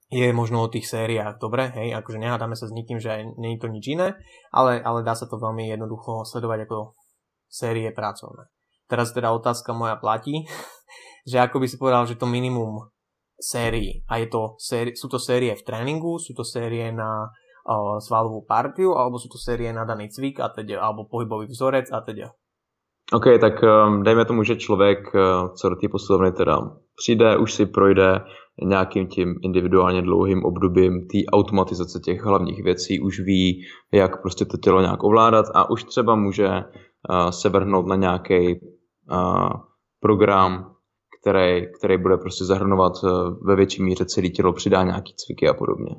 je 0.08 0.32
možno 0.32 0.64
o 0.64 0.72
tých 0.72 0.88
sériách, 0.88 1.36
dobre, 1.36 1.68
hej, 1.76 1.92
akože 2.00 2.16
nehádame 2.16 2.56
sa 2.56 2.64
s 2.64 2.72
nikým, 2.72 2.96
že 2.96 3.28
nie 3.36 3.56
je 3.56 3.60
to 3.60 3.68
nič 3.68 3.84
iné, 3.92 4.16
ale, 4.48 4.80
ale 4.80 5.04
dá 5.04 5.12
sa 5.12 5.28
to 5.28 5.36
veľmi 5.36 5.68
jednoducho 5.68 6.24
sledovať 6.24 6.64
ako 6.64 6.96
série 7.44 7.92
pracovné. 7.92 8.48
Teraz 8.88 9.12
teda 9.12 9.36
otázka 9.36 9.76
moja 9.76 10.00
platí, 10.00 10.48
že 11.30 11.44
ako 11.44 11.60
by 11.60 11.66
si 11.68 11.76
povedal, 11.76 12.08
že 12.08 12.16
to 12.16 12.24
minimum 12.24 12.88
sérií, 13.36 14.02
a 14.08 14.18
je 14.18 14.32
to 14.32 14.56
séri- 14.56 14.96
sú 14.96 15.12
to 15.12 15.20
série 15.20 15.52
v 15.52 15.62
tréningu, 15.62 16.16
sú 16.16 16.32
to 16.32 16.42
série 16.42 16.88
na 16.88 17.28
uh, 17.28 18.00
svalovú 18.00 18.48
partiu, 18.48 18.96
alebo 18.96 19.20
sú 19.20 19.28
to 19.28 19.36
série 19.36 19.68
na 19.76 19.84
daný 19.84 20.08
cvik, 20.08 20.40
a 20.40 20.48
teda, 20.48 20.80
alebo 20.80 21.04
pohybový 21.04 21.52
vzorec 21.52 21.92
a 21.92 22.00
teda. 22.00 22.32
OK, 23.12 23.40
tak 23.40 23.60
um, 23.60 24.02
dejme 24.02 24.24
tomu, 24.24 24.44
že 24.44 24.56
člověk, 24.56 25.14
uh, 25.14 25.52
co 25.54 25.68
do 25.68 25.76
té 25.76 25.88
posilovny 25.88 26.32
teda 26.32 26.60
přijde, 26.98 27.36
už 27.36 27.52
si 27.52 27.66
projde 27.66 28.20
nějakým 28.62 29.06
tím 29.06 29.34
individuálně 29.42 30.02
dlouhým 30.02 30.44
obdobím 30.44 31.06
té 31.06 31.18
automatizace 31.32 32.00
těch 32.00 32.22
hlavních 32.22 32.64
věcí, 32.64 33.00
už 33.00 33.20
ví, 33.20 33.62
jak 33.92 34.22
prostě 34.22 34.44
to 34.44 34.56
tělo 34.56 34.80
nějak 34.80 35.04
ovládat 35.04 35.46
a 35.54 35.70
už 35.70 35.84
třeba 35.84 36.14
může 36.14 36.48
uh, 36.48 37.30
se 37.30 37.48
vrhnout 37.48 37.86
na 37.86 37.96
nějaký 37.96 38.60
uh, 39.10 39.50
program, 40.00 40.74
který, 41.20 41.66
který 41.78 41.98
bude 41.98 42.16
prostě 42.16 42.44
zahrnovat 42.44 42.92
uh, 43.02 43.10
ve 43.42 43.56
větší 43.56 43.82
míře 43.82 44.04
celé 44.04 44.28
tělo, 44.28 44.52
přidá 44.52 44.82
nějaký 44.82 45.14
cviky 45.16 45.48
a 45.48 45.54
podobně. 45.54 45.94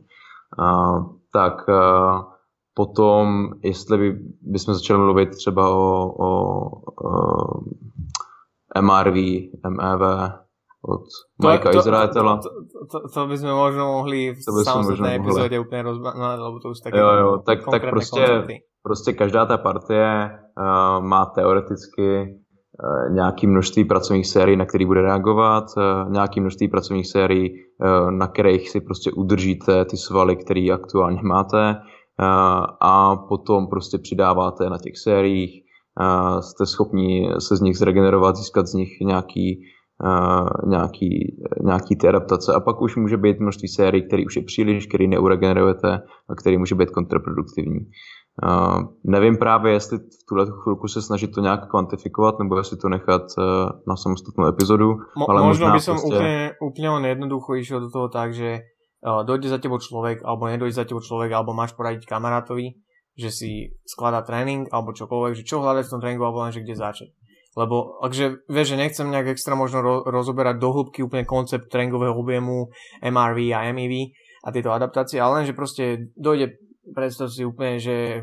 Uh, 0.60 1.06
tak 1.34 1.68
uh, 1.68 2.24
potom, 2.74 3.50
jestli 3.64 3.98
by, 3.98 4.20
bychom 4.42 4.74
začali 4.74 5.00
mluvit 5.00 5.30
třeba 5.30 5.70
o, 5.70 6.14
o, 6.20 6.70
o 7.06 7.62
MRV, 8.82 9.16
MEV, 9.70 10.02
od 10.84 11.04
Majka 11.44 11.70
Izraetela. 11.76 12.38
To, 12.38 12.50
to, 12.50 12.80
to, 12.88 12.98
to 13.14 13.28
by 13.28 13.36
sme 13.38 13.52
možno 13.52 13.84
mohli 14.00 14.32
v 14.32 14.40
samostatnej 14.40 15.20
epizóde 15.20 15.60
úplne 15.60 15.92
rozbánať, 15.92 16.38
lebo 16.40 16.58
to 16.64 16.68
už 16.72 16.80
také 16.80 17.00
jo, 17.00 17.10
jo, 17.12 17.32
tak, 17.46 17.68
tak 17.72 17.90
prostě, 17.90 18.48
prostě 18.84 19.14
každá 19.14 19.46
ta 19.46 19.58
partie 19.58 20.30
uh, 20.32 21.04
má 21.04 21.26
teoreticky 21.36 22.08
uh, 22.24 23.14
nějaké 23.14 23.48
množství 23.48 23.84
pracovních 23.86 24.28
sérií, 24.28 24.58
na 24.58 24.66
který 24.66 24.86
bude 24.86 25.02
reagovat, 25.02 25.66
uh, 25.78 26.12
nějaké 26.12 26.42
množství 26.42 26.68
pracovních 26.68 27.08
sérií, 27.08 27.50
uh, 27.52 28.12
na 28.12 28.28
kterých 28.28 28.70
si 28.70 28.82
prostě 28.82 29.12
udržíte 29.12 29.86
ty 29.86 29.98
svaly, 29.98 30.36
které 30.36 30.68
aktuálně 30.74 31.22
máte 31.24 31.76
a 32.82 33.16
potom 33.16 33.68
prostě 33.68 33.98
přidáváte 33.98 34.70
na 34.70 34.78
těch 34.78 34.98
sériích, 34.98 35.64
jste 36.40 36.66
schopni 36.66 37.32
se 37.40 37.56
z 37.56 37.62
nich 37.62 37.78
zregenerovat, 37.78 38.36
získat 38.36 38.68
z 38.68 38.74
nich 38.74 38.90
nějaký 39.02 39.64
nějaký, 40.68 41.38
nějaký 41.64 41.96
ty 41.96 42.08
adaptace. 42.08 42.54
A 42.54 42.60
pak 42.60 42.82
už 42.82 42.96
může 42.96 43.18
být 43.18 43.40
množství 43.40 43.68
sérií, 43.68 44.08
který 44.08 44.26
už 44.26 44.36
je 44.36 44.44
příliš, 44.44 44.88
který 44.88 45.08
neuregenerujete 45.08 46.02
a 46.30 46.36
který 46.36 46.58
může 46.58 46.76
být 46.76 46.90
kontraproduktivní. 46.90 47.80
Uh, 48.40 48.96
nevím 49.04 49.38
právě, 49.38 49.74
jestli 49.74 49.98
v 49.98 50.24
tuhle 50.30 50.46
chvilku 50.64 50.88
se 50.88 51.02
snažit 51.02 51.28
to 51.28 51.42
nějak 51.42 51.70
kvantifikovat, 51.70 52.40
nebo 52.40 52.58
jestli 52.58 52.78
to 52.78 52.90
nechat 52.90 53.22
uh, 53.38 53.44
na 53.88 53.96
samostatnou 53.96 54.48
epizodu. 54.48 54.96
Mo- 55.20 55.28
ale 55.28 55.44
možno 55.44 55.76
by 55.76 55.80
som 55.84 56.00
proste... 56.00 56.08
úplne, 56.08 56.36
úplne 56.64 56.90
len 56.96 57.06
jednoducho 57.12 57.60
išiel 57.60 57.84
do 57.84 57.92
toho 57.92 58.08
tak, 58.08 58.32
že 58.32 58.64
uh, 59.04 59.28
dojde 59.28 59.52
za 59.52 59.60
tebou 59.60 59.76
človek, 59.84 60.24
alebo 60.24 60.48
nedojde 60.48 60.72
za 60.72 60.88
tebou 60.88 61.04
človek, 61.04 61.36
alebo 61.36 61.52
máš 61.52 61.76
poradiť 61.76 62.08
kamarátovi, 62.08 62.80
že 63.20 63.28
si 63.28 63.76
skladá 63.84 64.24
tréning, 64.24 64.72
alebo 64.72 64.96
čokoľvek, 64.96 65.36
že 65.36 65.44
čo 65.44 65.60
hľadať 65.60 65.84
v 65.84 65.92
tom 65.92 66.00
tréningu, 66.00 66.24
alebo 66.24 66.40
len, 66.40 66.56
že 66.56 66.64
kde 66.64 66.80
začať. 66.80 67.12
Lebo, 67.58 67.98
akže, 68.06 68.46
vieš, 68.46 68.78
že 68.78 68.82
nechcem 68.82 69.10
nejak 69.10 69.34
extra 69.34 69.58
možno 69.58 69.82
ro- 69.82 70.04
rozoberať 70.06 70.62
do 70.62 70.70
hĺbky 70.70 71.02
úplne 71.02 71.26
koncept 71.26 71.74
tréningového 71.74 72.14
objemu 72.14 72.70
MRV 73.02 73.40
a 73.58 73.74
MEV 73.74 74.14
a 74.46 74.54
tieto 74.54 74.70
adaptácie, 74.70 75.18
ale 75.18 75.42
len, 75.42 75.46
že 75.50 75.58
proste 75.58 76.14
dojde, 76.14 76.62
predstav 76.94 77.34
si 77.34 77.42
úplne, 77.42 77.82
že 77.82 78.22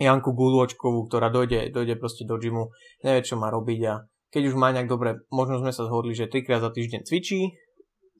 Janku 0.00 0.32
Gulôčkovú, 0.32 1.04
ktorá 1.06 1.28
dojde, 1.28 1.68
dojde 1.68 2.00
proste 2.00 2.24
do 2.24 2.40
gymu, 2.40 2.72
nevie, 3.04 3.20
čo 3.20 3.36
má 3.36 3.52
robiť 3.52 3.80
a 3.92 4.08
keď 4.32 4.42
už 4.48 4.54
má 4.56 4.72
nejak 4.72 4.88
dobre, 4.88 5.20
možno 5.28 5.60
sme 5.60 5.74
sa 5.74 5.84
zhodli, 5.84 6.16
že 6.16 6.30
trikrát 6.30 6.64
za 6.64 6.72
týždeň 6.72 7.04
cvičí, 7.04 7.52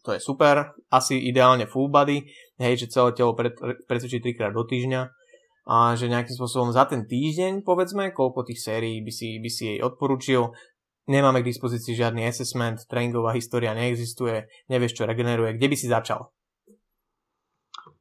to 0.04 0.16
je 0.16 0.20
super, 0.20 0.76
asi 0.92 1.16
ideálne 1.16 1.64
full 1.64 1.88
body, 1.88 2.24
hej, 2.60 2.74
že 2.76 2.92
celé 2.92 3.16
telo 3.16 3.32
pred, 3.32 3.52
predsvičí 3.88 4.20
trikrát 4.20 4.52
do 4.52 4.64
týždňa, 4.64 5.08
a 5.70 5.94
že 5.94 6.10
nejakým 6.10 6.34
spôsobom 6.34 6.74
za 6.74 6.82
ten 6.90 7.06
týždeň, 7.06 7.62
povedzme, 7.62 8.10
koľko 8.10 8.42
tých 8.42 8.58
sérií 8.58 9.06
by 9.06 9.12
si, 9.14 9.38
by 9.38 9.46
si 9.46 9.62
jej 9.70 9.78
odporučil. 9.78 10.50
Nemáme 11.06 11.46
k 11.46 11.50
dispozícii 11.54 11.94
žiadny 11.94 12.26
assessment, 12.26 12.82
tréningová 12.90 13.38
história 13.38 13.70
neexistuje, 13.70 14.50
nevieš, 14.66 14.98
čo 14.98 15.06
regeneruje. 15.06 15.54
Kde 15.54 15.70
by 15.70 15.76
si 15.78 15.86
začal? 15.86 16.34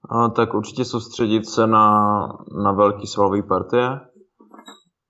A, 0.09 0.29
tak 0.29 0.53
určitě 0.53 0.85
soustředit 0.85 1.45
se 1.45 1.67
na, 1.67 2.27
na 2.63 2.71
velký 2.71 3.07
svalový 3.07 3.43
partie 3.43 3.99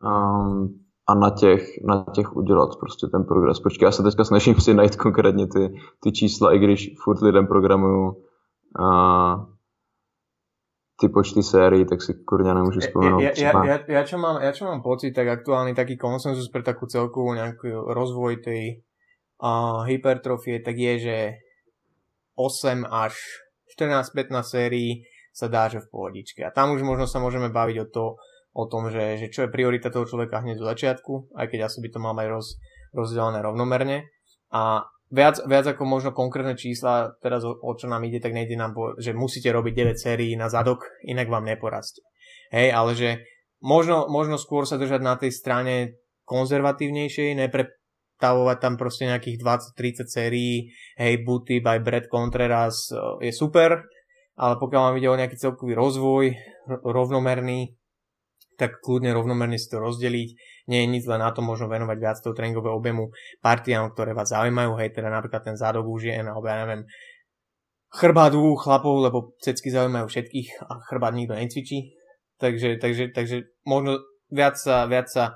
um, 0.03 0.79
a 1.07 1.15
na 1.15 1.29
těch, 1.29 1.63
na 1.87 2.05
těch 2.15 2.35
udělat 2.35 2.69
prostě 2.79 3.07
ten 3.07 3.23
progres. 3.23 3.59
Počkej, 3.59 3.85
já 3.85 3.91
se 3.91 4.03
teďka 4.03 4.23
snažím 4.23 4.55
si 4.59 4.73
najít 4.73 4.95
konkrétně 4.95 5.47
ty, 5.47 5.79
ty 6.03 6.11
čísla, 6.11 6.53
i 6.53 6.59
když 6.59 6.95
furt 7.03 7.21
lidem 7.21 7.47
programuju 7.47 8.05
uh, 8.09 9.58
ty 10.99 11.07
počty 11.07 11.39
sérií, 11.39 11.87
tak 11.87 12.03
si 12.03 12.11
kurňa 12.19 12.59
nemôžu 12.59 12.83
spomenúť. 12.83 13.21
Ja, 13.23 13.31
ja, 13.31 13.51
ja, 13.63 13.77
ja, 13.87 14.01
čo 14.03 14.19
mám, 14.19 14.43
ja 14.43 14.51
čo 14.51 14.67
mám 14.67 14.83
pocit, 14.83 15.15
tak 15.15 15.31
aktuálny 15.31 15.71
taký 15.71 15.95
konsenzus 15.95 16.51
pre 16.51 16.59
takú 16.59 16.91
celkovú 16.91 17.39
nejaký 17.39 17.71
rozvoj 17.71 18.43
tej 18.43 18.83
uh, 19.39 19.87
hypertrofie, 19.87 20.59
tak 20.59 20.75
je, 20.75 20.93
že 20.99 21.17
8 22.35 22.83
až 22.83 23.15
14-15 23.79 24.43
sérií 24.43 25.07
sa 25.31 25.47
dá, 25.47 25.71
že 25.71 25.79
v 25.79 25.87
pohodičke. 25.87 26.43
A 26.43 26.51
tam 26.51 26.75
už 26.75 26.83
možno 26.83 27.07
sa 27.07 27.23
môžeme 27.23 27.47
baviť 27.47 27.77
o, 27.79 27.87
to, 27.87 28.05
o 28.51 28.63
tom, 28.67 28.91
že, 28.91 29.15
že 29.15 29.31
čo 29.31 29.47
je 29.47 29.53
priorita 29.55 29.87
toho 29.87 30.03
človeka 30.03 30.43
hneď 30.43 30.59
do 30.59 30.67
začiatku, 30.67 31.31
aj 31.39 31.47
keď 31.47 31.71
asi 31.71 31.79
by 31.79 31.87
to 31.87 31.99
mal 32.03 32.11
mať 32.11 32.27
roz, 32.27 32.59
rozdelené 32.91 33.39
rovnomerne. 33.39 34.11
A 34.51 34.83
viac, 35.09 35.41
viac 35.45 35.65
ako 35.65 35.83
možno 35.85 36.09
konkrétne 36.13 36.53
čísla, 36.53 37.13
teraz 37.21 37.41
o, 37.45 37.53
o 37.53 37.71
čo 37.73 37.89
nám 37.89 38.05
ide, 38.05 38.21
tak 38.21 38.33
nejde 38.33 38.55
nám, 38.55 38.73
po, 38.73 38.93
že 38.97 39.13
musíte 39.13 39.49
robiť 39.49 39.93
9 39.93 39.97
sérií 39.97 40.33
na 40.37 40.49
zadok, 40.49 40.85
inak 41.05 41.29
vám 41.29 41.45
neporastie. 41.45 42.05
Hej, 42.49 42.73
ale 42.73 42.91
že 42.97 43.09
možno, 43.61 44.09
možno 44.09 44.37
skôr 44.37 44.65
sa 44.65 44.81
držať 44.81 45.01
na 45.01 45.17
tej 45.17 45.33
strane 45.33 46.01
konzervatívnejšej, 46.25 47.37
nepretavovať 47.37 48.57
tam 48.61 48.73
proste 48.77 49.09
nejakých 49.09 49.41
20-30 49.41 50.05
sérií, 50.09 50.69
hej, 50.97 51.13
Booty 51.25 51.61
by 51.61 51.81
Brad 51.81 52.09
Contreras 52.09 52.93
je 53.21 53.33
super, 53.33 53.85
ale 54.39 54.53
pokiaľ 54.55 54.81
vám 54.81 54.97
ide 55.01 55.09
o 55.09 55.19
nejaký 55.19 55.35
celkový 55.35 55.73
rozvoj, 55.75 56.31
rovnomerný, 56.85 57.75
tak 58.59 58.83
kľudne 58.83 59.15
rovnomerne 59.15 59.55
si 59.55 59.71
to 59.71 59.79
rozdeliť. 59.79 60.29
Nie 60.69 60.85
je 60.85 60.93
nič 60.93 61.03
len 61.09 61.19
na 61.19 61.33
to 61.33 61.41
možno 61.41 61.65
venovať 61.65 61.97
viac 61.97 62.17
toho 62.21 62.37
tréningového 62.37 62.77
objemu 62.77 63.09
partiám, 63.41 63.89
ktoré 63.91 64.13
vás 64.13 64.29
zaujímajú, 64.29 64.77
hej, 64.77 64.93
teda 64.93 65.09
napríklad 65.09 65.41
ten 65.41 65.57
zádok 65.57 65.89
je, 65.97 66.13
alebo 66.13 66.45
ja 66.45 66.61
neviem, 66.61 66.85
chrbát 67.89 68.37
u 68.37 68.53
chlapov, 68.53 69.01
lebo 69.01 69.33
cecky 69.41 69.73
zaujímajú 69.73 70.05
všetkých 70.05 70.47
a 70.69 70.77
chrbát 70.85 71.17
nikto 71.17 71.33
necvičí. 71.33 71.97
Takže, 72.37 72.77
takže, 72.77 73.11
takže 73.11 73.49
možno 73.65 73.99
viac 74.29 74.55
sa, 74.55 74.85
viac 74.85 75.09
sa 75.09 75.35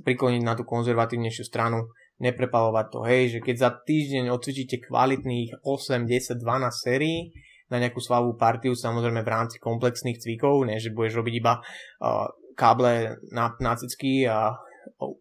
prikloniť 0.00 0.42
na 0.42 0.56
tú 0.56 0.64
konzervatívnejšiu 0.64 1.44
stranu, 1.44 1.92
neprepalovať 2.20 2.86
to, 2.92 3.00
hej, 3.08 3.22
že 3.32 3.38
keď 3.40 3.56
za 3.56 3.70
týždeň 3.80 4.28
odcvičíte 4.28 4.76
kvalitných 4.88 5.64
8, 5.64 6.04
10, 6.04 6.36
12 6.36 6.72
sérií, 6.72 7.32
na 7.70 7.78
nejakú 7.78 8.02
slavú 8.02 8.34
partiu, 8.34 8.74
samozrejme 8.74 9.22
v 9.22 9.30
rámci 9.30 9.56
komplexných 9.62 10.18
cvikov, 10.18 10.66
ne, 10.66 10.76
že 10.82 10.90
budeš 10.90 11.22
robiť 11.22 11.34
iba 11.38 11.62
uh, 11.62 12.26
káble 12.58 13.16
na, 13.30 13.54
na 13.62 13.72
a 13.78 14.38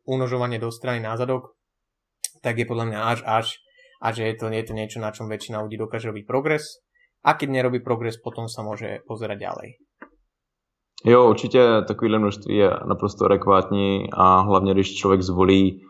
unožovanie 0.05 0.60
do 0.60 0.72
strany 0.72 0.99
názadok, 0.99 1.55
tak 2.43 2.57
je 2.57 2.66
podľa 2.66 2.86
mňa 2.86 2.99
až 2.99 3.20
až 3.26 3.45
a 4.01 4.12
že 4.12 4.24
je 4.24 4.36
to, 4.39 4.47
je 4.47 4.64
to 4.64 4.74
niečo, 4.74 4.99
na 5.03 5.12
čom 5.12 5.28
väčšina 5.28 5.60
ľudí 5.60 5.76
dokáže 5.76 6.07
robiť 6.07 6.24
progres 6.28 6.84
a 7.26 7.36
keď 7.36 7.49
nerobí 7.49 7.84
progres, 7.84 8.16
potom 8.16 8.47
sa 8.47 8.64
môže 8.64 9.03
pozerať 9.07 9.39
ďalej. 9.39 9.70
Jo, 11.05 11.30
určitě 11.30 11.60
takovýhle 11.88 12.20
množství 12.20 12.55
je 12.55 12.70
naprosto 12.88 13.26
adekvátní 13.26 14.07
a 14.14 14.39
hlavně, 14.39 14.74
když 14.74 14.95
člověk 14.95 15.22
zvolí 15.22 15.82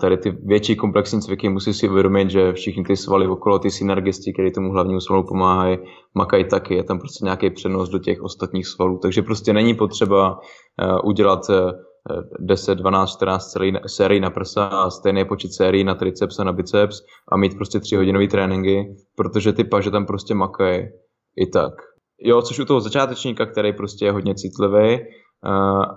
tady 0.00 0.16
ty 0.16 0.30
větší 0.30 0.76
komplexní 0.76 1.22
cviky, 1.22 1.48
musí 1.48 1.74
si 1.74 1.88
uvědomit, 1.88 2.30
že 2.30 2.52
všichni 2.52 2.84
ty 2.84 2.96
svaly 2.96 3.26
okolo, 3.26 3.58
ty 3.58 3.70
synergisti, 3.70 4.32
které 4.32 4.50
tomu 4.50 4.72
hlavnímu 4.72 5.00
svalu 5.00 5.26
pomáhají, 5.26 5.78
makají 6.14 6.44
taky, 6.44 6.74
je 6.74 6.84
tam 6.84 6.98
prostě 6.98 7.24
nějaký 7.24 7.50
přenos 7.50 7.88
do 7.88 7.98
těch 7.98 8.22
ostatních 8.22 8.66
svalů. 8.66 8.98
Takže 8.98 9.22
prostě 9.22 9.52
není 9.52 9.74
potřeba 9.74 10.38
udělat 11.04 11.40
10, 12.40 12.74
12, 12.78 13.10
14 13.10 13.56
sérií 13.86 14.20
na 14.20 14.30
prsa 14.30 14.66
a 14.66 14.90
stejný 14.90 15.24
počet 15.24 15.52
sérií 15.52 15.84
na 15.84 15.94
triceps 15.94 16.38
a 16.38 16.44
na 16.44 16.52
biceps 16.52 17.02
a 17.32 17.36
mít 17.36 17.56
prostě 17.56 17.80
3 17.80 17.96
hodinové 17.96 18.28
tréninky, 18.28 18.96
protože 19.16 19.52
ty 19.52 19.64
paže 19.64 19.90
tam 19.90 20.06
prostě 20.06 20.34
makají 20.34 20.88
i 21.36 21.46
tak. 21.46 21.72
Jo, 22.20 22.42
což 22.42 22.58
u 22.58 22.64
toho 22.64 22.80
začátečníka, 22.80 23.46
který 23.46 23.72
prostě 23.72 24.04
je 24.04 24.12
hodně 24.12 24.34
citlivý 24.34 24.98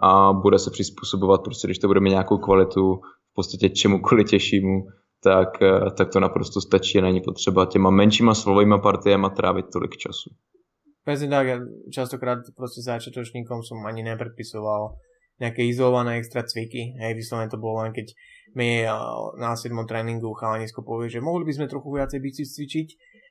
a 0.02 0.34
bude 0.34 0.60
se 0.60 0.72
přizpůsobovat, 0.72 1.44
prostě 1.44 1.68
když 1.68 1.80
to 1.80 1.88
bude 1.88 2.00
mít 2.00 2.10
nějakou 2.10 2.38
kvalitu 2.38 2.96
v 3.32 3.34
podstatě 3.36 3.70
čemukoliv 3.70 4.30
těžšímu, 4.30 4.88
tak, 5.24 5.50
tak 5.98 6.10
to 6.14 6.20
naprosto 6.20 6.62
stačí 6.62 6.98
a 6.98 7.02
není 7.02 7.22
potřeba 7.22 7.66
těma 7.66 7.90
menšíma 7.90 8.34
slovojima 8.34 8.78
partiema 8.78 9.30
trávit 9.30 9.66
tolik 9.74 9.98
času. 9.98 10.30
Presne 11.08 11.32
tak, 11.32 11.48
ja 11.48 11.58
častokrát 11.88 12.44
proste 12.52 12.84
začiatočníkom 12.84 13.64
som 13.64 13.80
ani 13.88 14.04
nepredpisoval 14.04 15.00
nejaké 15.38 15.66
izolované 15.66 16.18
extra 16.18 16.42
cviky. 16.46 16.98
Hej, 16.98 17.18
vyslovene 17.18 17.50
to 17.50 17.62
bolo 17.62 17.86
len 17.86 17.94
keď 17.94 18.14
mi 18.58 18.82
na 19.38 19.54
7. 19.54 19.70
tréningu 19.86 20.34
chalanisko 20.34 20.82
povie, 20.82 21.14
že 21.14 21.22
mohli 21.22 21.46
by 21.46 21.54
sme 21.54 21.66
trochu 21.70 21.94
viacej 21.94 22.20
biceps 22.24 22.58
cvičiť, 22.58 22.88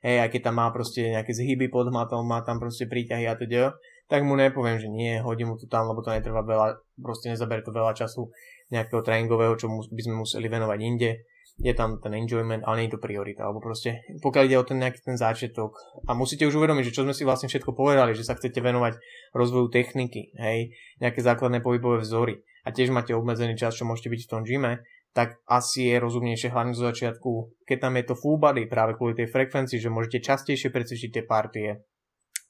hej, 0.07 0.17
aj 0.23 0.29
keď 0.31 0.41
tam 0.47 0.55
má 0.61 0.71
proste 0.71 1.03
nejaké 1.03 1.35
zhyby 1.35 1.67
pod 1.67 1.91
hmatom, 1.91 2.23
má 2.23 2.39
tam 2.47 2.63
proste 2.63 2.87
príťahy 2.87 3.27
a 3.27 3.35
teda, 3.35 3.75
tak 4.07 4.23
mu 4.23 4.39
nepoviem, 4.39 4.79
že 4.79 4.87
nie, 4.87 5.19
hodím 5.19 5.51
mu 5.51 5.55
to 5.59 5.67
tam, 5.67 5.91
lebo 5.91 5.99
to 5.99 6.15
netrvá 6.15 6.47
veľa, 6.47 6.79
proste 6.95 7.27
nezaberie 7.27 7.65
to 7.65 7.75
veľa 7.75 7.91
času 7.91 8.31
nejakého 8.71 9.03
tréningového, 9.03 9.59
čo 9.59 9.67
by 9.67 10.01
sme 10.03 10.15
museli 10.23 10.47
venovať 10.47 10.79
inde 10.79 11.11
je 11.57 11.73
tam 11.73 11.97
ten 11.97 12.13
enjoyment, 12.13 12.61
ale 12.65 12.85
nie 12.85 12.87
je 12.87 12.95
to 12.97 13.01
priorita. 13.01 13.41
Alebo 13.49 13.57
proste, 13.57 14.05
pokiaľ 14.21 14.43
ide 14.45 14.57
o 14.61 14.67
ten 14.67 14.77
nejaký 14.77 15.01
ten 15.01 15.17
záčiatok, 15.17 15.73
a 16.05 16.13
musíte 16.13 16.45
už 16.45 16.61
uvedomiť, 16.61 16.93
že 16.93 16.95
čo 17.01 17.03
sme 17.05 17.17
si 17.17 17.25
vlastne 17.25 17.49
všetko 17.49 17.73
povedali, 17.73 18.13
že 18.13 18.21
sa 18.21 18.37
chcete 18.37 18.61
venovať 18.61 19.01
rozvoju 19.33 19.73
techniky, 19.73 20.37
hej, 20.37 20.69
nejaké 21.01 21.19
základné 21.25 21.65
pohybové 21.65 22.05
vzory 22.05 22.45
a 22.61 22.69
tiež 22.69 22.93
máte 22.93 23.17
obmedzený 23.17 23.57
čas, 23.57 23.73
čo 23.73 23.89
môžete 23.89 24.13
byť 24.13 24.21
v 24.27 24.31
tom 24.31 24.41
gyme, 24.45 24.85
tak 25.17 25.41
asi 25.49 25.89
je 25.89 25.97
rozumnejšie 25.97 26.53
hlavne 26.53 26.77
zo 26.77 26.85
začiatku, 26.93 27.65
keď 27.65 27.77
tam 27.89 27.97
je 27.97 28.05
to 28.05 28.13
full 28.13 28.37
body 28.37 28.69
práve 28.69 28.93
kvôli 28.93 29.17
tej 29.17 29.33
frekvencii, 29.33 29.81
že 29.81 29.89
môžete 29.89 30.21
častejšie 30.21 30.69
precvičiť 30.69 31.09
tie 31.09 31.23
partie, 31.25 31.81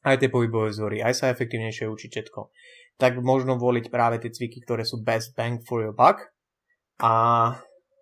aj 0.03 0.19
tie 0.19 0.27
pohybové 0.27 0.75
vzory, 0.75 0.99
aj 0.99 1.13
sa 1.15 1.31
efektívnejšie 1.31 1.87
učiť 1.87 2.09
všetko. 2.11 2.41
Tak 2.99 3.23
možno 3.23 3.55
voliť 3.55 3.87
práve 3.87 4.19
tie 4.19 4.33
cviky, 4.33 4.67
ktoré 4.67 4.83
sú 4.83 4.99
best 4.99 5.31
bang 5.37 5.63
for 5.63 5.79
your 5.79 5.95
buck 5.95 6.27
a 6.99 7.13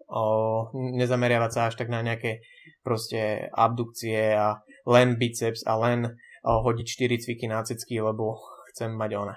o, 0.07 0.69
nezameriavať 0.73 1.51
sa 1.51 1.61
až 1.69 1.75
tak 1.75 1.89
na 1.89 2.01
nejaké 2.01 2.45
proste 2.83 3.49
abdukcie 3.53 4.33
a 4.33 4.61
len 4.85 5.17
biceps 5.17 5.65
a 5.65 5.75
len 5.77 6.09
o, 6.45 6.51
hodiť 6.61 6.87
4 7.09 7.23
cviky 7.23 7.45
na 7.47 7.63
cecky, 7.63 8.01
lebo 8.01 8.37
chcem 8.71 8.93
mať 8.93 9.11
one 9.15 9.35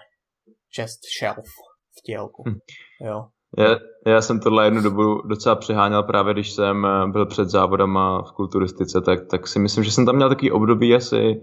chest 0.74 1.00
shelf 1.18 1.48
v 1.96 1.98
tielku. 2.04 2.42
Hm. 2.48 2.58
Jo. 3.06 3.26
Já, 3.58 3.76
já 4.06 4.20
jsem 4.20 4.40
tohle 4.40 4.64
jednu 4.64 4.82
dobu 4.82 5.22
docela 5.28 5.56
přeháněl 5.56 6.02
právě, 6.02 6.34
když 6.34 6.52
jsem 6.52 6.86
eh, 6.86 7.06
byl 7.12 7.26
před 7.26 7.48
závodama 7.48 8.22
v 8.22 8.32
kulturistice, 8.32 9.00
tak, 9.00 9.26
tak 9.30 9.46
si 9.46 9.58
myslím, 9.58 9.84
že 9.84 9.90
jsem 9.90 10.06
tam 10.06 10.16
měl 10.16 10.28
takový 10.28 10.50
období 10.50 10.94
asi, 10.94 11.40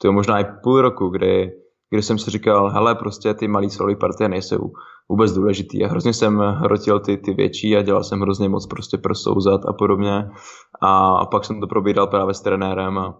to 0.00 0.08
je 0.08 0.12
možná 0.12 0.40
i 0.40 0.44
půl 0.62 0.80
roku, 0.80 1.08
kdy 1.08 1.52
kdy 1.90 2.02
jsem 2.02 2.18
si 2.18 2.30
říkal, 2.30 2.70
hele, 2.70 2.94
prostě 2.94 3.34
ty 3.34 3.48
malý 3.48 3.70
svalové 3.70 3.96
partie 3.96 4.28
nejsou 4.28 4.72
vůbec 5.08 5.32
důležitý. 5.32 5.84
A 5.84 5.88
hrozně 5.88 6.12
jsem 6.12 6.38
hrotil 6.38 7.00
ty, 7.00 7.16
ty 7.16 7.34
větší 7.34 7.76
a 7.76 7.82
dělal 7.82 8.04
jsem 8.04 8.20
hrozně 8.20 8.48
moc 8.48 8.66
prostě 8.66 8.98
prosouzat 8.98 9.60
a 9.68 9.72
podobně. 9.72 10.28
A, 10.82 11.26
pak 11.26 11.44
jsem 11.44 11.60
to 11.60 11.66
probíral 11.66 12.06
právě 12.06 12.34
s 12.34 12.40
trenérem 12.40 12.98
a, 12.98 13.18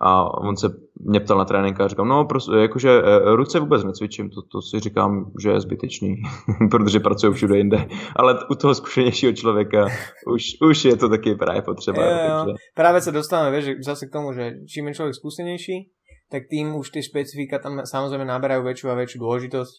a 0.00 0.38
on 0.38 0.56
se 0.56 0.68
mě 1.00 1.20
ptal 1.20 1.38
na 1.38 1.44
trénink 1.44 1.80
a 1.80 1.88
říkal, 1.88 2.06
no, 2.06 2.24
prostě, 2.24 2.52
jakože 2.56 2.90
e, 2.90 3.36
ruce 3.36 3.60
vůbec 3.60 3.84
necvičím, 3.84 4.30
to, 4.30 4.42
to 4.42 4.62
si 4.62 4.80
říkám, 4.80 5.32
že 5.42 5.50
je 5.50 5.60
zbytečný, 5.60 6.22
protože 6.70 7.00
pracuju 7.00 7.32
všude 7.32 7.56
jinde. 7.56 7.88
Ale 8.16 8.38
u 8.50 8.54
toho 8.54 8.74
zkušenějšího 8.74 9.32
člověka 9.32 9.86
už, 10.26 10.42
už 10.70 10.84
je 10.84 10.96
to 10.96 11.08
taky 11.08 11.34
právě 11.34 11.62
potřeba. 11.62 12.04
Jo, 12.04 12.10
jo. 12.10 12.44
Takže... 12.44 12.54
Práve 12.74 12.98
sa 13.00 13.10
dostávame, 13.10 13.50
vieš, 13.50 13.82
zase 13.82 14.06
k 14.06 14.14
tomu, 14.14 14.32
že 14.32 14.66
čím 14.66 14.88
je 14.88 14.94
človek 14.94 15.14
skúsenejší, 15.14 15.90
tak 16.30 16.50
tým 16.50 16.74
už 16.74 16.90
tie 16.90 17.02
špecifika 17.02 17.58
tam 17.58 17.82
samozrejme 17.86 18.26
naberajú 18.26 18.66
väčšiu 18.66 18.90
a 18.90 18.98
väčšiu 18.98 19.18
dôležitosť. 19.22 19.74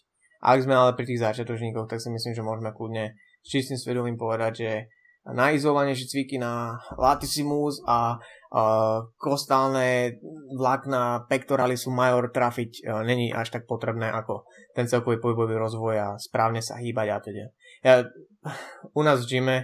Ak 0.46 0.62
sme 0.62 0.78
ale 0.78 0.94
pri 0.94 1.10
tých 1.10 1.26
začiatočníkoch, 1.26 1.90
tak 1.90 1.98
si 1.98 2.06
myslím, 2.06 2.32
že 2.38 2.46
môžeme 2.46 2.70
kľudne 2.70 3.18
s 3.42 3.46
čistým 3.50 3.74
svedomím 3.74 4.14
povedať, 4.14 4.52
že 4.54 4.70
naizolovanejšie 5.26 6.06
cviky 6.06 6.38
na 6.38 6.78
latissimus 6.94 7.82
a 7.82 8.14
uh, 8.14 9.02
kostálne 9.18 10.22
vlákna 10.54 11.26
pectoralisu 11.26 11.90
major 11.90 12.30
trafiť 12.30 12.86
uh, 12.86 13.02
není 13.02 13.34
až 13.34 13.58
tak 13.58 13.66
potrebné 13.66 14.06
ako 14.06 14.46
ten 14.78 14.86
celkový 14.86 15.18
pohybový 15.18 15.58
rozvoj 15.58 15.94
a 15.98 16.08
správne 16.14 16.62
sa 16.62 16.78
hýbať 16.78 17.06
a 17.10 17.18
teda. 17.18 17.46
Ja, 17.82 17.94
u 18.94 19.02
nás 19.02 19.26
v 19.26 19.38
gyme 19.38 19.56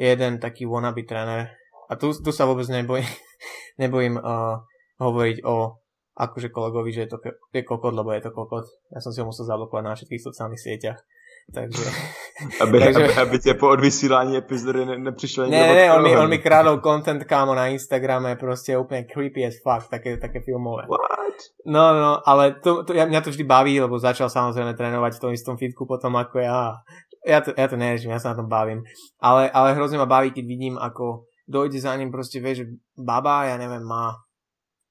je 0.00 0.08
jeden 0.08 0.40
taký 0.40 0.64
wannabe 0.64 1.04
tréner 1.04 1.52
a 1.92 2.00
tu, 2.00 2.16
tu 2.16 2.32
sa 2.32 2.48
vôbec 2.48 2.64
nebojím, 2.72 3.04
nebojím 3.82 4.16
uh, 4.16 4.56
hovoriť 4.96 5.44
o 5.44 5.76
akože 6.16 6.48
kolegovi, 6.50 6.90
že 6.92 7.00
je 7.06 7.10
to 7.14 7.18
je 7.54 7.62
kokot, 7.62 7.94
lebo 7.94 8.12
je 8.12 8.22
to 8.22 8.30
kokot. 8.30 8.66
Ja 8.90 9.00
som 9.00 9.14
si 9.14 9.20
ho 9.22 9.26
musel 9.26 9.46
zablokovať 9.46 9.82
na 9.84 9.94
všetkých 9.94 10.22
sociálnych 10.22 10.60
sieťach. 10.60 11.00
Takže... 11.50 11.84
Aby, 12.62 12.80
takže... 12.80 13.04
aby, 13.04 13.14
aby 13.14 13.38
tě 13.38 13.54
po 13.54 13.68
odvysílání 13.68 14.36
epizody 14.36 14.86
ne, 14.86 14.98
nepřišlo 14.98 15.44
Ne, 15.44 15.50
ne, 15.50 15.74
ne, 15.74 15.92
on 15.92 16.02
mi, 16.02 16.16
on 16.16 16.28
mi 16.30 16.38
krádol 16.38 16.80
content 16.80 17.24
kámo 17.24 17.54
na 17.54 17.68
Instagrame, 17.68 18.36
proste 18.36 18.72
úplne 18.80 19.04
creepy 19.04 19.44
as 19.44 19.60
fuck, 19.60 19.84
také, 19.92 20.16
také 20.16 20.40
filmové. 20.40 20.88
What? 20.88 21.36
No, 21.66 21.92
no, 21.92 22.28
ale 22.28 22.56
to, 22.64 22.84
to, 22.84 22.96
ja, 22.96 23.04
mňa 23.04 23.20
to 23.20 23.30
vždy 23.30 23.44
baví, 23.44 23.76
lebo 23.80 24.00
začal 24.00 24.32
samozrejme 24.32 24.72
trénovať 24.72 25.16
v 25.16 25.20
tom 25.20 25.30
istom 25.36 25.56
fitku 25.60 25.84
potom 25.84 26.16
ako 26.16 26.40
ja. 26.40 26.80
Ja 27.20 27.44
to, 27.44 27.52
ja 27.52 27.68
to 27.68 27.76
nerežím, 27.76 28.16
ja 28.16 28.20
sa 28.20 28.32
na 28.32 28.40
tom 28.40 28.48
bavím. 28.48 28.80
Ale, 29.20 29.52
ale 29.52 29.76
hrozne 29.76 30.00
ma 30.00 30.08
baví, 30.08 30.32
keď 30.32 30.44
vidím, 30.48 30.80
ako 30.80 31.28
dojde 31.44 31.76
za 31.76 31.92
ním 31.92 32.08
proste, 32.08 32.40
vieš, 32.40 32.72
baba, 32.96 33.44
ja 33.44 33.60
neviem, 33.60 33.84
má 33.84 34.16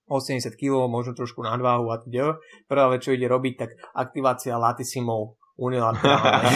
80 0.09 0.57
kg, 0.57 0.89
možno 0.89 1.13
trošku 1.13 1.45
nadváhu 1.45 1.93
a 1.93 2.01
teda. 2.01 2.41
Prvá 2.65 2.89
vec, 2.89 3.05
čo 3.05 3.13
ide 3.13 3.29
robiť, 3.29 3.53
tak 3.55 3.69
aktivácia 3.93 4.57
latisimov 4.57 5.37
unilaterálne. 5.59 6.51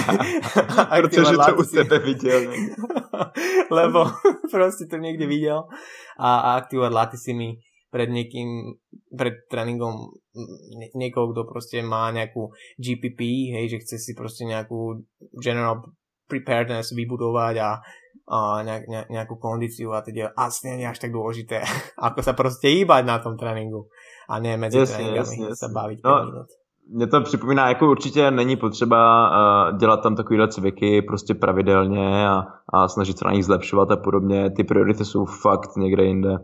Pretože 1.06 1.36
to 1.38 1.54
u 1.60 1.64
sebe 1.64 1.98
videl. 2.02 2.50
Lebo 3.78 4.10
proste 4.50 4.90
to 4.90 4.98
niekde 4.98 5.28
videl. 5.30 5.68
A, 6.18 6.30
a 6.42 6.50
aktivovať 6.64 6.92
latisimy 6.92 7.60
pred 7.94 8.10
niekým, 8.10 8.74
pred 9.14 9.46
tréningom 9.46 10.18
niekoho, 10.98 11.30
kto 11.30 11.46
proste 11.46 11.86
má 11.86 12.10
nejakú 12.10 12.50
GPP, 12.82 13.54
hej, 13.54 13.70
že 13.70 13.82
chce 13.86 13.96
si 14.02 14.12
proste 14.18 14.50
nejakú 14.50 15.06
general 15.38 15.94
preparedness 16.26 16.90
vybudovať 16.98 17.56
a 17.62 17.70
a 18.28 18.64
nejak, 18.64 18.88
nejak, 18.88 19.08
nejakú 19.12 19.36
kondíciu 19.36 19.92
a 19.92 20.00
teda 20.00 20.32
asi 20.40 20.72
nie 20.72 20.88
je 20.88 20.92
až 20.92 21.00
tak 21.00 21.12
dôležité, 21.12 21.64
ako 22.08 22.20
sa 22.24 22.34
proste 22.34 22.72
hýbať 22.72 23.04
na 23.04 23.20
tom 23.20 23.36
tréninku 23.36 23.92
a 24.30 24.40
ne 24.40 24.58
medzi 24.58 24.78
jasně, 24.78 24.96
tréninkami 24.96 25.38
jasně, 25.42 25.56
sa 25.56 25.68
baviť 25.68 26.00
no, 26.06 26.26
minut. 26.26 26.48
Mně 26.90 27.08
to 27.08 27.22
připomíná, 27.22 27.70
jako 27.70 27.92
určitě 27.92 28.32
není 28.32 28.56
potřeba 28.56 29.30
uh, 29.30 29.78
dělat 29.78 29.98
tam 29.98 30.16
takovýhle 30.16 30.48
cviky 30.48 31.02
prostě 31.02 31.34
pravidelně 31.34 32.28
a, 32.28 32.44
a 32.74 32.88
snažit 32.88 33.18
se 33.18 33.26
na 33.26 33.32
nich 33.32 33.46
zlepšovat 33.46 33.92
a 33.92 33.96
podobně. 33.96 34.50
Ty 34.50 34.64
priority 34.64 35.06
jsou 35.06 35.26
fakt 35.26 35.76
někde 35.78 36.04
jinde. 36.04 36.38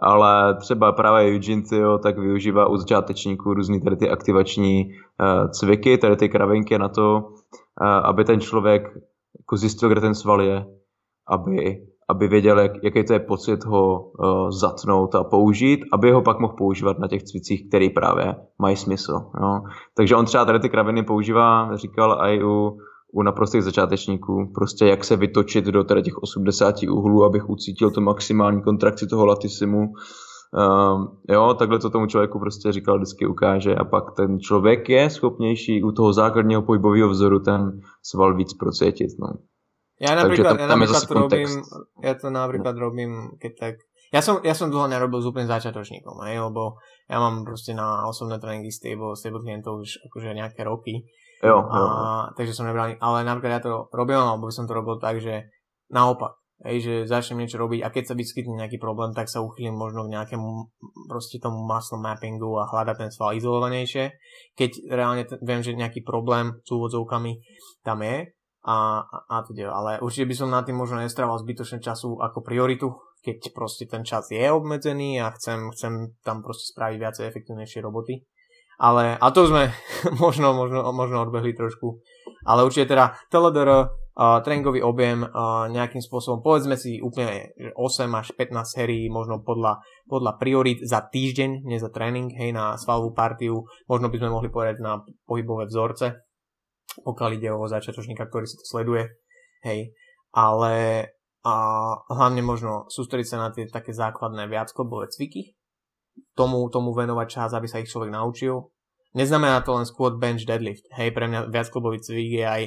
Ale 0.00 0.56
třeba 0.60 0.92
právě 0.92 1.34
Eugene 1.34 1.62
tak 2.02 2.18
využívá 2.18 2.66
u 2.66 2.76
začátečníků 2.76 3.54
různý 3.54 3.80
tady 3.80 3.96
ty 3.96 4.10
aktivační 4.10 4.84
uh, 4.84 5.50
cviky, 5.50 5.98
tady 5.98 6.16
ty 6.16 6.28
kravinky 6.28 6.78
na 6.78 6.88
to, 6.88 7.22
uh, 7.80 7.86
aby 7.86 8.24
ten 8.24 8.40
člověk 8.40 8.82
jako 9.38 9.56
zjistil, 9.56 9.88
kde 9.88 10.00
ten 10.00 10.14
sval 10.14 10.42
je 10.42 10.66
aby, 11.28 11.86
aby 12.08 12.28
věděl, 12.28 12.58
jak, 12.58 12.72
jaký 12.82 13.04
to 13.04 13.12
je 13.12 13.18
pocit 13.18 13.64
ho 13.64 14.00
uh, 14.00 14.50
zatnout 14.50 15.14
a 15.14 15.24
použít, 15.24 15.80
aby 15.92 16.12
ho 16.12 16.22
pak 16.22 16.38
mohl 16.38 16.54
používat 16.58 16.98
na 16.98 17.08
těch 17.08 17.22
cvicích, 17.22 17.68
které 17.68 17.88
právě 17.94 18.34
mají 18.58 18.76
smysl. 18.76 19.12
Jo. 19.12 19.60
Takže 19.96 20.16
on 20.16 20.24
třeba 20.24 20.44
tady 20.44 20.60
ty 20.60 20.68
kraviny 20.68 21.02
používá, 21.02 21.76
říkal 21.76 22.18
i 22.20 22.44
u, 22.44 22.78
u 23.12 23.22
naprostých 23.22 23.62
začátečníků, 23.62 24.50
prostě 24.54 24.86
jak 24.86 25.04
se 25.04 25.16
vytočit 25.16 25.64
do 25.64 25.84
tady 25.84 26.02
těch 26.02 26.16
80 26.16 26.74
úhlů, 26.82 27.24
abych 27.24 27.50
ucítil 27.50 27.90
tu 27.90 28.00
maximální 28.00 28.62
kontrakci 28.62 29.06
toho 29.06 29.26
latisimu. 29.26 29.80
Um, 29.80 31.08
jo, 31.30 31.54
takhle 31.58 31.78
to 31.78 31.90
tomu 31.90 32.06
člověku 32.06 32.38
prostě 32.38 32.72
říkal, 32.72 32.96
vždycky 32.96 33.26
ukáže 33.26 33.74
a 33.74 33.84
pak 33.84 34.04
ten 34.16 34.40
člověk 34.40 34.88
je 34.88 35.10
schopnější 35.10 35.82
u 35.82 35.92
toho 35.92 36.12
základního 36.12 36.62
pohybového 36.62 37.08
vzoru 37.08 37.40
ten 37.40 37.80
sval 38.02 38.36
víc 38.36 38.54
procítit. 38.54 39.10
No. 39.20 39.28
Ja 40.02 40.18
napríklad, 40.18 40.58
ja 40.58 40.66
napríklad 40.66 41.02
to 41.06 41.14
robím, 41.14 41.50
ja 42.02 42.12
to 42.18 42.26
napríklad 42.34 42.74
robím, 42.74 43.38
keď 43.38 43.52
tak, 43.54 43.74
ja 44.10 44.18
som, 44.18 44.42
ja 44.42 44.54
som 44.54 44.70
dlho 44.70 44.90
nerobil 44.90 45.22
s 45.22 45.28
úplným 45.30 45.46
začiatočníkom, 45.46 46.18
hej, 46.26 46.42
lebo 46.42 46.82
ja 47.06 47.22
mám 47.22 47.46
proste 47.46 47.78
na 47.78 48.06
osobné 48.10 48.42
tréningy 48.42 48.74
stable, 48.74 49.14
stable 49.14 49.42
klientov 49.42 49.86
už 49.86 50.02
akože 50.10 50.34
nejaké 50.34 50.66
roky. 50.66 51.06
Jo, 51.42 51.60
a, 51.60 51.76
jo. 51.78 51.86
takže 52.38 52.56
som 52.56 52.66
nebral, 52.66 52.96
ale 52.98 53.18
napríklad 53.22 53.58
ja 53.58 53.62
to 53.62 53.86
robil, 53.94 54.18
alebo 54.18 54.50
by 54.50 54.54
som 54.54 54.66
to 54.66 54.74
robil 54.74 54.98
tak, 54.98 55.22
že 55.22 55.46
naopak, 55.92 56.38
hej, 56.66 56.76
že 56.80 56.94
začnem 57.10 57.44
niečo 57.44 57.60
robiť 57.60 57.84
a 57.84 57.92
keď 57.92 58.04
sa 58.10 58.14
vyskytne 58.14 58.54
nejaký 58.54 58.78
problém, 58.80 59.12
tak 59.12 59.26
sa 59.26 59.42
uchýlim 59.42 59.74
možno 59.74 60.06
k 60.06 60.14
nejakému 60.14 60.48
proste 61.10 61.42
tomu 61.42 61.66
muscle 61.66 62.00
mappingu 62.00 62.50
a 62.58 62.70
hľadať 62.70 62.96
ten 62.98 63.10
sval 63.10 63.34
izolovanejšie. 63.36 64.14
Keď 64.56 64.70
reálne 64.90 65.22
t- 65.26 65.38
viem, 65.42 65.60
že 65.60 65.76
nejaký 65.76 66.06
problém 66.06 66.54
s 66.62 66.68
úvodzovkami 66.70 67.42
tam 67.82 68.00
je 68.02 68.30
a, 68.64 69.04
a, 69.04 69.18
a 69.28 69.36
teda, 69.44 69.68
ale 69.68 70.00
určite 70.00 70.24
by 70.24 70.34
som 70.40 70.48
na 70.48 70.64
tým 70.64 70.80
možno 70.80 70.96
nestrával 70.96 71.36
zbytočne 71.36 71.84
času 71.84 72.16
ako 72.16 72.40
prioritu, 72.40 72.96
keď 73.20 73.52
proste 73.52 73.84
ten 73.84 74.04
čas 74.08 74.32
je 74.32 74.40
obmedzený 74.48 75.20
a 75.20 75.32
chcem, 75.36 75.68
chcem 75.76 76.16
tam 76.24 76.40
proste 76.40 76.72
spraviť 76.72 76.96
viacej 76.96 77.24
efektívnejšie 77.28 77.84
roboty. 77.84 78.24
Ale, 78.80 79.20
a 79.20 79.26
to 79.30 79.46
sme 79.46 79.68
možno, 80.24 80.56
možno, 80.56 80.80
možno 80.96 81.28
odbehli 81.28 81.52
trošku. 81.52 82.00
Ale 82.44 82.64
určite 82.64 82.96
teda 82.96 83.16
TLDR, 83.28 83.70
uh, 83.70 84.40
tréningový 84.44 84.80
objem 84.80 85.24
uh, 85.24 85.68
nejakým 85.68 86.00
spôsobom, 86.00 86.40
povedzme 86.44 86.76
si 86.76 87.00
úplne 87.00 87.52
8 87.76 87.76
až 88.12 88.32
15 88.36 88.64
sérií, 88.64 89.08
možno 89.08 89.40
podľa, 89.40 89.80
podľa 90.08 90.36
priorit 90.36 90.80
za 90.84 91.04
týždeň, 91.04 91.64
nie 91.64 91.80
za 91.80 91.88
tréning, 91.88 92.32
hej, 92.36 92.52
na 92.52 92.76
svalovú 92.76 93.16
partiu, 93.16 93.64
možno 93.88 94.12
by 94.12 94.16
sme 94.20 94.32
mohli 94.32 94.48
povedať 94.52 94.80
na 94.84 95.00
pohybové 95.24 95.68
vzorce, 95.68 96.20
pokiaľ 97.02 97.30
ide 97.34 97.50
o 97.50 97.66
začiatočníka, 97.66 98.28
ktorý 98.30 98.46
si 98.46 98.60
to 98.60 98.64
sleduje, 98.66 99.10
hej. 99.66 99.90
Ale 100.34 101.06
a 101.44 101.54
hlavne 102.08 102.40
možno 102.40 102.88
sústrediť 102.88 103.28
sa 103.28 103.38
na 103.38 103.48
tie 103.52 103.68
také 103.68 103.92
základné 103.92 104.48
viacklobové 104.48 105.12
cviky, 105.12 105.52
tomu, 106.32 106.64
tomu 106.72 106.96
venovať 106.96 107.28
čas, 107.28 107.50
aby 107.52 107.68
sa 107.68 107.84
ich 107.84 107.92
človek 107.92 108.08
naučil. 108.08 108.72
Neznamená 109.12 109.60
to 109.60 109.76
len 109.76 109.84
squat, 109.84 110.16
bench, 110.16 110.48
deadlift. 110.48 110.88
Hej, 110.96 111.12
pre 111.12 111.28
mňa 111.28 111.52
viacklobový 111.52 112.00
cvik 112.00 112.30
je 112.40 112.46
aj 112.48 112.62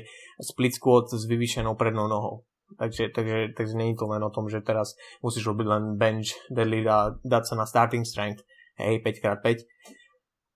split 0.45 0.78
squat 0.78 1.10
s 1.10 1.26
vyvýšenou 1.26 1.74
prednou 1.76 2.08
nohou. 2.08 2.45
Takže, 2.78 3.12
takže, 3.12 3.58
takže 3.58 3.74
nie 3.76 3.91
je 3.91 3.99
to 3.99 4.06
len 4.08 4.22
o 4.24 4.32
tom, 4.32 4.45
že 4.48 4.64
teraz 4.64 4.94
musíš 5.26 5.49
robiť 5.49 5.68
len 5.68 5.84
bench, 5.98 6.38
deadlift 6.54 6.88
a 6.88 7.18
dať 7.26 7.44
sa 7.52 7.56
na 7.58 7.66
starting 7.66 8.06
strength, 8.06 8.45
hej, 8.78 9.02
5x5. 9.02 9.66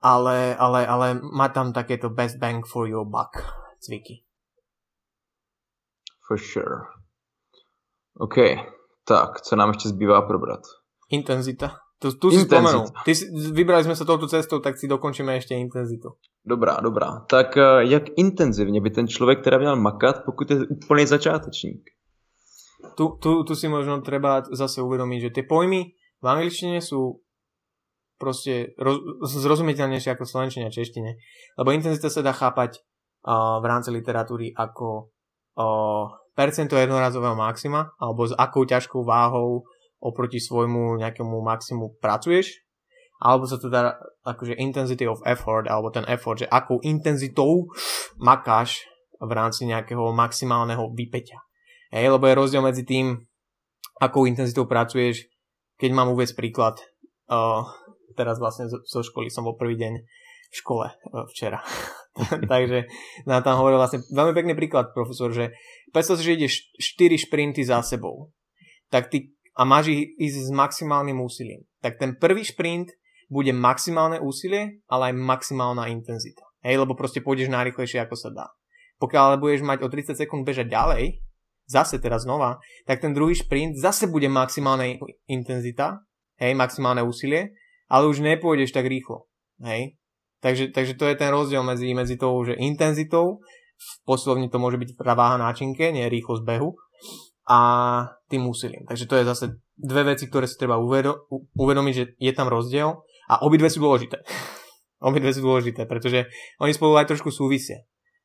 Ale, 0.06 0.56
ale, 0.56 0.80
ale 0.86 1.08
má 1.20 1.50
tam 1.50 1.74
takéto 1.74 2.14
best 2.14 2.38
bang 2.38 2.62
for 2.62 2.86
your 2.86 3.04
buck 3.04 3.61
cviky. 3.82 4.24
For 6.28 6.38
sure. 6.38 6.88
OK, 8.16 8.38
tak, 9.08 9.42
co 9.42 9.56
nám 9.56 9.70
ještě 9.70 9.90
zbývá 9.90 10.22
probrat? 10.22 10.62
Intenzita. 11.12 11.78
Tu, 12.02 12.12
tu 12.12 12.32
si 12.32 12.42
spomenul. 12.42 12.90
Ty 13.06 13.14
vybrali 13.54 13.86
sme 13.86 13.94
sa 13.94 14.10
touto 14.10 14.26
cestou, 14.26 14.58
tak 14.58 14.74
si 14.74 14.90
dokončíme 14.90 15.38
ešte 15.38 15.54
intenzitu. 15.54 16.18
Dobrá, 16.42 16.82
dobrá. 16.82 17.22
Tak 17.30 17.54
uh, 17.54 17.86
jak 17.86 18.18
intenzivně 18.18 18.82
by 18.82 18.90
ten 18.90 19.08
člověk 19.08 19.44
teda 19.44 19.58
měl 19.58 19.76
makat, 19.76 20.26
pokud 20.26 20.52
je 20.52 20.58
úplný 20.66 21.06
začátečník? 21.06 21.86
Tu, 22.98 23.06
tu, 23.22 23.44
tu 23.44 23.54
si 23.56 23.70
možno 23.70 24.02
treba 24.02 24.42
zase 24.50 24.82
uvedomiť, 24.82 25.22
že 25.22 25.30
tie 25.30 25.44
pojmy 25.46 25.94
v 26.22 26.26
angličtine 26.26 26.82
sú 26.82 27.22
proste 28.18 28.74
roz, 28.82 28.98
zrozumiteľnejšie 29.22 30.18
ako 30.18 30.26
v 30.26 30.32
slovenčine 30.34 30.66
a 30.66 30.74
češtine. 30.74 31.22
Lebo 31.62 31.70
intenzita 31.78 32.10
sa 32.10 32.26
dá 32.26 32.34
chápať 32.34 32.82
v 33.26 33.66
rámci 33.66 33.90
literatúry 33.94 34.54
ako 34.54 35.14
percento 36.34 36.74
jednorazového 36.80 37.38
maxima, 37.38 37.94
alebo 38.02 38.26
s 38.26 38.34
akou 38.34 38.66
ťažkou 38.66 39.06
váhou 39.06 39.68
oproti 40.02 40.42
svojmu 40.42 40.98
nejakému 40.98 41.38
maximu 41.46 42.02
pracuješ, 42.02 42.66
alebo 43.22 43.46
sa 43.46 43.62
teda 43.62 43.94
akože 44.26 44.58
intensity 44.58 45.06
of 45.06 45.22
effort, 45.30 45.70
alebo 45.70 45.94
ten 45.94 46.02
effort, 46.10 46.42
že 46.42 46.50
akou 46.50 46.82
intenzitou 46.82 47.70
makáš 48.18 48.82
v 49.22 49.30
rámci 49.30 49.70
nejakého 49.70 50.10
maximálneho 50.10 50.90
vypeťa. 50.90 51.38
Hej, 51.94 52.18
lebo 52.18 52.26
je 52.26 52.40
rozdiel 52.40 52.66
medzi 52.66 52.82
tým, 52.82 53.22
akou 54.02 54.26
intenzitou 54.26 54.66
pracuješ, 54.66 55.30
keď 55.78 55.94
mám 55.94 56.10
uvieť 56.10 56.34
príklad, 56.34 56.82
uh, 57.30 57.62
teraz 58.18 58.42
vlastne 58.42 58.66
zo, 58.66 58.82
zo 58.82 59.06
školy 59.06 59.30
som 59.30 59.46
bol 59.46 59.54
prvý 59.54 59.78
deň 59.78 59.94
v 60.52 60.56
škole 60.60 60.88
uh, 60.92 61.26
včera. 61.32 61.64
Takže 62.52 62.92
nám 63.24 63.42
tam 63.48 63.56
hovoril 63.64 63.80
vlastne 63.80 64.04
veľmi 64.12 64.36
pekný 64.36 64.54
príklad 64.54 64.92
profesor, 64.92 65.32
že 65.32 65.56
predstav 65.96 66.20
si, 66.20 66.28
že 66.28 66.36
ideš 66.36 66.54
4 67.00 67.16
šprinty 67.16 67.64
za 67.64 67.80
sebou, 67.80 68.36
tak 68.92 69.08
ty 69.08 69.32
a 69.56 69.68
máš 69.68 69.92
ich 69.92 70.02
ísť 70.16 70.38
s 70.48 70.50
maximálnym 70.52 71.20
úsilím. 71.20 71.68
Tak 71.84 72.00
ten 72.00 72.16
prvý 72.16 72.44
šprint 72.48 72.92
bude 73.32 73.52
maximálne 73.56 74.20
úsilie, 74.20 74.84
ale 74.92 75.12
aj 75.12 75.20
maximálna 75.20 75.88
intenzita. 75.92 76.44
Hej, 76.64 76.84
lebo 76.84 76.96
proste 76.96 77.24
pôjdeš 77.24 77.52
najrychlejšie 77.52 78.04
ako 78.04 78.16
sa 78.16 78.30
dá. 78.32 78.48
Pokiaľ 79.02 79.24
ale 79.34 79.42
budeš 79.42 79.66
mať 79.66 79.82
o 79.82 79.88
30 79.90 80.14
sekúnd 80.14 80.44
bežať 80.46 80.70
ďalej, 80.70 81.24
zase 81.66 81.98
teraz 81.98 82.28
znova, 82.28 82.62
tak 82.86 83.02
ten 83.02 83.16
druhý 83.16 83.34
šprint 83.34 83.80
zase 83.80 84.12
bude 84.12 84.30
maximálna 84.30 85.00
intenzita, 85.26 86.06
hej, 86.38 86.54
maximálne 86.54 87.02
úsilie, 87.02 87.56
ale 87.90 88.08
už 88.12 88.22
nepôjdeš 88.22 88.76
tak 88.76 88.86
rýchlo. 88.86 89.26
Hej. 89.64 90.01
Takže, 90.42 90.74
takže 90.74 90.98
to 90.98 91.06
je 91.06 91.16
ten 91.16 91.30
rozdiel 91.30 91.62
medzi, 91.62 91.94
medzi 91.94 92.18
tou, 92.18 92.34
že 92.42 92.58
intenzitou, 92.58 93.46
v 93.78 93.94
poslovni 94.06 94.50
to 94.50 94.58
môže 94.58 94.78
byť 94.78 94.98
váha 94.98 95.38
náčinke, 95.38 95.94
nie 95.94 96.06
rýchlosť 96.10 96.44
behu, 96.46 96.74
a 97.50 97.60
tým 98.30 98.48
úsilím. 98.48 98.86
Takže 98.86 99.06
to 99.10 99.16
je 99.18 99.26
zase 99.26 99.46
dve 99.76 100.14
veci, 100.14 100.30
ktoré 100.30 100.46
si 100.46 100.56
treba 100.56 100.78
uvedo- 100.78 101.26
uvedomiť, 101.58 101.94
že 101.94 102.06
je 102.16 102.32
tam 102.32 102.48
rozdiel 102.48 103.02
a 103.30 103.34
obidve 103.42 103.68
sú 103.68 103.82
dôležité. 103.82 104.22
obidve 105.10 105.34
sú 105.34 105.42
dôležité, 105.42 105.90
pretože 105.90 106.30
oni 106.62 106.72
spolu 106.72 107.02
aj 107.02 107.10
trošku 107.12 107.34
súvisia. 107.34 107.82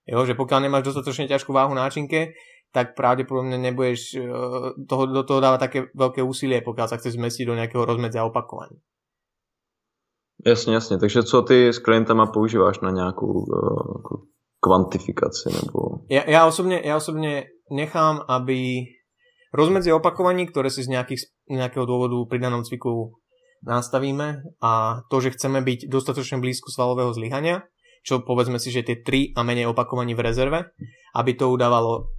Jo, 0.07 0.23
že 0.23 0.39
pokiaľ 0.39 0.71
nemáš 0.71 0.93
dostatočne 0.93 1.27
ťažkú 1.27 1.51
váhu 1.51 1.75
náčinke, 1.75 2.39
tak 2.71 2.95
pravdepodobne 2.95 3.59
nebudeš 3.59 4.15
e, 4.15 4.23
toho, 4.87 5.03
do 5.11 5.23
toho 5.27 5.41
dávať 5.43 5.61
také 5.67 5.79
veľké 5.91 6.23
úsilie, 6.23 6.63
pokiaľ 6.63 6.87
sa 6.87 6.99
chceš 7.01 7.19
zmestiť 7.19 7.49
do 7.49 7.59
nejakého 7.59 7.83
rozmedzia 7.83 8.23
opakovaní. 8.23 8.79
Jasně, 10.45 10.75
jasně. 10.75 10.99
Takže 10.99 11.23
co 11.23 11.43
ty 11.43 11.69
s 11.69 11.79
klientama 11.79 12.27
používáš 12.27 12.81
na 12.81 12.91
nějakou 12.91 13.33
uh, 13.33 14.03
kvantifikaci? 14.61 15.49
Nebo... 15.49 16.05
Ja, 16.11 16.27
ja, 16.27 16.47
osobne, 16.47 16.83
ja 16.83 16.97
osobne 16.99 17.47
nechám, 17.71 18.21
aby 18.29 18.91
rozmedzie 19.55 19.95
opakovaní, 19.95 20.47
ktoré 20.51 20.69
si 20.69 20.85
z 20.85 20.93
nejakých, 20.93 21.23
nejakého 21.49 21.87
dôvodu 21.87 22.19
pri 22.29 22.39
danom 22.43 22.67
cviku 22.67 23.17
nastavíme 23.65 24.45
a 24.61 25.03
to, 25.09 25.17
že 25.25 25.35
chceme 25.39 25.65
byť 25.65 25.89
dostatočne 25.89 26.43
blízko 26.43 26.69
svalového 26.69 27.11
zlyhania, 27.17 27.65
čo 28.05 28.23
povedzme 28.23 28.61
si, 28.61 28.71
že 28.71 28.87
tie 28.87 29.01
3 29.01 29.35
a 29.35 29.41
menej 29.43 29.67
opakovaní 29.67 30.15
v 30.15 30.23
rezerve, 30.23 30.61
aby 31.17 31.33
to 31.35 31.51
udávalo 31.51 32.13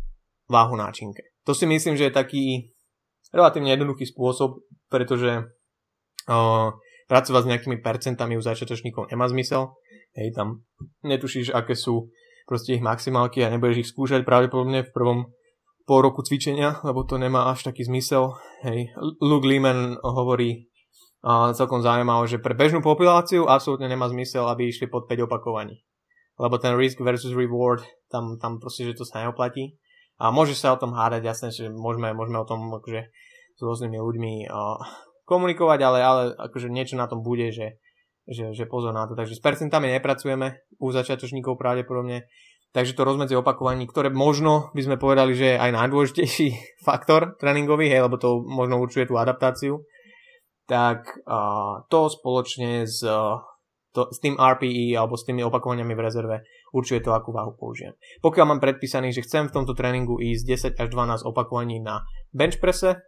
váhu 0.49 0.76
náčinke. 0.76 1.35
To 1.45 1.56
si 1.56 1.64
myslím, 1.64 1.95
že 1.95 2.10
je 2.10 2.18
taký 2.18 2.44
relatívne 3.31 3.72
jednoduchý 3.72 4.07
spôsob, 4.07 4.64
pretože 4.91 5.48
uh, 6.27 6.72
pracovať 7.07 7.41
s 7.43 7.49
nejakými 7.55 7.77
percentami 7.79 8.35
u 8.35 8.43
začiatočníkov 8.43 9.11
nemá 9.11 9.27
zmysel. 9.31 9.75
Hej, 10.15 10.35
tam 10.35 10.67
netušíš, 11.03 11.55
aké 11.55 11.75
sú 11.75 12.11
proste 12.47 12.79
ich 12.79 12.84
maximálky 12.84 13.43
a 13.43 13.51
nebudeš 13.51 13.88
ich 13.88 13.91
skúšať 13.91 14.23
pravdepodobne 14.23 14.88
v 14.88 14.93
prvom 14.95 15.19
pol 15.88 15.99
roku 16.03 16.19
cvičenia, 16.23 16.84
lebo 16.84 17.07
to 17.07 17.15
nemá 17.15 17.47
až 17.51 17.71
taký 17.71 17.88
zmysel. 17.88 18.35
Hej. 18.63 18.91
Luke 19.23 19.47
Lehman 19.47 19.95
hovorí 20.03 20.67
a 21.27 21.51
celkom 21.51 21.81
zaujímavé, 21.81 22.29
že 22.29 22.39
pre 22.39 22.53
bežnú 22.53 22.79
populáciu 22.79 23.49
absolútne 23.49 23.89
nemá 23.89 24.05
zmysel, 24.07 24.45
aby 24.47 24.69
išli 24.69 24.88
pod 24.88 25.09
5 25.09 25.27
opakovaní. 25.27 25.81
Lebo 26.38 26.61
ten 26.61 26.77
risk 26.77 27.01
versus 27.01 27.34
reward, 27.34 27.81
tam, 28.13 28.38
tam 28.38 28.61
proste, 28.61 28.85
že 28.85 28.95
to 28.95 29.03
sa 29.03 29.25
neoplatí. 29.25 29.75
A 30.21 30.29
môže 30.29 30.53
sa 30.53 30.77
o 30.77 30.79
tom 30.79 30.93
hádať, 30.93 31.21
jasne, 31.25 31.49
že 31.49 31.67
môžeme, 31.73 32.13
môžeme 32.13 32.38
o 32.38 32.45
tom 32.45 32.69
akože 32.69 33.09
s 33.57 33.59
rôznymi 33.59 33.97
ľuďmi 33.97 34.34
komunikovať, 35.28 35.80
ale, 35.84 35.99
ale 35.99 36.24
akože 36.40 36.72
niečo 36.72 36.95
na 36.95 37.12
tom 37.12 37.20
bude, 37.20 37.52
že, 37.52 37.84
že, 38.24 38.56
že 38.56 38.64
pozor 38.64 38.95
na 38.95 39.04
to. 39.06 39.20
Takže 39.20 39.36
s 39.36 39.44
percentami 39.44 39.91
nepracujeme 39.91 40.64
u 40.80 40.88
začiatočníkov 40.95 41.60
pravdepodobne. 41.60 42.32
Takže 42.72 42.95
to 42.95 43.08
rozmedzie 43.08 43.36
opakovaní, 43.40 43.88
ktoré 43.88 44.12
možno 44.12 44.72
by 44.72 44.82
sme 44.84 44.95
povedali, 44.99 45.36
že 45.36 45.56
je 45.56 45.62
aj 45.62 45.72
najdôležitejší 45.76 46.48
faktor 46.88 47.36
tréningový, 47.36 47.91
hej, 47.91 48.08
lebo 48.08 48.16
to 48.16 48.40
možno 48.44 48.80
určuje 48.80 49.08
tú 49.08 49.20
adaptáciu, 49.20 49.84
tak 50.68 51.08
uh, 51.28 51.84
to 51.88 52.12
spoločne 52.12 52.84
s, 52.84 52.99
to, 53.95 54.02
s 54.12 54.18
tým 54.20 54.36
RPE 54.36 54.94
alebo 54.99 55.16
s 55.16 55.24
tými 55.24 55.41
opakovaniami 55.48 55.95
v 55.95 56.04
rezerve 56.04 56.36
určuje 56.76 56.99
to, 56.99 57.16
akú 57.16 57.32
váhu 57.32 57.56
použijem. 57.56 57.95
Pokiaľ 58.20 58.45
mám 58.45 58.62
predpísaný, 58.64 59.16
že 59.16 59.24
chcem 59.24 59.48
v 59.48 59.56
tomto 59.56 59.72
tréningu 59.72 60.20
ísť 60.20 60.76
10 60.76 60.84
až 60.84 60.88
12 60.91 61.24
opakovaní 61.24 61.80
na 61.80 62.04
bench 62.36 62.60
presse, 62.60 62.99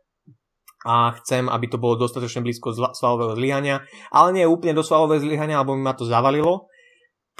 a 0.88 1.12
chcem, 1.20 1.52
aby 1.52 1.66
to 1.68 1.82
bolo 1.82 2.00
dostatočne 2.00 2.40
blízko 2.40 2.72
svalového 2.72 3.36
zlyhania, 3.36 3.84
ale 4.16 4.32
nie 4.32 4.46
úplne 4.48 4.80
do 4.80 4.84
svalového 4.84 5.20
zlyhania, 5.20 5.60
alebo 5.60 5.76
mi 5.76 5.84
ma 5.84 5.92
to 5.92 6.08
zavalilo, 6.08 6.72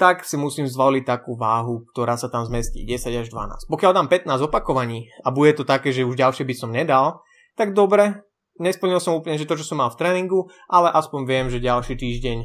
tak 0.00 0.24
si 0.24 0.40
musím 0.40 0.64
zvoliť 0.64 1.04
takú 1.04 1.36
váhu, 1.36 1.84
ktorá 1.92 2.16
sa 2.16 2.32
tam 2.32 2.48
zmestí 2.48 2.88
10 2.88 3.20
až 3.20 3.28
12. 3.28 3.68
Pokiaľ 3.68 3.92
dám 3.92 4.08
15 4.08 4.48
opakovaní 4.48 5.12
a 5.24 5.28
bude 5.28 5.52
to 5.52 5.68
také, 5.68 5.92
že 5.92 6.08
už 6.08 6.16
ďalšie 6.16 6.48
by 6.48 6.54
som 6.56 6.72
nedal, 6.72 7.20
tak 7.56 7.76
dobre, 7.76 8.24
nesplnil 8.56 8.96
som 8.96 9.20
úplne 9.20 9.36
že 9.36 9.44
to, 9.44 9.60
čo 9.60 9.68
som 9.72 9.80
mal 9.80 9.92
v 9.92 10.00
tréningu, 10.00 10.48
ale 10.72 10.88
aspoň 10.88 11.20
viem, 11.28 11.46
že 11.52 11.60
ďalší 11.60 12.00
týždeň 12.00 12.38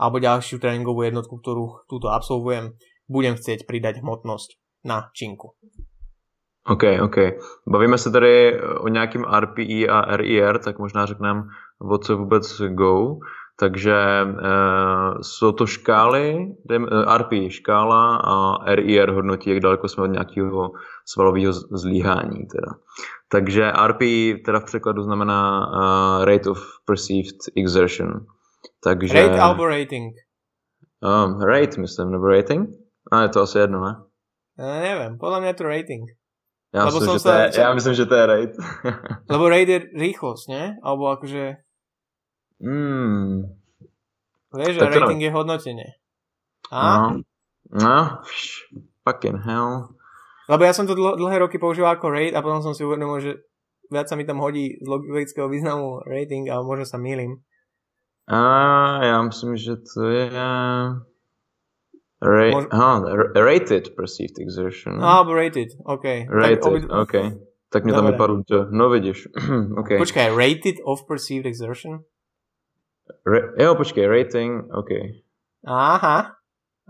alebo 0.00 0.24
ďalšiu 0.24 0.56
tréningovú 0.56 1.04
jednotku, 1.04 1.36
ktorú 1.36 1.84
túto 1.84 2.08
absolvujem, 2.08 2.72
budem 3.12 3.36
chcieť 3.36 3.68
pridať 3.68 4.00
hmotnosť 4.00 4.56
na 4.88 5.12
činku. 5.12 5.52
OK, 6.66 6.82
OK. 7.02 7.16
Bavíme 7.66 7.98
se 7.98 8.10
tady 8.10 8.60
o 8.62 8.88
nějakým 8.88 9.24
RPI 9.24 9.88
a 9.88 10.16
RIR, 10.16 10.58
tak 10.58 10.78
možná 10.78 11.06
řekneme, 11.06 11.42
o 11.78 11.98
co 11.98 12.16
vůbec 12.16 12.60
go. 12.60 13.16
Takže 13.58 13.94
e, 13.94 14.26
jsou 15.22 15.52
to 15.52 15.66
škály, 15.66 16.54
eh, 16.70 17.18
RPI 17.18 17.50
škála 17.50 18.16
a 18.16 18.34
RIR 18.74 19.10
hodnotí, 19.10 19.50
jak 19.50 19.60
daleko 19.60 19.88
jsme 19.88 20.02
od 20.02 20.06
nějakého 20.06 20.70
svalového 21.04 21.52
zlíhání. 21.52 22.46
Teda. 22.46 22.72
Takže 23.28 23.72
RPI 23.86 24.42
teda 24.44 24.60
v 24.60 24.64
překladu 24.64 25.02
znamená 25.02 25.66
uh, 25.66 26.24
Rate 26.24 26.50
of 26.50 26.60
Perceived 26.84 27.36
Exertion. 27.56 28.26
Takže, 28.84 29.14
rate 29.14 29.40
alebo 29.40 29.66
rating? 29.66 30.12
Um, 31.00 31.40
rate, 31.40 31.80
myslím, 31.80 32.10
nebo 32.12 32.26
rating? 32.26 32.68
A 33.12 33.22
je 33.22 33.28
to 33.28 33.40
asi 33.42 33.58
jedno, 33.58 33.80
ne? 33.80 33.94
Ja 34.60 34.84
neviem, 34.84 35.16
podľa 35.16 35.38
mňa 35.40 35.48
je 35.48 35.58
to 35.58 35.64
rating. 35.64 36.04
Ja, 36.72 36.88
Lebo 36.88 37.04
myslím, 37.04 37.20
že 37.20 37.20
sa, 37.20 37.28
to 37.28 37.32
je, 37.36 37.44
ja 37.60 37.68
myslím, 37.76 37.94
že 37.94 38.04
to 38.08 38.14
je 38.16 38.24
rate. 38.24 38.56
Lebo 39.32 39.44
rate 39.52 39.72
je 39.76 39.80
rýchlosť, 39.92 40.44
nie? 40.48 40.64
Alebo 40.80 41.04
akože... 41.12 41.44
Mm. 42.64 43.52
Vieš, 44.56 44.72
že 44.80 44.88
rating 44.88 45.20
je 45.20 45.32
hodnotenie. 45.36 45.88
A? 46.72 46.80
No, 46.80 47.20
no, 47.76 47.96
fucking 49.04 49.36
hell. 49.44 49.92
Lebo 50.48 50.62
ja 50.64 50.72
som 50.72 50.88
to 50.88 50.96
dl- 50.96 51.20
dlhé 51.20 51.44
roky 51.44 51.60
používal 51.60 52.00
ako 52.00 52.08
rate 52.08 52.32
a 52.32 52.40
potom 52.40 52.64
som 52.64 52.72
si 52.72 52.88
uvedomil, 52.88 53.20
že 53.20 53.32
viac 53.92 54.08
sa 54.08 54.16
mi 54.16 54.24
tam 54.24 54.40
hodí 54.40 54.80
z 54.80 54.86
logického 54.88 55.52
významu 55.52 56.00
rating, 56.08 56.48
ale 56.48 56.64
možno 56.64 56.88
sa 56.88 56.96
milím. 56.96 57.44
A 58.32 58.40
ja 59.04 59.20
myslím, 59.20 59.60
že 59.60 59.76
to 59.76 60.08
je... 60.08 60.24
Ra- 62.22 62.54
Mož... 62.54 62.64
aha, 62.70 63.02
rated 63.34 63.98
perceived 63.98 64.38
exertion. 64.38 65.02
Ah, 65.02 65.26
rated, 65.26 65.74
OK. 65.82 66.30
Rated, 66.30 66.62
tak, 66.62 66.70
obi... 66.70 66.78
OK. 66.86 67.14
Tak 67.72 67.82
mi 67.84 67.90
tam 67.90 68.06
vypadlo, 68.06 68.44
že 68.46 68.68
no 68.70 68.92
vidíš. 68.92 69.32
okay. 69.80 69.98
Počkaj, 69.98 70.30
rated 70.30 70.78
of 70.86 71.02
perceived 71.08 71.50
exertion? 71.50 72.06
Ra- 73.26 73.50
jo, 73.58 73.74
počkej, 73.74 74.06
rating, 74.06 74.70
OK. 74.70 74.90
Aha, 75.66 76.38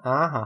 aha. 0.05 0.45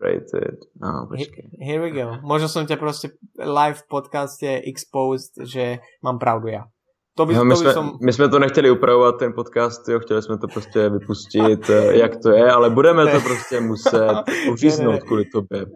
Rated, 0.00 0.58
no, 0.80 1.08
počkej. 1.08 1.56
Here 1.60 1.80
we 1.80 1.92
go. 1.92 2.20
Možno 2.24 2.48
som 2.48 2.64
ťa 2.68 2.76
proste 2.76 3.16
live 3.36 3.84
v 3.84 3.88
podcaste 3.88 4.48
exposed, 4.64 5.36
že 5.44 5.80
mám 6.04 6.20
pravdu 6.20 6.52
ja. 6.52 6.68
To 7.20 7.26
by, 7.26 7.34
no, 7.34 7.44
my, 7.44 7.54
to 7.54 7.60
by 7.60 7.64
jsme, 7.64 7.72
som... 7.72 7.98
my 8.02 8.12
jsme 8.12 8.28
to 8.28 8.38
nechtěli 8.38 8.70
upravovat, 8.70 9.18
ten 9.18 9.32
podcast, 9.32 9.88
jo, 9.88 10.00
chtěli 10.00 10.22
jsme 10.22 10.38
to 10.38 10.48
prostě 10.48 10.88
vypustit, 10.88 11.70
eh, 11.70 11.96
jak 11.96 12.16
to 12.16 12.30
je, 12.30 12.50
ale 12.50 12.70
budeme 12.70 13.06
to 13.06 13.20
prostě 13.20 13.60
muset 13.60 14.22
uříznout 14.52 15.02
kvůli 15.02 15.24
tobě. 15.24 15.66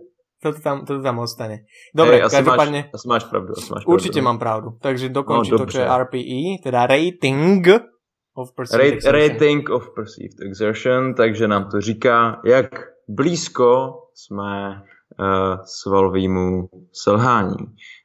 Toto 0.42 0.60
tam, 0.60 0.84
toto 0.84 1.02
tam 1.02 1.18
ostane. 1.18 1.58
Dobre, 1.96 2.16
hey, 2.16 2.22
asi 2.22 2.36
každopádne... 2.36 2.78
Máš, 2.78 2.90
asi 2.94 3.08
máš 3.08 3.24
pravdu. 3.24 3.52
Asi 3.56 3.72
máš 3.72 3.84
pravdu. 3.84 3.92
Určite 3.92 4.20
mám 4.20 4.38
pravdu. 4.38 4.70
Takže 4.80 5.08
dokončí 5.08 5.50
no, 5.50 5.58
to, 5.58 5.66
čo 5.66 5.78
je 5.78 5.88
RPE, 5.88 6.62
teda 6.64 6.86
Rating 6.86 7.68
of 8.34 8.52
Perceived 8.56 8.84
Rate, 8.84 8.96
Exertion. 8.96 9.28
Rating 9.28 9.70
of 9.70 9.94
Perceived 9.94 10.40
Exertion, 10.40 11.14
takže 11.14 11.48
nám 11.48 11.68
to 11.70 11.80
říká, 11.80 12.40
jak 12.44 12.68
blízko 13.08 14.00
jsme 14.14 14.82
uh, 15.20 15.60
svalovýmu 15.64 16.68
selhání. 16.92 17.56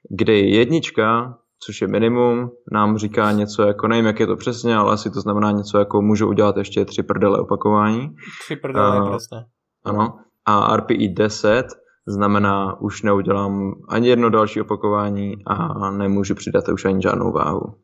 Kdy 0.09 0.39
jednička 0.39 1.37
což 1.65 1.81
je 1.81 1.87
minimum, 1.87 2.49
nám 2.71 2.97
říká 2.97 3.31
něco 3.31 3.61
jako, 3.61 3.87
nevím, 3.87 4.05
jak 4.05 4.19
je 4.19 4.27
to 4.27 4.35
přesně, 4.35 4.75
ale 4.75 4.93
asi 4.93 5.11
to 5.11 5.21
znamená 5.21 5.51
něco 5.51 5.77
jako, 5.77 6.01
můžu 6.01 6.27
udělat 6.27 6.57
ještě 6.57 6.85
tři 6.85 7.03
prdele 7.03 7.39
opakování. 7.39 8.15
Tři 8.43 8.55
prdele, 8.55 9.01
uh, 9.01 9.09
přesně. 9.09 9.37
Ano. 9.85 10.19
A 10.45 10.75
RPI 10.75 11.09
10 11.09 11.65
znamená, 12.07 12.81
už 12.81 13.01
neudělám 13.03 13.73
ani 13.89 14.07
jedno 14.07 14.29
další 14.29 14.61
opakování 14.61 15.33
a 15.47 15.91
nemůžu 15.91 16.35
přidat 16.35 16.69
už 16.69 16.85
ani 16.85 17.01
žádnou 17.01 17.31
váhu. 17.31 17.75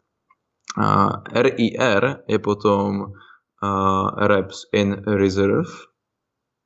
A 0.81 1.09
RIR 1.33 2.17
je 2.27 2.39
potom 2.39 2.99
uh, 2.99 4.09
reps 4.17 4.61
in 4.73 4.93
reserve, 5.07 5.69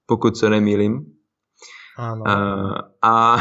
pokud 0.06 0.38
se 0.38 0.50
nemýlím, 0.50 1.06
Áno. 2.00 2.24
A, 3.02 3.36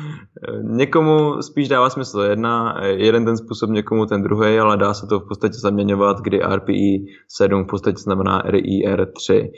někomu 0.62 1.42
spíš 1.42 1.68
dává 1.68 1.90
smysl 1.90 2.20
jedna, 2.20 2.84
jeden 2.84 3.24
ten 3.24 3.36
způsob, 3.36 3.70
někomu 3.70 4.06
ten 4.06 4.22
druhý, 4.22 4.58
ale 4.58 4.76
dá 4.76 4.94
se 4.94 5.06
to 5.06 5.20
v 5.20 5.28
podstatě 5.28 5.54
zaměňovat, 5.54 6.20
kdy 6.20 6.40
RPI 6.40 7.06
7 7.28 7.64
v 7.64 7.66
podstatě 7.66 7.96
znamená 7.98 8.42
RIR 8.44 9.12
3, 9.12 9.52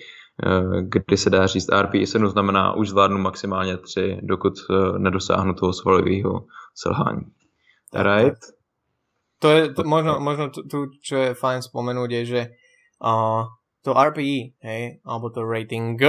kdy 0.80 1.16
se 1.16 1.30
dá 1.30 1.46
říct 1.46 1.68
RPI 1.80 2.06
7 2.06 2.28
znamená 2.28 2.74
už 2.74 2.88
zvládnu 2.88 3.18
maximálně 3.18 3.76
3, 3.76 4.18
dokud 4.22 4.54
eh, 4.70 4.98
nedosáhnu 4.98 5.54
toho 5.54 5.72
svalového 5.72 6.44
selhání. 6.74 7.22
Right? 7.94 8.38
To 9.38 9.48
je 9.50 9.74
to, 9.74 9.84
možno, 9.84 10.20
možno 10.20 10.48
tu, 10.48 10.96
čo 11.04 11.16
je 11.16 11.36
fajn 11.36 11.60
spomenúť, 11.60 12.08
je, 12.08 12.22
že 12.24 12.40
uh, 13.04 13.44
to 13.84 13.92
RPI, 13.92 14.56
hej, 14.64 15.04
alebo 15.04 15.28
to 15.28 15.44
rating, 15.44 16.00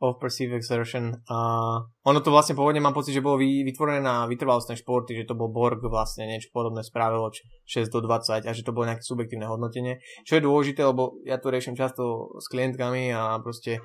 of 0.00 0.16
Perceived 0.16 0.56
Exertion. 0.56 1.12
A 1.28 1.36
ono 1.84 2.18
to 2.24 2.32
vlastne 2.32 2.56
pôvodne 2.56 2.80
mám 2.80 2.96
pocit, 2.96 3.12
že 3.12 3.24
bolo 3.24 3.36
vytvorené 3.40 4.00
na 4.00 4.24
vytrvalostné 4.24 4.80
športy, 4.80 5.12
že 5.12 5.28
to 5.28 5.36
bol 5.36 5.52
Borg 5.52 5.84
vlastne 5.84 6.24
niečo 6.24 6.48
podobné 6.50 6.80
spravilo 6.80 7.28
6 7.32 7.92
do 7.92 8.00
20 8.00 8.48
a 8.48 8.52
že 8.56 8.64
to 8.64 8.72
bolo 8.72 8.88
nejaké 8.88 9.04
subjektívne 9.04 9.44
hodnotenie. 9.44 10.00
Čo 10.24 10.40
je 10.40 10.46
dôležité, 10.48 10.80
lebo 10.88 11.20
ja 11.28 11.36
to 11.36 11.52
riešim 11.52 11.76
často 11.76 12.32
s 12.40 12.48
klientkami 12.48 13.12
a 13.12 13.36
proste 13.44 13.84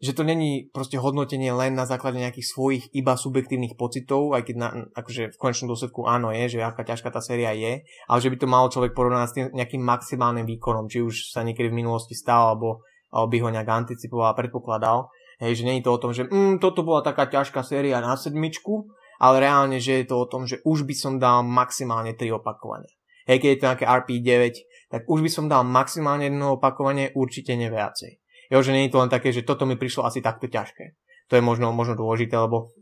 že 0.00 0.16
to 0.16 0.24
není 0.24 0.72
proste 0.72 0.96
hodnotenie 0.96 1.52
len 1.52 1.76
na 1.76 1.84
základe 1.84 2.16
nejakých 2.16 2.48
svojich 2.48 2.84
iba 2.96 3.20
subjektívnych 3.20 3.76
pocitov, 3.76 4.32
aj 4.32 4.48
keď 4.48 4.56
na, 4.56 4.68
akože 4.96 5.36
v 5.36 5.36
konečnom 5.36 5.68
dôsledku 5.68 6.08
áno 6.08 6.32
je, 6.32 6.56
že 6.56 6.64
aká 6.64 6.88
ťažká 6.88 7.12
tá 7.12 7.20
séria 7.20 7.52
je, 7.52 7.84
ale 8.08 8.18
že 8.24 8.32
by 8.32 8.36
to 8.40 8.48
mal 8.48 8.64
človek 8.72 8.96
porovnať 8.96 9.28
s 9.28 9.36
tým 9.36 9.46
nejakým 9.52 9.84
maximálnym 9.84 10.48
výkonom, 10.48 10.88
či 10.88 11.04
už 11.04 11.36
sa 11.36 11.44
niekedy 11.44 11.68
v 11.68 11.84
minulosti 11.84 12.16
stal, 12.16 12.56
alebo, 12.56 12.80
alebo 13.12 13.28
by 13.28 13.38
ho 13.44 13.48
nejak 13.52 13.68
anticipoval 13.68 14.32
a 14.32 14.38
predpokladal. 14.40 15.12
Hej, 15.40 15.64
že 15.64 15.66
nie 15.66 15.80
je 15.80 15.88
to 15.88 15.96
o 15.96 16.02
tom, 16.02 16.12
že 16.12 16.28
mm, 16.28 16.60
toto 16.60 16.84
bola 16.84 17.00
taká 17.00 17.24
ťažká 17.24 17.64
séria 17.64 18.04
na 18.04 18.12
sedmičku, 18.12 18.92
ale 19.16 19.40
reálne, 19.40 19.80
že 19.80 20.04
je 20.04 20.06
to 20.12 20.16
o 20.20 20.28
tom, 20.28 20.44
že 20.44 20.60
už 20.68 20.84
by 20.84 20.94
som 20.96 21.16
dal 21.16 21.40
maximálne 21.40 22.12
3 22.12 22.28
opakovania. 22.36 22.92
Hej, 23.24 23.40
keď 23.40 23.48
je 23.48 23.58
to 23.58 23.68
nejaké 23.68 23.86
RP9, 23.88 24.36
tak 24.92 25.00
už 25.08 25.24
by 25.24 25.30
som 25.32 25.48
dal 25.48 25.64
maximálne 25.64 26.28
jedno 26.28 26.60
opakovanie, 26.60 27.12
určite 27.16 27.56
neviacej. 27.56 28.20
Jo, 28.52 28.60
že 28.60 28.74
nie 28.74 28.88
je 28.88 28.92
to 28.92 29.00
len 29.00 29.08
také, 29.08 29.32
že 29.32 29.46
toto 29.46 29.64
mi 29.64 29.80
prišlo 29.80 30.04
asi 30.04 30.20
takto 30.20 30.50
ťažké. 30.50 30.98
To 31.30 31.38
je 31.38 31.42
možno, 31.44 31.70
možno 31.70 31.94
dôležité, 31.94 32.34
lebo 32.36 32.74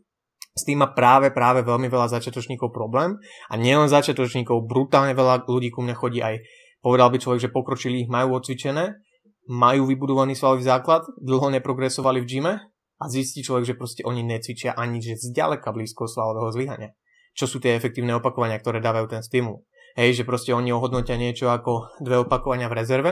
s 0.56 0.66
tým 0.66 0.82
má 0.82 0.90
práve, 0.90 1.30
práve 1.30 1.62
veľmi 1.62 1.86
veľa 1.86 2.10
začiatočníkov 2.18 2.74
problém 2.74 3.14
a 3.46 3.54
nielen 3.54 3.86
začiatočníkov, 3.86 4.66
brutálne 4.66 5.14
veľa 5.14 5.46
ľudí 5.46 5.70
ku 5.70 5.84
mne 5.84 5.94
chodí 5.94 6.18
aj, 6.18 6.42
povedal 6.82 7.12
by 7.14 7.18
človek, 7.22 7.40
že 7.46 7.54
pokročili, 7.54 8.10
majú 8.10 8.40
odcvičené 8.40 8.98
majú 9.48 9.88
vybudovaný 9.88 10.36
svalový 10.36 10.62
základ, 10.68 11.08
dlho 11.16 11.48
neprogresovali 11.56 12.20
v 12.20 12.28
gyme 12.28 12.54
a 13.00 13.04
zistí 13.08 13.40
človek, 13.40 13.74
že 13.74 13.78
proste 13.80 14.02
oni 14.04 14.20
necvičia 14.20 14.76
ani 14.76 15.00
že 15.00 15.16
zďaleka 15.16 15.72
blízko 15.72 16.04
svalového 16.04 16.52
zlyhania. 16.52 16.90
Čo 17.32 17.48
sú 17.48 17.56
tie 17.58 17.72
efektívne 17.72 18.12
opakovania, 18.12 18.60
ktoré 18.60 18.84
dávajú 18.84 19.08
ten 19.08 19.24
stimul. 19.24 19.64
Hej, 19.96 20.22
že 20.22 20.28
proste 20.28 20.52
oni 20.52 20.70
ohodnotia 20.70 21.16
niečo 21.16 21.48
ako 21.48 21.98
dve 22.04 22.22
opakovania 22.22 22.68
v 22.68 22.76
rezerve 22.76 23.10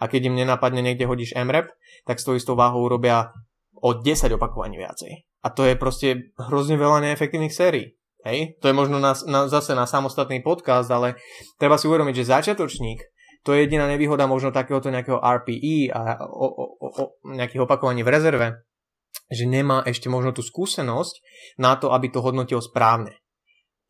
a 0.00 0.04
keď 0.08 0.32
im 0.32 0.38
nenapadne 0.40 0.80
niekde 0.80 1.06
hodíš 1.06 1.36
MREP, 1.36 1.70
tak 2.08 2.18
s 2.18 2.26
tou 2.26 2.34
istou 2.34 2.56
váhou 2.58 2.88
robia 2.88 3.30
o 3.78 3.92
10 3.92 4.32
opakovaní 4.34 4.80
viacej. 4.80 5.28
A 5.44 5.52
to 5.52 5.68
je 5.68 5.76
proste 5.76 6.32
hrozne 6.40 6.80
veľa 6.80 7.04
neefektívnych 7.04 7.52
sérií. 7.52 7.94
Hej, 8.24 8.56
to 8.64 8.72
je 8.72 8.74
možno 8.74 8.96
na, 8.96 9.12
na, 9.28 9.44
zase 9.52 9.76
na 9.76 9.84
samostatný 9.84 10.40
podcast, 10.40 10.88
ale 10.88 11.20
treba 11.60 11.76
si 11.76 11.84
uvedomiť, 11.84 12.24
že 12.24 12.32
začiatočník 12.32 12.98
to 13.44 13.52
je 13.52 13.68
jediná 13.68 13.84
nevýhoda 13.84 14.24
možno 14.24 14.50
takéhoto 14.50 14.88
nejakého 14.88 15.20
RPE 15.20 15.92
a 15.92 16.16
o, 16.24 16.46
o, 16.48 16.64
o, 16.80 17.04
nejakých 17.28 17.68
opakovaní 17.68 18.00
v 18.00 18.12
rezerve, 18.12 18.48
že 19.28 19.44
nemá 19.44 19.84
ešte 19.84 20.08
možno 20.08 20.32
tú 20.32 20.40
skúsenosť 20.40 21.14
na 21.60 21.76
to, 21.76 21.92
aby 21.92 22.08
to 22.08 22.24
hodnotil 22.24 22.64
správne. 22.64 23.20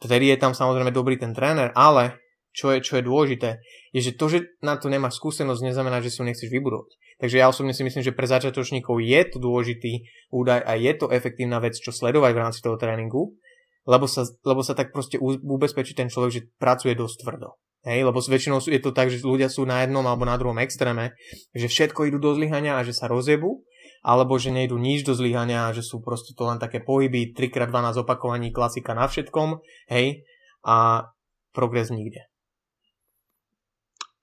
Vtedy 0.02 0.34
je 0.34 0.42
tam 0.42 0.52
samozrejme 0.52 0.90
dobrý 0.90 1.16
ten 1.16 1.30
tréner, 1.30 1.70
ale 1.78 2.18
čo 2.54 2.70
je, 2.74 2.82
čo 2.82 2.98
je 2.98 3.06
dôležité, 3.06 3.62
je, 3.94 4.00
že 4.10 4.12
to, 4.14 4.26
že 4.30 4.38
na 4.62 4.78
to 4.78 4.86
nemáš 4.90 5.18
skúsenosť, 5.18 5.70
neznamená, 5.70 6.02
že 6.02 6.10
si 6.10 6.18
ho 6.22 6.26
nechceš 6.26 6.50
vybudovať. 6.50 6.90
Takže 7.18 7.38
ja 7.38 7.46
osobne 7.46 7.74
si 7.74 7.86
myslím, 7.86 8.02
že 8.02 8.14
pre 8.14 8.26
začiatočníkov 8.26 8.98
je 9.02 9.20
to 9.30 9.38
dôležitý 9.38 10.06
údaj 10.34 10.66
a 10.66 10.74
je 10.74 10.92
to 10.98 11.10
efektívna 11.14 11.62
vec, 11.62 11.78
čo 11.78 11.94
sledovať 11.94 12.30
v 12.34 12.42
rámci 12.42 12.58
toho 12.62 12.74
tréningu, 12.74 13.38
lebo 13.86 14.06
sa, 14.10 14.26
lebo 14.46 14.66
sa 14.66 14.74
tak 14.74 14.90
proste 14.90 15.18
ubezpečí 15.22 15.94
ten 15.94 16.10
človek, 16.10 16.30
že 16.30 16.46
pracuje 16.58 16.94
dosť 16.98 17.16
tvrdo. 17.22 17.54
Hej, 17.84 18.08
lebo 18.08 18.16
väčšinou 18.16 18.64
je 18.64 18.80
to 18.80 18.96
tak, 18.96 19.12
že 19.12 19.20
ľudia 19.20 19.52
sú 19.52 19.68
na 19.68 19.84
jednom 19.84 20.04
alebo 20.08 20.24
na 20.24 20.40
druhom 20.40 20.56
extréme, 20.56 21.12
že 21.52 21.68
všetko 21.68 22.08
idú 22.08 22.16
do 22.16 22.32
zlyhania 22.32 22.80
a 22.80 22.84
že 22.84 22.96
sa 22.96 23.12
rozjebu 23.12 23.60
alebo 24.04 24.36
že 24.36 24.52
nejdu 24.52 24.76
nič 24.76 25.04
do 25.04 25.16
zlyhania, 25.16 25.72
že 25.72 25.80
sú 25.80 26.04
proste 26.04 26.36
to 26.36 26.44
len 26.44 26.60
také 26.60 26.80
pohyby, 26.84 27.32
3x12 27.32 28.04
opakovaní, 28.04 28.52
klasika 28.52 28.92
na 28.92 29.08
všetkom, 29.08 29.64
hej, 29.88 30.28
a 30.60 31.08
progres 31.52 31.88
nikde. 31.88 32.28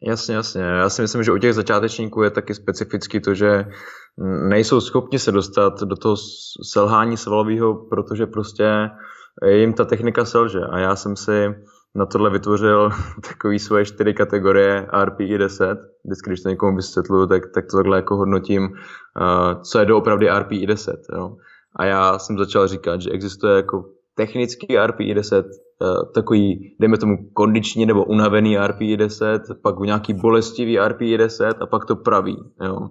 Jasně, 0.04 0.36
jasně. 0.36 0.62
Já 0.62 0.90
si 0.90 1.02
myslím, 1.02 1.24
že 1.24 1.32
u 1.32 1.38
těch 1.38 1.54
začátečníků 1.54 2.24
je 2.24 2.32
taky 2.32 2.54
specificky 2.54 3.20
to, 3.20 3.34
že 3.34 3.66
nejsou 4.50 4.82
schopni 4.82 5.20
se 5.20 5.32
dostat 5.32 5.80
do 5.82 5.96
toho 5.96 6.16
selhání 6.74 7.18
svalového, 7.18 7.86
protože 7.90 8.26
prostě 8.26 8.90
jim 9.46 9.74
ta 9.74 9.86
technika 9.86 10.26
selže. 10.26 10.60
A 10.60 10.80
já 10.80 10.96
jsem 10.96 11.16
si 11.16 11.54
na 11.96 12.06
tohle 12.06 12.30
vytvořil 12.30 12.90
takový 13.30 13.60
svoje 13.60 13.86
čtyři 13.86 14.14
kategorie 14.14 14.88
RPI 15.04 15.38
10. 15.38 15.80
Vždycky, 16.06 16.30
když 16.30 16.42
to 16.42 16.50
někomu 16.50 16.76
vysvětluju, 16.76 17.28
tak, 17.28 17.44
tak 17.54 17.66
to 17.72 17.78
takhle 17.78 17.98
jako 17.98 18.16
hodnotím, 18.16 18.64
uh, 18.64 19.62
co 19.62 19.80
je 19.80 19.86
doopravdy 19.86 20.30
RPI 20.40 20.68
10. 20.68 20.96
Jo. 21.16 21.36
A 21.76 21.86
já 21.86 22.20
jsem 22.20 22.38
začal 22.38 22.68
říkat, 22.68 23.02
že 23.02 23.10
existuje 23.10 23.56
jako 23.56 23.86
technický 24.16 24.78
RPI 24.86 25.14
10, 25.14 25.46
uh, 25.46 26.12
takový, 26.14 26.76
dejme 26.80 26.98
tomu, 26.98 27.18
kondiční 27.34 27.86
nebo 27.86 28.06
unavený 28.06 28.58
RPI 28.58 28.98
10, 28.98 29.42
pak 29.64 29.80
nějaký 29.80 30.14
bolestivý 30.14 30.80
RPI 30.80 31.18
10 31.18 31.62
a 31.62 31.66
pak 31.66 31.86
to 31.86 31.96
pravý. 31.96 32.38
Jo. 32.64 32.90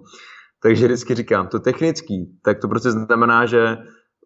Takže 0.63 0.85
vždycky 0.85 1.15
říkám, 1.15 1.47
to 1.47 1.59
technický, 1.59 2.37
tak 2.43 2.59
to 2.59 2.67
prostě 2.67 2.91
znamená, 2.91 3.45
že 3.45 3.77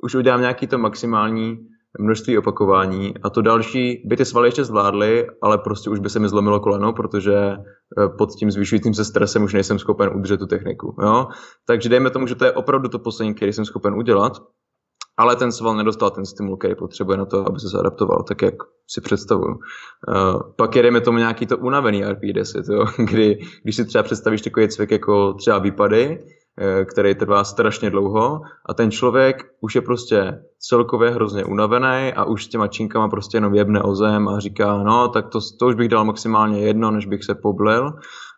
už 0.03 0.15
udělám 0.15 0.41
nějaký 0.41 0.67
to 0.67 0.77
maximální 0.77 1.57
množství 1.99 2.37
opakování 2.37 3.13
a 3.23 3.29
to 3.29 3.41
další 3.41 4.01
by 4.05 4.17
ty 4.17 4.25
svaly 4.25 4.47
ještě 4.47 4.63
zvládly, 4.63 5.27
ale 5.41 5.57
prostě 5.57 5.89
už 5.89 5.99
by 5.99 6.09
se 6.09 6.19
mi 6.19 6.29
zlomilo 6.29 6.59
koleno, 6.59 6.93
protože 6.93 7.35
eh, 7.35 8.07
pod 8.17 8.29
tím 8.39 8.51
zvyšujícím 8.51 8.93
se 8.93 9.05
stresem 9.05 9.43
už 9.43 9.53
nejsem 9.53 9.79
schopen 9.79 10.09
udržet 10.15 10.37
tu 10.37 10.47
techniku. 10.47 10.95
Jo? 11.01 11.27
Takže 11.67 11.89
dejme 11.89 12.09
tomu, 12.09 12.27
že 12.27 12.35
to 12.35 12.45
je 12.45 12.51
opravdu 12.51 12.89
to 12.89 12.99
poslední, 12.99 13.33
který 13.33 13.53
jsem 13.53 13.65
schopen 13.65 13.93
udělat, 13.93 14.41
ale 15.17 15.35
ten 15.35 15.51
sval 15.51 15.75
nedostal 15.75 16.09
ten 16.09 16.25
stimul, 16.25 16.57
který 16.57 16.75
potřebuje 16.75 17.17
na 17.17 17.25
to, 17.25 17.47
aby 17.47 17.59
se 17.59 17.67
zaadaptoval, 17.67 18.23
tak 18.23 18.41
jak 18.41 18.55
si 18.87 19.01
představuju. 19.01 19.51
Uh, 19.51 20.41
pak 20.55 20.75
jedeme 20.75 21.01
tomu 21.01 21.17
nějaký 21.17 21.45
to 21.45 21.57
unavený 21.57 22.05
RP10, 22.05 22.73
jo? 22.73 22.85
kdy 23.05 23.39
když 23.63 23.75
si 23.75 23.85
třeba 23.85 24.03
představíš 24.03 24.41
takový 24.41 24.67
cvik 24.67 24.91
jako 24.91 25.33
třeba 25.33 25.59
výpady, 25.59 26.19
který 26.91 27.15
trvá 27.15 27.43
strašně 27.43 27.89
dlouho 27.89 28.41
a 28.65 28.73
ten 28.73 28.91
člověk 28.91 29.43
už 29.61 29.75
je 29.75 29.81
prostě 29.81 30.39
celkově 30.59 31.09
hrozně 31.09 31.45
unavený 31.45 32.13
a 32.13 32.23
už 32.23 32.45
s 32.45 32.47
těma 32.47 32.67
činkama 32.67 33.09
prostě 33.09 33.37
jenom 33.37 33.55
jebne 33.55 33.81
o 33.81 33.95
zem 33.95 34.27
a 34.27 34.39
říká, 34.39 34.83
no 34.83 35.07
tak 35.07 35.29
to, 35.29 35.39
to 35.59 35.65
už 35.65 35.75
bych 35.75 35.89
dal 35.89 36.05
maximálně 36.05 36.59
jedno, 36.59 36.91
než 36.91 37.05
bych 37.05 37.23
se 37.23 37.35
poblil, 37.35 37.93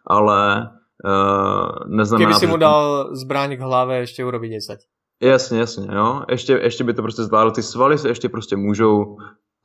ale 0.07 0.69
uh, 1.05 1.95
neznamená... 1.97 2.29
Kdyby 2.29 2.39
si 2.39 2.47
mu 2.47 2.57
dal 2.57 3.09
zbraň 3.15 3.57
k 3.57 3.59
hlave, 3.59 3.97
ještě 3.97 4.25
urobit 4.25 4.49
10. 4.49 4.79
Jasně, 5.21 5.59
jasně, 5.59 5.87
jo. 5.95 6.23
Ještě, 6.29 6.53
ještě 6.53 6.83
by 6.83 6.93
to 6.93 7.01
prostě 7.01 7.23
zvládlo. 7.23 7.51
Ty 7.51 7.63
svaly 7.63 7.97
se 7.97 8.07
ještě 8.07 8.29
prostě 8.29 8.55
můžou 8.55 9.17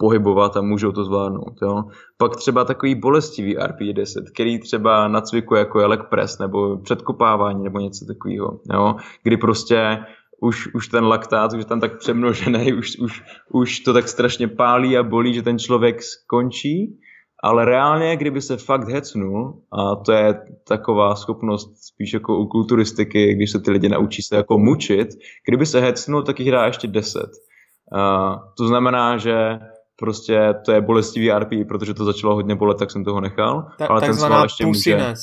pohybovat 0.02 0.56
a 0.56 0.62
můžou 0.62 0.92
to 0.92 1.04
zvládnout. 1.04 1.54
Jo. 1.62 1.82
Pak 2.18 2.36
třeba 2.36 2.64
takový 2.64 2.94
bolestivý 2.94 3.58
RP10, 3.58 4.24
který 4.32 4.58
třeba 4.58 5.08
na 5.08 5.20
cviku 5.20 5.54
jako 5.54 5.80
je 5.80 5.86
leg 5.86 6.00
press 6.10 6.38
nebo 6.38 6.76
předkopávání 6.76 7.64
nebo 7.64 7.78
něco 7.78 8.04
takového, 8.04 8.60
jo, 8.72 8.96
kdy 9.22 9.36
prostě 9.36 9.98
už, 10.40 10.74
už 10.74 10.88
ten 10.88 11.04
laktát, 11.04 11.52
už 11.52 11.58
je 11.58 11.64
tam 11.64 11.80
tak 11.80 11.98
přemnožený, 11.98 12.72
už, 12.78 12.98
už, 12.98 13.22
už 13.52 13.80
to 13.80 13.92
tak 13.92 14.08
strašně 14.08 14.48
pálí 14.48 14.98
a 14.98 15.02
bolí, 15.02 15.34
že 15.34 15.42
ten 15.42 15.58
člověk 15.58 16.02
skončí, 16.02 16.98
ale 17.42 17.64
reálně, 17.64 18.16
kdyby 18.16 18.40
se 18.40 18.56
fakt 18.56 18.88
hecnul, 18.88 19.62
a 19.72 19.96
to 19.96 20.12
je 20.12 20.34
taková 20.68 21.14
schopnost 21.14 21.84
spíš 21.84 22.12
jako 22.12 22.38
u 22.38 22.46
kulturistiky, 22.46 23.34
když 23.34 23.50
se 23.50 23.60
ty 23.60 23.70
lidi 23.70 23.88
naučí 23.88 24.22
se 24.22 24.36
jako 24.36 24.58
mučit, 24.58 25.08
kdyby 25.48 25.66
se 25.66 25.80
hecnul, 25.80 26.22
tak 26.22 26.40
jich 26.40 26.50
dá 26.50 26.66
ještě 26.66 26.88
10. 26.88 27.22
Uh, 27.22 28.36
to 28.56 28.66
znamená, 28.66 29.16
že 29.16 29.58
prostě 30.02 30.54
to 30.64 30.72
je 30.72 30.80
bolestivý 30.80 31.30
RP, 31.32 31.50
protože 31.68 31.94
to 31.94 32.04
začalo 32.04 32.34
hodně 32.34 32.54
bolet, 32.54 32.78
tak 32.78 32.90
jsem 32.90 33.04
toho 33.04 33.20
nechal. 33.20 33.66
Ta, 33.78 33.86
ale 33.86 34.00
ten 34.00 34.14
sval 34.14 34.42
ještě 34.42 34.66
může, 34.66 35.14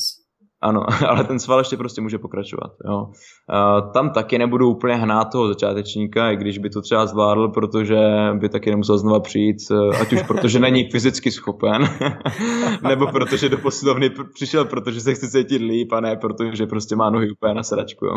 ano, 0.62 0.86
ale 1.10 1.24
ten 1.24 1.40
sval 1.40 1.60
ještě 1.60 1.78
prostě 1.78 2.02
může 2.02 2.18
pokračovat. 2.18 2.72
Jo. 2.86 3.06
Uh, 3.06 3.92
tam 3.92 4.10
taky 4.10 4.38
nebudu 4.38 4.70
úplně 4.70 4.96
hnát 4.96 5.26
toho 5.32 5.48
začátečníka, 5.48 6.32
i 6.32 6.38
když 6.38 6.58
by 6.58 6.70
to 6.70 6.82
třeba 6.82 7.06
zvládl, 7.06 7.48
protože 7.48 8.00
by 8.40 8.50
taky 8.50 8.70
nemusel 8.70 8.98
znova 8.98 9.20
přijít, 9.20 9.58
uh, 9.72 10.02
ať 10.02 10.14
už 10.14 10.24
protože 10.24 10.60
není 10.60 10.90
fyzicky 10.92 11.32
schopen, 11.32 11.90
nebo 12.88 13.08
protože 13.08 13.50
do 13.50 13.58
posilovny 13.58 14.10
přišel, 14.34 14.66
protože 14.66 15.02
se 15.02 15.14
chce 15.14 15.28
cítit 15.28 15.62
líp, 15.62 15.92
a 15.92 16.00
ne 16.00 16.16
protože 16.16 16.66
prostě 16.66 16.96
má 16.96 17.10
nohy 17.10 17.32
úplně 17.32 17.54
na 17.54 17.64
sedačku. 17.64 18.06
Jo. 18.06 18.14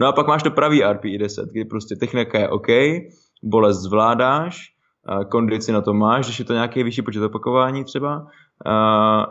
No 0.00 0.06
a 0.06 0.12
pak 0.12 0.26
máš 0.26 0.42
to 0.42 0.50
pravý 0.50 0.82
RPI 0.82 1.18
10, 1.18 1.48
kdy 1.52 1.64
prostě 1.64 1.96
technika 1.96 2.38
je 2.38 2.48
OK, 2.48 2.68
bolest 3.42 3.78
zvládáš, 3.78 4.56
kondici 5.30 5.72
na 5.72 5.80
to 5.80 5.94
máš, 5.94 6.26
když 6.26 6.38
je 6.38 6.44
to 6.44 6.52
nějaký 6.52 6.82
vyšší 6.82 7.02
počet 7.02 7.22
opakování 7.22 7.84
třeba. 7.84 8.26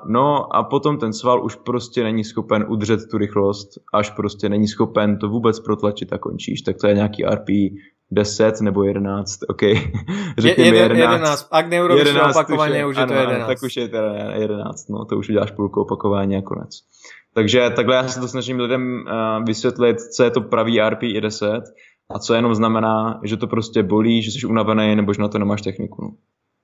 No 0.06 0.56
a 0.56 0.64
potom 0.64 0.98
ten 0.98 1.14
sval 1.14 1.46
už 1.46 1.56
prostě 1.56 2.04
není 2.04 2.24
schopen 2.24 2.66
udržet 2.68 3.00
tu 3.12 3.18
rychlost, 3.18 3.70
až 3.94 4.10
prostě 4.10 4.50
není 4.50 4.68
schopen 4.68 5.18
to 5.18 5.30
vůbec 5.30 5.60
protlačit 5.60 6.14
a 6.14 6.18
končíš. 6.18 6.62
Tak 6.62 6.76
to 6.82 6.88
je 6.88 6.94
nějaký 6.94 7.26
RPI 7.26 7.76
10 8.12 8.62
nebo 8.62 8.84
11, 8.84 9.40
OK. 9.48 9.62
Řekněme 10.38 10.78
11. 10.78 11.00
11. 11.00 11.48
Ak 11.52 11.70
neurobíš 11.70 12.08
11, 12.08 12.36
opakování, 12.36 12.86
už 12.86 12.98
je, 12.98 13.06
to 13.06 13.14
11. 13.14 13.48
tak 13.48 13.58
už 13.64 13.78
je 13.78 13.88
teda 13.88 14.14
11, 14.14 14.90
no 14.90 15.06
to 15.06 15.18
už 15.18 15.30
uděláš 15.30 15.52
půlku 15.52 15.82
opakování 15.82 16.38
a 16.38 16.42
konec. 16.42 16.70
Takže 17.34 17.70
takhle 17.76 17.96
já 17.96 18.08
se 18.08 18.20
to 18.20 18.28
snažím 18.28 18.60
lidem 18.60 19.04
uh, 19.08 19.46
vysvětlit, 19.46 20.02
co 20.02 20.24
je 20.24 20.32
to 20.32 20.42
pravý 20.42 20.82
RPI 20.82 21.22
10 21.22 21.64
a 22.10 22.20
co 22.20 22.34
jenom 22.34 22.56
znamená, 22.56 23.22
že 23.24 23.38
to 23.38 23.48
prostě 23.48 23.84
bolí, 23.84 24.22
že 24.22 24.32
jsi 24.32 24.48
unavený 24.48 24.96
nebo 24.96 25.14
že 25.14 25.22
na 25.22 25.28
to 25.28 25.40
nemáš 25.40 25.62
techniku. 25.62 26.02
No. 26.02 26.12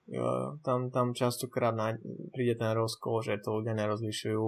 Jo, 0.07 0.57
tam, 0.65 0.91
tam 0.91 1.13
častokrát 1.13 1.75
na, 1.75 1.97
príde 2.33 2.53
ten 2.55 2.69
rozkol, 2.77 3.25
že 3.25 3.41
to 3.41 3.57
ľudia 3.57 3.73
nerozlišujú. 3.73 4.43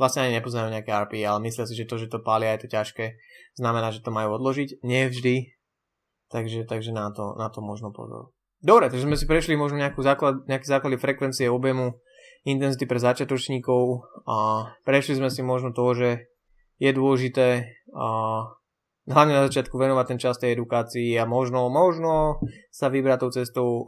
Vlastne 0.00 0.24
ani 0.24 0.40
nepoznajú 0.40 0.72
nejaké 0.72 0.90
RP, 0.90 1.20
ale 1.28 1.44
myslia 1.44 1.68
si, 1.68 1.76
že 1.76 1.84
to, 1.84 2.00
že 2.00 2.08
to 2.08 2.24
pália 2.24 2.56
je 2.56 2.64
to 2.64 2.72
ťažké, 2.72 3.14
znamená, 3.52 3.92
že 3.92 4.00
to 4.00 4.08
majú 4.08 4.40
odložiť. 4.40 4.80
Nie 4.80 5.12
vždy. 5.12 5.54
Takže, 6.32 6.64
takže 6.64 6.90
na, 6.96 7.12
to, 7.12 7.36
na 7.36 7.52
to 7.52 7.60
možno 7.60 7.92
pozor. 7.92 8.32
Dobre, 8.64 8.88
takže 8.88 9.04
sme 9.04 9.20
si 9.20 9.28
prešli 9.28 9.60
možno 9.60 9.76
nejakú 9.76 10.00
základ, 10.00 10.40
nejaké 10.48 10.64
základy 10.64 10.96
frekvencie, 10.96 11.52
objemu, 11.52 12.00
intenzity 12.48 12.88
pre 12.88 12.96
začiatočníkov 12.96 14.08
a 14.24 14.36
prešli 14.88 15.20
sme 15.20 15.28
si 15.28 15.44
možno 15.44 15.76
to, 15.76 15.84
že 15.92 16.10
je 16.80 16.90
dôležité 16.96 17.76
a 17.92 18.06
hlavne 19.08 19.36
na 19.36 19.46
začiatku 19.48 19.76
venovať 19.76 20.06
ten 20.14 20.18
čas 20.20 20.40
tej 20.40 20.56
edukácii 20.56 21.16
a 21.20 21.28
možno, 21.28 21.68
možno 21.68 22.40
sa 22.72 22.88
vybrať 22.88 23.18
tou 23.20 23.30
cestou 23.32 23.68
o, 23.68 23.82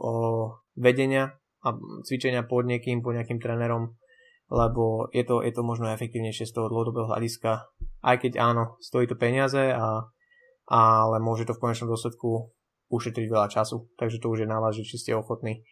vedenia 0.77 1.37
a 1.65 1.73
cvičenia 2.05 2.45
pod 2.45 2.69
niekým, 2.69 3.01
pod 3.01 3.17
nejakým 3.17 3.41
trénerom, 3.41 3.97
lebo 4.53 5.09
je 5.09 5.25
to, 5.25 5.41
je 5.41 5.51
to 5.51 5.61
možno 5.65 5.89
efektívnejšie 5.89 6.45
z 6.45 6.53
toho 6.53 6.69
dlhodobého 6.69 7.09
hľadiska, 7.09 7.65
aj 8.05 8.15
keď 8.21 8.31
áno, 8.37 8.77
stojí 8.77 9.09
to 9.09 9.17
peniaze, 9.17 9.73
a, 9.73 10.05
ale 10.69 11.17
môže 11.17 11.49
to 11.49 11.57
v 11.57 11.61
konečnom 11.65 11.89
dôsledku 11.89 12.53
ušetriť 12.87 13.27
veľa 13.27 13.49
času, 13.51 13.89
takže 13.97 14.21
to 14.21 14.31
už 14.31 14.45
je 14.45 14.47
na 14.47 14.61
vás, 14.61 14.77
že 14.77 14.87
či 14.87 15.01
ste 15.01 15.17
ochotní 15.17 15.65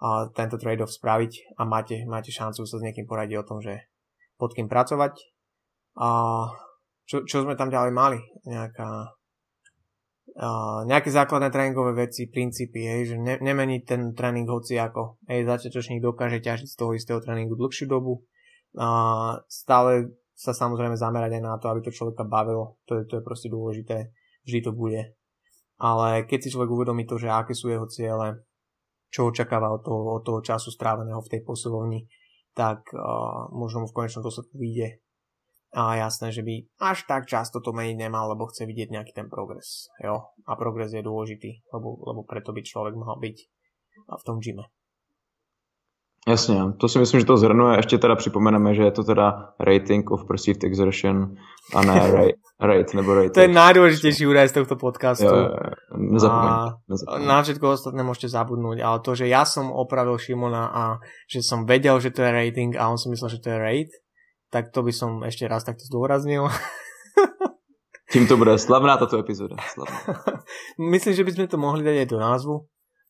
a 0.00 0.32
tento 0.32 0.56
trade-off 0.56 0.96
spraviť 0.96 1.60
a 1.60 1.68
máte, 1.68 2.08
máte 2.08 2.32
šancu 2.32 2.64
sa 2.64 2.76
s 2.80 2.84
niekým 2.84 3.04
poradiť 3.04 3.36
o 3.36 3.44
tom, 3.44 3.60
že 3.60 3.84
pod 4.40 4.56
kým 4.56 4.64
pracovať. 4.64 5.20
A 6.00 6.08
čo, 7.10 7.26
čo 7.26 7.42
sme 7.42 7.58
tam 7.58 7.74
ďalej 7.74 7.90
mali? 7.90 8.22
Nejaká, 8.46 8.90
uh, 10.38 10.80
nejaké 10.86 11.10
základné 11.10 11.50
tréningové 11.50 12.06
veci, 12.06 12.30
princípy, 12.30 12.86
hej, 12.86 13.00
že 13.10 13.16
ne, 13.18 13.34
nemeniť 13.42 13.82
ten 13.82 14.14
tréning 14.14 14.46
hoci 14.46 14.78
ako. 14.78 15.18
Hej, 15.26 15.50
začiatočník 15.50 15.98
dokáže 15.98 16.38
ťažiť 16.38 16.70
z 16.70 16.78
toho 16.78 16.94
istého 16.94 17.18
tréningu 17.18 17.58
dlhšiu 17.58 17.90
dobu. 17.90 18.22
Uh, 18.78 19.42
stále 19.50 20.14
sa 20.38 20.54
samozrejme 20.54 20.94
zamerať 20.94 21.34
aj 21.34 21.42
na 21.42 21.58
to, 21.58 21.66
aby 21.66 21.82
to 21.82 21.90
človeka 21.90 22.22
bavilo. 22.22 22.78
To 22.86 23.02
je, 23.02 23.10
to 23.10 23.18
je 23.18 23.26
proste 23.26 23.50
dôležité. 23.50 24.14
Vždy 24.46 24.60
to 24.62 24.70
bude. 24.70 25.02
Ale 25.82 26.30
keď 26.30 26.46
si 26.46 26.52
človek 26.54 26.70
uvedomí 26.70 27.10
to, 27.10 27.18
že 27.18 27.26
aké 27.26 27.58
sú 27.58 27.74
jeho 27.74 27.90
ciele, 27.90 28.46
čo 29.10 29.34
očakáva 29.34 29.74
od 29.74 29.82
toho, 29.82 30.14
od 30.14 30.22
toho 30.22 30.38
času 30.46 30.70
stráveného 30.70 31.18
v 31.18 31.30
tej 31.34 31.42
posilovni, 31.42 32.06
tak 32.54 32.86
uh, 32.94 33.50
možno 33.50 33.82
mu 33.82 33.86
v 33.90 33.96
konečnom 33.98 34.22
dôsledku 34.22 34.54
vyjde 34.54 35.02
a 35.74 35.94
jasné, 35.94 36.34
že 36.34 36.42
by 36.42 36.66
až 36.82 37.06
tak 37.06 37.30
často 37.30 37.62
to 37.62 37.70
meniť 37.70 37.96
nemal, 37.96 38.34
lebo 38.34 38.50
chce 38.50 38.66
vidieť 38.66 38.90
nejaký 38.90 39.12
ten 39.14 39.30
progres. 39.30 39.86
Jo? 40.02 40.34
A 40.46 40.58
progres 40.58 40.90
je 40.90 41.02
dôležitý, 41.02 41.62
lebo, 41.70 41.94
lebo 42.10 42.26
preto 42.26 42.50
by 42.50 42.62
človek 42.62 42.94
mal 42.98 43.18
byť 43.18 43.36
v 44.10 44.22
tom 44.26 44.42
gyme. 44.42 44.66
Jasně, 46.28 46.62
to 46.76 46.88
si 46.88 46.98
myslím, 46.98 47.20
že 47.20 47.26
to 47.26 47.36
zhrnuje. 47.36 47.76
Ještě 47.76 47.98
teda 47.98 48.16
připomeneme, 48.16 48.74
že 48.74 48.82
je 48.82 48.90
to 48.90 49.04
teda 49.04 49.54
rating 49.60 50.10
of 50.10 50.24
perceived 50.28 50.64
exertion 50.64 51.34
a 51.74 51.84
ne 51.84 52.10
rate, 52.12 52.32
rate 52.60 52.96
nebo 52.96 53.14
rate. 53.14 53.30
To 53.30 53.40
je 53.40 53.48
najdôležitejší 53.48 54.28
údaj 54.28 54.48
z 54.48 54.52
tohto 54.52 54.76
podcastu. 54.76 55.24
Jo, 55.24 55.48
nezapomeň, 55.96 56.52
nezapomeň. 56.92 57.24
Na 57.24 57.40
všetko 57.40 57.64
ostatné 57.72 58.04
môžete 58.04 58.28
zabudnúť, 58.36 58.84
ale 58.84 59.00
to, 59.00 59.16
že 59.16 59.32
ja 59.32 59.48
som 59.48 59.72
opravil 59.72 60.20
Šimona 60.20 60.68
a 60.68 60.82
že 61.24 61.40
som 61.40 61.64
vedel, 61.64 61.96
že 62.04 62.12
to 62.12 62.20
je 62.20 62.30
rating 62.30 62.76
a 62.76 62.92
on 62.92 63.00
si 63.00 63.08
myslel, 63.08 63.40
že 63.40 63.40
to 63.40 63.48
je 63.48 63.58
rate, 63.58 63.94
tak 64.50 64.74
to 64.74 64.82
by 64.82 64.92
som 64.92 65.22
ešte 65.22 65.46
raz 65.46 65.62
takto 65.62 65.86
zdôraznil. 65.86 66.50
Tím 68.10 68.26
to 68.26 68.34
bude 68.34 68.58
slavná 68.58 68.98
táto 68.98 69.22
epizoda. 69.22 69.54
Slavná. 69.70 69.98
Myslím, 70.92 71.14
že 71.14 71.24
by 71.24 71.30
sme 71.30 71.46
to 71.46 71.56
mohli 71.62 71.86
dať 71.86 71.96
aj 72.02 72.08
do 72.10 72.18
názvu, 72.18 72.54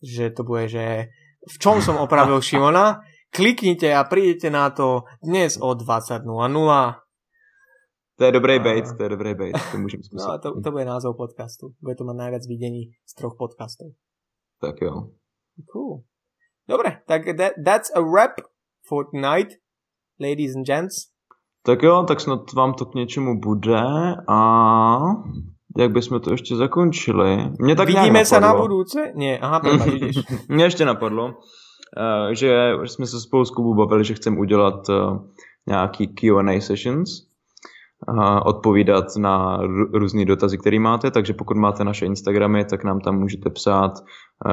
že 0.05 0.29
to 0.29 0.45
bude, 0.45 0.69
že 0.69 1.09
v 1.49 1.57
čom 1.57 1.81
som 1.81 1.97
opravil 1.97 2.37
Šimona. 2.45 3.01
Kliknite 3.31 3.95
a 3.95 4.03
prídete 4.05 4.51
na 4.51 4.75
to 4.75 5.07
dnes 5.23 5.55
o 5.57 5.73
20.00. 5.73 6.27
To 8.19 8.23
je 8.27 8.33
dobrý 8.35 8.59
bait, 8.59 8.85
to 8.85 9.03
je 9.07 9.09
dobrý 9.09 9.35
bait, 9.35 9.55
to 9.73 9.79
můžeme 9.79 10.03
zkusit. 10.03 10.29
No 10.29 10.39
to, 10.39 10.61
to 10.61 10.71
bude 10.71 10.85
názov 10.85 11.17
podcastu. 11.17 11.73
Bude 11.81 11.95
to 11.95 12.05
mať 12.05 12.17
najviac 12.17 12.45
videní 12.45 12.93
z 13.07 13.13
troch 13.15 13.39
podcastov. 13.39 13.95
Tak 14.61 14.83
jo. 14.83 15.15
Cool. 15.73 16.05
Dobre, 16.69 17.01
tak 17.07 17.25
that, 17.39 17.55
that's 17.65 17.89
a 17.95 18.03
wrap 18.03 18.43
for 18.85 19.07
tonight, 19.09 19.57
ladies 20.21 20.53
and 20.53 20.67
gents. 20.67 21.10
Tak 21.63 21.83
jo, 21.83 22.05
tak 22.09 22.21
snad 22.21 22.53
vám 22.53 22.75
to 22.75 22.85
k 22.87 22.95
něčemu 22.95 23.41
bude 23.41 23.81
a 24.29 24.99
jak 25.79 25.93
bychom 25.93 26.21
to 26.21 26.31
ještě 26.31 26.57
zakončili? 26.57 27.51
Mě 27.61 27.77
tak 27.77 27.89
Vidíme 27.89 28.25
se 28.25 28.41
na 28.41 28.55
budouce? 28.55 29.13
Ne, 29.15 29.39
aha, 29.39 29.61
ideš. 29.95 30.17
Mně 30.49 30.65
ještě 30.65 30.85
napadlo, 30.85 31.25
uh, 31.27 31.33
že 32.33 32.73
jsme 32.85 33.07
se 33.07 33.21
spolu 33.21 33.45
s 33.45 33.51
Kubu 33.51 33.75
bavili, 33.75 34.05
že 34.05 34.15
chceme 34.15 34.39
udělat 34.39 34.89
uh, 34.89 35.19
nějaký 35.67 36.09
Q&A 36.09 36.61
sessions, 36.61 37.11
odpovídat 38.45 39.05
na 39.19 39.61
různé 39.93 40.25
dotazy, 40.25 40.59
které 40.59 40.79
máte, 40.79 41.11
takže 41.11 41.35
pokud 41.35 41.57
máte 41.57 41.85
naše 41.85 42.07
Instagramy, 42.07 42.65
tak 42.65 42.85
nám 42.85 43.01
tam 43.01 43.19
můžete 43.19 43.51
psát 43.51 43.93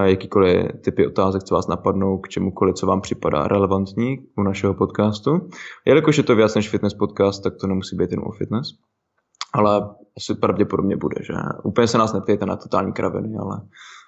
jakýkoliv 0.03 0.65
typy 0.83 1.07
otázek, 1.07 1.43
co 1.43 1.55
vás 1.55 1.67
napadnou, 1.67 2.17
k 2.17 2.29
čemukoliv, 2.29 2.75
co 2.75 2.85
vám 2.85 3.01
připadá 3.01 3.47
relevantní 3.47 4.17
u 4.37 4.43
našeho 4.43 4.73
podcastu. 4.73 5.49
Jelikož 5.85 6.17
je 6.17 6.23
to 6.23 6.35
víc 6.35 6.55
než 6.55 6.69
fitness 6.69 6.93
podcast, 6.93 7.43
tak 7.43 7.53
to 7.61 7.67
nemusí 7.67 7.95
být 7.95 8.11
jen 8.11 8.21
o 8.25 8.31
fitness. 8.31 8.67
Ale 9.53 9.89
asi 10.17 10.35
pravděpodobně 10.35 10.97
bude, 10.97 11.15
že 11.23 11.33
úplně 11.63 11.87
se 11.87 11.97
nás 11.97 12.13
neptejte 12.13 12.45
na 12.45 12.55
totální 12.55 12.93
kraviny, 12.93 13.37
ale 13.39 13.61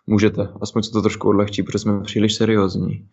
můžete, 0.07 0.49
aspoň 0.61 0.83
se 0.83 0.91
to 0.91 1.01
trošku 1.01 1.29
odlehčí, 1.29 1.63
protože 1.63 1.79
jsme 1.79 2.01
příliš 2.01 2.35
seriózní. 2.35 3.07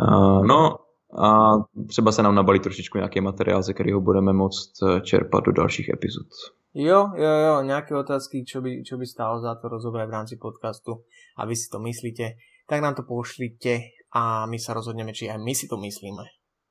Uh, 0.00 0.46
no, 0.46 0.76
a 1.18 1.52
třeba 1.88 2.12
se 2.12 2.22
nám 2.22 2.34
nabalí 2.34 2.60
trošičku 2.60 2.98
nějaký 2.98 3.20
materiál, 3.20 3.62
ze 3.62 3.74
kterého 3.74 4.00
budeme 4.00 4.32
moct 4.32 4.82
eh, 4.82 5.00
čerpat 5.00 5.44
do 5.44 5.52
dalších 5.52 5.88
epizod. 5.88 6.26
Jo, 6.74 7.10
jo, 7.16 7.30
jo, 7.30 7.62
nějaké 7.62 7.96
otázky, 7.96 8.44
čo 8.44 8.60
by, 8.60 8.82
čo 8.84 8.96
by 8.96 9.06
stálo 9.06 9.40
za 9.40 9.54
to 9.54 9.68
rozobrať 9.68 10.08
v 10.08 10.12
rámci 10.12 10.36
podcastu 10.36 10.92
a 11.38 11.46
vy 11.46 11.56
si 11.56 11.70
to 11.72 11.78
myslíte, 11.78 12.36
tak 12.68 12.80
nám 12.80 12.94
to 12.94 13.02
pošlite 13.02 13.80
a 14.12 14.46
my 14.46 14.58
sa 14.60 14.76
rozhodneme, 14.76 15.16
či 15.16 15.32
aj 15.32 15.40
my 15.40 15.54
si 15.54 15.68
to 15.68 15.76
myslíme. 15.76 16.24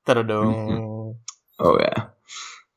Tadadum. 0.06 0.54
Mm-hmm. 0.54 1.14
Oh 1.56 1.80
yeah. 1.80 2.12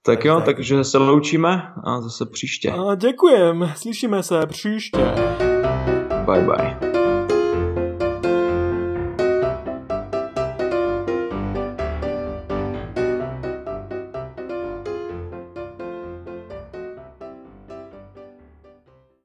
Tak 0.06 0.24
jo, 0.24 0.36
tak. 0.36 0.44
takže 0.44 0.84
se 0.84 0.98
loučíme 0.98 1.62
a 1.84 2.00
zase 2.00 2.26
příště. 2.26 2.70
A 2.70 2.94
děkujem, 2.94 3.72
slyšíme 3.76 4.22
se 4.22 4.46
příště. 4.46 5.14
Bye 6.26 6.46
bye. 6.46 6.87